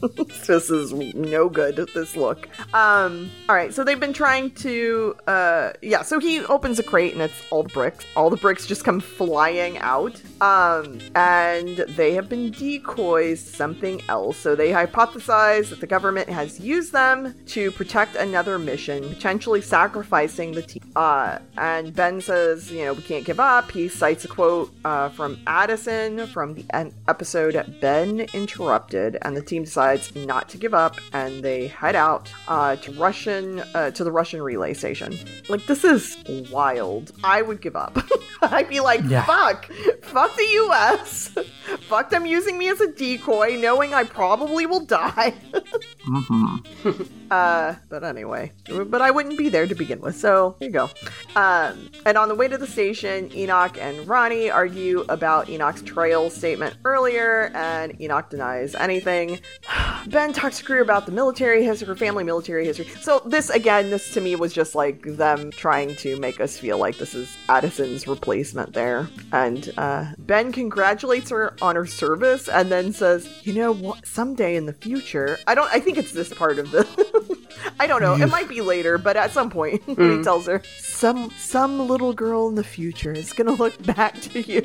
this 0.46 0.70
is 0.70 0.92
no 0.92 1.48
good 1.48 1.76
this 1.94 2.16
look. 2.16 2.48
Um 2.74 3.30
all 3.48 3.54
right 3.54 3.72
so 3.72 3.84
they've 3.84 4.00
been 4.00 4.12
trying 4.12 4.50
to 4.52 5.16
uh 5.26 5.72
yeah 5.82 6.02
so 6.02 6.18
he 6.18 6.44
opens 6.46 6.78
a 6.78 6.82
crate 6.82 7.12
and 7.12 7.22
it's 7.22 7.42
all 7.50 7.62
the 7.62 7.68
bricks. 7.70 8.04
All 8.16 8.30
the 8.30 8.36
bricks 8.36 8.66
just 8.66 8.84
come 8.84 9.00
flying 9.00 9.78
out 9.78 10.20
um 10.40 10.98
and 11.14 11.78
they 11.96 12.12
have 12.14 12.28
been 12.28 12.50
decoys 12.50 13.40
something 13.40 14.02
else. 14.08 14.36
So 14.36 14.54
they 14.54 14.70
hypothesize 14.70 15.70
that 15.70 15.80
the 15.80 15.86
government 15.86 16.28
has 16.28 16.60
used 16.60 16.92
them 16.92 17.34
to 17.46 17.70
protect 17.70 18.16
another 18.16 18.58
mission 18.58 19.08
potentially 19.08 19.62
sacrificing 19.62 20.52
the 20.52 20.62
team. 20.62 20.82
Uh 20.94 21.38
and 21.56 21.94
ben 21.94 22.20
says 22.20 22.70
you 22.70 22.84
know 22.84 22.92
we 22.92 23.02
can't 23.02 23.24
give 23.24 23.40
up. 23.40 23.70
He 23.70 23.88
cites 23.88 24.24
a 24.24 24.28
quote 24.28 24.72
uh, 24.84 25.08
from 25.10 25.38
addison 25.46 26.26
from 26.26 26.54
the 26.54 26.64
en- 26.70 26.92
episode 27.08 27.54
ben 27.80 28.20
interrupted 28.34 29.18
and 29.22 29.36
the 29.36 29.42
team 29.42 29.64
decides 29.64 29.85
not 30.14 30.48
to 30.50 30.58
give 30.58 30.74
up 30.74 30.96
and 31.12 31.42
they 31.42 31.66
head 31.68 31.94
out 31.96 32.32
uh, 32.48 32.76
to 32.76 32.92
russian 32.92 33.60
uh, 33.74 33.90
to 33.92 34.02
the 34.04 34.10
russian 34.12 34.40
relay 34.42 34.74
station. 34.74 35.16
Like 35.48 35.66
this 35.66 35.84
is 35.84 36.16
wild. 36.50 37.12
I 37.24 37.42
would 37.42 37.60
give 37.60 37.76
up. 37.76 37.96
I'd 38.42 38.68
be 38.68 38.80
like 38.80 39.00
Yeah. 39.04 39.24
fuck. 39.24 39.70
Fuck 40.02 40.36
the 40.36 40.42
us 40.44 41.28
fuck 41.88 42.10
them 42.10 42.26
using 42.26 42.56
me 42.58 42.68
as 42.68 42.80
a 42.80 42.90
decoy 42.92 43.56
knowing 43.60 43.92
i 43.92 44.02
probably 44.04 44.66
will 44.66 44.84
die 44.84 45.34
uh, 47.30 47.74
but 47.88 48.04
anyway, 48.04 48.52
but 48.68 49.02
I 49.02 49.10
wouldn't 49.10 49.38
be 49.38 49.48
there 49.48 49.66
to 49.66 49.74
begin 49.74 50.00
with, 50.00 50.16
so 50.16 50.56
here 50.58 50.68
you 50.68 50.72
go. 50.72 50.90
Um, 51.34 51.90
and 52.04 52.16
on 52.16 52.28
the 52.28 52.34
way 52.34 52.48
to 52.48 52.58
the 52.58 52.66
station, 52.66 53.30
Enoch 53.34 53.78
and 53.80 54.06
Ronnie 54.06 54.50
argue 54.50 55.04
about 55.08 55.48
Enoch's 55.48 55.82
trail 55.82 56.30
statement 56.30 56.76
earlier, 56.84 57.50
and 57.54 58.00
Enoch 58.00 58.30
denies 58.30 58.74
anything. 58.74 59.40
Ben 60.08 60.32
talks 60.32 60.58
to 60.58 60.64
Greer 60.64 60.82
about 60.82 61.06
the 61.06 61.12
military 61.12 61.64
history, 61.64 61.86
her 61.88 61.96
family 61.96 62.24
military 62.24 62.64
history. 62.64 62.86
So 63.00 63.22
this 63.26 63.50
again, 63.50 63.90
this 63.90 64.12
to 64.14 64.20
me 64.20 64.36
was 64.36 64.52
just 64.52 64.74
like 64.74 65.02
them 65.02 65.50
trying 65.50 65.96
to 65.96 66.18
make 66.20 66.40
us 66.40 66.58
feel 66.58 66.78
like 66.78 66.98
this 66.98 67.14
is 67.14 67.36
Addison's 67.48 68.06
replacement 68.06 68.72
there. 68.72 69.08
And 69.32 69.72
uh, 69.76 70.12
Ben 70.18 70.52
congratulates 70.52 71.30
her 71.30 71.54
on 71.60 71.76
her 71.76 71.86
service, 71.86 72.48
and 72.48 72.70
then 72.70 72.92
says, 72.92 73.28
"You 73.44 73.54
know 73.54 73.72
what? 73.72 74.06
Someday 74.06 74.56
in 74.56 74.66
the 74.66 74.72
future, 74.72 75.38
I 75.46 75.54
don't. 75.54 75.72
I 75.72 75.80
think 75.80 75.98
it's 75.98 76.12
this 76.12 76.32
part 76.32 76.58
of 76.58 76.70
the." 76.70 76.86
I 77.80 77.86
don't 77.86 78.00
know. 78.00 78.14
It 78.14 78.28
might 78.30 78.48
be 78.48 78.60
later, 78.60 78.98
but 78.98 79.16
at 79.16 79.32
some 79.32 79.50
point 79.50 79.86
when 79.98 80.18
he 80.18 80.24
tells 80.24 80.46
her 80.46 80.62
some 80.78 81.30
some 81.38 81.88
little 81.88 82.12
girl 82.12 82.48
in 82.48 82.54
the 82.54 82.64
future 82.64 83.12
is 83.12 83.32
gonna 83.32 83.52
look 83.64 83.80
back 83.84 84.20
to 84.22 84.40
you, 84.40 84.62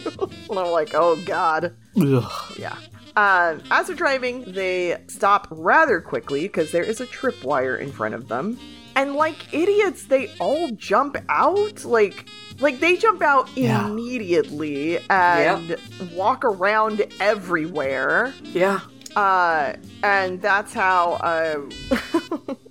and 0.50 0.60
I'm 0.60 0.72
like, 0.72 0.92
oh 0.94 1.16
god, 1.26 1.74
Ugh. 2.00 2.32
yeah. 2.58 2.76
Um, 3.18 3.62
as 3.72 3.88
they're 3.88 3.96
driving, 3.96 4.54
they 4.54 4.98
stop 5.08 5.48
rather 5.52 6.00
quickly 6.00 6.44
because 6.44 6.72
there 6.72 6.84
is 6.84 7.02
a 7.02 7.06
tripwire 7.08 7.78
in 7.78 7.92
front 7.92 8.14
of 8.16 8.30
them, 8.30 8.58
and 8.96 9.16
like 9.16 9.54
idiots, 9.54 10.06
they 10.06 10.30
all 10.40 10.70
jump 10.72 11.18
out 11.30 11.84
like. 11.86 12.28
Like 12.60 12.80
they 12.80 12.96
jump 12.96 13.24
out 13.24 13.50
Yeah. 13.58 13.88
immediately 13.88 15.00
and 15.10 15.76
walk 16.14 16.46
around 16.46 17.04
everywhere. 17.20 18.36
Yeah. 18.44 18.82
Uh, 19.16 19.74
and 20.04 20.42
that's 20.42 20.74
how 20.74 21.14
uh, 21.14 21.60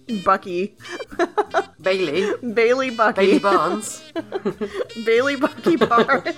Bucky, 0.24 0.76
Bailey. 1.80 2.32
Bailey 2.52 2.90
Bucky, 2.90 3.20
Bailey 3.20 3.38
Barnes. 3.38 4.02
Bailey 5.04 5.36
Bucky 5.36 5.76
Barnes, 5.76 6.36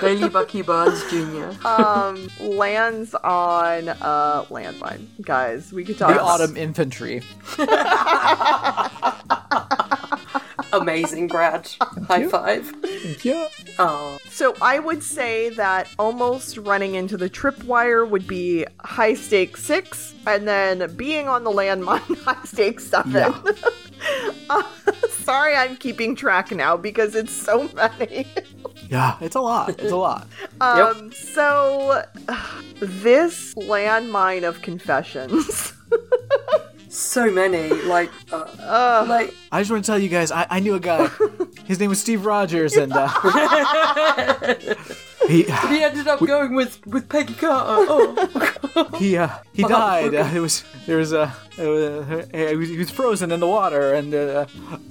Bailey 0.00 0.28
Bucky 0.28 0.62
Barnes 0.62 1.02
Jr. 1.10 1.66
um, 1.66 2.28
lands 2.40 3.14
on 3.14 3.88
a 3.88 4.44
landmine. 4.50 5.06
Guys, 5.22 5.72
we 5.72 5.84
could 5.84 5.98
talk. 5.98 6.14
The 6.14 6.20
Autumn 6.20 6.56
Infantry. 6.56 7.22
Amazing, 10.72 11.28
Brad. 11.28 11.70
High 12.08 12.26
five. 12.28 12.72
Yeah. 13.22 13.48
Oh. 13.78 14.18
So 14.28 14.54
I 14.62 14.78
would 14.78 15.02
say 15.02 15.50
that 15.50 15.88
almost 15.98 16.56
running 16.58 16.94
into 16.94 17.16
the 17.16 17.28
tripwire 17.28 18.08
would 18.08 18.26
be 18.26 18.64
high 18.80 19.14
stake 19.14 19.56
six, 19.56 20.14
and 20.26 20.46
then 20.46 20.94
being 20.96 21.28
on 21.28 21.44
the 21.44 21.50
landmine 21.50 22.16
high 22.24 22.44
stake 22.44 22.80
seven. 22.80 23.12
Yeah. 23.12 23.42
Uh, 24.48 24.62
sorry, 25.10 25.54
I'm 25.54 25.76
keeping 25.76 26.16
track 26.16 26.50
now 26.50 26.74
because 26.74 27.14
it's 27.14 27.32
so 27.32 27.68
many. 27.74 28.26
Yeah, 28.88 29.16
it's 29.20 29.36
a 29.36 29.40
lot. 29.40 29.68
It's 29.78 29.92
a 29.92 29.96
lot. 29.96 30.26
Um, 30.62 31.10
so 31.12 32.02
this 32.80 33.54
landmine 33.54 34.46
of 34.46 34.60
confessions. 34.62 35.72
So 36.90 37.30
many. 37.30 37.68
Like, 37.68 38.10
uh, 38.32 38.38
uh, 38.58 39.06
like, 39.08 39.32
I 39.52 39.60
just 39.60 39.70
want 39.70 39.84
to 39.84 39.90
tell 39.90 39.98
you 39.98 40.08
guys, 40.08 40.32
I, 40.32 40.44
I 40.50 40.58
knew 40.58 40.74
a 40.74 40.80
guy. 40.80 41.08
His 41.64 41.78
name 41.78 41.88
was 41.88 42.00
Steve 42.00 42.26
Rogers, 42.26 42.76
and 42.76 42.92
uh, 42.92 43.08
he 45.28 45.44
he 45.44 45.84
ended 45.84 46.08
up 46.08 46.18
going 46.18 46.52
with, 46.54 46.84
with 46.88 47.08
Peggy 47.08 47.34
Carter. 47.34 47.86
Oh. 47.88 48.90
he 48.98 49.16
uh, 49.16 49.28
he 49.52 49.62
died. 49.62 50.16
Uh, 50.16 50.28
it 50.34 50.40
was 50.40 50.64
there 50.86 50.96
was 50.96 51.12
a 51.12 51.22
it 51.22 51.28
was, 51.28 51.49
uh, 51.60 52.48
he 52.50 52.56
was- 52.56 52.68
he 52.70 52.78
was 52.78 52.90
frozen 52.90 53.30
in 53.32 53.40
the 53.40 53.46
water, 53.46 53.92
and 53.94 54.14
uh, 54.14 54.46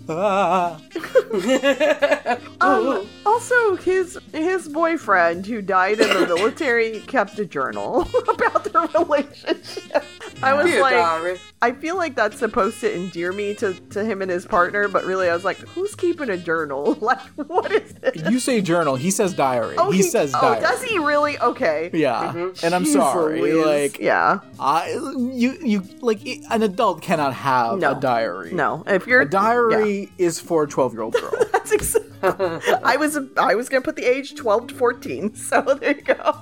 ah. 0.10 0.80
um, 2.62 3.08
also, 3.26 3.76
his 3.78 4.18
his 4.34 4.68
boyfriend 4.68 5.46
who 5.46 5.62
died 5.62 6.00
in 6.00 6.10
the 6.10 6.28
military 6.28 7.00
kept 7.02 7.38
a 7.40 7.46
journal 7.46 8.02
about 8.28 8.64
their 8.66 8.88
relationship. 9.02 10.04
I 10.42 10.54
was 10.54 10.66
Dear 10.68 10.82
like, 10.82 10.94
diary. 10.94 11.40
I 11.62 11.72
feel 11.74 11.98
like 11.98 12.16
that's 12.16 12.40
supposed 12.40 12.80
to 12.82 12.96
endear 12.96 13.34
me 13.34 13.54
to, 13.56 13.74
to 13.74 14.06
him 14.06 14.22
and 14.22 14.32
his 14.32 14.46
partner, 14.46 14.88
but 14.88 15.04
really 15.04 15.30
I 15.30 15.34
was 15.34 15.44
like, 15.44 15.58
who's 15.58 15.94
keeping 15.96 16.30
a 16.30 16.38
journal? 16.38 16.98
Like, 17.10 17.20
what 17.48 17.72
is 17.72 17.94
this? 17.94 18.30
you 18.32 18.40
say 18.40 18.62
journal. 18.62 18.96
He 18.96 19.10
says 19.10 19.34
diary. 19.34 19.76
Oh, 19.80 19.90
he, 19.90 20.04
says 20.04 20.32
oh, 20.36 20.42
diary. 20.42 20.62
does 20.62 20.84
he 20.84 21.00
really? 21.00 21.40
Okay. 21.40 21.90
Yeah, 21.94 22.32
Mm-hmm. 22.34 22.66
and 22.66 22.76
I'm 22.76 22.84
Jeez 22.84 22.94
sorry. 22.94 23.42
Louise. 23.42 23.66
Like, 23.66 24.00
yeah, 24.00 24.40
I 24.60 24.92
you 24.92 25.58
you 25.62 25.84
like 26.02 26.24
it, 26.26 26.44
an 26.64 26.70
adult 26.72 27.02
cannot 27.02 27.34
have 27.34 27.80
No. 27.80 27.92
a 27.92 28.00
diary. 28.00 28.52
no. 28.54 28.84
If 28.88 29.08
you're 29.08 29.22
A 29.22 29.30
diary 29.30 30.12
is 30.18 30.40
for 30.40 30.64
a 30.64 30.68
12 30.68 30.94
year 30.94 31.02
old 31.04 31.14
girl. 31.14 31.32
That's 31.54 31.72
ex- 31.72 31.96
I 32.24 32.98
was 32.98 33.18
I 33.38 33.56
was 33.56 33.70
gonna 33.70 33.82
put 33.82 33.96
the 33.96 34.04
age 34.06 34.36
twelve 34.36 34.68
to 34.68 34.76
fourteen, 34.76 35.34
so 35.50 35.62
there 35.80 35.96
you 35.96 36.02
go. 36.02 36.36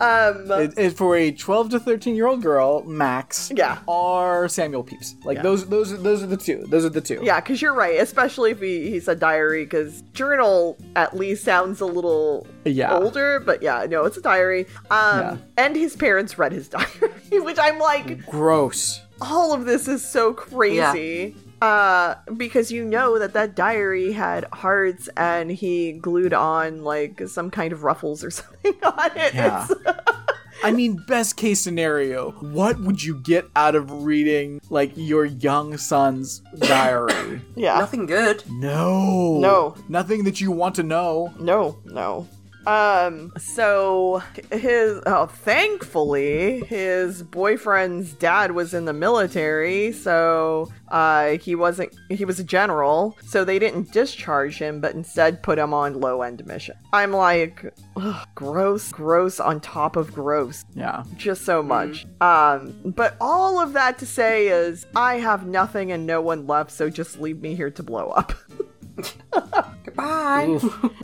Um, 0.00 0.50
it, 0.60 0.74
it's 0.76 0.96
for 0.98 1.16
a 1.16 1.30
12 1.30 1.70
to 1.70 1.80
13 1.80 2.14
year 2.16 2.26
old 2.26 2.42
girl, 2.42 2.82
max. 2.84 3.52
Yeah. 3.54 3.78
Or 3.86 4.48
Samuel 4.48 4.82
Pepys. 4.84 5.16
Like 5.24 5.36
Yeah. 5.36 5.42
those 5.42 5.66
those 5.68 5.92
are 5.92 5.96
those 5.98 6.22
are 6.22 6.26
the 6.26 6.36
two. 6.36 6.64
Those 6.68 6.84
are 6.84 6.88
the 6.90 7.00
two. 7.00 7.20
yeah, 7.22 7.40
because 7.40 7.60
you're 7.60 7.74
right, 7.74 8.00
especially 8.00 8.52
if 8.52 8.60
he, 8.60 8.90
he 8.90 9.00
said 9.00 9.18
diary, 9.20 9.64
because 9.64 10.02
journal 10.14 10.76
at 10.96 11.16
least 11.16 11.44
sounds 11.44 11.80
a 11.80 11.86
little 11.86 12.46
Yeah. 12.64 12.96
older, 12.96 13.40
but 13.40 13.62
yeah, 13.62 13.86
no, 13.88 14.04
it's 14.04 14.16
a 14.16 14.22
diary. 14.22 14.66
Um, 14.90 15.20
Yeah. 15.20 15.36
and 15.58 15.76
his 15.76 15.96
parents 15.96 16.38
read 16.38 16.52
his 16.52 16.68
diary, 16.76 17.10
which 17.32 17.58
I'm 17.58 17.78
like, 17.78 18.24
Gross. 18.26 19.00
all 19.20 19.52
of 19.52 19.64
this 19.66 19.86
is 19.88 20.04
so 20.04 20.32
crazy. 20.32 21.36
Uh, 21.60 22.14
because 22.36 22.72
you 22.72 22.84
know 22.84 23.18
that 23.18 23.34
that 23.34 23.54
diary 23.54 24.12
had 24.12 24.44
hearts 24.52 25.08
and 25.16 25.50
he 25.50 25.92
glued 25.92 26.32
on 26.32 26.82
like 26.82 27.20
some 27.28 27.50
kind 27.50 27.72
of 27.72 27.84
ruffles 27.84 28.24
or 28.24 28.30
something 28.40 28.74
on 28.82 29.10
it. 29.16 29.34
Yeah. 29.34 29.66
I 30.62 30.72
mean, 30.72 31.02
best 31.08 31.36
case 31.38 31.58
scenario, 31.60 32.32
what 32.32 32.78
would 32.80 33.02
you 33.02 33.14
get 33.16 33.46
out 33.56 33.74
of 33.74 34.04
reading 34.04 34.60
like 34.68 34.92
your 34.94 35.24
young 35.24 35.76
son's 35.78 36.40
diary? 36.58 37.40
Yeah. 37.56 37.78
Nothing 37.78 38.06
good. 38.06 38.42
no. 38.50 39.38
No. 39.38 39.74
Nothing 39.88 40.24
that 40.24 40.40
you 40.40 40.50
want 40.50 40.74
to 40.76 40.82
know. 40.82 41.32
No, 41.38 41.78
no. 41.84 42.26
Um, 42.66 43.32
so 43.38 44.22
his 44.52 45.00
oh 45.06 45.26
thankfully 45.26 46.60
his 46.60 47.22
boyfriend's 47.22 48.12
dad 48.12 48.52
was 48.52 48.74
in 48.74 48.84
the 48.84 48.92
military, 48.92 49.92
so 49.92 50.70
uh 50.88 51.38
he 51.38 51.54
wasn't 51.54 51.94
he 52.10 52.24
was 52.24 52.38
a 52.38 52.44
general, 52.44 53.16
so 53.24 53.44
they 53.44 53.58
didn't 53.58 53.92
discharge 53.92 54.58
him, 54.58 54.80
but 54.80 54.94
instead 54.94 55.42
put 55.42 55.58
him 55.58 55.72
on 55.72 56.00
low 56.00 56.22
end 56.22 56.44
mission. 56.46 56.76
I'm 56.92 57.12
like 57.12 57.72
ugh, 57.96 58.28
gross, 58.34 58.92
gross 58.92 59.40
on 59.40 59.60
top 59.60 59.96
of 59.96 60.12
gross. 60.12 60.64
Yeah. 60.74 61.04
Just 61.16 61.44
so 61.44 61.62
much. 61.62 62.06
Um, 62.20 62.74
but 62.84 63.16
all 63.20 63.60
of 63.60 63.72
that 63.72 63.98
to 63.98 64.06
say 64.06 64.48
is 64.48 64.86
I 64.94 65.14
have 65.18 65.46
nothing 65.46 65.92
and 65.92 66.06
no 66.06 66.20
one 66.20 66.46
left, 66.46 66.70
so 66.72 66.90
just 66.90 67.20
leave 67.20 67.40
me 67.40 67.54
here 67.54 67.70
to 67.70 67.82
blow 67.82 68.08
up. 68.08 68.32
Goodbye. 69.84 70.46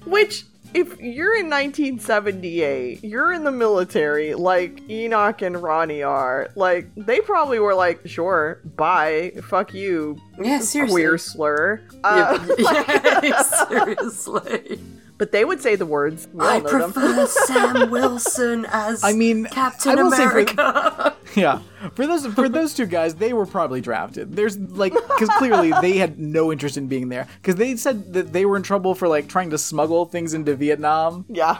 Which, 0.06 0.44
if 0.76 1.00
you're 1.00 1.34
in 1.36 1.48
1978, 1.48 3.02
you're 3.02 3.32
in 3.32 3.44
the 3.44 3.50
military, 3.52 4.34
like 4.34 4.82
Enoch 4.90 5.40
and 5.42 5.62
Ronnie 5.62 6.02
are, 6.02 6.48
like, 6.54 6.88
they 6.96 7.20
probably 7.20 7.58
were 7.58 7.74
like, 7.74 8.06
sure, 8.06 8.60
bye, 8.76 9.32
fuck 9.48 9.72
you, 9.74 10.18
Yeah, 10.38 10.60
seriously. 10.60 10.92
queer 11.02 11.18
slur. 11.18 11.82
Uh, 12.04 12.38
Yeah, 13.22 13.42
seriously. 13.42 14.78
But 15.18 15.32
they 15.32 15.44
would 15.44 15.60
say 15.60 15.76
the 15.76 15.86
words. 15.86 16.28
We 16.32 16.40
all 16.40 16.46
I 16.48 16.60
prefer 16.60 17.26
Sam 17.46 17.90
Wilson 17.90 18.66
as 18.70 19.02
I 19.04 19.12
mean, 19.12 19.46
Captain 19.46 19.98
I 19.98 20.02
will 20.02 20.10
say 20.10 20.24
for- 20.24 20.30
America. 20.40 21.16
Yeah. 21.34 21.60
For 21.94 22.06
those 22.06 22.26
for 22.28 22.48
those 22.48 22.72
two 22.72 22.86
guys, 22.86 23.14
they 23.16 23.34
were 23.34 23.44
probably 23.44 23.82
drafted. 23.82 24.34
There's 24.34 24.56
like 24.58 24.94
cuz 25.18 25.28
clearly 25.36 25.70
they 25.82 25.98
had 25.98 26.18
no 26.18 26.50
interest 26.50 26.78
in 26.78 26.86
being 26.86 27.10
there 27.10 27.26
cuz 27.42 27.56
they 27.56 27.76
said 27.76 28.14
that 28.14 28.32
they 28.32 28.46
were 28.46 28.56
in 28.56 28.62
trouble 28.62 28.94
for 28.94 29.06
like 29.06 29.28
trying 29.28 29.50
to 29.50 29.58
smuggle 29.58 30.06
things 30.06 30.32
into 30.32 30.54
Vietnam. 30.56 31.26
Yeah, 31.28 31.58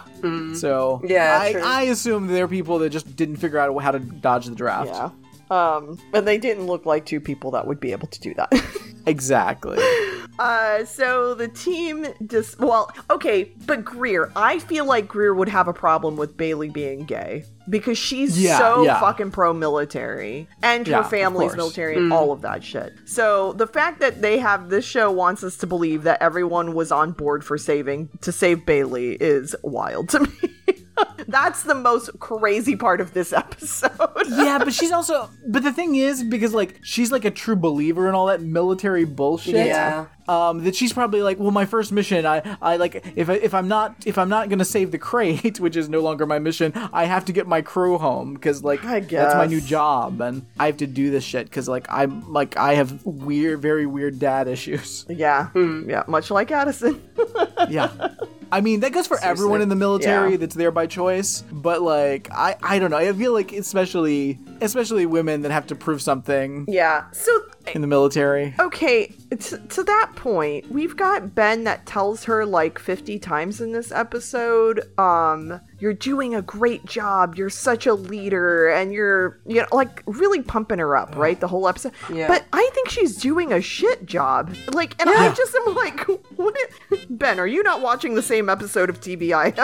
So, 0.55 1.03
Yeah, 1.05 1.39
I. 1.43 1.61
I 1.63 1.83
assume 1.83 2.27
they're 2.29 2.49
people 2.49 2.79
that 2.79 2.89
just 2.91 3.17
didn't 3.17 3.37
figure 3.37 3.59
out 3.59 3.77
how 3.83 3.91
to 3.91 3.99
dodge 3.99 4.47
the 4.47 4.55
draft. 4.55 4.89
yeah. 4.95 5.11
Um, 5.51 5.99
and 6.15 6.27
they 6.27 6.39
didn't 6.39 6.67
look 6.67 6.87
like 6.87 7.05
two 7.05 7.21
people 7.21 7.51
that 7.53 7.67
would 7.67 7.79
be 7.79 7.93
able 7.93 8.09
to 8.09 8.21
do 8.21 8.33
that. 8.35 8.51
Exactly. 9.09 9.79
Uh, 10.39 10.85
so 10.85 11.35
the 11.35 11.49
team 11.49 12.07
just 12.27 12.59
well, 12.59 12.91
okay, 13.11 13.53
but 13.67 13.85
Greer, 13.85 14.31
I 14.37 14.59
feel 14.59 14.85
like 14.85 15.09
Greer 15.09 15.35
would 15.35 15.49
have 15.49 15.69
a 15.69 15.73
problem 15.73 16.17
with 16.17 16.37
Bailey 16.37 16.69
being 16.69 17.05
gay 17.05 17.45
because 17.69 17.99
she's 17.99 18.41
Yeah, 18.41 18.59
so 18.59 18.83
yeah. 18.85 19.01
fucking 19.01 19.31
pro-military 19.31 20.47
and 20.63 20.87
Yeah, 20.87 21.03
her 21.03 21.09
family's 21.09 21.57
military 21.57 21.97
and 21.97 22.13
all 22.13 22.33
of 22.33 22.43
that 22.43 22.63
shit. 22.63 22.93
So 23.07 23.53
the 23.55 23.67
fact 23.67 24.01
that 24.01 24.23
they 24.23 24.39
have 24.39 24.69
this 24.71 24.85
show 24.85 25.11
wants 25.11 25.43
us 25.43 25.57
to 25.59 25.67
believe 25.67 26.03
that 26.05 26.21
everyone 26.23 26.75
was 26.75 26.93
on 26.93 27.13
board 27.13 27.45
for 27.45 27.59
saving 27.59 28.09
to 28.23 28.31
save 28.33 28.67
Bailey 28.67 29.13
is 29.15 29.57
wild 29.63 30.09
to 30.11 30.21
me. 30.21 30.29
That's 31.29 31.65
the 31.65 31.75
most 31.75 32.19
crazy 32.21 32.77
part 32.77 33.01
of 33.01 33.13
this 33.13 33.33
episode. 33.33 33.91
yeah, 34.29 34.59
but 34.59 34.73
she's 34.73 34.93
also 34.93 35.29
but 35.49 35.63
the 35.63 35.73
thing 35.73 35.97
is 35.97 36.23
because 36.23 36.55
like 36.55 36.79
she's 36.83 37.11
like 37.11 37.25
a 37.25 37.31
true 37.31 37.57
believer 37.57 38.09
in 38.09 38.15
all 38.15 38.27
that 38.27 38.41
military 38.43 39.05
bullshit. 39.05 39.67
Yeah. 39.67 40.07
Um, 40.29 40.65
that 40.65 40.75
she's 40.75 40.93
probably 40.93 41.23
like, 41.23 41.39
well, 41.39 41.51
my 41.53 41.67
first 41.67 41.93
mission, 41.93 42.27
I, 42.27 42.57
I 42.61 42.77
like, 42.77 43.05
if 43.15 43.31
I, 43.31 43.35
if 43.35 43.55
I'm 43.55 43.69
not, 43.69 43.95
if 44.07 44.19
I'm 44.19 44.29
not 44.29 44.49
gonna 44.49 44.65
save 44.65 44.91
the 44.91 44.99
crate, 44.99 45.61
which 45.61 45.77
is 45.77 45.89
no 45.89 46.01
longer 46.01 46.27
my 46.27 46.39
mission, 46.39 46.73
I 46.93 47.05
have 47.05 47.25
to 47.27 47.33
get 47.33 47.47
my 47.47 47.63
crew 47.63 47.97
home 47.99 48.35
because 48.35 48.65
like 48.65 48.85
I 48.85 49.01
that's 49.01 49.35
my 49.35 49.47
new 49.47 49.61
job, 49.61 50.21
and 50.21 50.45
I 50.59 50.67
have 50.67 50.79
to 50.79 50.87
do 50.87 51.11
this 51.11 51.23
shit 51.25 51.47
because 51.47 51.69
like 51.69 51.87
I'm 51.91 52.33
like 52.33 52.57
I 52.57 52.75
have 52.75 53.05
weird, 53.07 53.61
very 53.63 53.87
weird 53.87 54.19
dad 54.19 54.49
issues. 54.57 55.05
yeah, 55.09 55.51
yeah, 55.55 56.03
much 56.09 56.31
like 56.31 56.51
Addison. 56.51 57.03
yeah. 57.69 57.91
I 58.53 58.61
mean, 58.61 58.79
that 58.81 58.93
goes 58.93 59.09
for 59.09 59.19
everyone 59.25 59.61
in 59.61 59.69
the 59.69 59.75
military 59.75 60.33
Yeah. 60.33 60.37
that's 60.37 60.55
there 60.55 60.71
by 60.71 60.87
choice, 60.87 61.43
but 61.51 61.83
like 61.83 62.29
I 62.33 62.57
I 62.63 62.79
don't 62.79 62.91
know. 62.91 62.97
I 62.97 63.13
feel 63.13 63.33
like 63.33 63.53
especially 63.53 64.39
especially 64.61 65.05
women 65.07 65.43
that 65.43 65.51
have 65.53 65.67
to 65.69 65.75
prove 65.75 66.01
something 66.01 66.65
yeah. 66.69 67.11
So 67.13 67.31
in 67.75 67.81
the 67.81 67.87
military. 67.87 68.55
Okay, 68.59 69.13
to, 69.31 69.59
to 69.59 69.85
that 69.85 70.13
point, 70.17 70.71
we've 70.71 70.97
got 70.97 71.35
Ben 71.35 71.65
that 71.65 71.87
tells 71.87 72.25
her 72.25 72.45
like 72.47 72.79
50 72.79 73.19
times 73.19 73.61
in 73.61 73.73
this 73.73 73.93
episode, 73.93 74.91
um, 74.99 75.61
you're 75.79 75.95
doing 75.95 76.35
a 76.35 76.43
great 76.43 76.85
job, 76.87 77.37
you're 77.37 77.51
such 77.51 77.87
a 77.87 77.95
leader, 77.95 78.69
and 78.69 78.93
you're, 78.93 79.39
you 79.47 79.61
know, 79.61 79.67
like 79.73 80.03
really 80.07 80.43
pumping 80.43 80.79
her 80.79 80.97
up, 80.97 81.15
right? 81.17 81.39
The 81.39 81.49
whole 81.49 81.69
episode. 81.69 81.93
Yeah. 82.13 82.29
But 82.29 82.45
I 82.53 82.69
think 82.75 82.89
she's 82.89 83.17
doing 83.17 83.53
a 83.53 83.61
shit 83.61 84.07
job. 84.07 84.55
Like, 84.73 84.95
and 85.01 85.11
I 85.11 85.35
just 85.35 85.55
am 85.55 85.75
like, 85.75 86.01
what? 86.37 86.57
Ben, 87.11 87.39
are 87.39 87.47
you 87.47 87.63
not 87.63 87.81
watching 87.81 88.15
the 88.15 88.23
same 88.23 88.49
episode 88.49 88.91
of 88.91 89.01
TBI? 89.01 89.57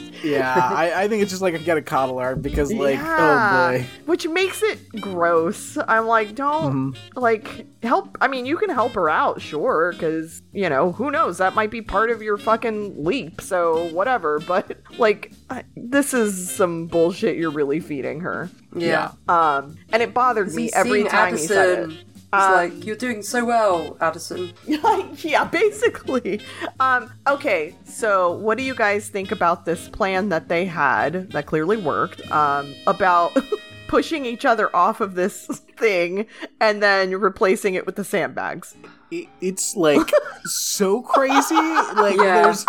Yeah, 0.22 0.54
I, 0.54 1.04
I 1.04 1.08
think 1.08 1.22
it's 1.22 1.30
just 1.30 1.42
like 1.42 1.54
I 1.54 1.58
gotta 1.58 1.82
coddle 1.82 2.18
her 2.18 2.36
because 2.36 2.72
like 2.72 2.98
oh 2.98 3.02
Yeah. 3.02 3.70
oh 3.72 3.78
boy. 3.78 3.86
Which 4.06 4.28
makes 4.28 4.62
it 4.62 5.00
gross. 5.00 5.78
I'm 5.88 6.06
like, 6.06 6.34
don't 6.34 6.92
mm-hmm. 6.92 7.18
like 7.18 7.66
help. 7.82 8.18
I 8.20 8.28
mean, 8.28 8.46
you 8.46 8.56
can 8.56 8.70
help 8.70 8.92
her 8.92 9.08
out, 9.08 9.40
sure, 9.40 9.92
because 9.92 10.42
you 10.52 10.68
know 10.68 10.92
who 10.92 11.10
knows 11.10 11.38
that 11.38 11.54
might 11.54 11.70
be 11.70 11.82
part 11.82 12.10
of 12.10 12.22
your 12.22 12.36
fucking 12.36 13.02
leap. 13.02 13.40
So 13.40 13.88
whatever. 13.92 14.40
But 14.40 14.78
like, 14.98 15.32
I, 15.48 15.64
this 15.76 16.12
is 16.14 16.50
some 16.50 16.86
bullshit 16.86 17.36
you're 17.36 17.50
really 17.50 17.80
feeding 17.80 18.20
her. 18.20 18.50
Yeah. 18.74 19.12
Um, 19.28 19.76
and 19.92 20.02
it 20.02 20.12
bothered 20.14 20.54
me 20.54 20.70
every 20.74 21.02
seen 21.02 21.10
time 21.10 21.36
he 21.36 21.42
said 21.42 21.78
it. 21.78 21.90
He's 21.90 22.04
Um, 22.32 22.52
like, 22.52 22.86
you're 22.86 22.94
doing 22.96 23.22
so 23.22 23.44
well, 23.44 23.96
Addison. 24.00 24.52
yeah, 24.66 25.44
basically. 25.44 26.40
Um, 26.78 27.12
okay, 27.26 27.74
so 27.84 28.32
what 28.32 28.56
do 28.56 28.62
you 28.64 28.74
guys 28.74 29.08
think 29.08 29.32
about 29.32 29.64
this 29.64 29.88
plan 29.88 30.28
that 30.28 30.48
they 30.48 30.64
had 30.64 31.30
that 31.32 31.46
clearly 31.46 31.76
worked? 31.76 32.30
Um, 32.30 32.72
about 32.86 33.36
pushing 33.88 34.24
each 34.24 34.44
other 34.44 34.74
off 34.76 35.00
of 35.00 35.16
this 35.16 35.46
thing 35.76 36.26
and 36.60 36.80
then 36.80 37.10
replacing 37.18 37.74
it 37.74 37.84
with 37.86 37.96
the 37.96 38.04
sandbags. 38.04 38.76
It, 39.10 39.26
it's 39.40 39.74
like 39.74 40.08
so 40.44 41.02
crazy. 41.02 41.56
Like 41.56 42.16
Yeah. 42.16 42.42
there's 42.42 42.64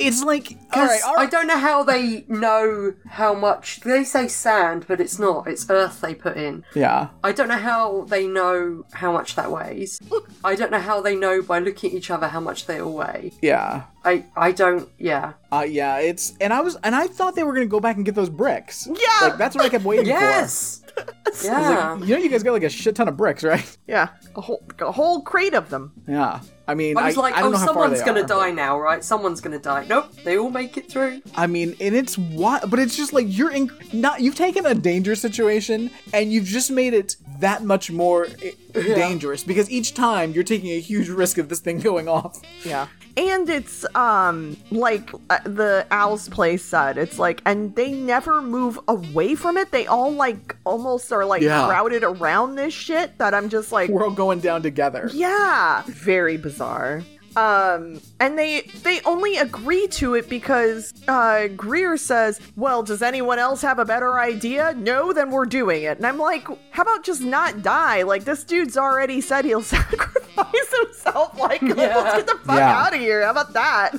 it's 0.00 0.22
mm. 0.22 0.26
like 0.26 0.56
all 0.72 0.86
right, 0.86 1.00
all 1.04 1.18
I 1.18 1.26
don't 1.26 1.46
know 1.46 1.58
how 1.58 1.82
they 1.82 2.24
know 2.28 2.94
how 3.08 3.34
much. 3.34 3.80
They 3.80 4.04
say 4.04 4.28
sand, 4.28 4.86
but 4.88 5.00
it's 5.00 5.18
not. 5.18 5.46
It's 5.46 5.68
earth 5.68 6.00
they 6.00 6.14
put 6.14 6.36
in. 6.36 6.64
Yeah. 6.74 7.08
I 7.22 7.32
don't 7.32 7.48
know 7.48 7.58
how 7.58 8.02
they 8.02 8.26
know 8.26 8.86
how 8.92 9.12
much 9.12 9.36
that 9.36 9.50
weighs. 9.50 10.00
I 10.44 10.54
don't 10.54 10.70
know 10.70 10.80
how 10.80 11.00
they 11.00 11.14
know 11.14 11.42
by 11.42 11.58
looking 11.58 11.90
at 11.90 11.96
each 11.96 12.10
other 12.10 12.28
how 12.28 12.40
much 12.40 12.66
they 12.66 12.80
all 12.80 12.92
weigh. 12.92 13.32
Yeah. 13.42 13.84
I 14.04 14.24
I 14.36 14.52
don't. 14.52 14.88
Yeah. 14.98 15.34
Uh, 15.52 15.66
yeah, 15.68 15.98
it's 15.98 16.34
and 16.40 16.52
I 16.52 16.60
was 16.60 16.76
and 16.82 16.94
I 16.94 17.06
thought 17.06 17.34
they 17.34 17.42
were 17.42 17.52
gonna 17.52 17.66
go 17.66 17.80
back 17.80 17.96
and 17.96 18.04
get 18.04 18.14
those 18.14 18.30
bricks. 18.30 18.86
Yeah! 18.86 19.28
like 19.28 19.38
that's 19.38 19.54
what 19.54 19.64
I 19.64 19.68
kept 19.68 19.84
waiting 19.84 20.06
Yes. 20.06 20.82
for. 20.94 21.04
Yes. 21.26 21.44
yeah. 21.44 21.92
like, 21.92 22.08
you 22.08 22.14
know, 22.14 22.22
you 22.22 22.28
guys 22.28 22.42
got 22.42 22.52
like 22.52 22.62
a 22.62 22.68
shit 22.68 22.94
ton 22.94 23.08
of 23.08 23.16
bricks, 23.16 23.44
right? 23.44 23.76
Yeah, 23.86 24.08
a 24.36 24.40
whole 24.40 24.62
a 24.78 24.92
whole 24.92 25.22
crate 25.22 25.54
of 25.54 25.68
them. 25.70 25.92
Yeah. 26.08 26.40
I 26.66 26.74
mean, 26.74 26.96
I 26.96 27.06
was 27.06 27.16
like, 27.16 27.34
I 27.34 27.40
don't 27.40 27.48
oh, 27.48 27.50
know 27.52 27.58
how 27.58 27.66
far 27.66 27.74
someone's 27.74 28.02
gonna 28.02 28.22
are, 28.22 28.26
die 28.26 28.50
now, 28.52 28.78
right? 28.78 29.02
Someone's 29.02 29.40
gonna 29.40 29.58
die. 29.58 29.86
Nope, 29.88 30.14
they 30.24 30.38
all 30.38 30.50
make 30.50 30.76
it 30.76 30.90
through. 30.90 31.20
I 31.34 31.48
mean, 31.48 31.74
and 31.80 31.94
it's 31.96 32.16
what, 32.16 32.70
but 32.70 32.78
it's 32.78 32.96
just 32.96 33.12
like 33.12 33.26
you're 33.28 33.50
in. 33.50 33.70
Not 33.92 34.20
you've 34.20 34.36
taken 34.36 34.64
a 34.66 34.74
dangerous 34.74 35.20
situation 35.20 35.90
and 36.14 36.32
you've 36.32 36.44
just 36.44 36.70
made 36.70 36.94
it 36.94 37.16
that 37.40 37.62
much 37.64 37.90
more 37.90 38.26
eh, 38.42 38.50
dangerous 38.74 39.42
because 39.44 39.70
each 39.70 39.94
time 39.94 40.32
you're 40.32 40.44
taking 40.44 40.70
a 40.70 40.80
huge 40.80 41.08
risk 41.08 41.38
of 41.38 41.48
this 41.48 41.60
thing 41.60 41.78
going 41.90 42.08
off. 42.08 42.40
Yeah. 42.64 42.86
And 43.16 43.50
it's 43.50 43.84
um 43.96 44.56
like 44.70 45.10
uh, 45.30 45.40
the 45.44 45.84
Al's 45.90 46.28
Place 46.28 46.64
said 46.64 46.96
it's 46.96 47.18
like 47.18 47.42
and 47.44 47.74
they 47.74 47.90
never 47.92 48.40
move 48.40 48.78
away 48.86 49.34
from 49.34 49.56
it. 49.58 49.72
They 49.72 49.86
all 49.86 50.12
like 50.12 50.54
almost 50.64 51.10
are 51.12 51.24
like 51.24 51.42
Yeah. 51.42 51.66
crowded 51.66 52.04
around 52.04 52.54
this 52.54 52.72
shit 52.72 53.18
that 53.18 53.34
I'm 53.34 53.48
just 53.48 53.72
like 53.72 53.90
We're 53.90 54.04
all 54.04 54.10
going 54.12 54.38
down 54.40 54.62
together. 54.62 55.10
yeah, 55.12 55.82
very 55.88 56.36
bizarre. 56.36 57.02
Um, 57.36 58.00
and 58.18 58.36
they 58.36 58.62
they 58.82 59.00
only 59.02 59.36
agree 59.36 59.86
to 59.88 60.14
it 60.14 60.28
because 60.28 60.92
uh, 61.06 61.46
Greer 61.48 61.96
says, 61.96 62.40
"Well, 62.56 62.82
does 62.82 63.02
anyone 63.02 63.38
else 63.38 63.62
have 63.62 63.78
a 63.78 63.84
better 63.84 64.18
idea? 64.18 64.74
No, 64.76 65.12
then 65.12 65.30
we're 65.30 65.46
doing 65.46 65.84
it." 65.84 65.96
And 65.98 66.06
I'm 66.06 66.18
like, 66.18 66.48
"How 66.72 66.82
about 66.82 67.04
just 67.04 67.22
not 67.22 67.62
die? 67.62 68.02
Like 68.02 68.24
this 68.24 68.42
dude's 68.42 68.76
already 68.76 69.20
said 69.20 69.44
he'll 69.44 69.62
sacrifice 69.78 70.74
himself. 70.82 71.38
Like, 71.38 71.62
let's 71.62 71.76
get 71.76 72.26
the 72.26 72.38
fuck 72.44 72.56
Yeah. 72.58 72.82
out 72.82 72.94
of 72.94 73.00
here. 73.00 73.22
How 73.24 73.30
about 73.30 73.52
that?" 73.52 73.92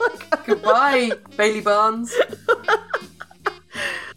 like, 0.00 0.44
Goodbye, 0.46 1.12
Bailey 1.36 1.60
Barnes. 1.60 2.14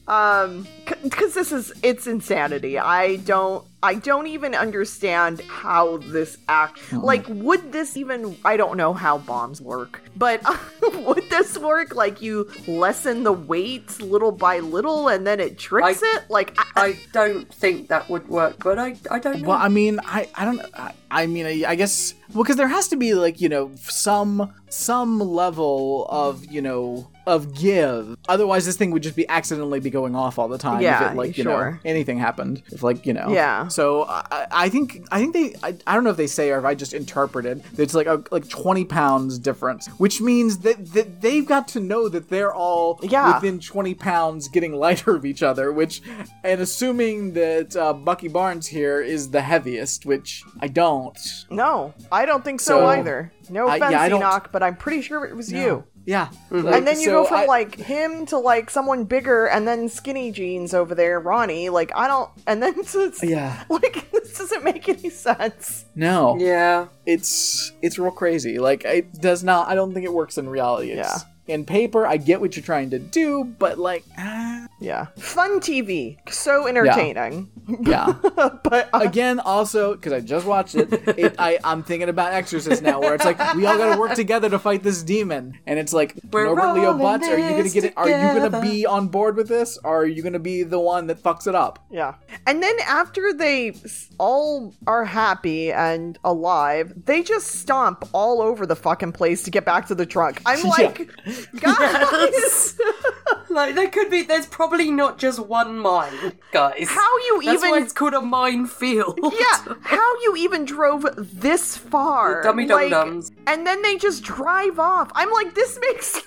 um 0.08 0.68
because 1.04 1.34
this 1.34 1.52
is 1.54 1.72
it's 1.82 2.08
insanity 2.08 2.78
i 2.78 3.16
don't 3.18 3.66
I 3.84 3.96
don't 3.96 4.28
even 4.28 4.56
understand 4.56 5.42
how 5.42 5.98
this 5.98 6.38
act 6.48 6.80
hmm. 6.80 7.00
like 7.00 7.26
would 7.28 7.74
this 7.74 7.98
even 7.98 8.38
I 8.46 8.56
don't 8.56 8.78
know 8.78 8.94
how 8.94 9.18
bombs 9.18 9.62
work, 9.62 10.02
but 10.16 10.42
would 10.82 11.30
this 11.30 11.58
work 11.58 11.94
like 11.94 12.22
you 12.22 12.50
lessen 12.66 13.24
the 13.24 13.34
weight 13.34 14.00
little 14.02 14.32
by 14.32 14.60
little 14.60 15.10
and 15.10 15.28
then 15.28 15.42
it 15.42 15.58
tricks 15.60 16.02
I- 16.02 16.18
it? 16.18 16.30
Like 16.30 16.58
I, 16.58 16.86
I 16.88 17.00
don't 17.12 17.54
think 17.54 17.90
that 17.90 18.10
would 18.10 18.28
work, 18.30 18.64
but 18.64 18.80
I, 18.80 18.96
I 19.12 19.20
don't 19.20 19.42
know. 19.42 19.50
Well, 19.50 19.60
I 19.60 19.68
mean, 19.68 20.00
I, 20.04 20.30
I 20.34 20.46
don't, 20.46 20.62
I, 20.74 20.94
I 21.14 21.28
mean, 21.28 21.46
I, 21.46 21.64
I 21.72 21.76
guess, 21.76 22.14
well, 22.34 22.44
because 22.44 22.56
there 22.58 22.68
has 22.68 22.88
to 22.90 22.96
be 22.98 23.14
like, 23.14 23.40
you 23.40 23.50
know, 23.50 23.72
some, 23.76 24.54
some 24.70 25.20
level 25.20 26.08
of, 26.10 26.46
you 26.46 26.62
know, 26.62 27.10
of 27.26 27.54
give. 27.58 28.18
Otherwise, 28.28 28.66
this 28.66 28.76
thing 28.76 28.92
would 28.92 29.02
just 29.04 29.16
be 29.16 29.26
accidentally 29.30 29.80
be 29.80 29.90
going 29.90 30.14
off 30.14 30.38
all 30.38 30.50
the 30.50 30.58
time. 30.58 30.82
Yeah, 30.82 31.06
if 31.06 31.12
it, 31.14 31.16
like, 31.16 31.38
you 31.38 31.46
know, 31.46 31.78
anything 31.86 32.18
happened. 32.20 32.62
If 32.70 32.84
like, 32.84 33.06
you 33.06 33.14
know. 33.14 33.30
Yeah. 33.32 33.70
So 33.70 34.04
I, 34.04 34.48
I 34.52 34.70
think, 34.70 35.06
I 35.10 35.20
think 35.20 35.34
they, 35.34 35.56
I, 35.64 35.78
I 35.88 35.94
don't 35.96 36.04
know 36.04 36.10
if 36.10 36.18
they 36.18 36.28
say 36.28 36.50
or 36.52 36.60
if 36.60 36.66
I 36.66 36.76
just 36.76 36.94
interpreted 36.94 37.64
that 37.64 37.80
it's 37.82 37.94
like 37.94 38.08
a 38.08 38.22
like 38.32 38.50
twenty 38.50 38.84
pounds 38.84 39.40
difference, 39.40 39.88
which 40.00 40.20
means 40.20 40.58
that 40.60 40.86
that 40.94 41.22
they've 41.22 41.46
got 41.46 41.68
to 41.70 41.80
know 41.80 42.10
that 42.10 42.28
they're 42.30 42.54
all 42.54 43.00
Yeah. 43.04 43.36
within 43.36 43.60
20 43.60 43.94
pounds 43.94 44.50
getting 44.50 44.74
lighter 44.86 45.16
of 45.16 45.26
each 45.26 45.44
other, 45.44 45.72
which, 45.72 46.02
and 46.44 46.60
assuming 46.60 47.32
that 47.34 47.74
uh, 47.78 47.94
Bucky 47.94 48.28
Barnes 48.28 48.68
here 48.68 49.00
is 49.00 49.30
the 49.30 49.42
heaviest, 49.42 50.06
which 50.06 50.44
I 50.60 50.68
don't. 50.68 51.03
No, 51.50 51.94
I 52.12 52.26
don't 52.26 52.44
think 52.44 52.60
so, 52.62 52.80
So, 52.80 52.86
either. 52.88 53.32
No 53.50 53.68
I- 53.68 53.78
offense, 53.78 53.92
yeah, 53.92 54.02
I 54.02 54.08
Enoch, 54.08 54.50
but 54.52 54.64
I'm 54.64 54.76
pretty 54.76 55.02
sure 55.02 55.26
it 55.26 55.36
was 55.36 55.52
you. 55.52 55.84
Yeah. 56.06 56.28
Mm-hmm. 56.52 56.68
And 56.68 56.86
then 56.86 57.00
you 57.00 57.06
so 57.06 57.24
go 57.24 57.26
from 57.26 57.38
I- 57.38 57.46
like 57.46 57.76
him 57.76 58.26
to 58.28 58.38
like 58.38 58.70
someone 58.70 59.06
bigger, 59.06 59.46
and 59.46 59.66
then 59.68 59.88
skinny 59.88 60.32
jeans 60.32 60.74
over 60.74 60.94
there, 60.96 61.20
Ronnie. 61.20 61.70
Like 61.70 61.92
I 61.96 62.08
don't, 62.08 62.30
and 62.46 62.62
then 62.62 62.74
it's, 62.78 62.94
it's 62.96 63.24
Yeah. 63.24 63.64
like 63.70 64.10
this 64.12 64.38
doesn't 64.38 64.64
make 64.66 64.90
any 64.90 65.10
sense. 65.10 65.86
No. 65.96 66.36
yeah. 66.38 66.88
It's 67.06 67.72
it's 67.82 67.98
real 67.98 68.12
crazy. 68.12 68.60
Like 68.60 68.84
it 68.86 69.14
does 69.22 69.44
not. 69.46 69.70
I 69.70 69.76
don't 69.76 69.94
think 69.94 70.06
it 70.06 70.14
works 70.14 70.38
in 70.38 70.50
reality. 70.50 70.92
It's, 70.92 71.08
Yeah. 71.08 71.30
In 71.46 71.66
paper, 71.66 72.08
I 72.08 72.16
get 72.18 72.40
what 72.40 72.56
you're 72.56 72.64
trying 72.64 72.90
to 72.92 73.00
do, 73.00 73.44
but 73.60 73.78
like, 73.78 74.06
ah, 74.18 74.66
Yeah, 74.80 75.08
fun 75.18 75.60
TV, 75.60 76.18
so 76.32 76.68
entertaining. 76.68 77.52
yeah. 77.82 78.14
but 78.64 78.90
uh, 78.94 79.00
Again, 79.02 79.42
also 79.42 79.94
because 79.96 80.14
I 80.14 80.22
just 80.22 80.46
watched 80.46 80.76
it, 80.76 80.92
it 81.18 81.36
I, 81.38 81.60
I'm 81.64 81.84
thinking 81.84 82.08
about 82.08 82.32
Exorcist 82.34 82.82
now, 82.82 83.02
where 83.02 83.14
it's 83.14 83.26
like 83.26 83.38
we 83.56 83.66
all 83.66 83.78
got 83.78 83.94
to 83.94 84.00
work 84.00 84.14
together 84.14 84.50
to 84.50 84.58
fight 84.60 84.84
this 84.84 85.04
demon, 85.04 85.60
and 85.68 85.78
it's 85.78 85.92
like 85.92 86.16
We're 86.32 86.46
Norbert 86.46 86.76
Leo 86.76 86.94
all 86.94 87.00
Butz, 87.00 87.24
are 87.24 87.38
you 87.38 87.50
gonna 87.50 87.70
get 87.70 87.84
it? 87.84 87.94
Are 87.98 88.08
you 88.10 88.40
gonna 88.40 88.62
be 88.62 88.86
on 88.86 89.10
board 89.10 89.36
with 89.36 89.50
this, 89.50 89.78
or 89.84 90.04
are 90.04 90.06
you 90.06 90.24
gonna 90.24 90.40
be 90.40 90.64
the 90.64 90.80
one 90.80 91.08
that 91.08 91.22
fucks 91.22 91.46
it 91.48 91.56
up? 91.56 91.80
yeah, 91.92 92.16
and 92.48 92.64
then 92.64 92.76
after 92.88 93.34
they 93.34 93.74
all 94.18 94.74
are 94.88 95.04
happy 95.04 95.72
and 95.74 96.18
alive, 96.24 96.94
they 97.06 97.22
just 97.22 97.48
stomp 97.48 98.08
all 98.14 98.42
over 98.42 98.66
the 98.66 98.76
fucking 98.78 99.12
place 99.12 99.44
to 99.44 99.52
get 99.52 99.66
back 99.66 99.88
to 99.88 99.96
the 99.96 100.06
trunk. 100.06 100.42
I'm 100.46 100.64
like, 100.70 101.10
guys, 101.60 102.78
like 103.50 103.76
there 103.76 103.90
could 103.90 104.10
be. 104.10 104.24
There's 104.24 104.46
probably 104.46 104.92
not 104.92 105.18
just 105.18 105.40
one 105.40 105.78
mine, 105.80 106.34
guys. 106.52 106.88
how 106.90 107.18
you 107.18 107.42
That's 107.44 107.64
even? 107.64 107.72
why 107.72 107.82
it's 107.82 107.94
called 107.94 108.14
a 108.14 108.22
minefield. 108.22 109.20
yeah, 109.22 109.74
how 109.82 110.14
you 110.22 110.36
even 110.38 110.66
drove 110.66 111.06
this 111.18 111.78
far? 111.78 112.44
Dummy 112.44 112.66
dum-dums. 112.66 113.32
and 113.48 113.66
then 113.66 113.82
they 113.82 113.98
just 113.98 114.24
drive 114.24 114.80
off. 114.80 115.12
I'm 115.16 115.32
like, 115.32 115.54
this 115.56 115.78
makes. 115.82 116.22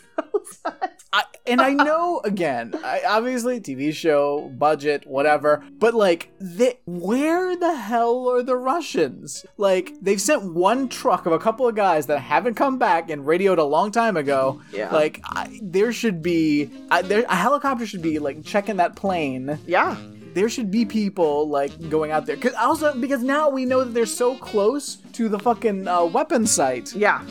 I, 1.13 1.25
and 1.47 1.61
I 1.61 1.73
know 1.73 2.21
again, 2.25 2.75
I, 2.85 3.03
obviously 3.07 3.61
TV 3.61 3.95
show 3.95 4.49
budget, 4.59 5.07
whatever, 5.07 5.65
but 5.79 5.95
like, 5.95 6.31
they, 6.41 6.79
where 6.85 7.57
the 7.57 7.75
hell 7.75 8.29
are 8.29 8.43
the 8.43 8.57
Russians? 8.57 9.47
Like, 9.57 9.93
they've 10.03 10.21
sent 10.21 10.53
one 10.55 10.89
truck 10.89 11.25
of 11.25 11.33
a 11.33 11.39
couple 11.39 11.67
of 11.69 11.75
guys 11.75 12.07
that 12.07 12.19
haven't 12.19 12.55
come 12.55 12.79
back 12.79 13.09
and 13.09 13.27
radioed 13.27 13.59
a 13.59 13.65
long 13.65 13.91
time 13.93 14.17
ago. 14.17 14.61
Yeah. 14.73 14.93
Like, 14.93 15.21
I, 15.25 15.59
there 15.63 15.93
should 15.93 16.21
be 16.23 16.71
I, 16.91 17.03
there, 17.03 17.25
a 17.29 17.37
helicopter 17.37 17.87
should 17.87 18.03
be 18.03 18.19
like 18.19 18.45
checking 18.45 18.77
that 18.77 18.97
plane. 18.97 19.59
Yeah, 19.67 19.97
There 20.35 20.49
should 20.51 20.71
be 20.71 20.85
people 20.85 21.49
like 21.49 21.89
going 21.89 22.11
out 22.11 22.27
there. 22.27 22.37
Cause 22.37 22.53
also 22.55 22.95
because 22.95 23.23
now 23.23 23.49
we 23.49 23.65
know 23.65 23.85
that 23.85 23.95
they're 23.95 24.05
so 24.07 24.37
close 24.37 24.99
to 25.17 25.31
the 25.31 25.39
fucking 25.39 25.89
uh, 25.89 26.05
weapon 26.05 26.47
site 26.47 26.95
yeah. 26.95 27.25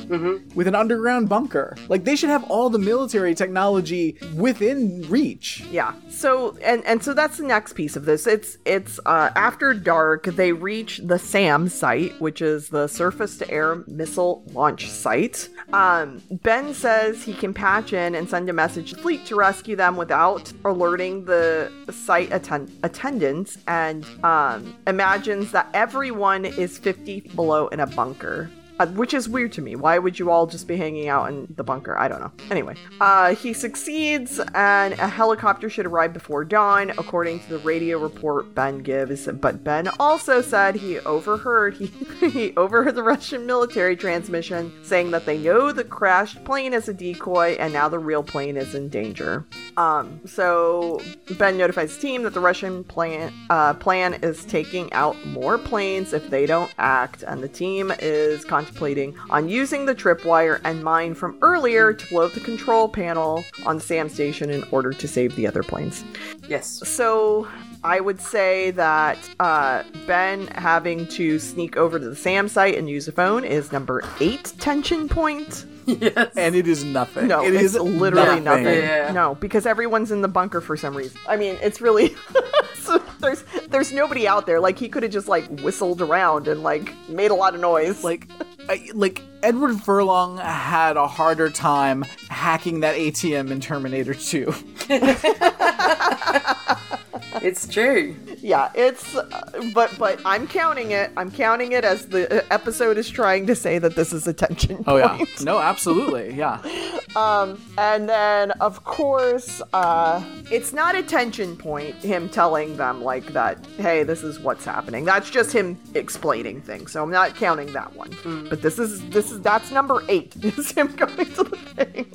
with 0.55 0.67
an 0.67 0.73
underground 0.73 1.29
bunker. 1.29 1.77
Like 1.87 2.03
they 2.03 2.15
should 2.15 2.29
have 2.29 2.43
all 2.45 2.71
the 2.71 2.79
military 2.79 3.35
technology 3.35 4.17
within 4.35 5.05
reach. 5.07 5.63
Yeah. 5.69 5.93
So 6.09 6.57
and 6.63 6.83
and 6.85 7.03
so 7.03 7.13
that's 7.13 7.37
the 7.37 7.45
next 7.45 7.73
piece 7.73 7.95
of 7.95 8.05
this. 8.05 8.25
It's 8.25 8.57
it's 8.65 8.99
uh, 9.05 9.29
after 9.35 9.73
dark. 9.73 10.23
They 10.25 10.51
reach 10.51 11.01
the 11.03 11.19
SAM 11.19 11.69
site, 11.69 12.19
which 12.19 12.41
is 12.41 12.69
the 12.69 12.87
surface 12.87 13.37
to 13.37 13.51
air 13.51 13.83
missile 13.85 14.43
launch 14.53 14.89
site. 14.89 15.49
Um, 15.71 16.21
ben 16.31 16.73
says 16.73 17.23
he 17.23 17.33
can 17.33 17.53
patch 17.53 17.93
in 17.93 18.15
and 18.15 18.27
send 18.27 18.49
a 18.49 18.53
message 18.53 18.93
to 18.93 18.97
fleet 18.97 19.25
to 19.27 19.35
rescue 19.35 19.75
them 19.75 19.95
without 19.95 20.51
alerting 20.63 21.25
the 21.25 21.71
site 21.91 22.31
atten- 22.31 22.75
attendants, 22.81 23.59
and 23.67 24.05
um, 24.23 24.75
imagines 24.87 25.51
that 25.51 25.67
everyone 25.73 26.45
is 26.45 26.77
50 26.77 27.21
below 27.35 27.67
in 27.75 27.81
a 27.81 27.87
bunker. 27.87 28.49
Uh, 28.77 28.87
which 28.87 29.13
is 29.13 29.29
weird 29.29 29.53
to 29.53 29.61
me. 29.61 29.75
Why 29.75 29.97
would 29.97 30.19
you 30.19 30.29
all 30.29 30.47
just 30.47 30.67
be 30.67 30.75
hanging 30.75 31.07
out 31.07 31.29
in 31.29 31.47
the 31.55 31.63
bunker? 31.63 31.97
I 31.97 32.07
don't 32.07 32.19
know. 32.19 32.31
Anyway, 32.51 32.75
uh, 32.99 33.33
he 33.35 33.53
succeeds, 33.53 34.39
and 34.53 34.93
a 34.95 35.07
helicopter 35.07 35.69
should 35.69 35.85
arrive 35.85 36.11
before 36.11 36.43
dawn, 36.43 36.89
according 36.91 37.39
to 37.41 37.49
the 37.49 37.59
radio 37.59 37.97
report 37.97 38.53
Ben 38.53 38.79
gives. 38.79 39.27
But 39.27 39.63
Ben 39.63 39.87
also 39.99 40.41
said 40.41 40.75
he 40.75 40.99
overheard 40.99 41.75
he 41.75 41.87
he 42.29 42.53
overheard 42.57 42.95
the 42.95 43.03
Russian 43.03 43.45
military 43.45 43.95
transmission 43.95 44.73
saying 44.83 45.11
that 45.11 45.25
they 45.25 45.37
know 45.37 45.71
the 45.71 45.83
crashed 45.83 46.43
plane 46.43 46.73
is 46.73 46.89
a 46.89 46.93
decoy, 46.93 47.55
and 47.59 47.71
now 47.71 47.87
the 47.87 47.99
real 47.99 48.23
plane 48.23 48.57
is 48.57 48.75
in 48.75 48.89
danger. 48.89 49.45
Um, 49.77 50.19
so 50.25 51.01
Ben 51.37 51.57
notifies 51.57 51.91
his 51.91 51.99
team 51.99 52.23
that 52.23 52.33
the 52.33 52.39
Russian 52.39 52.83
plan 52.83 53.33
uh, 53.49 53.73
plan 53.75 54.15
is 54.15 54.43
taking 54.45 54.91
out 54.91 55.15
more 55.27 55.57
planes 55.57 56.11
if 56.13 56.29
they 56.29 56.45
don't 56.45 56.73
act, 56.77 57.23
and 57.23 57.41
the 57.41 57.47
team 57.47 57.93
is 57.99 58.43
contemplating 58.65 59.15
on 59.29 59.47
using 59.47 59.85
the 59.85 59.95
tripwire 59.95 60.59
and 60.63 60.83
mine 60.83 61.13
from 61.13 61.37
earlier 61.41 61.93
to 61.93 62.07
blow 62.07 62.25
up 62.25 62.33
the 62.33 62.39
control 62.39 62.89
panel 62.89 63.43
on 63.65 63.75
the 63.77 63.81
SAM 63.81 64.09
station 64.09 64.49
in 64.49 64.63
order 64.71 64.91
to 64.91 65.07
save 65.07 65.35
the 65.35 65.47
other 65.47 65.63
planes. 65.63 66.03
Yes. 66.47 66.81
So 66.87 67.47
I 67.83 67.99
would 67.99 68.19
say 68.19 68.71
that 68.71 69.17
uh, 69.39 69.83
Ben 70.07 70.47
having 70.47 71.07
to 71.09 71.39
sneak 71.39 71.77
over 71.77 71.99
to 71.99 72.09
the 72.09 72.15
SAM 72.15 72.47
site 72.47 72.75
and 72.75 72.89
use 72.89 73.07
a 73.07 73.11
phone 73.11 73.43
is 73.43 73.71
number 73.71 74.03
eight 74.19 74.53
tension 74.59 75.07
point. 75.07 75.65
Yes. 75.85 76.31
And 76.35 76.55
it 76.55 76.67
is 76.67 76.83
nothing. 76.83 77.27
No, 77.27 77.43
it's 77.43 77.61
is 77.61 77.75
literally 77.75 78.39
nothing. 78.39 78.65
Yeah. 78.65 79.11
No, 79.11 79.35
because 79.35 79.65
everyone's 79.65 80.11
in 80.11 80.21
the 80.21 80.27
bunker 80.27 80.61
for 80.61 80.75
some 80.75 80.95
reason. 80.95 81.19
I 81.27 81.37
mean, 81.37 81.57
it's 81.61 81.81
really 81.81 82.15
so 82.75 83.01
there's 83.19 83.43
there's 83.69 83.91
nobody 83.91 84.27
out 84.27 84.45
there. 84.45 84.59
Like 84.59 84.79
he 84.79 84.89
could 84.89 85.03
have 85.03 85.11
just 85.11 85.27
like 85.27 85.47
whistled 85.61 86.01
around 86.01 86.47
and 86.47 86.63
like 86.63 86.93
made 87.07 87.31
a 87.31 87.35
lot 87.35 87.55
of 87.55 87.61
noise. 87.61 88.03
Like, 88.03 88.27
I, 88.67 88.89
like 88.93 89.21
Edward 89.43 89.81
Furlong 89.81 90.37
had 90.37 90.97
a 90.97 91.07
harder 91.07 91.49
time 91.49 92.03
hacking 92.29 92.81
that 92.81 92.95
ATM 92.95 93.51
in 93.51 93.59
Terminator 93.59 94.13
2. 94.13 94.53
It's 97.41 97.67
true. 97.67 98.15
yeah, 98.39 98.71
it's 98.75 99.15
uh, 99.15 99.71
but 99.73 99.97
but 99.97 100.19
I'm 100.25 100.47
counting 100.47 100.91
it. 100.91 101.11
I'm 101.17 101.31
counting 101.31 101.71
it 101.73 101.83
as 101.83 102.07
the 102.07 102.43
uh, 102.43 102.45
episode 102.51 102.97
is 102.97 103.09
trying 103.09 103.45
to 103.47 103.55
say 103.55 103.79
that 103.79 103.95
this 103.95 104.13
is 104.13 104.27
a 104.27 104.33
tension 104.33 104.83
Oh 104.87 104.97
yeah, 104.97 105.23
no, 105.41 105.59
absolutely, 105.59 106.33
yeah. 106.33 106.61
Um, 107.15 107.61
and 107.77 108.09
then 108.09 108.51
of 108.59 108.83
course, 108.83 109.61
uh, 109.71 110.21
it's 110.51 110.73
not 110.73 110.95
a 110.95 111.03
tension 111.03 111.55
point. 111.55 111.95
Him 111.95 112.27
telling 112.27 112.75
them 112.75 113.01
like 113.01 113.27
that, 113.31 113.65
hey, 113.77 114.03
this 114.03 114.21
is 114.21 114.37
what's 114.41 114.65
happening. 114.65 115.05
That's 115.05 115.29
just 115.29 115.53
him 115.53 115.77
explaining 115.93 116.59
things. 116.61 116.91
So 116.91 117.01
I'm 117.01 117.11
not 117.11 117.33
counting 117.37 117.71
that 117.71 117.95
one. 117.95 118.11
But 118.49 118.61
this 118.61 118.79
is 118.79 119.01
this 119.11 119.31
is 119.31 119.39
that's 119.39 119.71
number 119.71 120.03
eight. 120.09 120.35
Is 120.57 120.71
him 120.71 120.87
going 120.95 121.15
to 121.35 121.43
the 121.43 121.55
thing. 121.55 122.11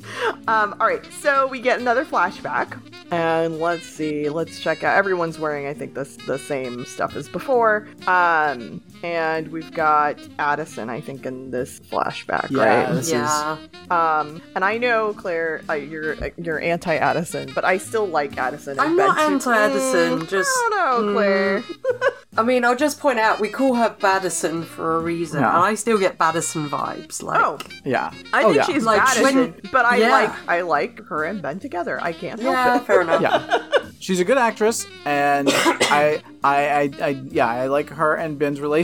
Um, 0.47 0.75
all 0.79 0.85
right, 0.87 1.03
so 1.19 1.47
we 1.47 1.59
get 1.61 1.79
another 1.79 2.05
flashback, 2.05 2.79
and 3.11 3.57
let's 3.59 3.87
see. 3.87 4.29
Let's 4.29 4.59
check 4.59 4.83
out. 4.83 4.97
Everyone's 5.11 5.37
wearing, 5.37 5.67
I 5.67 5.73
think, 5.73 5.93
this 5.93 6.15
the 6.25 6.39
same 6.39 6.85
stuff 6.85 7.17
as 7.17 7.27
before. 7.27 7.85
Um, 8.07 8.81
and 9.03 9.47
we've 9.49 9.71
got 9.71 10.17
Addison, 10.39 10.89
I 10.89 11.01
think, 11.01 11.25
in 11.25 11.51
this 11.51 11.79
flashback, 11.79 12.49
Yeah, 12.49 12.85
right? 12.85 12.93
this 12.93 13.07
is 13.07 13.13
yeah. 13.13 13.57
Um, 13.89 14.41
and 14.55 14.63
I 14.63 14.77
know 14.77 15.13
Claire, 15.13 15.61
uh, 15.69 15.73
you're 15.73 16.13
uh, 16.23 16.29
you're 16.37 16.59
anti 16.61 16.95
Addison, 16.95 17.51
but 17.53 17.65
I 17.65 17.77
still 17.77 18.05
like 18.07 18.37
Addison. 18.37 18.79
I'm 18.79 18.95
not 18.95 19.19
anti-Addison, 19.19 20.19
Mm, 20.21 20.29
just- 20.29 20.49
I 20.49 20.69
don't 20.93 21.05
know, 21.07 21.13
Claire. 21.13 21.63
I 22.37 22.43
mean, 22.43 22.63
I'll 22.63 22.75
just 22.77 22.99
point 22.99 23.19
out 23.19 23.39
we 23.41 23.49
call 23.49 23.73
her 23.75 23.89
Badison 23.99 24.63
for 24.63 24.95
a 24.95 24.99
reason, 25.01 25.41
Yeah. 25.41 25.49
and 25.55 25.65
I 25.65 25.75
still 25.75 25.97
get 25.97 26.17
Badison 26.17 26.69
vibes. 26.69 27.21
Like, 27.21 27.41
oh, 27.43 27.57
yeah. 27.83 28.11
I 28.31 28.43
oh, 28.43 28.53
think 28.53 28.55
yeah. 28.57 28.63
she's 28.65 28.85
Like, 28.85 29.01
Addison, 29.01 29.35
when- 29.35 29.61
but 29.71 29.85
I 29.85 29.97
yeah. 29.97 30.09
like 30.11 30.31
I 30.47 30.61
like 30.61 31.05
her 31.07 31.25
and 31.25 31.41
Ben 31.41 31.59
together. 31.59 31.99
I 32.01 32.13
can't 32.13 32.39
help 32.39 32.53
yeah, 32.53 32.77
it. 32.77 32.85
fair 32.85 33.01
enough. 33.01 33.21
yeah. 33.21 33.63
she's 33.99 34.19
a 34.21 34.25
good 34.25 34.37
actress, 34.37 34.85
and 35.05 35.49
I, 35.51 36.21
I, 36.43 36.55
I, 36.69 36.91
I, 37.01 37.07
yeah, 37.29 37.47
I 37.47 37.67
like 37.67 37.89
her 37.89 38.15
and 38.15 38.39
Ben's 38.39 38.61
relationship, 38.61 38.81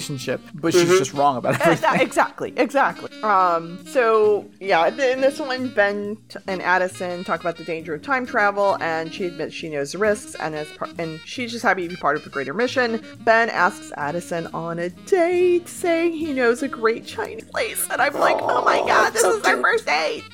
but 0.53 0.73
she's 0.73 0.87
just 0.97 1.13
wrong 1.13 1.37
about 1.37 1.59
everything. 1.61 1.81
that- 1.81 2.01
exactly, 2.07 2.53
exactly. 2.57 3.09
Um, 3.23 3.85
so 3.87 4.45
yeah, 4.59 4.87
in 4.87 5.21
this 5.21 5.39
one, 5.39 5.69
Ben 5.69 6.17
t- 6.29 6.39
and 6.47 6.61
Addison 6.61 7.23
talk 7.23 7.41
about 7.41 7.57
the 7.57 7.63
danger 7.63 7.93
of 7.93 8.01
time 8.01 8.25
travel, 8.25 8.77
and 8.81 9.13
she 9.13 9.25
admits 9.25 9.53
she 9.53 9.69
knows 9.69 9.91
the 9.91 9.97
risks, 9.97 10.35
and 10.35 10.55
is 10.55 10.67
par- 10.77 10.89
and 10.97 11.19
she's 11.25 11.51
just 11.51 11.63
happy 11.63 11.83
to 11.83 11.89
be 11.89 11.95
part 11.95 12.17
of 12.17 12.25
a 12.25 12.29
greater 12.29 12.53
mission. 12.53 13.03
Ben 13.21 13.49
asks 13.49 13.91
Addison 13.97 14.47
on 14.47 14.79
a 14.79 14.89
date, 14.89 15.67
saying 15.67 16.13
he 16.13 16.33
knows 16.33 16.63
a 16.63 16.67
great 16.67 17.05
Chinese 17.05 17.43
place, 17.45 17.87
and 17.91 18.01
I'm 18.01 18.13
like, 18.15 18.37
oh 18.39 18.63
my 18.63 18.79
god, 18.79 19.11
this 19.13 19.23
is 19.23 19.41
their 19.41 19.61
first 19.61 19.85
date. 19.85 20.23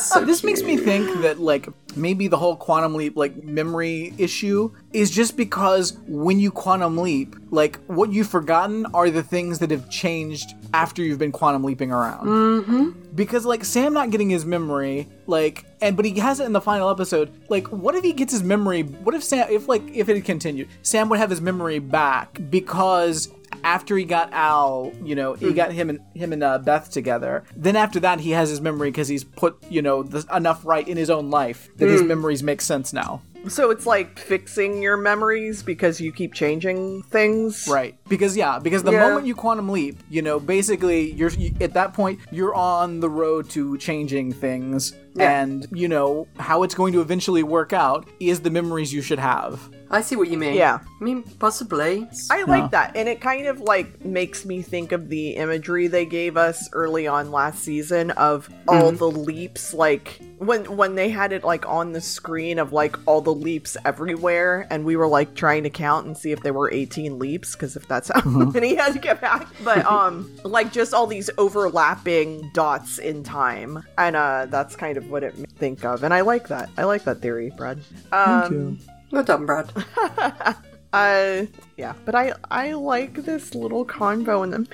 So 0.00 0.24
this 0.24 0.42
makes 0.42 0.62
me 0.62 0.76
think 0.76 1.22
that 1.22 1.38
like 1.38 1.68
maybe 1.96 2.26
the 2.28 2.36
whole 2.36 2.56
quantum 2.56 2.94
leap 2.94 3.16
like 3.16 3.42
memory 3.44 4.12
issue 4.18 4.72
is 4.92 5.10
just 5.10 5.36
because 5.36 5.96
when 6.06 6.38
you 6.40 6.50
quantum 6.50 6.98
leap, 6.98 7.36
like 7.56 7.78
what 7.86 8.12
you've 8.12 8.28
forgotten 8.28 8.84
are 8.92 9.10
the 9.10 9.22
things 9.22 9.58
that 9.60 9.70
have 9.70 9.88
changed 9.88 10.52
after 10.74 11.02
you've 11.02 11.18
been 11.18 11.32
quantum 11.32 11.64
leaping 11.64 11.90
around. 11.90 12.26
Mm-hmm. 12.26 13.14
Because 13.14 13.46
like 13.46 13.64
Sam 13.64 13.94
not 13.94 14.10
getting 14.10 14.28
his 14.28 14.44
memory, 14.44 15.08
like 15.26 15.64
and 15.80 15.96
but 15.96 16.04
he 16.04 16.18
has 16.20 16.38
it 16.38 16.44
in 16.44 16.52
the 16.52 16.60
final 16.60 16.90
episode. 16.90 17.32
Like, 17.48 17.66
what 17.68 17.94
if 17.94 18.04
he 18.04 18.12
gets 18.12 18.32
his 18.32 18.42
memory? 18.42 18.82
What 18.82 19.14
if 19.14 19.24
Sam 19.24 19.48
if 19.50 19.68
like 19.68 19.82
if 19.88 20.10
it 20.10 20.16
had 20.16 20.24
continued, 20.26 20.68
Sam 20.82 21.08
would 21.08 21.18
have 21.18 21.30
his 21.30 21.40
memory 21.40 21.78
back 21.78 22.38
because 22.50 23.32
after 23.64 23.96
he 23.96 24.04
got 24.04 24.32
Al, 24.32 24.92
you 25.02 25.14
know, 25.14 25.32
he 25.32 25.52
got 25.52 25.72
him 25.72 25.88
and 25.88 26.00
him 26.14 26.32
and 26.32 26.42
uh, 26.42 26.58
Beth 26.58 26.90
together. 26.90 27.44
Then 27.56 27.74
after 27.74 27.98
that, 28.00 28.20
he 28.20 28.32
has 28.32 28.50
his 28.50 28.60
memory 28.60 28.90
because 28.90 29.08
he's 29.08 29.24
put 29.24 29.56
you 29.70 29.80
know 29.80 30.02
the, 30.02 30.26
enough 30.34 30.64
right 30.66 30.86
in 30.86 30.96
his 30.96 31.10
own 31.10 31.30
life 31.30 31.70
that 31.76 31.88
his 31.88 32.02
memories 32.02 32.42
make 32.42 32.60
sense 32.60 32.92
now. 32.92 33.22
So 33.48 33.70
it's 33.70 33.86
like 33.86 34.18
fixing 34.18 34.82
your 34.82 34.96
memories 34.96 35.62
because 35.62 36.00
you 36.00 36.10
keep 36.12 36.34
changing 36.34 37.02
things. 37.04 37.68
Right. 37.70 37.94
Because 38.08 38.36
yeah, 38.36 38.58
because 38.58 38.82
the 38.82 38.92
Yeah. 38.92 39.00
moment 39.08 39.26
you 39.26 39.34
quantum 39.34 39.68
leap, 39.68 39.98
you 40.10 40.20
know, 40.22 40.40
basically 40.40 41.12
you're 41.12 41.30
you, 41.30 41.52
at 41.60 41.74
that 41.74 41.94
point 41.94 42.18
you're 42.32 42.54
on 42.54 43.00
the 43.00 43.08
road 43.08 43.48
to 43.50 43.78
changing 43.78 44.32
things 44.32 44.94
Yeah. 45.16 45.40
and 45.40 45.66
you 45.72 45.88
know 45.88 46.28
how 46.38 46.62
it's 46.62 46.74
going 46.74 46.92
to 46.92 47.00
eventually 47.00 47.42
work 47.42 47.72
out 47.72 48.08
is 48.20 48.40
the 48.40 48.50
memories 48.50 48.92
you 48.92 49.02
should 49.02 49.18
have. 49.18 49.70
I 49.90 50.00
see 50.00 50.16
what 50.16 50.28
you 50.28 50.36
mean. 50.36 50.54
Yeah. 50.54 50.80
I 51.00 51.04
mean, 51.04 51.22
possibly. 51.22 52.08
I 52.30 52.42
like 52.42 52.72
that. 52.72 52.96
And 52.96 53.08
it 53.08 53.20
kind 53.20 53.46
of 53.46 53.60
like 53.60 54.04
makes 54.04 54.44
me 54.44 54.60
think 54.60 54.90
of 54.90 55.08
the 55.08 55.36
imagery 55.36 55.86
they 55.86 56.04
gave 56.06 56.36
us 56.36 56.68
early 56.72 57.06
on 57.06 57.30
last 57.30 57.62
season 57.62 58.10
of 58.12 58.48
all 58.66 58.90
the 58.90 59.10
leaps 59.10 59.72
like 59.72 60.20
when 60.38 60.76
when 60.76 60.96
they 60.96 61.08
had 61.08 61.32
it 61.32 61.44
like 61.44 61.66
on 61.66 61.92
the 61.92 62.00
screen 62.00 62.58
of 62.58 62.72
like 62.72 62.96
all 63.06 63.20
the 63.20 63.32
leaps 63.32 63.76
everywhere 63.84 64.66
and 64.70 64.84
we 64.84 64.96
were 64.96 65.06
like 65.06 65.34
trying 65.34 65.62
to 65.62 65.70
count 65.70 66.06
and 66.06 66.16
see 66.16 66.32
if 66.32 66.42
there 66.42 66.52
were 66.52 66.70
18 66.70 67.18
leaps 67.18 67.52
because 67.52 67.76
if 67.76 67.86
that's 67.88 68.10
how 68.14 68.20
many 68.28 68.70
he 68.70 68.74
had 68.74 68.92
to 68.92 68.98
get 68.98 69.20
back 69.20 69.46
but 69.64 69.84
um 69.86 70.30
like 70.44 70.72
just 70.72 70.92
all 70.92 71.06
these 71.06 71.30
overlapping 71.38 72.50
dots 72.52 72.98
in 72.98 73.22
time 73.22 73.82
and 73.98 74.16
uh 74.16 74.46
that's 74.50 74.76
kind 74.76 74.96
of 74.98 75.05
what 75.08 75.22
it 75.22 75.36
made 75.38 75.50
think 75.52 75.84
of 75.84 76.02
and 76.04 76.12
I 76.12 76.20
like 76.22 76.48
that. 76.48 76.68
I 76.76 76.84
like 76.84 77.04
that 77.04 77.20
theory 77.20 77.52
Brad. 77.56 77.78
Um 78.12 78.78
Well 79.10 79.22
done, 79.24 79.46
Brad. 79.46 79.70
uh, 80.96 81.46
yeah, 81.76 81.92
but 82.06 82.14
I 82.14 82.32
I 82.50 82.72
like 82.72 83.24
this 83.24 83.54
little 83.54 83.84
convo 83.84 84.42
and 84.42 84.52
then 84.52 84.66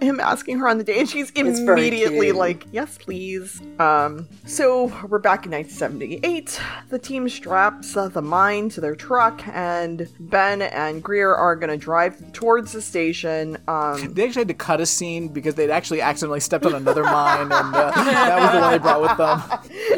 him 0.00 0.18
asking 0.18 0.58
her 0.58 0.68
on 0.68 0.78
the 0.78 0.84
date, 0.84 0.98
and 0.98 1.08
she's 1.08 1.30
immediately 1.30 2.32
like, 2.32 2.66
"Yes, 2.72 2.98
please." 2.98 3.62
Um, 3.78 4.26
so 4.46 4.86
we're 5.08 5.20
back 5.20 5.46
in 5.46 5.52
1978. 5.52 6.60
The 6.88 6.98
team 6.98 7.28
straps 7.28 7.96
uh, 7.96 8.08
the 8.08 8.20
mine 8.20 8.68
to 8.70 8.80
their 8.80 8.96
truck, 8.96 9.46
and 9.46 10.08
Ben 10.18 10.62
and 10.62 11.02
Greer 11.02 11.32
are 11.34 11.54
gonna 11.54 11.76
drive 11.76 12.32
towards 12.32 12.72
the 12.72 12.82
station. 12.82 13.56
Um, 13.68 14.12
They 14.12 14.24
actually 14.24 14.40
had 14.40 14.48
to 14.48 14.54
cut 14.54 14.80
a 14.80 14.86
scene 14.86 15.28
because 15.28 15.54
they'd 15.54 15.70
actually 15.70 16.00
accidentally 16.00 16.40
stepped 16.40 16.66
on 16.66 16.74
another 16.74 17.04
mine, 17.04 17.42
and 17.42 17.52
uh, 17.52 17.90
that 17.92 18.40
was 18.40 18.52
the 18.52 18.60
one 18.60 18.72
they 18.72 18.78
brought 18.78 19.02
with 19.02 19.16
them. 19.16 19.40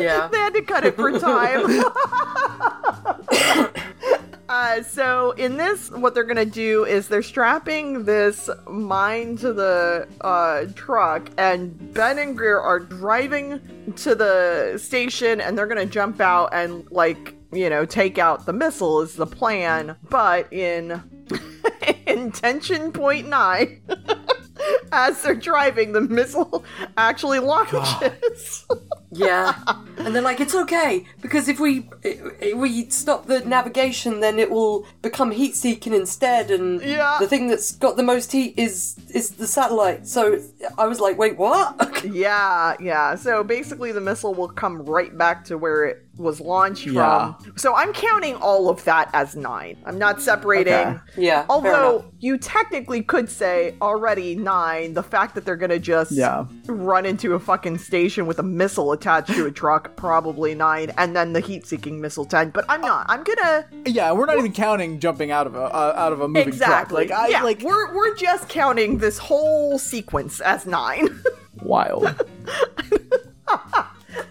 Yeah. 0.02 0.28
they 0.30 0.38
had 0.38 0.52
to 0.54 0.62
cut 0.62 0.84
it 0.84 0.96
for 0.96 1.18
time. 1.18 1.82
Uh, 4.52 4.82
so 4.82 5.30
in 5.30 5.56
this, 5.56 5.90
what 5.92 6.12
they're 6.12 6.24
gonna 6.24 6.44
do 6.44 6.84
is 6.84 7.08
they're 7.08 7.22
strapping 7.22 8.04
this 8.04 8.50
mine 8.68 9.34
to 9.34 9.50
the 9.50 10.06
uh, 10.20 10.66
truck, 10.74 11.30
and 11.38 11.94
Ben 11.94 12.18
and 12.18 12.36
Greer 12.36 12.60
are 12.60 12.78
driving 12.78 13.94
to 13.96 14.14
the 14.14 14.76
station, 14.76 15.40
and 15.40 15.56
they're 15.56 15.66
gonna 15.66 15.86
jump 15.86 16.20
out 16.20 16.50
and 16.52 16.86
like 16.90 17.34
you 17.50 17.70
know 17.70 17.86
take 17.86 18.18
out 18.18 18.44
the 18.44 18.52
missile 18.52 19.00
is 19.00 19.16
the 19.16 19.26
plan. 19.26 19.96
But 20.10 20.52
in 20.52 21.02
intention 22.06 22.92
point 22.92 23.28
nine. 23.28 23.80
As 24.92 25.22
they're 25.22 25.34
driving, 25.34 25.92
the 25.92 26.02
missile 26.02 26.62
actually 26.98 27.38
launches. 27.38 28.66
Yeah. 29.12 29.54
And 29.98 30.14
they're 30.14 30.22
like, 30.22 30.40
it's 30.40 30.54
okay 30.54 31.04
because 31.20 31.46
if 31.48 31.60
we 31.60 31.88
if 32.02 32.56
we 32.56 32.88
stop 32.90 33.26
the 33.26 33.40
navigation, 33.40 34.20
then 34.20 34.38
it 34.38 34.50
will 34.50 34.86
become 35.02 35.30
heat 35.30 35.54
seeking 35.54 35.92
instead. 35.92 36.50
And 36.50 36.80
Yeah. 36.80 37.18
the 37.20 37.26
thing 37.28 37.46
that's 37.48 37.72
got 37.72 37.96
the 37.96 38.02
most 38.02 38.32
heat 38.32 38.54
is 38.56 38.96
is 39.14 39.30
the 39.32 39.46
satellite. 39.46 40.06
So 40.08 40.38
I 40.78 40.86
was 40.86 40.98
like, 41.00 41.18
wait, 41.18 41.36
what? 41.38 41.78
Yeah, 42.04 42.74
yeah. 42.80 43.14
So 43.14 43.44
basically, 43.44 43.92
the 43.92 44.00
missile 44.00 44.34
will 44.34 44.48
come 44.48 44.82
right 44.82 45.16
back 45.16 45.44
to 45.44 45.56
where 45.56 45.84
it 45.84 46.04
was 46.16 46.40
launched 46.40 46.84
Yeah. 46.86 47.34
from. 47.34 47.52
So 47.56 47.76
I'm 47.76 47.92
counting 47.92 48.34
all 48.36 48.68
of 48.68 48.82
that 48.84 49.08
as 49.12 49.36
nine. 49.36 49.76
I'm 49.86 49.98
not 49.98 50.20
separating. 50.20 50.72
Okay. 50.74 50.98
yeah. 51.16 51.42
fair 51.42 51.46
Although 51.48 52.04
you 52.18 52.38
technically 52.38 53.02
could 53.02 53.30
say 53.30 53.76
already 53.80 54.34
nine, 54.34 54.94
the 54.94 55.02
fact 55.04 55.36
that 55.36 55.44
they're 55.44 55.56
gonna 55.56 55.78
just 55.78 56.10
Yeah. 56.10 56.46
run 56.66 57.06
into 57.06 57.34
a 57.34 57.38
fucking 57.38 57.78
station 57.78 58.26
with 58.26 58.40
a 58.40 58.42
missile 58.42 58.90
attached 59.02 59.32
to 59.34 59.46
a 59.46 59.50
truck, 59.50 59.96
probably 59.96 60.54
nine, 60.54 60.92
and 60.96 61.16
then 61.16 61.32
the 61.32 61.40
heat-seeking 61.40 62.00
missile 62.00 62.24
ten. 62.24 62.50
But 62.50 62.64
I'm 62.68 62.80
not. 62.80 63.06
I'm 63.08 63.24
gonna 63.24 63.66
Yeah, 63.84 64.12
we're 64.12 64.26
not 64.26 64.38
even 64.38 64.52
counting 64.52 65.00
jumping 65.00 65.30
out 65.32 65.46
of 65.48 65.54
a 65.56 65.62
uh, 65.64 65.94
out 65.96 66.12
of 66.12 66.20
a 66.20 66.28
moving 66.28 66.48
exactly. 66.48 67.06
truck. 67.08 67.18
Like 67.18 67.26
I 67.26 67.28
yeah, 67.30 67.42
like 67.42 67.60
we're 67.62 67.92
we're 67.94 68.14
just 68.14 68.48
counting 68.48 68.98
this 68.98 69.18
whole 69.18 69.78
sequence 69.78 70.40
as 70.40 70.66
nine. 70.66 71.08
wild. 71.62 72.06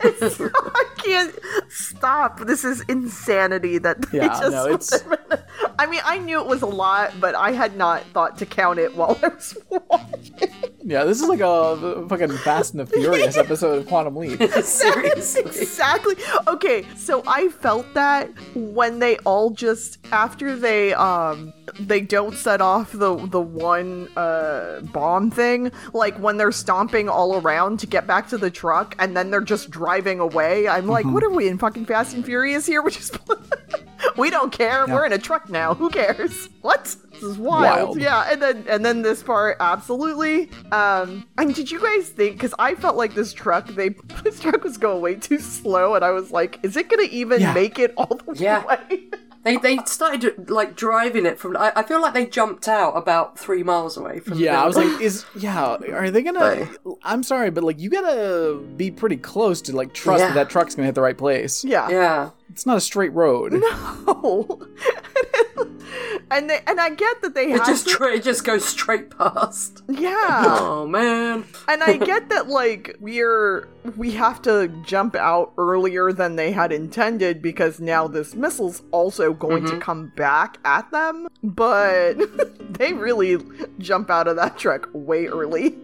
I 0.03 0.85
can't 1.03 1.35
stop. 1.69 2.39
This 2.41 2.63
is 2.63 2.81
insanity 2.81 3.77
that 3.79 4.01
they 4.11 4.19
Yeah, 4.19 4.27
just. 4.27 4.51
no, 4.51 4.65
it's- 4.67 5.03
I 5.79 5.85
mean, 5.87 6.01
I 6.05 6.17
knew 6.19 6.39
it 6.39 6.45
was 6.47 6.61
a 6.61 6.67
lot, 6.67 7.13
but 7.19 7.33
I 7.35 7.51
had 7.51 7.75
not 7.75 8.03
thought 8.13 8.37
to 8.39 8.45
count 8.45 8.79
it 8.79 8.95
while 8.95 9.17
I 9.23 9.27
was 9.29 9.57
watching. 9.69 10.50
Yeah, 10.83 11.03
this 11.03 11.21
is 11.21 11.27
like 11.27 11.41
a 11.41 12.05
fucking 12.09 12.31
Fast 12.39 12.73
and 12.73 12.81
the 12.81 12.85
Furious 12.85 13.37
episode 13.45 13.77
of 13.79 13.87
Quantum 13.87 14.15
Leap. 14.15 14.41
seriously. 14.63 15.41
exactly. 15.43 16.15
Okay, 16.47 16.85
so 16.95 17.23
I 17.27 17.49
felt 17.49 17.91
that 17.93 18.29
when 18.55 18.99
they 18.99 19.17
all 19.19 19.51
just 19.51 19.99
after 20.11 20.55
they 20.55 20.93
um 20.93 21.53
they 21.79 22.01
don't 22.01 22.35
set 22.35 22.61
off 22.61 22.91
the 22.91 23.15
the 23.27 23.41
one 23.41 24.07
uh 24.17 24.81
bomb 24.91 25.29
thing, 25.31 25.71
like 25.93 26.17
when 26.17 26.37
they're 26.37 26.51
stomping 26.51 27.09
all 27.09 27.39
around 27.39 27.79
to 27.79 27.87
get 27.87 28.07
back 28.07 28.27
to 28.29 28.37
the 28.37 28.49
truck 28.49 28.95
and 28.99 29.15
then 29.15 29.29
they're 29.31 29.41
just 29.41 29.69
driving 29.69 30.19
away. 30.19 30.67
I'm 30.67 30.87
like, 30.87 31.05
what 31.05 31.23
are 31.23 31.29
we 31.29 31.47
in 31.47 31.57
fucking 31.57 31.85
Fast 31.85 32.15
and 32.15 32.25
Furious 32.25 32.65
here? 32.65 32.81
We're 32.83 32.89
just 32.89 33.17
we 34.17 34.29
don't 34.29 34.51
care. 34.51 34.85
We're 34.87 35.05
in 35.05 35.13
a 35.13 35.17
truck 35.17 35.49
now. 35.49 35.73
Who 35.73 35.89
cares? 35.89 36.49
What? 36.61 36.95
This 37.21 37.29
is 37.31 37.37
wild. 37.37 37.89
Wild. 37.89 38.01
Yeah, 38.01 38.29
and 38.31 38.41
then 38.41 38.65
and 38.67 38.83
then 38.85 39.01
this 39.01 39.21
part 39.23 39.57
absolutely. 39.59 40.49
Um, 40.71 41.27
and 41.37 41.53
did 41.55 41.69
you 41.71 41.79
guys 41.79 42.09
think? 42.09 42.33
Because 42.37 42.53
I 42.59 42.75
felt 42.75 42.95
like 42.97 43.13
this 43.13 43.31
truck, 43.33 43.67
they 43.67 43.89
this 44.23 44.39
truck 44.39 44.63
was 44.63 44.77
going 44.77 45.01
way 45.01 45.15
too 45.15 45.39
slow, 45.39 45.95
and 45.95 46.03
I 46.03 46.11
was 46.11 46.31
like, 46.31 46.59
is 46.63 46.75
it 46.77 46.89
gonna 46.89 47.03
even 47.03 47.41
Yeah. 47.41 47.53
make 47.53 47.79
it 47.79 47.93
all 47.97 48.19
the 48.25 48.33
Yeah. 48.35 48.65
way? 48.65 49.03
They 49.43 49.57
they 49.57 49.79
started 49.87 50.51
like 50.51 50.75
driving 50.75 51.25
it 51.25 51.39
from. 51.39 51.57
I, 51.57 51.71
I 51.75 51.81
feel 51.81 51.99
like 51.99 52.13
they 52.13 52.27
jumped 52.27 52.67
out 52.67 52.91
about 52.95 53.39
three 53.39 53.63
miles 53.63 53.97
away 53.97 54.19
from. 54.19 54.37
the 54.37 54.43
Yeah, 54.43 54.61
I 54.61 54.67
was 54.67 54.75
like, 54.75 55.01
is 55.01 55.25
yeah, 55.35 55.77
are 55.91 56.11
they 56.11 56.21
gonna? 56.21 56.69
I'm 57.01 57.23
sorry, 57.23 57.49
but 57.49 57.63
like, 57.63 57.79
you 57.79 57.89
gotta 57.89 58.59
be 58.77 58.91
pretty 58.91 59.17
close 59.17 59.59
to 59.63 59.75
like 59.75 59.95
trust 59.95 60.19
Yeah. 60.21 60.27
that 60.27 60.33
that 60.35 60.49
truck's 60.51 60.75
gonna 60.75 60.85
hit 60.85 60.93
the 60.93 61.01
right 61.01 61.17
place. 61.17 61.63
yeah. 61.65 61.89
yeah. 61.89 62.29
It's 62.51 62.65
not 62.65 62.77
a 62.77 62.81
straight 62.81 63.13
road. 63.13 63.53
No. 63.53 64.61
and 66.31 66.49
they 66.49 66.59
and 66.67 66.79
I 66.79 66.89
get 66.89 67.21
that 67.21 67.33
they 67.33 67.51
It 67.51 67.59
had 67.59 67.65
just 67.65 67.87
to- 67.87 67.93
tra- 67.93 68.13
it 68.13 68.23
just 68.23 68.43
goes 68.43 68.65
straight 68.65 69.09
past. 69.17 69.83
yeah. 69.89 70.43
Oh 70.71 70.87
man. 70.87 71.45
And 71.67 71.83
I 71.83 71.97
get 71.97 72.29
that 72.29 72.47
like 72.47 72.95
we're 72.99 73.67
we 73.97 74.11
have 74.11 74.41
to 74.43 74.67
jump 74.85 75.15
out 75.15 75.53
earlier 75.57 76.11
than 76.11 76.35
they 76.35 76.51
had 76.51 76.71
intended 76.71 77.41
because 77.41 77.79
now 77.79 78.07
this 78.07 78.35
missile's 78.35 78.81
also 78.91 79.33
going 79.33 79.65
to 79.65 79.77
come 79.79 80.11
back 80.15 80.57
at 80.65 80.89
them, 80.91 81.27
but 81.43 82.13
they 82.77 82.93
really 82.93 83.37
jump 83.79 84.09
out 84.09 84.27
of 84.27 84.35
that 84.37 84.57
truck 84.57 84.89
way 84.93 85.25
early. 85.27 85.77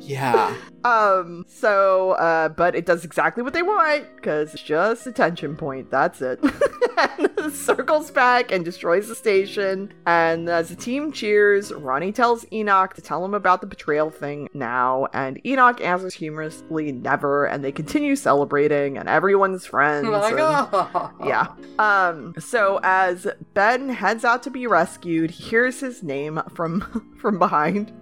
Yeah. 0.00 0.54
um 0.84 1.44
so 1.46 2.12
uh 2.12 2.48
but 2.48 2.74
it 2.74 2.86
does 2.86 3.04
exactly 3.04 3.42
what 3.44 3.52
they 3.52 3.62
want 3.62 4.04
because 4.16 4.52
it's 4.54 4.62
just 4.62 5.06
a 5.06 5.12
tension 5.12 5.56
point. 5.56 5.90
That's 5.90 6.11
it. 6.20 6.40
and 6.98 7.52
circles 7.52 8.10
back 8.10 8.52
and 8.52 8.64
destroys 8.64 9.08
the 9.08 9.14
station. 9.14 9.92
And 10.06 10.48
as 10.48 10.68
the 10.68 10.76
team 10.76 11.12
cheers, 11.12 11.72
Ronnie 11.72 12.12
tells 12.12 12.44
Enoch 12.52 12.94
to 12.94 13.02
tell 13.02 13.24
him 13.24 13.34
about 13.34 13.60
the 13.60 13.66
betrayal 13.66 14.10
thing 14.10 14.48
now. 14.52 15.06
And 15.12 15.44
Enoch 15.46 15.80
answers 15.80 16.14
humorously, 16.14 16.92
never. 16.92 17.46
And 17.46 17.64
they 17.64 17.72
continue 17.72 18.16
celebrating, 18.16 18.98
and 18.98 19.08
everyone's 19.08 19.66
friends. 19.66 20.06
Like, 20.08 20.32
and- 20.32 20.40
oh. 20.40 21.10
yeah. 21.24 21.54
Um 21.78 22.34
so 22.38 22.80
as 22.82 23.26
Ben 23.54 23.88
heads 23.88 24.24
out 24.24 24.42
to 24.44 24.50
be 24.50 24.66
rescued, 24.66 25.30
he 25.30 25.44
hears 25.44 25.80
his 25.80 26.02
name 26.02 26.40
from 26.54 27.11
from 27.22 27.38
behind. 27.38 27.92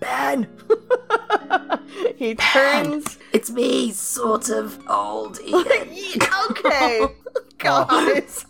ben. 0.00 0.46
he 2.16 2.34
turns 2.36 3.18
It's 3.32 3.50
me, 3.50 3.90
sort 3.90 4.48
of 4.50 4.78
old 4.88 5.40
Ian. 5.44 5.66
okay. 6.50 7.02
Guys. 7.58 8.44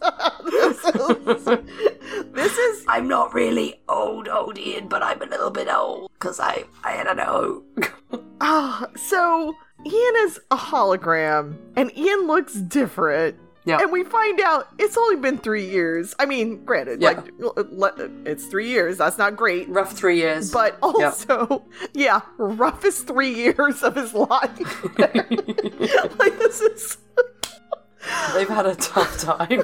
this, 0.50 0.84
is, 0.84 1.46
this 2.32 2.56
is 2.58 2.84
I'm 2.88 3.08
not 3.08 3.34
really 3.34 3.80
old, 3.88 4.28
old 4.28 4.58
Ian, 4.58 4.88
but 4.88 5.02
I'm 5.02 5.20
a 5.22 5.26
little 5.26 5.50
bit 5.50 5.68
old 5.68 6.10
because 6.14 6.38
I, 6.40 6.64
I 6.84 7.02
don't 7.02 7.16
know. 7.16 7.62
ah, 8.40 8.86
so 8.96 9.54
Ian 9.84 10.14
is 10.20 10.38
a 10.50 10.56
hologram 10.56 11.56
and 11.76 11.94
Ian 11.96 12.26
looks 12.26 12.54
different. 12.54 13.36
Yeah. 13.64 13.78
And 13.80 13.92
we 13.92 14.02
find 14.02 14.40
out 14.40 14.68
it's 14.78 14.96
only 14.96 15.16
been 15.16 15.38
three 15.38 15.68
years. 15.68 16.14
I 16.18 16.26
mean, 16.26 16.64
granted, 16.64 17.00
Yeah. 17.00 17.22
like 17.70 17.94
it's 18.24 18.46
three 18.46 18.68
years. 18.68 18.98
That's 18.98 19.18
not 19.18 19.36
great. 19.36 19.68
Rough 19.68 19.92
three 19.92 20.16
years. 20.16 20.50
But 20.50 20.78
also, 20.82 21.64
yeah, 21.94 22.22
roughest 22.38 23.06
three 23.06 23.32
years 23.32 23.82
of 23.84 23.94
his 23.94 24.14
life. 24.14 24.98
like 24.98 26.38
this 26.38 26.60
is 26.60 26.98
They've 28.34 28.48
had 28.48 28.66
a 28.66 28.74
tough 28.74 29.16
time. 29.20 29.62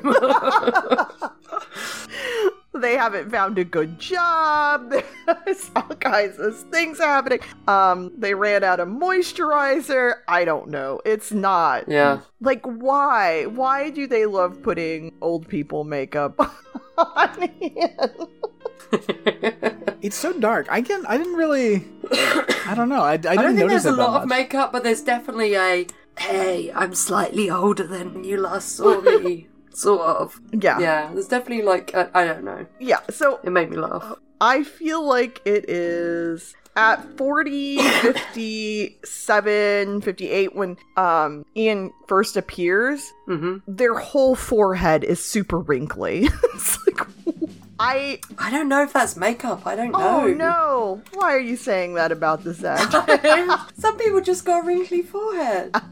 they 2.79 2.97
haven't 2.97 3.31
found 3.31 3.59
a 3.59 3.65
good 3.65 3.99
job. 3.99 4.91
There's 5.45 5.71
all 5.77 5.95
kinds 5.97 6.39
of 6.39 6.57
things 6.71 6.99
happening. 6.99 7.41
Um, 7.67 8.13
they 8.17 8.35
ran 8.35 8.65
out 8.65 8.81
of 8.81 8.89
moisturizer. 8.89 10.15
I 10.27 10.45
don't 10.45 10.69
know. 10.69 11.01
It's 11.05 11.33
not 11.33 11.89
yeah. 11.89 12.21
like 12.41 12.65
why? 12.65 13.47
Why 13.47 13.91
do 13.91 14.07
they 14.07 14.27
love 14.27 14.63
putting 14.63 15.13
old 15.21 15.49
people 15.49 15.85
makeup 15.85 16.39
on 16.99 17.51
Ian? 17.61 18.29
It's 20.01 20.17
so 20.17 20.33
dark. 20.33 20.69
I 20.71 20.81
can. 20.81 21.05
I 21.07 21.19
didn't 21.19 21.35
really. 21.35 21.85
I 22.13 22.75
don't 22.77 22.89
know. 22.89 23.03
I, 23.03 23.15
I 23.15 23.17
didn't 23.17 23.39
I 23.39 23.43
don't 23.43 23.57
think 23.57 23.69
notice 23.69 23.83
there's 23.83 23.87
a 23.87 23.89
it 23.95 23.97
that 23.97 24.11
lot 24.11 24.23
of 24.23 24.29
makeup, 24.29 24.73
but 24.73 24.85
there's 24.85 25.03
definitely 25.03 25.57
a 25.57 25.87
hey, 26.19 26.71
I'm 26.73 26.95
slightly 26.95 27.51
older 27.51 27.87
than 27.87 28.25
you 28.25 28.41
last 28.41 28.77
saw 28.77 29.01
me. 29.01 29.48
Sort 29.75 30.01
of. 30.03 30.41
Yeah, 30.53 30.79
yeah. 30.79 30.81
Yeah, 30.81 31.11
there's 31.13 31.29
definitely 31.29 31.65
like 31.65 31.95
I 31.95 32.09
I 32.15 32.25
don't 32.25 32.45
know. 32.45 32.65
Yeah. 32.81 33.01
So 33.11 33.41
It 33.45 33.51
made 33.51 33.69
me 33.71 33.77
laugh. 33.77 34.15
I 34.41 34.63
feel 34.63 35.05
like 35.07 35.43
it 35.45 35.69
is 35.69 36.55
at 36.77 37.03
40, 37.19 37.79
57, 37.79 40.01
58 40.01 40.55
when 40.55 40.77
um 40.97 41.45
Ian 41.57 41.91
first 42.07 42.37
appears, 42.37 43.13
hmm 43.27 43.57
their 43.67 43.99
whole 43.99 44.37
forehead 44.37 45.03
is 45.05 45.23
super 45.25 45.59
wrinkly. 45.59 46.29
it's 46.55 46.79
like 46.87 47.01
I 47.81 48.21
I 48.39 48.51
don't 48.51 48.69
know 48.69 48.83
if 48.83 48.93
that's 48.93 49.17
makeup. 49.17 49.67
I 49.67 49.75
don't 49.77 49.91
know. 49.93 49.99
Oh 50.01 50.27
no. 50.29 51.03
Why 51.15 51.33
are 51.35 51.41
you 51.41 51.57
saying 51.57 51.95
that 51.95 52.13
about 52.13 52.43
this 52.45 52.63
act? 52.65 52.93
Some 53.79 53.97
people 53.99 54.21
just 54.21 54.45
got 54.45 54.63
a 54.63 54.67
wrinkly 54.67 55.03
forehead. 55.03 55.75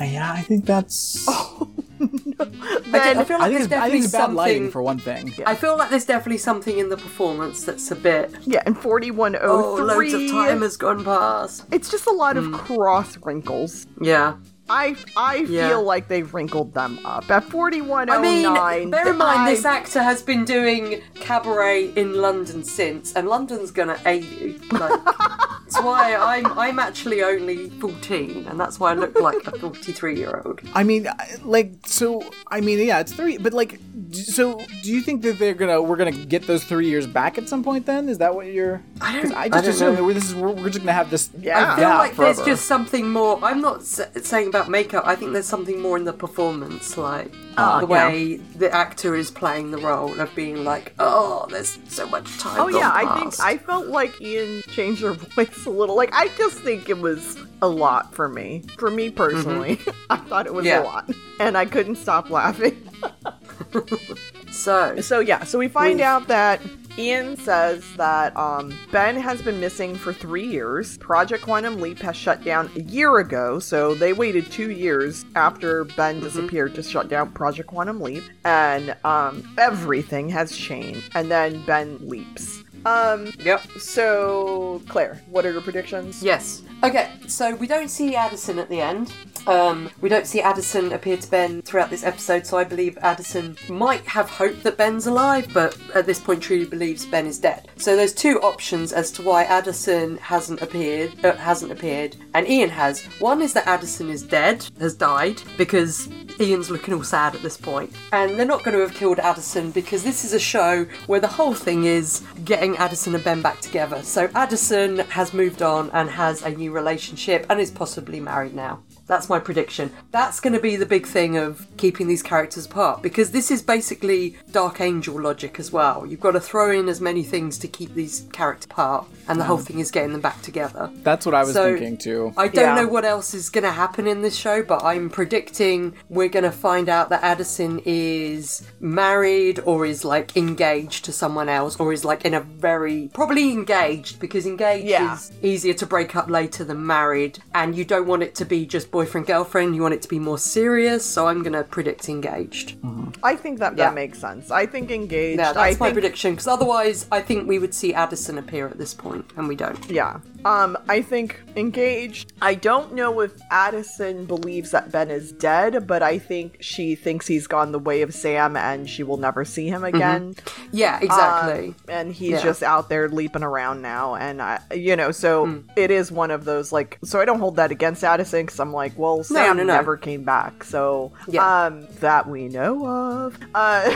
Uh, 0.00 0.04
yeah, 0.04 0.32
I 0.32 0.42
think 0.42 0.66
that's. 0.66 1.26
I, 1.28 1.66
do- 2.00 2.34
I 2.38 3.12
then 3.14 3.24
feel 3.24 3.36
I 3.36 3.40
like 3.48 3.52
think 3.52 3.52
there's 3.52 3.66
it's, 3.66 3.72
I 3.72 3.88
definitely 3.88 3.90
think 3.90 4.04
it's 4.04 4.12
bad 4.12 4.32
lighting 4.32 4.56
something. 4.62 4.70
for 4.72 4.82
one 4.82 4.98
thing. 4.98 5.34
I 5.46 5.54
feel 5.54 5.76
like 5.76 5.90
there's 5.90 6.04
definitely 6.06 6.38
something 6.38 6.78
in 6.78 6.88
the 6.88 6.96
performance 6.96 7.64
that's 7.64 7.90
a 7.90 7.96
bit. 7.96 8.34
yeah, 8.46 8.62
and 8.66 8.76
4103 8.78 9.48
Oh, 9.50 9.74
loads 9.84 10.12
of 10.14 10.30
time 10.30 10.62
has 10.62 10.76
gone 10.76 11.04
past. 11.04 11.64
it's 11.70 11.90
just 11.90 12.06
a 12.06 12.12
lot 12.12 12.36
Hmm. 12.36 12.54
of 12.54 12.60
cross 12.60 13.16
wrinkles. 13.24 13.86
Yeah. 14.00 14.34
I 14.70 14.96
I 15.16 15.34
Yeah. 15.48 15.68
feel 15.68 15.82
like 15.82 16.06
they've 16.08 16.32
wrinkled 16.32 16.72
them 16.72 17.00
up. 17.04 17.30
At 17.30 17.44
4109 17.44 18.46
I 18.46 18.78
mean, 18.78 18.90
bear 18.90 19.08
in 19.10 19.18
mind 19.18 19.40
I- 19.40 19.50
this 19.54 19.64
actor 19.64 20.02
has 20.02 20.22
been 20.22 20.44
doing 20.44 21.02
cabaret 21.16 21.92
in 21.96 22.14
London 22.14 22.62
since, 22.64 23.12
and 23.14 23.28
London's 23.28 23.70
gonna 23.72 23.98
aid 24.06 24.24
you. 24.24 24.60
Like, 24.72 25.00
that's 25.04 25.80
why 25.82 26.14
I'm 26.14 26.46
I'm 26.58 26.78
actually 26.78 27.22
only 27.22 27.68
14, 27.80 28.46
and 28.48 28.58
that's 28.60 28.78
why 28.80 28.92
I 28.92 28.94
look 28.94 29.20
like 29.20 29.46
a 29.46 29.58
43 29.58 30.16
year 30.16 30.42
old. 30.44 30.60
I 30.74 30.82
mean, 30.84 31.08
like, 31.44 31.72
so 31.86 32.22
I 32.48 32.60
mean, 32.60 32.78
yeah, 32.86 33.00
it's 33.00 33.12
three. 33.12 33.38
But 33.38 33.52
like, 33.52 33.80
so 34.12 34.60
do 34.82 34.92
you 34.92 35.00
think 35.02 35.22
that 35.22 35.38
they're 35.38 35.54
gonna 35.54 35.80
we're 35.82 35.96
gonna 35.96 36.10
get 36.12 36.46
those 36.46 36.64
three 36.64 36.88
years 36.88 37.06
back 37.06 37.38
at 37.38 37.48
some 37.48 37.62
point? 37.64 37.86
Then 37.86 38.08
is 38.08 38.18
that 38.18 38.34
what 38.34 38.46
you're? 38.46 38.82
I 39.00 39.12
don't- 39.12 39.22
Because 39.22 39.36
I 39.36 39.42
I 39.42 39.48
just 39.48 39.64
don't 39.64 39.70
assume 39.74 39.88
know. 39.90 39.96
that 39.96 40.04
we're, 40.04 40.14
this 40.14 40.24
is 40.30 40.34
we're, 40.34 40.50
we're 40.50 40.68
just 40.70 40.80
gonna 40.84 40.92
have 40.92 41.10
this. 41.10 41.30
Yeah. 41.40 41.72
I 41.72 41.76
feel 41.76 41.84
gap 41.88 41.98
like 41.98 42.16
there's 42.16 42.42
just 42.42 42.66
something 42.66 43.10
more. 43.10 43.38
I'm 43.42 43.60
not 43.60 43.80
s- 43.80 44.00
saying 44.22 44.48
about 44.48 44.59
makeup. 44.68 45.04
I 45.06 45.14
think 45.16 45.32
there's 45.32 45.46
something 45.46 45.80
more 45.80 45.96
in 45.96 46.04
the 46.04 46.12
performance, 46.12 46.96
like 46.98 47.32
Ah, 47.56 47.80
the 47.80 47.86
yeah. 47.88 48.08
way 48.08 48.36
the 48.36 48.72
actor 48.72 49.14
is 49.14 49.30
playing 49.30 49.70
the 49.70 49.78
role 49.78 50.18
of 50.20 50.34
being 50.34 50.64
like, 50.64 50.92
oh, 50.98 51.46
there's 51.50 51.78
so 51.88 52.06
much 52.08 52.38
time. 52.38 52.60
Oh 52.60 52.68
yeah, 52.68 52.90
gone 52.90 53.06
I 53.08 53.20
think. 53.20 53.40
I 53.40 53.56
felt 53.58 53.86
like 53.86 54.20
Ian 54.20 54.62
changed 54.68 55.02
her 55.02 55.12
voice 55.36 55.66
a 55.66 55.70
little. 55.70 55.96
Like 55.96 56.10
I 56.12 56.28
just 56.36 56.58
think 56.58 56.88
it 56.88 56.98
was 56.98 57.36
a 57.62 57.68
lot 57.68 58.14
for 58.14 58.28
me. 58.28 58.62
For 58.78 58.90
me 58.90 59.10
personally, 59.10 59.78
I 60.10 60.16
thought 60.16 60.46
it 60.46 60.54
was 60.54 60.64
Mm-hmm. 60.66 60.66
Yeah. 60.66 60.82
a 60.82 60.84
lot, 60.84 61.10
and 61.38 61.56
I 61.56 61.64
couldn't 61.66 61.96
stop 61.96 62.28
laughing. 62.30 62.76
so. 64.50 65.00
So 65.00 65.20
yeah, 65.20 65.44
so 65.44 65.58
we 65.58 65.68
find 65.68 66.00
out 66.00 66.28
that 66.28 66.60
Ian 66.98 67.36
says 67.36 67.84
that 67.96 68.36
um, 68.36 68.76
Ben 68.90 69.16
has 69.16 69.40
been 69.40 69.60
missing 69.60 69.94
for 69.94 70.12
three 70.12 70.46
years. 70.46 70.98
Project 70.98 71.42
Quantum 71.42 71.80
Leap 71.80 71.98
has 72.00 72.16
shut 72.16 72.44
down 72.44 72.70
a 72.76 72.80
year 72.80 73.18
ago, 73.18 73.58
so 73.58 73.94
they 73.94 74.12
waited 74.12 74.50
two 74.50 74.70
years 74.70 75.24
after 75.34 75.84
Ben 75.84 76.20
disappeared 76.20 76.74
to 76.74 76.82
shut 76.82 77.08
down 77.08 77.30
Project 77.32 77.68
Quantum 77.68 78.00
Leap, 78.00 78.24
and 78.44 78.94
um, 79.04 79.48
everything 79.56 80.28
has 80.28 80.54
changed. 80.54 81.10
And 81.14 81.30
then 81.30 81.64
Ben 81.64 81.96
leaps. 82.06 82.59
Um, 82.86 83.32
Yep. 83.38 83.62
so 83.78 84.80
Claire, 84.88 85.20
what 85.30 85.44
are 85.46 85.52
your 85.52 85.60
predictions? 85.60 86.22
Yes. 86.22 86.62
Okay, 86.82 87.10
so 87.26 87.54
we 87.56 87.66
don't 87.66 87.88
see 87.90 88.16
Addison 88.16 88.58
at 88.58 88.68
the 88.70 88.80
end. 88.80 89.12
Um, 89.46 89.90
we 90.00 90.08
don't 90.08 90.26
see 90.26 90.40
Addison 90.40 90.92
appear 90.92 91.16
to 91.16 91.30
Ben 91.30 91.62
throughout 91.62 91.90
this 91.90 92.04
episode, 92.04 92.46
so 92.46 92.56
I 92.58 92.64
believe 92.64 92.96
Addison 92.98 93.56
might 93.68 94.02
have 94.06 94.28
hope 94.30 94.62
that 94.62 94.76
Ben's 94.76 95.06
alive, 95.06 95.48
but 95.52 95.76
at 95.94 96.06
this 96.06 96.18
point 96.20 96.42
truly 96.42 96.66
believes 96.66 97.04
Ben 97.06 97.26
is 97.26 97.38
dead. 97.38 97.68
So 97.76 97.96
there's 97.96 98.12
two 98.14 98.38
options 98.40 98.92
as 98.92 99.10
to 99.12 99.22
why 99.22 99.44
Addison 99.44 100.18
hasn't 100.18 100.60
appeared, 100.62 101.12
uh, 101.24 101.36
hasn't 101.36 101.72
appeared, 101.72 102.16
and 102.34 102.46
Ian 102.48 102.70
has. 102.70 103.02
One 103.18 103.40
is 103.42 103.52
that 103.54 103.66
Addison 103.66 104.08
is 104.10 104.22
dead, 104.22 104.66
has 104.78 104.94
died, 104.94 105.40
because 105.56 106.08
Ian's 106.38 106.70
looking 106.70 106.92
all 106.94 107.02
sad 107.02 107.34
at 107.34 107.42
this 107.42 107.56
point, 107.56 107.92
and 108.12 108.38
they're 108.38 108.46
not 108.46 108.62
going 108.62 108.74
to 108.76 108.80
have 108.82 108.94
killed 108.94 109.18
Addison 109.18 109.70
because 109.70 110.02
this 110.02 110.24
is 110.24 110.32
a 110.34 110.38
show 110.40 110.86
where 111.06 111.20
the 111.20 111.26
whole 111.26 111.54
thing 111.54 111.84
is 111.84 112.22
getting 112.44 112.69
Addison 112.76 113.14
and 113.14 113.24
Ben 113.24 113.42
back 113.42 113.60
together. 113.60 114.02
So 114.02 114.30
Addison 114.34 114.98
has 115.10 115.32
moved 115.32 115.62
on 115.62 115.90
and 115.90 116.10
has 116.10 116.42
a 116.42 116.50
new 116.50 116.72
relationship 116.72 117.46
and 117.48 117.60
is 117.60 117.70
possibly 117.70 118.20
married 118.20 118.54
now. 118.54 118.82
That's 119.10 119.28
my 119.28 119.40
prediction. 119.40 119.90
That's 120.12 120.38
going 120.38 120.52
to 120.52 120.60
be 120.60 120.76
the 120.76 120.86
big 120.86 121.04
thing 121.04 121.36
of 121.36 121.66
keeping 121.76 122.06
these 122.06 122.22
characters 122.22 122.66
apart 122.66 123.02
because 123.02 123.32
this 123.32 123.50
is 123.50 123.60
basically 123.60 124.36
Dark 124.52 124.80
Angel 124.80 125.20
logic 125.20 125.58
as 125.58 125.72
well. 125.72 126.06
You've 126.06 126.20
got 126.20 126.30
to 126.32 126.40
throw 126.40 126.70
in 126.70 126.88
as 126.88 127.00
many 127.00 127.24
things 127.24 127.58
to 127.58 127.66
keep 127.66 127.92
these 127.94 128.28
characters 128.32 128.66
apart, 128.66 129.08
and 129.26 129.40
the 129.40 129.44
whole 129.44 129.58
mm. 129.58 129.64
thing 129.64 129.80
is 129.80 129.90
getting 129.90 130.12
them 130.12 130.20
back 130.20 130.40
together. 130.42 130.92
That's 131.02 131.26
what 131.26 131.34
I 131.34 131.42
was 131.42 131.54
So- 131.54 131.72
thinking 131.72 131.96
too. 131.96 132.32
I 132.36 132.46
don't 132.46 132.64
Yeah. 132.64 132.82
know 132.82 132.86
what 132.86 133.04
else 133.04 133.34
is 133.34 133.50
going 133.50 133.64
to 133.64 133.72
happen 133.72 134.06
in 134.06 134.22
this 134.22 134.36
show, 134.36 134.62
but 134.62 134.84
I'm 134.84 135.10
predicting 135.10 135.94
we're 136.08 136.28
going 136.28 136.44
to 136.44 136.52
find 136.52 136.88
out 136.88 137.08
that 137.08 137.24
Addison 137.24 137.82
is 137.84 138.62
married 138.78 139.58
or 139.64 139.86
is 139.86 140.04
like 140.04 140.36
engaged 140.36 141.04
to 141.06 141.12
someone 141.12 141.48
else 141.48 141.74
or 141.80 141.92
is 141.92 142.04
like 142.04 142.24
in 142.24 142.32
a 142.32 142.40
very 142.40 143.10
probably 143.12 143.50
engaged 143.50 144.20
because 144.20 144.46
engaged 144.46 144.86
Yeah. 144.86 145.14
is 145.14 145.32
easier 145.42 145.74
to 145.74 145.86
break 145.86 146.14
up 146.14 146.30
later 146.30 146.62
than 146.62 146.86
married 146.86 147.40
and 147.52 147.74
you 147.74 147.84
don't 147.84 148.06
want 148.06 148.22
it 148.22 148.36
to 148.36 148.44
be 148.44 148.66
just 148.66 148.92
boyfriend 149.00 149.26
girlfriend. 149.26 149.74
You 149.74 149.82
want 149.82 149.94
it 149.94 150.02
to 150.02 150.08
be 150.08 150.18
more 150.18 150.38
serious, 150.38 151.02
so 151.04 151.26
I'm 151.28 151.42
gonna 151.42 151.64
predict 151.64 152.08
engaged. 152.08 152.68
Mm-hmm. 152.82 153.24
I 153.30 153.34
think 153.42 153.58
that 153.62 153.72
Yeah. 153.76 153.86
that 153.86 153.94
makes 153.94 154.18
sense. 154.26 154.50
I 154.50 154.66
think 154.66 154.90
engaged. 154.90 155.38
Yeah, 155.38 155.52
that's 155.52 155.58
I 155.58 155.70
my 155.70 155.74
think, 155.86 155.94
prediction. 155.94 156.30
Because 156.32 156.46
otherwise, 156.56 157.06
I 157.18 157.20
think 157.28 157.48
we 157.48 157.58
would 157.62 157.74
see 157.80 157.94
Addison 157.94 158.36
appear 158.38 158.64
at 158.68 158.78
this 158.82 158.92
point, 158.94 159.24
and 159.36 159.48
we 159.48 159.56
don't. 159.56 159.82
Yeah. 159.90 160.20
Um, 160.44 160.78
I 160.88 161.02
think 161.02 161.40
engaged. 161.56 162.32
I 162.40 162.54
don't 162.54 162.94
know 162.94 163.20
if 163.20 163.32
Addison 163.50 164.24
believes 164.24 164.70
that 164.70 164.90
Ben 164.90 165.10
is 165.10 165.32
dead, 165.32 165.86
but 165.86 166.02
I 166.02 166.18
think 166.18 166.56
she 166.60 166.94
thinks 166.94 167.26
he's 167.26 167.46
gone 167.46 167.72
the 167.72 167.78
way 167.78 168.02
of 168.02 168.14
Sam 168.14 168.56
and 168.56 168.88
she 168.88 169.02
will 169.02 169.16
never 169.18 169.44
see 169.44 169.68
him 169.68 169.84
again. 169.84 170.34
Yeah, 170.72 170.98
exactly. 171.02 171.68
Um, 171.68 171.74
and 171.88 172.12
he's 172.12 172.30
Yeah. 172.30 172.42
just 172.42 172.62
out 172.62 172.88
there 172.88 173.08
leaping 173.08 173.42
around 173.42 173.82
now. 173.82 174.14
And, 174.14 174.40
I, 174.40 174.60
you 174.74 174.96
know, 174.96 175.10
so 175.10 175.44
Hmm. 175.46 175.58
it 175.76 175.90
is 175.90 176.10
one 176.10 176.30
of 176.30 176.44
those, 176.44 176.72
like, 176.72 176.98
so 177.04 177.20
I 177.20 177.24
don't 177.24 177.40
hold 177.40 177.56
that 177.56 177.70
against 177.70 178.02
Addison 178.04 178.46
because 178.46 178.60
I'm 178.60 178.72
like, 178.72 178.92
well, 178.96 179.22
Sam 179.24 179.56
no, 179.58 179.64
no. 179.64 179.74
never 179.74 179.96
came 179.96 180.22
back. 180.24 180.64
So, 180.64 181.12
Yeah. 181.28 181.66
um, 181.66 181.86
that 182.00 182.28
we 182.28 182.48
know 182.48 182.86
of. 182.86 183.36
Uh, 183.54 183.90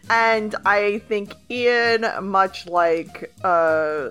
and 0.10 0.54
I 0.66 1.00
think 1.08 1.34
Ian, 1.50 2.06
much 2.22 2.66
like 2.66 3.32
uh, 3.44 4.08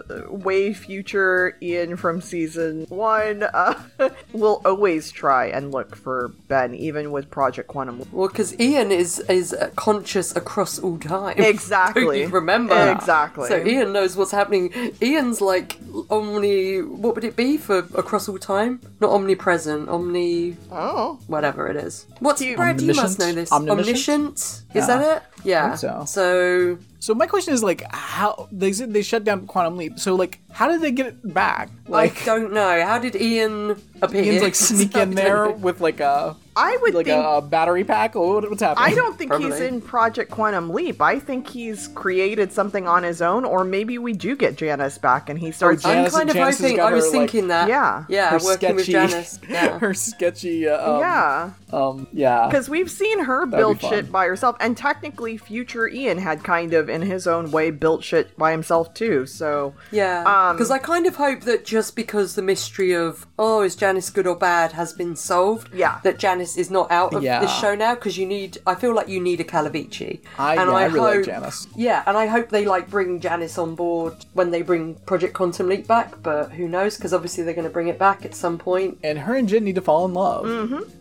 way 0.69 0.73
future 0.73 1.57
Ian 1.61 1.97
from 1.97 2.21
season 2.21 2.85
one, 2.89 3.43
uh, 3.43 3.73
will 4.33 4.61
always 4.65 5.11
try 5.11 5.47
and 5.47 5.71
look 5.71 5.95
for 5.95 6.29
Ben, 6.47 6.73
even 6.75 7.11
with 7.11 7.29
Project 7.29 7.67
Quantum. 7.67 8.03
well, 8.11 8.27
because 8.27 8.57
Ian 8.59 8.91
is 8.91 9.19
is 9.29 9.53
uh, 9.53 9.69
conscious 9.75 10.35
across 10.35 10.79
all 10.79 10.97
time. 10.97 11.35
Exactly. 11.59 12.03
Don't 12.03 12.15
you 12.17 12.27
remember 12.27 12.91
Exactly. 12.91 13.47
So 13.49 13.63
Ian 13.65 13.93
knows 13.93 14.15
what's 14.15 14.31
happening. 14.31 14.71
Ian's 15.01 15.41
like 15.41 15.77
omni. 16.09 16.81
What 16.81 17.15
would 17.15 17.23
it 17.23 17.35
be 17.35 17.57
for 17.57 17.79
across 17.95 18.29
all 18.29 18.37
time? 18.37 18.79
Not 18.99 19.11
omnipresent. 19.11 19.89
Omni. 19.89 20.57
Oh, 20.71 21.19
Whatever 21.27 21.67
it 21.67 21.75
is. 21.75 22.05
What's 22.19 22.41
You- 22.41 22.55
Brad? 22.55 22.81
You 22.81 22.93
must 22.93 23.19
know 23.19 23.31
this. 23.33 23.51
Omniscient? 23.51 23.79
Omniscient. 23.79 24.35
Is 24.39 24.63
Yeah. 24.75 24.85
that 24.87 25.17
it? 25.17 25.23
Yeah. 25.43 25.67
think 25.69 25.79
so. 25.79 26.03
So 26.05 26.77
So 26.99 27.15
my 27.15 27.25
question 27.27 27.53
is 27.53 27.63
like, 27.63 27.83
how 27.91 28.49
they 28.51 28.73
said 28.73 28.93
they 28.93 29.01
shut 29.01 29.23
down 29.23 29.47
Quantum 29.47 29.77
Leap. 29.77 29.99
So 29.99 30.15
like, 30.15 30.39
how 30.51 30.67
did 30.67 30.81
they 30.81 30.91
get 30.91 31.07
it 31.07 31.33
back? 31.33 31.69
I 31.89 31.91
Like, 31.91 32.23
don't 32.25 32.53
know. 32.53 32.85
How 32.85 32.99
did 32.99 33.15
Ian 33.15 33.81
appear? 34.01 34.23
Ian's 34.23 34.43
like 34.43 34.55
sneak 34.69 34.95
in 34.95 35.11
there 35.11 35.49
with 35.49 35.81
like 35.81 35.99
a 35.99 36.35
I 36.55 36.77
would 36.81 36.93
like 36.93 37.05
think. 37.05 37.23
a, 37.25 37.41
battery 37.41 37.85
pack. 37.85 38.15
What- 38.15 38.49
what's 38.49 38.61
happening? 38.61 38.91
I 38.91 38.93
don't 38.95 39.17
think 39.17 39.33
he's 39.35 39.59
in 39.61 39.79
Project 39.81 40.29
Quantum 40.29 40.71
Leap. 40.71 41.01
I 41.01 41.17
think 41.17 41.47
he's 41.47 41.87
created 41.89 42.51
something 42.51 42.85
on 42.85 43.03
his 43.03 43.21
own, 43.21 43.45
or 43.45 43.63
maybe 43.63 43.97
we 43.97 44.11
do 44.11 44.35
get 44.35 44.57
Janice 44.57 44.97
back 44.97 45.29
and 45.29 45.39
he 45.39 45.51
starts. 45.51 45.83
Jan- 45.83 46.05
I'm 46.05 46.11
kind 46.11 46.29
of 46.29 46.35
Janice 46.35 46.57
has 46.59 46.65
hoping. 46.69 46.81
I 46.81 46.91
was 46.93 47.05
her, 47.05 47.11
like- 47.19 47.29
thinking 47.29 47.47
that. 47.47 47.69
Yeah. 47.69 48.03
Yeah. 48.09 48.31
her 48.31 48.39
Working 48.43 48.75
with 48.75 48.85
Janice. 48.87 49.39
Yeah. 49.49 49.79
her 49.79 49.93
sketchy. 49.93 50.67
Uh, 50.67 50.91
um, 50.95 50.99
yeah, 50.99 51.51
Um. 51.71 52.07
Yeah. 52.11 52.47
because 52.47 52.67
we've 52.69 52.91
seen 52.91 53.23
her 53.23 53.45
be 53.45 53.55
build 53.55 53.79
shit 53.81 54.11
by 54.11 54.25
herself, 54.25 54.57
and 54.59 54.75
technically, 54.75 55.37
future 55.37 55.87
Ian 55.87 56.17
had 56.17 56.43
kind 56.43 56.73
of, 56.73 56.89
in 56.89 57.01
his 57.03 57.25
own 57.25 57.51
way, 57.51 57.71
built 57.71 58.03
shit 58.03 58.35
by 58.37 58.51
himself 58.51 58.93
too. 58.93 59.25
So 59.25 59.73
Yeah, 59.91 60.23
Um, 60.49 60.57
because 60.57 60.71
I 60.71 60.77
kind 60.79 61.05
of 61.05 61.15
hope 61.15 61.41
that 61.41 61.63
just 61.79 61.95
because 61.95 62.35
the 62.35 62.41
mystery 62.41 62.91
of 62.93 63.25
oh 63.37 63.61
is 63.61 63.73
Janice 63.73 64.09
good 64.09 64.27
or 64.27 64.35
bad 64.35 64.73
has 64.73 64.91
been 64.91 65.15
solved, 65.15 65.73
Yeah. 65.73 65.99
that 66.03 66.19
Janice 66.19 66.57
is 66.57 66.69
not 66.69 66.91
out 66.91 67.13
of 67.13 67.23
Yeah. 67.23 67.39
this 67.39 67.53
show 67.57 67.73
now 67.73 67.95
because 67.95 68.17
you 68.17 68.25
need. 68.25 68.57
I 68.67 68.75
feel 68.75 68.93
like 68.93 69.07
you 69.07 69.21
need 69.21 69.39
a 69.39 69.45
Calavicci. 69.45 70.19
I, 70.37 70.55
and 70.57 70.69
yeah, 70.69 70.75
I, 70.75 70.85
really 70.87 70.99
like 70.99 71.15
hope- 71.15 71.25
Janice. 71.25 71.67
Yeah, 71.77 72.03
and 72.05 72.17
I 72.17 72.25
hope 72.25 72.49
they 72.49 72.65
like 72.65 72.89
bring 72.89 73.21
Janice 73.21 73.57
on 73.57 73.75
board 73.75 74.13
when 74.33 74.51
they 74.51 74.61
bring 74.61 74.95
Project 75.05 75.33
Quantum 75.35 75.69
Leap 75.69 75.87
back, 75.87 76.21
but 76.21 76.51
who 76.51 76.67
knows? 76.67 76.97
Because 76.97 77.13
obviously 77.13 77.45
they're 77.45 77.53
going 77.53 77.63
to 77.71 77.77
bring 77.79 77.87
it 77.87 77.97
back 77.97 78.25
at 78.25 78.35
some 78.35 78.57
point. 78.57 78.97
And 79.01 79.19
her 79.19 79.35
and 79.35 79.47
Jen 79.47 79.63
need 79.63 79.75
to 79.75 79.81
fall 79.81 80.03
in 80.03 80.13
love. 80.13 80.45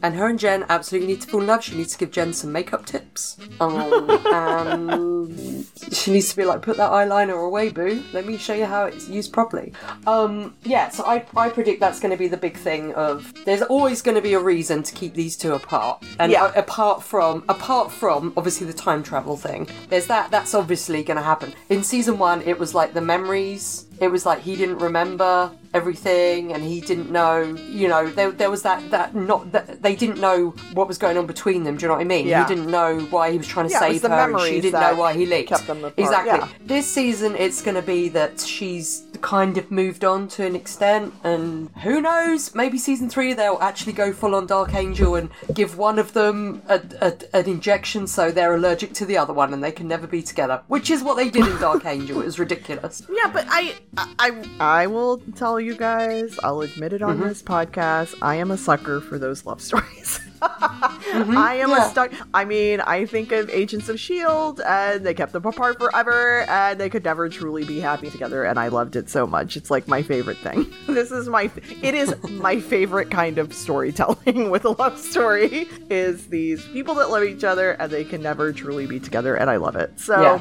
And 0.00 0.14
her 0.14 0.28
and 0.28 0.38
Jen 0.38 0.64
absolutely 0.68 1.08
need 1.08 1.22
to 1.22 1.28
fall 1.28 1.40
in 1.40 1.48
love. 1.48 1.64
She 1.64 1.74
needs 1.74 1.94
to 1.94 1.98
give 1.98 2.12
Jen 2.12 2.32
some 2.32 2.52
makeup 2.52 2.86
tips. 2.86 3.36
Um, 3.58 4.08
and 4.26 5.66
she 5.92 6.12
needs 6.12 6.30
to 6.30 6.36
be 6.36 6.44
like, 6.44 6.62
put 6.62 6.76
that 6.76 6.92
eyeliner 6.92 7.44
away, 7.44 7.70
boo. 7.70 8.04
Let 8.12 8.26
me 8.26 8.36
show 8.38 8.54
you 8.54 8.66
how 8.66 8.84
it's 8.84 9.08
used 9.08 9.32
properly. 9.32 9.72
Um, 10.06 10.54
yeah, 10.68 10.90
so 10.90 11.04
I, 11.04 11.24
I 11.36 11.48
predict 11.48 11.80
that's 11.80 11.98
going 12.00 12.10
to 12.12 12.16
be 12.16 12.28
the 12.28 12.36
big 12.36 12.56
thing 12.56 12.92
of 12.94 13.32
there's 13.44 13.62
always 13.62 14.02
going 14.02 14.14
to 14.14 14.20
be 14.22 14.34
a 14.34 14.38
reason 14.40 14.82
to 14.82 14.94
keep 14.94 15.14
these 15.14 15.36
two 15.36 15.54
apart. 15.54 16.04
And 16.20 16.30
Yeah. 16.30 16.52
a- 16.54 16.58
apart 16.60 17.02
from 17.02 17.44
apart 17.48 17.90
from 17.90 18.32
obviously 18.36 18.66
the 18.66 18.72
time 18.72 19.02
travel 19.02 19.36
thing, 19.36 19.68
there's 19.88 20.06
that 20.08 20.30
that's 20.30 20.54
obviously 20.54 21.02
going 21.02 21.16
to 21.16 21.22
happen. 21.22 21.54
In 21.70 21.82
season 21.82 22.18
one, 22.18 22.42
it 22.42 22.58
was 22.58 22.74
like 22.74 22.92
the 22.94 23.00
memories 23.00 23.86
it 24.00 24.08
was 24.12 24.24
like 24.24 24.40
he 24.40 24.54
didn't 24.54 24.78
remember 24.78 25.50
everything 25.74 26.52
and 26.52 26.62
he 26.62 26.80
didn't 26.80 27.10
know 27.10 27.42
you 27.70 27.88
know 27.88 28.08
there, 28.10 28.30
there 28.30 28.50
was 28.50 28.62
that 28.62 28.90
that 28.90 29.14
not 29.14 29.52
that 29.52 29.82
they 29.82 29.94
didn't 29.94 30.20
know 30.20 30.50
what 30.72 30.88
was 30.88 30.98
going 30.98 31.16
on 31.16 31.26
between 31.26 31.62
them 31.64 31.76
do 31.76 31.82
you 31.82 31.88
know 31.88 31.94
what 31.94 32.00
i 32.00 32.04
mean? 32.04 32.26
Yeah. 32.26 32.46
he 32.46 32.54
didn't 32.54 32.70
know 32.70 33.00
why 33.10 33.30
he 33.32 33.38
was 33.38 33.46
trying 33.46 33.66
to 33.66 33.72
Yeah, 33.72 33.80
save 33.80 34.02
her 34.02 34.08
and 34.08 34.40
she 34.40 34.60
didn't 34.60 34.80
know 34.80 34.94
why 34.94 35.14
he 35.14 35.26
leaked. 35.26 35.50
kept 35.50 35.66
them 35.66 35.78
apart, 35.78 35.94
exactly. 35.98 36.38
yeah. 36.38 36.48
this 36.66 36.86
season 36.86 37.36
it's 37.36 37.62
going 37.62 37.74
to 37.74 37.82
be 37.82 38.08
that 38.10 38.40
she's 38.40 39.04
kind 39.20 39.58
of 39.58 39.70
moved 39.70 40.04
on 40.04 40.28
to 40.28 40.44
an 40.46 40.54
extent 40.54 41.12
and 41.24 41.68
who 41.82 42.00
knows 42.00 42.54
maybe 42.54 42.78
season 42.78 43.10
three 43.10 43.32
they'll 43.32 43.58
actually 43.60 43.92
go 43.92 44.12
full 44.12 44.34
on 44.34 44.46
dark 44.46 44.74
angel 44.74 45.16
and 45.16 45.28
give 45.54 45.76
one 45.76 45.98
of 45.98 46.12
them 46.12 46.62
a, 46.68 46.80
a, 47.00 47.36
an 47.36 47.46
injection 47.46 48.06
so 48.06 48.30
they're 48.30 48.54
allergic 48.54 48.92
to 48.94 49.04
the 49.04 49.16
other 49.18 49.32
one 49.32 49.52
and 49.52 49.62
they 49.62 49.72
can 49.72 49.88
never 49.88 50.06
be 50.06 50.22
together 50.22 50.62
which 50.68 50.88
is 50.90 51.02
what 51.02 51.16
they 51.16 51.28
did 51.28 51.46
in 51.46 51.58
dark 51.60 51.84
angel. 51.84 52.20
It 52.20 52.26
was 52.26 52.38
ridiculous. 52.38 53.02
Yeah, 53.10 53.30
but 53.32 53.46
I, 53.48 53.74
I, 53.96 54.44
I 54.60 54.86
will 54.86 55.18
tell 55.36 55.57
you 55.60 55.76
guys. 55.76 56.38
I'll 56.42 56.60
admit 56.62 56.92
it 56.92 57.02
on 57.02 57.16
Mm-hmm. 57.18 57.28
this 57.28 57.42
podcast. 57.42 58.14
I 58.22 58.36
am 58.36 58.50
a 58.50 58.56
sucker 58.56 59.00
for 59.00 59.18
those 59.18 59.44
love 59.46 59.60
stories. 59.60 60.20
I 60.42 60.98
am 61.14 61.68
Mm-hmm. 61.68 61.70
yeah. 61.70 61.86
a 61.86 61.90
stuck. 61.90 62.12
I 62.34 62.44
mean, 62.44 62.80
I 62.80 63.06
think 63.06 63.32
of 63.32 63.48
Agents 63.50 63.88
of 63.88 63.98
Shield, 63.98 64.60
and 64.60 65.04
they 65.04 65.14
kept 65.14 65.32
them 65.32 65.44
apart 65.44 65.78
forever, 65.78 66.42
and 66.48 66.78
they 66.80 66.88
could 66.88 67.04
never 67.04 67.28
truly 67.28 67.64
be 67.64 67.80
happy 67.80 68.10
together. 68.10 68.44
And 68.44 68.58
I 68.58 68.68
loved 68.68 68.96
it 68.96 69.08
so 69.08 69.26
much. 69.26 69.56
It's 69.56 69.70
like 69.70 69.88
my 69.88 70.02
favorite 70.02 70.38
thing. 70.38 70.66
This 70.98 71.12
is 71.12 71.28
my. 71.28 71.50
It 71.82 71.94
is 71.94 72.14
my 72.30 72.58
favorite 72.60 73.10
kind 73.10 73.38
of 73.38 73.52
storytelling 73.54 74.50
with 74.54 74.64
a 74.64 74.70
love 74.70 74.98
story. 74.98 75.68
Is 75.90 76.26
these 76.26 76.64
people 76.66 76.94
that 76.96 77.10
love 77.10 77.22
each 77.24 77.44
other 77.44 77.72
and 77.72 77.90
they 77.92 78.04
can 78.04 78.20
never 78.22 78.52
truly 78.52 78.86
be 78.86 78.98
together, 78.98 79.36
and 79.36 79.48
I 79.48 79.56
love 79.56 79.76
it. 79.76 79.98
So 80.00 80.20
Yeah. 80.20 80.40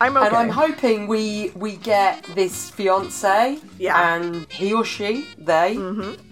I'm 0.00 0.16
okay. 0.16 0.26
And 0.28 0.36
I'm 0.36 0.48
hoping 0.50 1.06
we 1.08 1.50
we 1.56 1.76
get 1.76 2.22
this 2.34 2.70
fiance, 2.70 3.58
Yeah. 3.78 4.14
and 4.16 4.46
he 4.50 4.72
or 4.72 4.84
she, 4.84 5.26
they, 5.38 5.76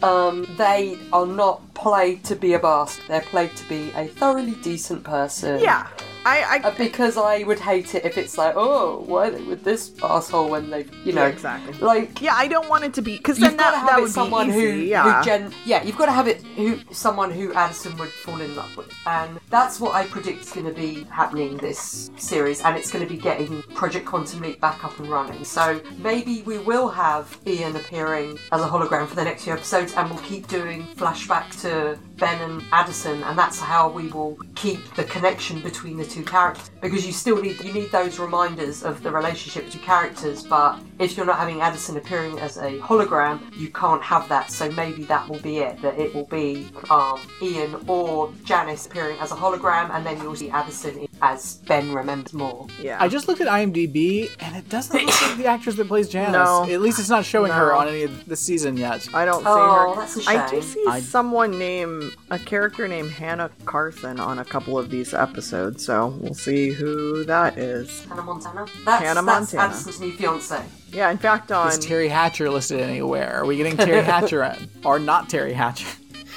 um, 0.03 0.47
they 0.57 0.99
are 1.13 1.27
not 1.27 1.74
played 1.75 2.25
to 2.25 2.37
be 2.37 2.55
a 2.55 2.59
bastard. 2.59 3.05
They're 3.09 3.21
played 3.21 3.55
to 3.57 3.69
be 3.69 3.91
a 3.97 4.07
thoroughly 4.07 4.55
decent 4.63 5.05
person. 5.05 5.61
yeah. 5.61 5.87
I, 6.25 6.59
I 6.65 6.69
Uh, 6.69 6.75
because 6.77 7.17
I 7.17 7.43
would 7.43 7.59
hate 7.59 7.95
it 7.95 8.05
if 8.05 8.17
it's 8.17 8.39
like, 8.39 8.55
oh, 8.57 9.05
why 9.07 9.29
are 9.29 9.31
they 9.33 9.43
with 9.43 9.65
this 9.65 9.93
asshole 10.03 10.51
when 10.51 10.71
they, 10.71 10.87
you 11.05 11.13
know, 11.13 11.23
Yeah, 11.23 11.29
exactly. 11.29 11.79
Like, 11.79 12.21
Yeah, 12.21 12.35
I 12.35 12.49
don't 12.49 12.69
want 12.69 12.85
it 12.85 12.95
to 12.95 13.03
be 13.03 13.17
because 13.17 13.39
then 13.39 13.57
that, 13.57 13.87
that 13.87 14.01
would 14.01 14.11
someone 14.11 14.49
be 14.49 14.53
easy. 14.53 14.61
who, 14.61 14.77
yeah. 14.87 15.19
who 15.19 15.25
gen, 15.25 15.55
yeah, 15.65 15.83
you've 15.83 15.97
got 15.99 16.07
to 16.07 16.13
have 16.13 16.29
it 16.29 16.43
who 16.57 16.79
someone 16.91 17.31
who 17.31 17.53
Addison 17.53 17.97
would 17.99 18.11
fall 18.11 18.41
in 18.41 18.55
love 18.57 18.77
with, 18.77 18.93
and 19.07 19.39
that's 19.51 19.81
what 19.81 19.95
I 19.95 20.07
predict 20.07 20.43
is 20.43 20.51
going 20.51 20.67
to 20.67 20.73
be 20.73 21.05
happening 21.05 21.57
this 21.59 22.11
series, 22.17 22.61
and 22.63 22.77
it's 22.77 22.91
going 22.91 23.07
to 23.07 23.13
be 23.13 23.21
getting 23.21 23.63
Project 23.75 24.07
Quantum 24.07 24.41
Leap 24.41 24.61
back 24.61 24.85
up 24.85 24.99
and 24.99 25.09
running. 25.09 25.45
So 25.45 25.81
maybe 25.99 26.43
we 26.43 26.59
will 26.59 26.89
have 26.89 27.39
Ian 27.47 27.77
appearing 27.77 28.39
as 28.53 28.61
a 28.63 28.67
hologram 28.67 29.07
for 29.07 29.17
the 29.17 29.25
next 29.25 29.45
few 29.45 29.53
episodes, 29.53 29.93
and 29.95 30.11
we'll 30.11 30.21
keep 30.21 30.49
doing 30.49 30.85
flashback 30.95 31.61
to 31.63 31.99
Ben 32.17 32.41
and 32.41 32.63
Addison, 32.73 33.23
and 33.25 33.37
that's 33.37 33.59
how 33.59 33.89
we 33.89 34.09
will 34.09 34.39
keep 34.55 34.95
the 34.95 35.05
connection 35.05 35.61
between 35.61 35.97
the 35.97 36.05
two 36.05 36.14
characters. 36.23 36.71
Because 36.81 37.05
you 37.07 37.13
still 37.13 37.41
need 37.43 37.59
you 37.65 37.73
need 37.73 37.91
those 37.91 38.19
reminders 38.21 38.85
of 38.85 39.03
the 39.03 39.11
relationship 39.11 39.65
between 39.65 39.83
characters, 39.83 40.45
but 40.45 40.79
if 41.01 41.17
you're 41.17 41.27
not 41.27 41.39
having 41.39 41.61
Addison 41.63 41.97
appearing 41.97 42.39
as 42.39 42.59
a 42.59 42.79
hologram, 42.79 43.41
you 43.57 43.69
can't 43.71 44.03
have 44.03 44.29
that. 44.29 44.51
So 44.53 44.71
maybe 44.73 45.05
that 45.05 45.29
will 45.29 45.41
be 45.41 45.59
it. 45.59 45.81
That 45.83 45.99
it 45.99 46.15
will 46.15 46.27
be 46.27 46.69
um, 46.91 47.19
Ian 47.43 47.75
or 47.89 48.33
Janice 48.45 48.87
appearing 48.87 49.19
as 49.19 49.33
a 49.33 49.35
hologram, 49.35 49.91
and 49.91 50.05
then 50.07 50.19
you'll 50.23 50.37
see 50.37 50.51
Addison 50.51 51.09
as 51.23 51.55
Ben 51.67 51.93
remembers 51.93 52.35
more. 52.35 52.67
yeah. 52.81 52.99
I 53.03 53.09
just 53.09 53.27
looked 53.29 53.41
at 53.41 53.49
IMDb, 53.49 54.31
and 54.41 54.55
it 54.55 54.69
doesn't 54.69 55.03
look 55.03 55.23
like 55.23 55.39
the 55.39 55.47
actress 55.47 55.77
that 55.77 55.89
plays 55.89 56.09
Janice. 56.11 56.35
No. 56.35 56.65
At 56.69 56.83
least 56.83 56.99
it's 56.99 57.09
not 57.09 57.25
showing 57.25 57.51
her 57.51 57.73
on 57.73 57.89
any 57.89 58.03
of 58.03 58.27
the 58.27 58.37
season 58.37 58.77
yet. 58.77 59.09
I 59.15 59.25
don't 59.25 59.41
see 59.41 59.47
Oh, 59.49 59.95
her. 59.95 60.01
that's 60.01 60.27
a 60.27 60.31
I 60.31 60.51
do 60.51 60.61
see 60.61 60.85
I- 60.87 61.01
someone 61.01 61.59
named 61.59 62.15
a 62.31 62.39
character 62.39 62.87
named 62.87 63.11
Hannah 63.13 63.51
Carson 63.65 64.21
on 64.21 64.39
a 64.39 64.45
couple 64.45 64.79
of 64.79 64.91
these 64.91 65.15
episodes, 65.15 65.85
so 65.85 66.04
we'll 66.09 66.35
see 66.35 66.71
who 66.71 67.25
that 67.25 67.59
is. 67.59 68.05
Hannah 68.05 68.23
Montana. 68.23 68.67
That's, 68.85 69.03
Hannah 69.05 69.23
that's 69.23 69.53
Montana. 69.53 69.73
Addison's 69.75 70.01
new 70.01 70.13
fiance. 70.13 70.63
Yeah, 70.93 71.11
in 71.11 71.19
fact, 71.19 71.51
on 71.51 71.69
Is 71.69 71.79
Teri 71.79 72.09
Hatcher 72.09 72.49
listed 72.51 72.81
anywhere? 72.81 73.41
Are 73.41 73.47
we 73.47 73.57
getting 73.57 73.77
Teri 73.77 74.03
Hatcher 74.13 74.43
in? 74.45 74.69
Or 74.85 74.99
not 74.99 75.29
Teri 75.29 75.53
Hatcher? 75.53 75.89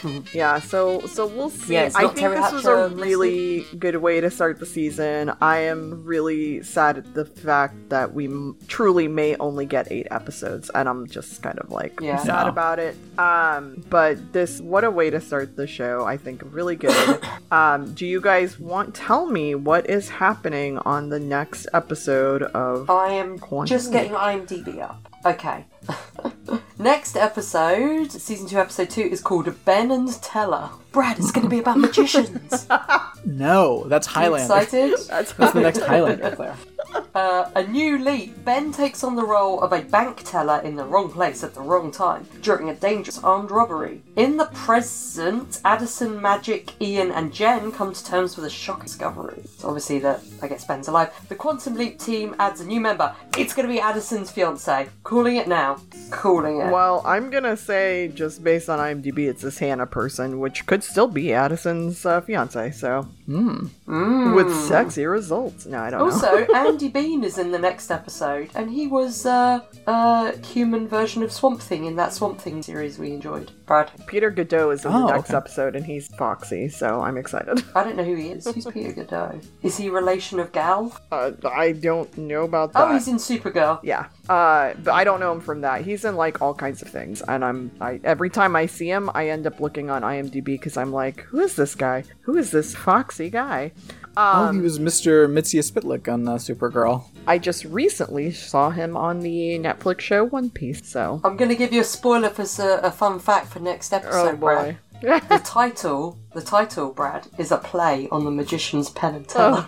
yeah, 0.33 0.59
so 0.59 1.01
so 1.07 1.25
we'll 1.27 1.49
see. 1.49 1.73
Yeah, 1.73 1.89
I 1.95 2.07
think 2.07 2.33
this 2.33 2.51
was 2.51 2.65
a 2.65 2.89
really 2.89 3.65
good 3.79 3.95
way 3.97 4.21
to 4.21 4.29
start 4.29 4.59
the 4.59 4.65
season. 4.65 5.31
I 5.41 5.59
am 5.59 6.03
really 6.05 6.63
sad 6.63 6.97
at 6.99 7.13
the 7.13 7.25
fact 7.25 7.75
that 7.89 8.13
we 8.13 8.25
m- 8.25 8.57
truly 8.67 9.07
may 9.07 9.35
only 9.37 9.65
get 9.65 9.91
eight 9.91 10.07
episodes, 10.11 10.69
and 10.75 10.87
I'm 10.87 11.07
just 11.07 11.41
kind 11.41 11.59
of 11.59 11.71
like 11.71 11.99
Yeah. 12.01 12.17
sad 12.17 12.43
Yeah. 12.45 12.49
about 12.49 12.79
it. 12.79 12.95
Um, 13.17 13.83
but 13.89 14.33
this 14.33 14.59
what 14.61 14.83
a 14.83 14.91
way 14.91 15.09
to 15.09 15.19
start 15.21 15.55
the 15.55 15.67
show. 15.67 16.05
I 16.05 16.17
think 16.17 16.41
really 16.51 16.75
good. 16.75 17.19
um, 17.51 17.93
do 17.93 18.05
you 18.05 18.21
guys 18.21 18.59
want 18.59 18.93
tell 18.95 19.25
me 19.25 19.55
what 19.55 19.89
is 19.89 20.09
happening 20.09 20.77
on 20.79 21.09
the 21.09 21.19
next 21.19 21.67
episode 21.73 22.43
of? 22.43 22.89
I 22.89 23.09
am 23.13 23.37
Quantum 23.39 23.67
just 23.67 23.91
getting 23.91 24.11
IMDb 24.13 24.81
up. 24.81 25.01
Okay. 25.27 25.65
Next 26.79 27.17
episode, 27.17 28.13
season 28.13 28.47
two, 28.47 28.59
episode 28.59 28.89
two, 28.89 29.01
is 29.01 29.19
called 29.19 29.53
Ben 29.65 29.91
and 29.91 30.09
Teller. 30.23 30.69
Brad, 30.97 31.19
it's 31.19 31.31
going 31.31 31.43
to 31.43 31.49
be 31.49 31.59
about 31.59 31.77
magicians. 31.77 32.67
No, 33.27 33.83
that's 33.87 34.07
Highlander. 34.07 34.55
Excited? 34.55 34.97
That's 35.09 35.33
the 35.33 35.59
next 35.59 35.79
Highlander, 35.79 36.31
Claire. 36.31 36.55
Uh, 37.13 37.49
a 37.55 37.63
new 37.63 37.97
leap. 37.97 38.45
Ben 38.45 38.71
takes 38.71 39.03
on 39.03 39.15
the 39.15 39.25
role 39.25 39.59
of 39.61 39.73
a 39.73 39.81
bank 39.81 40.21
teller 40.23 40.59
in 40.59 40.75
the 40.75 40.85
wrong 40.85 41.11
place 41.11 41.43
at 41.43 41.53
the 41.53 41.59
wrong 41.59 41.91
time 41.91 42.25
during 42.41 42.69
a 42.69 42.75
dangerous 42.75 43.21
armed 43.23 43.49
robbery. 43.51 44.01
In 44.15 44.37
the 44.37 44.45
present, 44.45 45.59
Addison, 45.65 46.21
Magic, 46.21 46.79
Ian, 46.79 47.11
and 47.11 47.33
Jen 47.33 47.71
come 47.71 47.91
to 47.91 48.05
terms 48.05 48.37
with 48.37 48.45
a 48.45 48.49
shock 48.49 48.83
discovery. 48.83 49.43
So 49.57 49.67
obviously, 49.67 49.99
that 49.99 50.21
I 50.41 50.47
guess 50.47 50.63
Ben's 50.65 50.87
alive. 50.87 51.11
The 51.27 51.35
Quantum 51.35 51.73
Leap 51.75 51.99
team 51.99 52.35
adds 52.39 52.61
a 52.61 52.65
new 52.65 52.79
member. 52.79 53.13
It's 53.35 53.53
going 53.53 53.67
to 53.67 53.73
be 53.73 53.81
Addison's 53.81 54.31
fiance. 54.31 54.87
Calling 55.03 55.37
it 55.37 55.47
now. 55.47 55.79
Calling 56.11 56.61
it. 56.61 56.71
Well, 56.71 57.01
I'm 57.03 57.29
gonna 57.31 57.57
say 57.57 58.11
just 58.13 58.43
based 58.43 58.69
on 58.69 58.79
IMDb, 58.79 59.27
it's 59.27 59.41
this 59.41 59.57
Hannah 59.57 59.87
person, 59.87 60.39
which 60.39 60.65
could 60.67 60.83
still 60.87 61.07
be 61.07 61.33
Addison's 61.33 62.05
uh, 62.05 62.21
fiance. 62.21 62.71
So 62.71 63.07
with 63.27 64.53
sexy 64.67 65.05
results. 65.05 65.65
No, 65.65 65.79
I 65.79 65.89
don't 65.89 65.99
know. 65.99 66.05
Also, 66.13 66.45
Andy 66.55 66.87
Bean 66.87 67.23
is 67.23 67.37
in 67.37 67.51
the 67.51 67.59
next 67.59 67.91
episode, 67.91 68.49
and 68.55 68.69
he 68.71 68.87
was 68.87 69.25
uh, 69.25 69.59
a 69.85 70.37
human 70.45 70.87
version 70.87 71.23
of 71.23 71.31
Swamp 71.31 71.61
Thing 71.61 71.85
in 71.85 71.95
that 71.97 72.13
Swamp 72.13 72.39
Thing 72.39 72.61
series 72.63 72.97
we 72.97 73.11
enjoyed. 73.11 73.51
Brad, 73.65 73.91
Peter 74.07 74.31
Gadiot 74.31 74.73
is 74.73 74.85
in 74.85 74.91
Oh, 74.93 75.07
the 75.07 75.13
next 75.13 75.29
okay. 75.29 75.37
episode, 75.37 75.75
and 75.75 75.85
he's 75.85 76.07
Foxy, 76.15 76.69
so 76.69 77.01
I'm 77.01 77.17
excited. 77.17 77.61
I 77.75 77.83
don't 77.83 77.97
know 77.97 78.03
who 78.05 78.15
he 78.15 78.29
is. 78.29 78.45
Who's 78.45 78.65
Peter 78.65 78.93
Gadiot? 78.93 79.45
Is 79.61 79.75
he 79.77 79.87
a 79.87 79.91
relation 79.91 80.39
of 80.39 80.51
Gal? 80.53 80.95
Uh, 81.11 81.31
I 81.51 81.73
don't 81.73 82.15
know 82.17 82.43
about 82.43 82.73
that. 82.73 82.87
Oh, 82.87 82.93
he's 82.93 83.07
in 83.09 83.15
Supergirl. 83.17 83.79
yeah, 83.83 84.05
uh, 84.29 84.73
but 84.83 84.91
I 84.93 85.03
don't 85.03 85.19
know 85.19 85.33
him 85.33 85.41
from 85.41 85.61
that. 85.61 85.81
He's 85.81 86.05
in 86.05 86.15
like 86.15 86.41
all 86.41 86.53
kinds 86.53 86.81
of 86.81 86.87
things, 86.87 87.21
and 87.23 87.43
I'm 87.43 87.71
I 87.81 87.99
every 88.05 88.29
time 88.29 88.55
I 88.55 88.67
see 88.67 88.89
him, 88.89 89.09
I 89.13 89.29
end 89.29 89.45
up 89.47 89.59
looking 89.59 89.89
on 89.89 90.01
IMDb 90.03 90.45
because 90.45 90.76
I'm 90.77 90.91
like, 90.91 91.21
who 91.21 91.39
is 91.39 91.55
this 91.55 91.75
guy? 91.75 92.03
Who 92.21 92.37
is 92.37 92.51
this 92.51 92.75
foxy 92.75 93.29
guy? 93.29 93.71
oh, 94.15 94.51
he 94.51 94.59
was 94.59 94.79
Mr. 94.79 95.27
Mxyzptlk 95.27 96.11
on 96.11 96.27
uh, 96.27 96.33
Supergirl. 96.35 97.03
I 97.27 97.37
just 97.37 97.65
recently 97.65 98.31
saw 98.31 98.69
him 98.71 98.97
on 98.97 99.19
the 99.19 99.59
Netflix 99.59 100.01
show 100.01 100.23
One 100.23 100.49
Piece. 100.49 100.87
So, 100.87 101.21
I'm 101.23 101.37
going 101.37 101.49
to 101.49 101.55
give 101.55 101.71
you 101.73 101.81
a 101.81 101.83
spoiler 101.83 102.29
for 102.29 102.43
a 102.81 102.91
fun 102.91 103.19
fact 103.19 103.47
for 103.47 103.59
next 103.59 103.93
oh 103.93 103.97
episode, 103.97 104.39
Brad. 104.39 104.77
The 104.99 105.41
title, 105.45 106.17
the 106.33 106.41
title, 106.41 106.91
Brad, 106.91 107.27
is 107.37 107.51
a 107.51 107.59
play 107.59 108.07
on 108.11 108.25
the 108.25 108.31
magician's 108.31 108.89
Penn 108.89 109.13
and 109.13 109.27
Teller. 109.27 109.67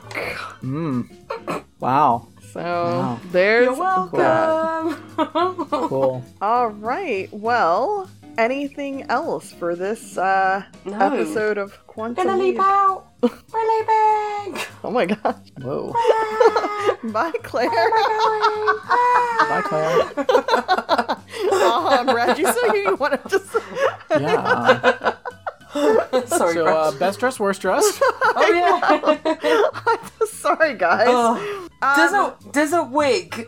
Oh, 0.63 1.55
Wow. 1.79 2.27
So 2.51 3.19
there's 3.31 3.65
You're 3.65 3.75
that. 3.75 4.11
welcome. 4.11 5.67
Cool. 5.87 6.23
All 6.41 6.69
right. 6.69 7.27
Well, 7.31 8.09
anything 8.39 9.03
else 9.09 9.51
for 9.51 9.75
this 9.75 10.17
uh, 10.17 10.63
No. 10.85 10.97
episode 10.99 11.57
of 11.57 11.77
Quantum 11.87 12.25
Gonna 12.25 12.37
leap 12.41 12.55
Leap? 12.55 12.61
out. 12.63 13.05
We're 13.21 13.29
leaping. 13.29 14.61
Oh 14.81 14.91
my 14.91 15.05
gosh. 15.05 15.35
Whoa. 15.61 15.91
Bye, 17.11 17.33
Claire. 17.43 17.69
Bye, 19.49 19.61
Claire. 19.65 20.25
oh, 21.51 22.03
Brad, 22.07 22.39
you 22.39 22.45
so 22.51 22.73
you 22.73 22.95
want 22.95 23.21
to 23.21 23.29
just. 23.29 23.55
Yeah. 24.09 25.15
Sorry, 26.27 26.53
So, 26.55 26.65
uh, 26.67 26.91
best 26.97 27.19
dress, 27.19 27.39
worst 27.39 27.61
dress. 27.61 27.83
oh 28.01 28.51
yeah. 28.53 29.19
I'm 30.19 30.27
Sorry, 30.27 30.73
guys. 30.75 31.05
Oh. 31.09 31.67
does 31.81 32.13
a 32.13 32.51
does 32.51 32.73
a 32.73 32.83
wig? 32.83 33.47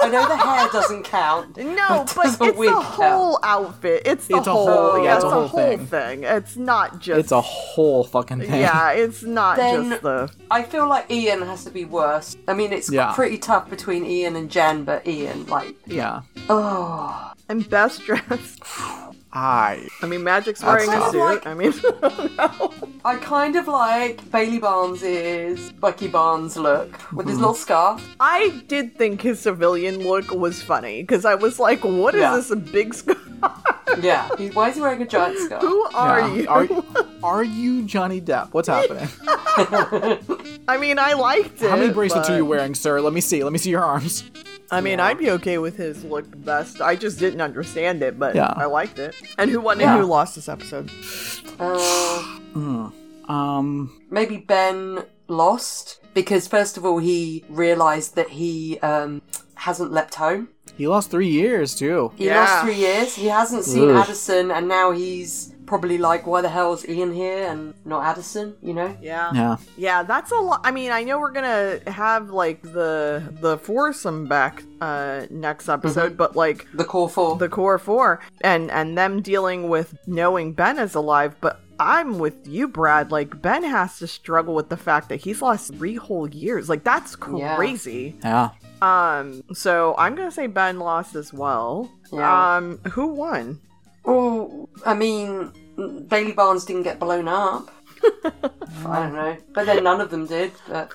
I 0.00 0.08
know 0.10 0.28
the 0.28 0.36
hair 0.36 0.68
doesn't 0.70 1.04
count. 1.04 1.56
No, 1.56 2.04
but 2.14 2.14
does 2.14 2.34
it's 2.34 2.40
a 2.42 2.44
the 2.46 2.52
wig 2.52 2.68
count? 2.70 2.84
whole 2.84 3.38
outfit. 3.42 4.02
It's 4.04 4.26
the 4.26 4.36
It's 4.36 4.46
a 4.46 4.52
whole. 4.52 4.66
whole- 4.66 5.04
yeah, 5.04 5.14
it's 5.16 5.24
a 5.24 5.30
whole 5.30 5.48
thing. 5.48 5.86
thing. 5.86 6.24
It's 6.24 6.56
not 6.56 6.98
just. 7.00 7.20
It's 7.20 7.32
a 7.32 7.40
whole 7.40 8.04
fucking 8.04 8.40
thing. 8.40 8.60
Yeah, 8.60 8.90
it's 8.92 9.22
not 9.22 9.56
Then- 9.56 9.90
just 9.90 10.02
the. 10.02 10.30
I 10.50 10.64
feel 10.64 10.86
like 10.88 11.10
Ian 11.10 11.40
has 11.42 11.64
to 11.64 11.70
be 11.70 11.86
worse. 11.86 12.36
I 12.48 12.52
mean, 12.54 12.72
it's 12.74 12.90
Yeah. 12.92 13.12
pretty 13.14 13.38
tough 13.38 13.70
between 13.70 14.04
Ian 14.04 14.36
and 14.36 14.50
Jen, 14.50 14.84
but 14.84 15.06
Ian, 15.06 15.46
like, 15.46 15.74
Yeah. 15.86 16.20
oh, 16.50 17.32
And 17.48 17.68
best 17.70 18.02
dressed. 18.04 18.60
I. 19.32 19.88
I 20.02 20.06
mean, 20.06 20.22
Magic's 20.22 20.62
wearing 20.62 20.90
a 20.90 21.10
suit. 21.10 21.18
Like- 21.20 21.46
I 21.46 21.54
mean, 21.54 21.72
no. 22.02 22.74
I 23.04 23.16
kind 23.16 23.56
of 23.56 23.66
like 23.66 24.30
Bailey 24.30 24.58
Barnes's 24.58 25.72
Bucky 25.72 26.08
Barnes 26.08 26.56
look 26.56 26.90
with 27.12 27.26
his 27.26 27.36
mm-hmm. 27.36 27.40
little 27.42 27.54
scarf. 27.54 28.14
I 28.20 28.62
did 28.68 28.96
think 28.96 29.22
his 29.22 29.40
civilian 29.40 30.00
look 30.00 30.30
was 30.32 30.62
funny 30.62 31.02
because 31.02 31.24
I 31.24 31.34
was 31.34 31.58
like, 31.58 31.82
"What 31.82 32.14
is 32.14 32.20
Yeah. 32.20 32.36
this? 32.36 32.50
A 32.50 32.56
big 32.56 32.94
scar? 32.94 33.16
Yeah, 34.00 34.26
he, 34.38 34.48
why 34.50 34.70
is 34.70 34.76
he 34.76 34.80
wearing 34.80 35.02
a 35.02 35.06
giant 35.06 35.38
scarf? 35.44 35.60
Who 35.62 35.82
are 35.94 36.20
yeah. 36.20 36.34
you?" 36.34 36.48
Are, 36.48 36.68
are 37.22 37.44
you 37.44 37.82
Johnny 37.82 38.20
Depp? 38.20 38.52
What's 38.52 38.68
happening? 38.68 39.08
I 40.68 40.78
mean, 40.78 40.98
I 40.98 41.12
liked 41.14 41.60
it. 41.60 41.68
How 41.70 41.76
many 41.76 41.92
bracelets 41.92 42.28
but- 42.28 42.34
are 42.34 42.36
you 42.38 42.46
wearing, 42.46 42.74
sir? 42.74 43.00
Let 43.00 43.12
me 43.12 43.20
see. 43.20 43.42
Let 43.42 43.52
me 43.52 43.58
see 43.58 43.70
your 43.70 43.82
arms. 43.84 44.24
I 44.72 44.80
mean, 44.80 44.98
I'd 45.00 45.18
be 45.18 45.30
okay 45.32 45.58
with 45.58 45.76
his 45.76 46.02
look 46.02 46.24
best. 46.44 46.80
I 46.80 46.96
just 46.96 47.18
didn't 47.18 47.42
understand 47.42 48.02
it, 48.02 48.18
but 48.18 48.34
Yeah. 48.34 48.52
I 48.56 48.64
liked 48.64 48.98
it. 48.98 49.14
And 49.38 49.50
who 49.50 49.60
won 49.60 49.78
Yeah. 49.78 49.92
and 49.94 50.00
who 50.02 50.06
lost 50.08 50.34
this 50.34 50.48
episode? 50.48 50.90
Uh, 51.60 52.90
Um. 53.28 54.00
maybe 54.10 54.38
Ben 54.38 55.04
lost 55.28 56.00
because 56.14 56.48
first 56.48 56.76
of 56.76 56.84
all 56.84 56.98
he 56.98 57.44
realised 57.48 58.16
that 58.16 58.30
he 58.30 58.78
um, 58.80 59.22
hasn't 59.54 59.92
leapt 59.92 60.14
home. 60.16 60.48
He 60.76 60.88
lost 60.88 61.10
three 61.10 61.28
years 61.28 61.74
too. 61.74 62.12
He 62.16 62.26
Yeah. 62.26 62.40
lost 62.40 62.64
three 62.64 62.74
years. 62.76 63.14
He 63.14 63.26
hasn't 63.28 63.64
seen 63.64 63.90
Ugh. 63.90 63.96
Addison, 63.96 64.50
and 64.50 64.68
now 64.68 64.90
he's 64.92 65.51
probably 65.72 65.96
like, 65.96 66.26
"Why 66.26 66.40
the 66.42 66.50
hell 66.58 66.74
is 66.76 66.86
Ian 66.86 67.12
here 67.14 67.48
and 67.50 67.72
not 67.86 68.04
Addison?" 68.10 68.54
You 68.60 68.74
know? 68.78 68.90
Yeah. 69.00 69.30
Yeah. 69.34 69.56
Yeah, 69.86 70.02
that's 70.02 70.30
a 70.30 70.36
lot. 70.48 70.60
I 70.64 70.70
mean, 70.70 70.90
I 70.92 71.02
know 71.06 71.18
we're 71.18 71.32
gonna 71.32 71.80
have 71.86 72.28
like 72.28 72.60
the 72.78 73.22
the 73.40 73.56
foursome 73.56 74.26
back 74.26 74.62
uh 74.82 75.26
next 75.30 75.68
episode, 75.70 76.16
but 76.22 76.36
like 76.36 76.66
The 76.74 76.84
core 76.84 77.08
four. 77.08 77.36
the 77.38 77.48
core 77.48 77.78
four 77.78 78.20
and 78.42 78.70
and 78.70 78.98
them 79.00 79.22
dealing 79.22 79.68
with 79.74 79.88
knowing 80.06 80.52
Ben 80.52 80.78
is 80.78 80.94
alive, 80.94 81.32
but 81.40 81.54
I'm 81.80 82.18
with 82.18 82.36
you, 82.46 82.68
Brad. 82.68 83.10
Like 83.10 83.40
Ben 83.40 83.64
has 83.64 83.98
to 84.00 84.06
struggle 84.06 84.54
with 84.54 84.68
the 84.68 84.76
fact 84.76 85.08
that 85.08 85.20
he's 85.24 85.40
lost 85.40 85.74
three 85.74 85.96
whole 85.96 86.28
years. 86.28 86.68
Like 86.68 86.84
that's 86.84 87.16
Yeah. 87.34 87.56
crazy. 87.56 88.14
Yeah. 88.22 88.50
Um, 88.82 89.42
so 89.54 89.94
I'm 89.96 90.14
gonna 90.16 90.30
say 90.40 90.48
Ben 90.48 90.78
lost 90.78 91.14
as 91.14 91.32
well. 91.32 91.90
Yeah. 92.12 92.56
Um, 92.56 92.78
who 92.94 93.06
won? 93.06 93.58
Well, 94.04 94.68
I 94.84 94.94
mean, 94.94 95.52
Bailey 95.76 96.32
Barnes 96.32 96.64
didn't 96.64 96.82
get 96.84 96.98
blown 96.98 97.28
up. 97.28 97.70
I 98.84 98.98
don't 99.00 99.14
know, 99.14 99.36
but 99.54 99.64
then 99.66 99.84
none 99.84 100.00
of 100.00 100.10
them 100.10 100.26
did. 100.26 100.50
But 100.68 100.92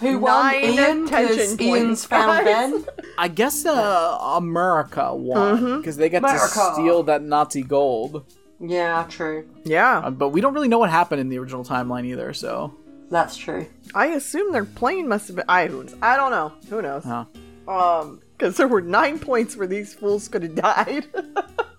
who 0.00 0.18
won? 0.18 0.52
Nine 0.52 0.64
Ian, 0.64 1.04
because 1.04 1.36
tension 1.36 1.60
Ian's 1.66 2.04
found. 2.04 2.44
Ben. 2.44 2.84
I 3.18 3.28
guess 3.28 3.64
uh, 3.64 4.18
America 4.20 5.14
won 5.14 5.78
because 5.80 5.96
they 5.96 6.08
get 6.10 6.18
America. 6.18 6.46
to 6.54 6.72
steal 6.74 7.02
that 7.04 7.22
Nazi 7.22 7.62
gold. 7.62 8.24
Yeah, 8.60 9.06
true. 9.08 9.48
Yeah, 9.64 9.98
Uh, 9.98 10.10
but 10.10 10.30
we 10.30 10.40
don't 10.40 10.54
really 10.54 10.68
know 10.68 10.78
what 10.78 10.90
happened 10.90 11.20
in 11.20 11.28
the 11.28 11.38
original 11.38 11.64
timeline 11.64 12.04
either. 12.06 12.32
So. 12.34 12.74
That's 13.10 13.36
true. 13.36 13.66
I 13.94 14.06
assume 14.08 14.52
their 14.52 14.64
plane 14.64 15.08
must 15.08 15.28
have 15.28 15.36
been. 15.36 15.44
I 15.48 15.68
who- 15.68 15.86
I 16.02 16.16
don't 16.16 16.30
know. 16.32 16.52
Who 16.68 16.82
knows? 16.82 17.04
Yeah. 17.06 17.24
Um, 17.68 18.20
because 18.36 18.56
there 18.58 18.68
were 18.68 18.80
nine 18.82 19.18
points 19.18 19.56
where 19.56 19.66
these 19.66 19.94
fools 19.94 20.28
could 20.28 20.42
have 20.42 20.54
died. 20.56 21.06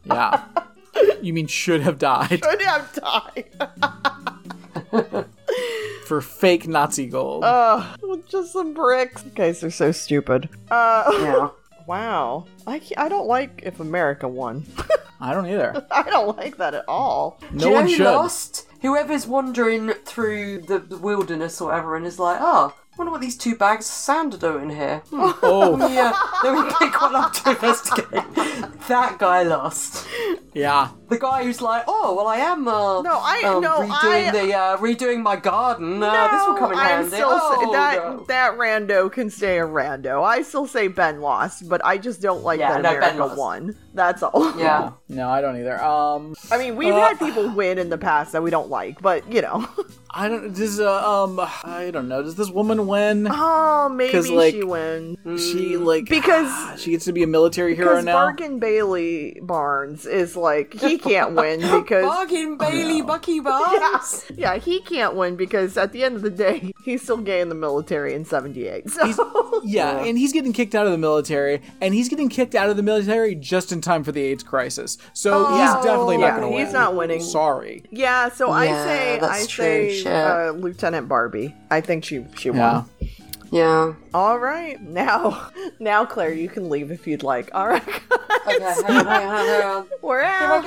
Yeah. 0.05 0.43
You 1.21 1.33
mean 1.33 1.47
should 1.47 1.81
have 1.81 1.97
died 1.99 2.41
could 2.41 2.61
have 2.61 2.93
died. 2.93 3.45
for 6.05 6.21
fake 6.21 6.67
Nazi 6.67 7.07
gold? 7.07 7.43
Ugh, 7.43 7.99
with 8.03 8.27
just 8.29 8.53
some 8.53 8.73
bricks. 8.73 9.23
You 9.25 9.31
guys 9.31 9.63
are 9.63 9.71
so 9.71 9.91
stupid. 9.91 10.49
Uh, 10.71 11.03
Yeah. 11.19 11.49
wow. 11.87 12.45
I 12.65 12.79
ca- 12.79 12.95
I 12.97 13.09
don't 13.09 13.27
like 13.27 13.61
if 13.63 13.79
America 13.79 14.27
won. 14.27 14.65
I 15.19 15.33
don't 15.33 15.47
either. 15.47 15.85
I 15.91 16.03
don't 16.03 16.37
like 16.37 16.57
that 16.57 16.75
at 16.75 16.85
all. 16.87 17.39
No 17.51 17.57
Do 17.59 17.65
you 17.65 17.69
know 17.71 17.75
one 17.75 17.85
who 17.87 17.95
should. 17.95 18.03
lost? 18.05 18.67
Whoever's 18.81 19.25
wandering 19.25 19.89
through 20.05 20.59
the, 20.61 20.77
the 20.79 20.97
wilderness 20.97 21.59
or 21.59 21.69
whatever 21.69 21.95
and 21.95 22.05
is 22.05 22.19
like, 22.19 22.37
oh, 22.39 22.75
wonder 22.97 23.11
what 23.11 23.21
these 23.21 23.37
two 23.37 23.55
bags 23.55 23.85
of 23.85 23.91
sand 23.91 24.33
are 24.33 24.37
doing 24.37 24.69
here. 24.69 25.03
Hmm. 25.09 25.31
Oh, 25.43 25.77
yeah, 25.93 26.13
let 26.43 26.53
me 26.53 26.71
pick 26.79 26.99
one 27.01 27.15
up 27.15 27.33
to 27.33 27.49
investigate. 27.51 28.09
that 28.87 29.17
guy 29.19 29.43
lost. 29.43 30.07
yeah. 30.53 30.89
The 31.09 31.17
guy 31.17 31.43
who's 31.43 31.61
like, 31.61 31.83
oh 31.87 32.15
well, 32.15 32.27
I 32.27 32.37
am. 32.37 32.67
Uh, 32.67 33.01
No, 33.01 33.19
I- 33.21 33.41
um, 33.45 33.61
no, 33.61 33.77
redoing 33.79 34.27
I- 34.27 34.31
the 34.31 34.53
uh, 34.53 34.77
redoing 34.77 35.21
my 35.23 35.35
garden. 35.37 36.03
Uh, 36.03 36.27
this 36.31 36.45
will 36.45 36.55
come 36.55 36.71
in 36.73 36.77
I'm 36.77 36.87
handy. 36.87 37.09
still 37.15 37.29
oh, 37.31 37.59
say, 37.61 37.71
that 37.71 37.95
no. 38.03 38.25
that 38.27 38.57
rando 38.57 39.11
can 39.11 39.29
stay 39.29 39.59
a 39.59 39.63
rando. 39.65 40.23
I 40.23 40.41
still 40.41 40.67
say 40.67 40.87
Ben 40.89 41.21
lost, 41.21 41.69
but 41.69 41.79
I 41.85 41.97
just 41.97 42.21
don't 42.21 42.43
like 42.43 42.59
Yeah, 42.59 42.73
that 42.73 42.81
no, 42.81 42.89
Ben 42.89 42.97
America 43.15 43.25
lost. 43.25 43.37
won. 43.39 43.75
That's 43.93 44.21
all. 44.23 44.53
Yeah. 44.59 44.91
No, 45.09 45.29
I 45.29 45.39
don't 45.41 45.57
either. 45.57 45.81
Um, 45.81 46.35
I 46.51 46.57
mean, 46.57 46.75
we've 46.75 46.93
Uh, 46.93 46.99
had 46.99 47.19
people 47.19 47.49
win 47.49 47.77
in 47.77 47.89
the 47.89 47.97
past 47.97 48.33
that 48.33 48.43
we 48.43 48.49
don't 48.51 48.69
like, 48.69 49.01
but 49.01 49.31
you 49.31 49.41
know. 49.41 49.65
I 50.11 50.29
don't. 50.29 50.53
Does 50.53 50.79
uh, 50.79 51.23
um, 51.23 51.39
I 51.63 51.91
don't 51.91 52.07
know. 52.07 52.23
Does 52.23 52.35
this 52.35 52.49
woman 52.49 52.87
win? 52.87 53.27
oh, 53.29 53.87
maybe 53.89 54.11
'Cause, 54.11 54.29
like, 54.29 54.53
she 54.55 54.63
wins. 54.63 55.17
She 55.51 55.77
like 55.77 56.05
Because- 56.09 56.81
she 56.81 56.91
gets 56.91 57.05
to 57.05 57.13
be 57.13 57.23
a 57.23 57.27
military 57.27 57.75
hero 57.75 57.89
Because 57.91 58.05
now. 58.05 58.13
Bargain 58.13 58.57
Bailey 58.59 59.39
Barnes 59.41 60.05
is 60.05 60.35
like 60.35 60.73
he 60.73 60.96
can't 60.97 61.33
win 61.35 61.59
because 61.81 62.03
Bargain 62.05 62.57
Bailey 62.57 63.01
Bucky 63.01 63.39
Barnes. 63.39 64.25
yeah 64.35 64.55
he 64.57 64.79
can't 64.81 65.15
win 65.15 65.35
because 65.35 65.77
at 65.77 65.91
the 65.91 66.03
end 66.03 66.15
of 66.15 66.21
the 66.21 66.29
day 66.29 66.71
he's 66.83 67.01
still 67.01 67.17
gay 67.17 67.41
in 67.41 67.49
the 67.49 67.55
military 67.55 68.13
in 68.13 68.25
'78. 68.25 68.89
So 68.89 69.61
Yeah, 69.63 70.03
and 70.03 70.17
he's 70.17 70.33
getting 70.33 70.53
kicked 70.53 70.75
out 70.75 70.85
of 70.85 70.91
the 70.91 70.97
military, 70.97 71.61
and 71.81 71.93
he's 71.93 72.09
getting 72.09 72.29
kicked 72.29 72.55
out 72.55 72.69
of 72.69 72.77
the 72.77 72.83
military 72.83 73.35
just 73.35 73.71
in 73.71 73.81
time 73.81 74.03
for 74.03 74.11
the 74.11 74.21
AIDS 74.21 74.43
crisis. 74.43 74.97
So 75.13 75.47
he's 75.47 75.73
definitely 75.85 76.17
not 76.17 76.33
Oh, 76.33 76.37
going 76.39 76.41
to 76.51 76.55
win. 76.55 76.65
he's 76.65 76.73
not 76.73 76.95
winning. 76.95 77.21
Sorry. 77.21 77.83
yeah, 77.91 78.29
so 78.29 78.51
I 78.51 78.67
say 78.67 79.19
I 79.21 79.45
true, 79.47 79.91
say 79.91 80.03
uh, 80.05 80.51
Lieutenant 80.51 81.07
Barbie. 81.07 81.55
I 81.71 81.81
think 81.81 82.03
she 82.05 82.25
she 82.35 82.49
Yeah. 82.49 82.73
won. 82.73 82.89
Yeah. 83.51 83.93
All 84.13 84.39
right, 84.39 84.81
now 84.81 85.49
now 85.79 86.05
Claire, 86.05 86.33
you 86.33 86.49
can 86.49 86.69
leave 86.69 86.91
if 86.91 87.07
you'd 87.07 87.23
like. 87.23 87.49
All 87.53 87.67
right, 87.67 87.81
Okay, 87.87 88.59
hang 88.59 88.63
on, 88.63 88.83
hang 88.85 89.27
on, 89.27 89.45
hang 89.45 89.63
on. 89.63 89.87
we're 90.01 90.21
out. 90.21 90.63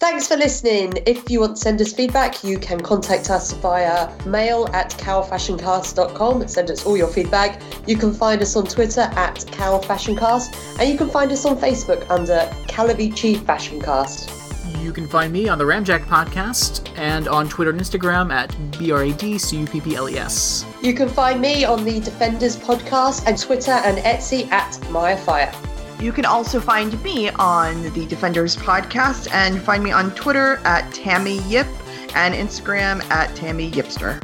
Thanks 0.00 0.28
for 0.28 0.36
listening. 0.36 0.92
If 1.06 1.30
you 1.30 1.40
want 1.40 1.56
to 1.56 1.62
send 1.62 1.80
us 1.80 1.92
feedback, 1.92 2.44
you 2.44 2.58
can 2.58 2.78
contact 2.80 3.30
us 3.30 3.52
via 3.54 4.10
mail 4.26 4.68
at 4.74 4.90
cowfashioncast.com. 4.90 6.46
Send 6.46 6.70
us 6.70 6.84
all 6.84 6.96
your 6.96 7.08
feedback. 7.08 7.62
You 7.86 7.96
can 7.96 8.12
find 8.12 8.42
us 8.42 8.54
on 8.54 8.66
Twitter 8.66 9.00
at 9.16 9.36
cowfashioncast, 9.36 10.78
and 10.78 10.90
you 10.90 10.98
can 10.98 11.08
find 11.08 11.32
us 11.32 11.46
on 11.46 11.56
Facebook 11.56 12.04
under 12.10 12.40
Calavicci 12.68 13.38
Fashioncast. 13.46 14.43
You 14.84 14.92
can 14.92 15.08
find 15.08 15.32
me 15.32 15.48
on 15.48 15.56
the 15.56 15.64
Ramjack 15.64 16.04
podcast 16.04 16.92
and 16.98 17.26
on 17.26 17.48
Twitter 17.48 17.70
and 17.70 17.80
Instagram 17.80 18.30
at 18.30 18.54
B 18.78 18.90
R 18.90 19.04
A 19.04 19.12
D 19.14 19.38
C 19.38 19.60
U 19.60 19.66
P 19.66 19.80
P 19.80 19.96
L 19.96 20.10
E 20.10 20.18
S. 20.18 20.66
You 20.82 20.92
can 20.92 21.08
find 21.08 21.40
me 21.40 21.64
on 21.64 21.86
the 21.86 22.00
Defenders 22.00 22.54
podcast 22.54 23.26
and 23.26 23.38
Twitter 23.38 23.70
and 23.70 23.96
Etsy 23.96 24.46
at 24.52 24.78
Maya 24.90 25.16
Fire. 25.16 25.50
You 26.00 26.12
can 26.12 26.26
also 26.26 26.60
find 26.60 27.02
me 27.02 27.30
on 27.30 27.82
the 27.94 28.04
Defenders 28.04 28.56
podcast 28.56 29.32
and 29.32 29.58
find 29.62 29.82
me 29.82 29.90
on 29.90 30.14
Twitter 30.14 30.56
at 30.66 30.92
Tammy 30.92 31.38
Yip 31.44 31.66
and 32.14 32.34
Instagram 32.34 33.02
at 33.10 33.34
Tammy 33.34 33.70
Yipster. 33.70 34.22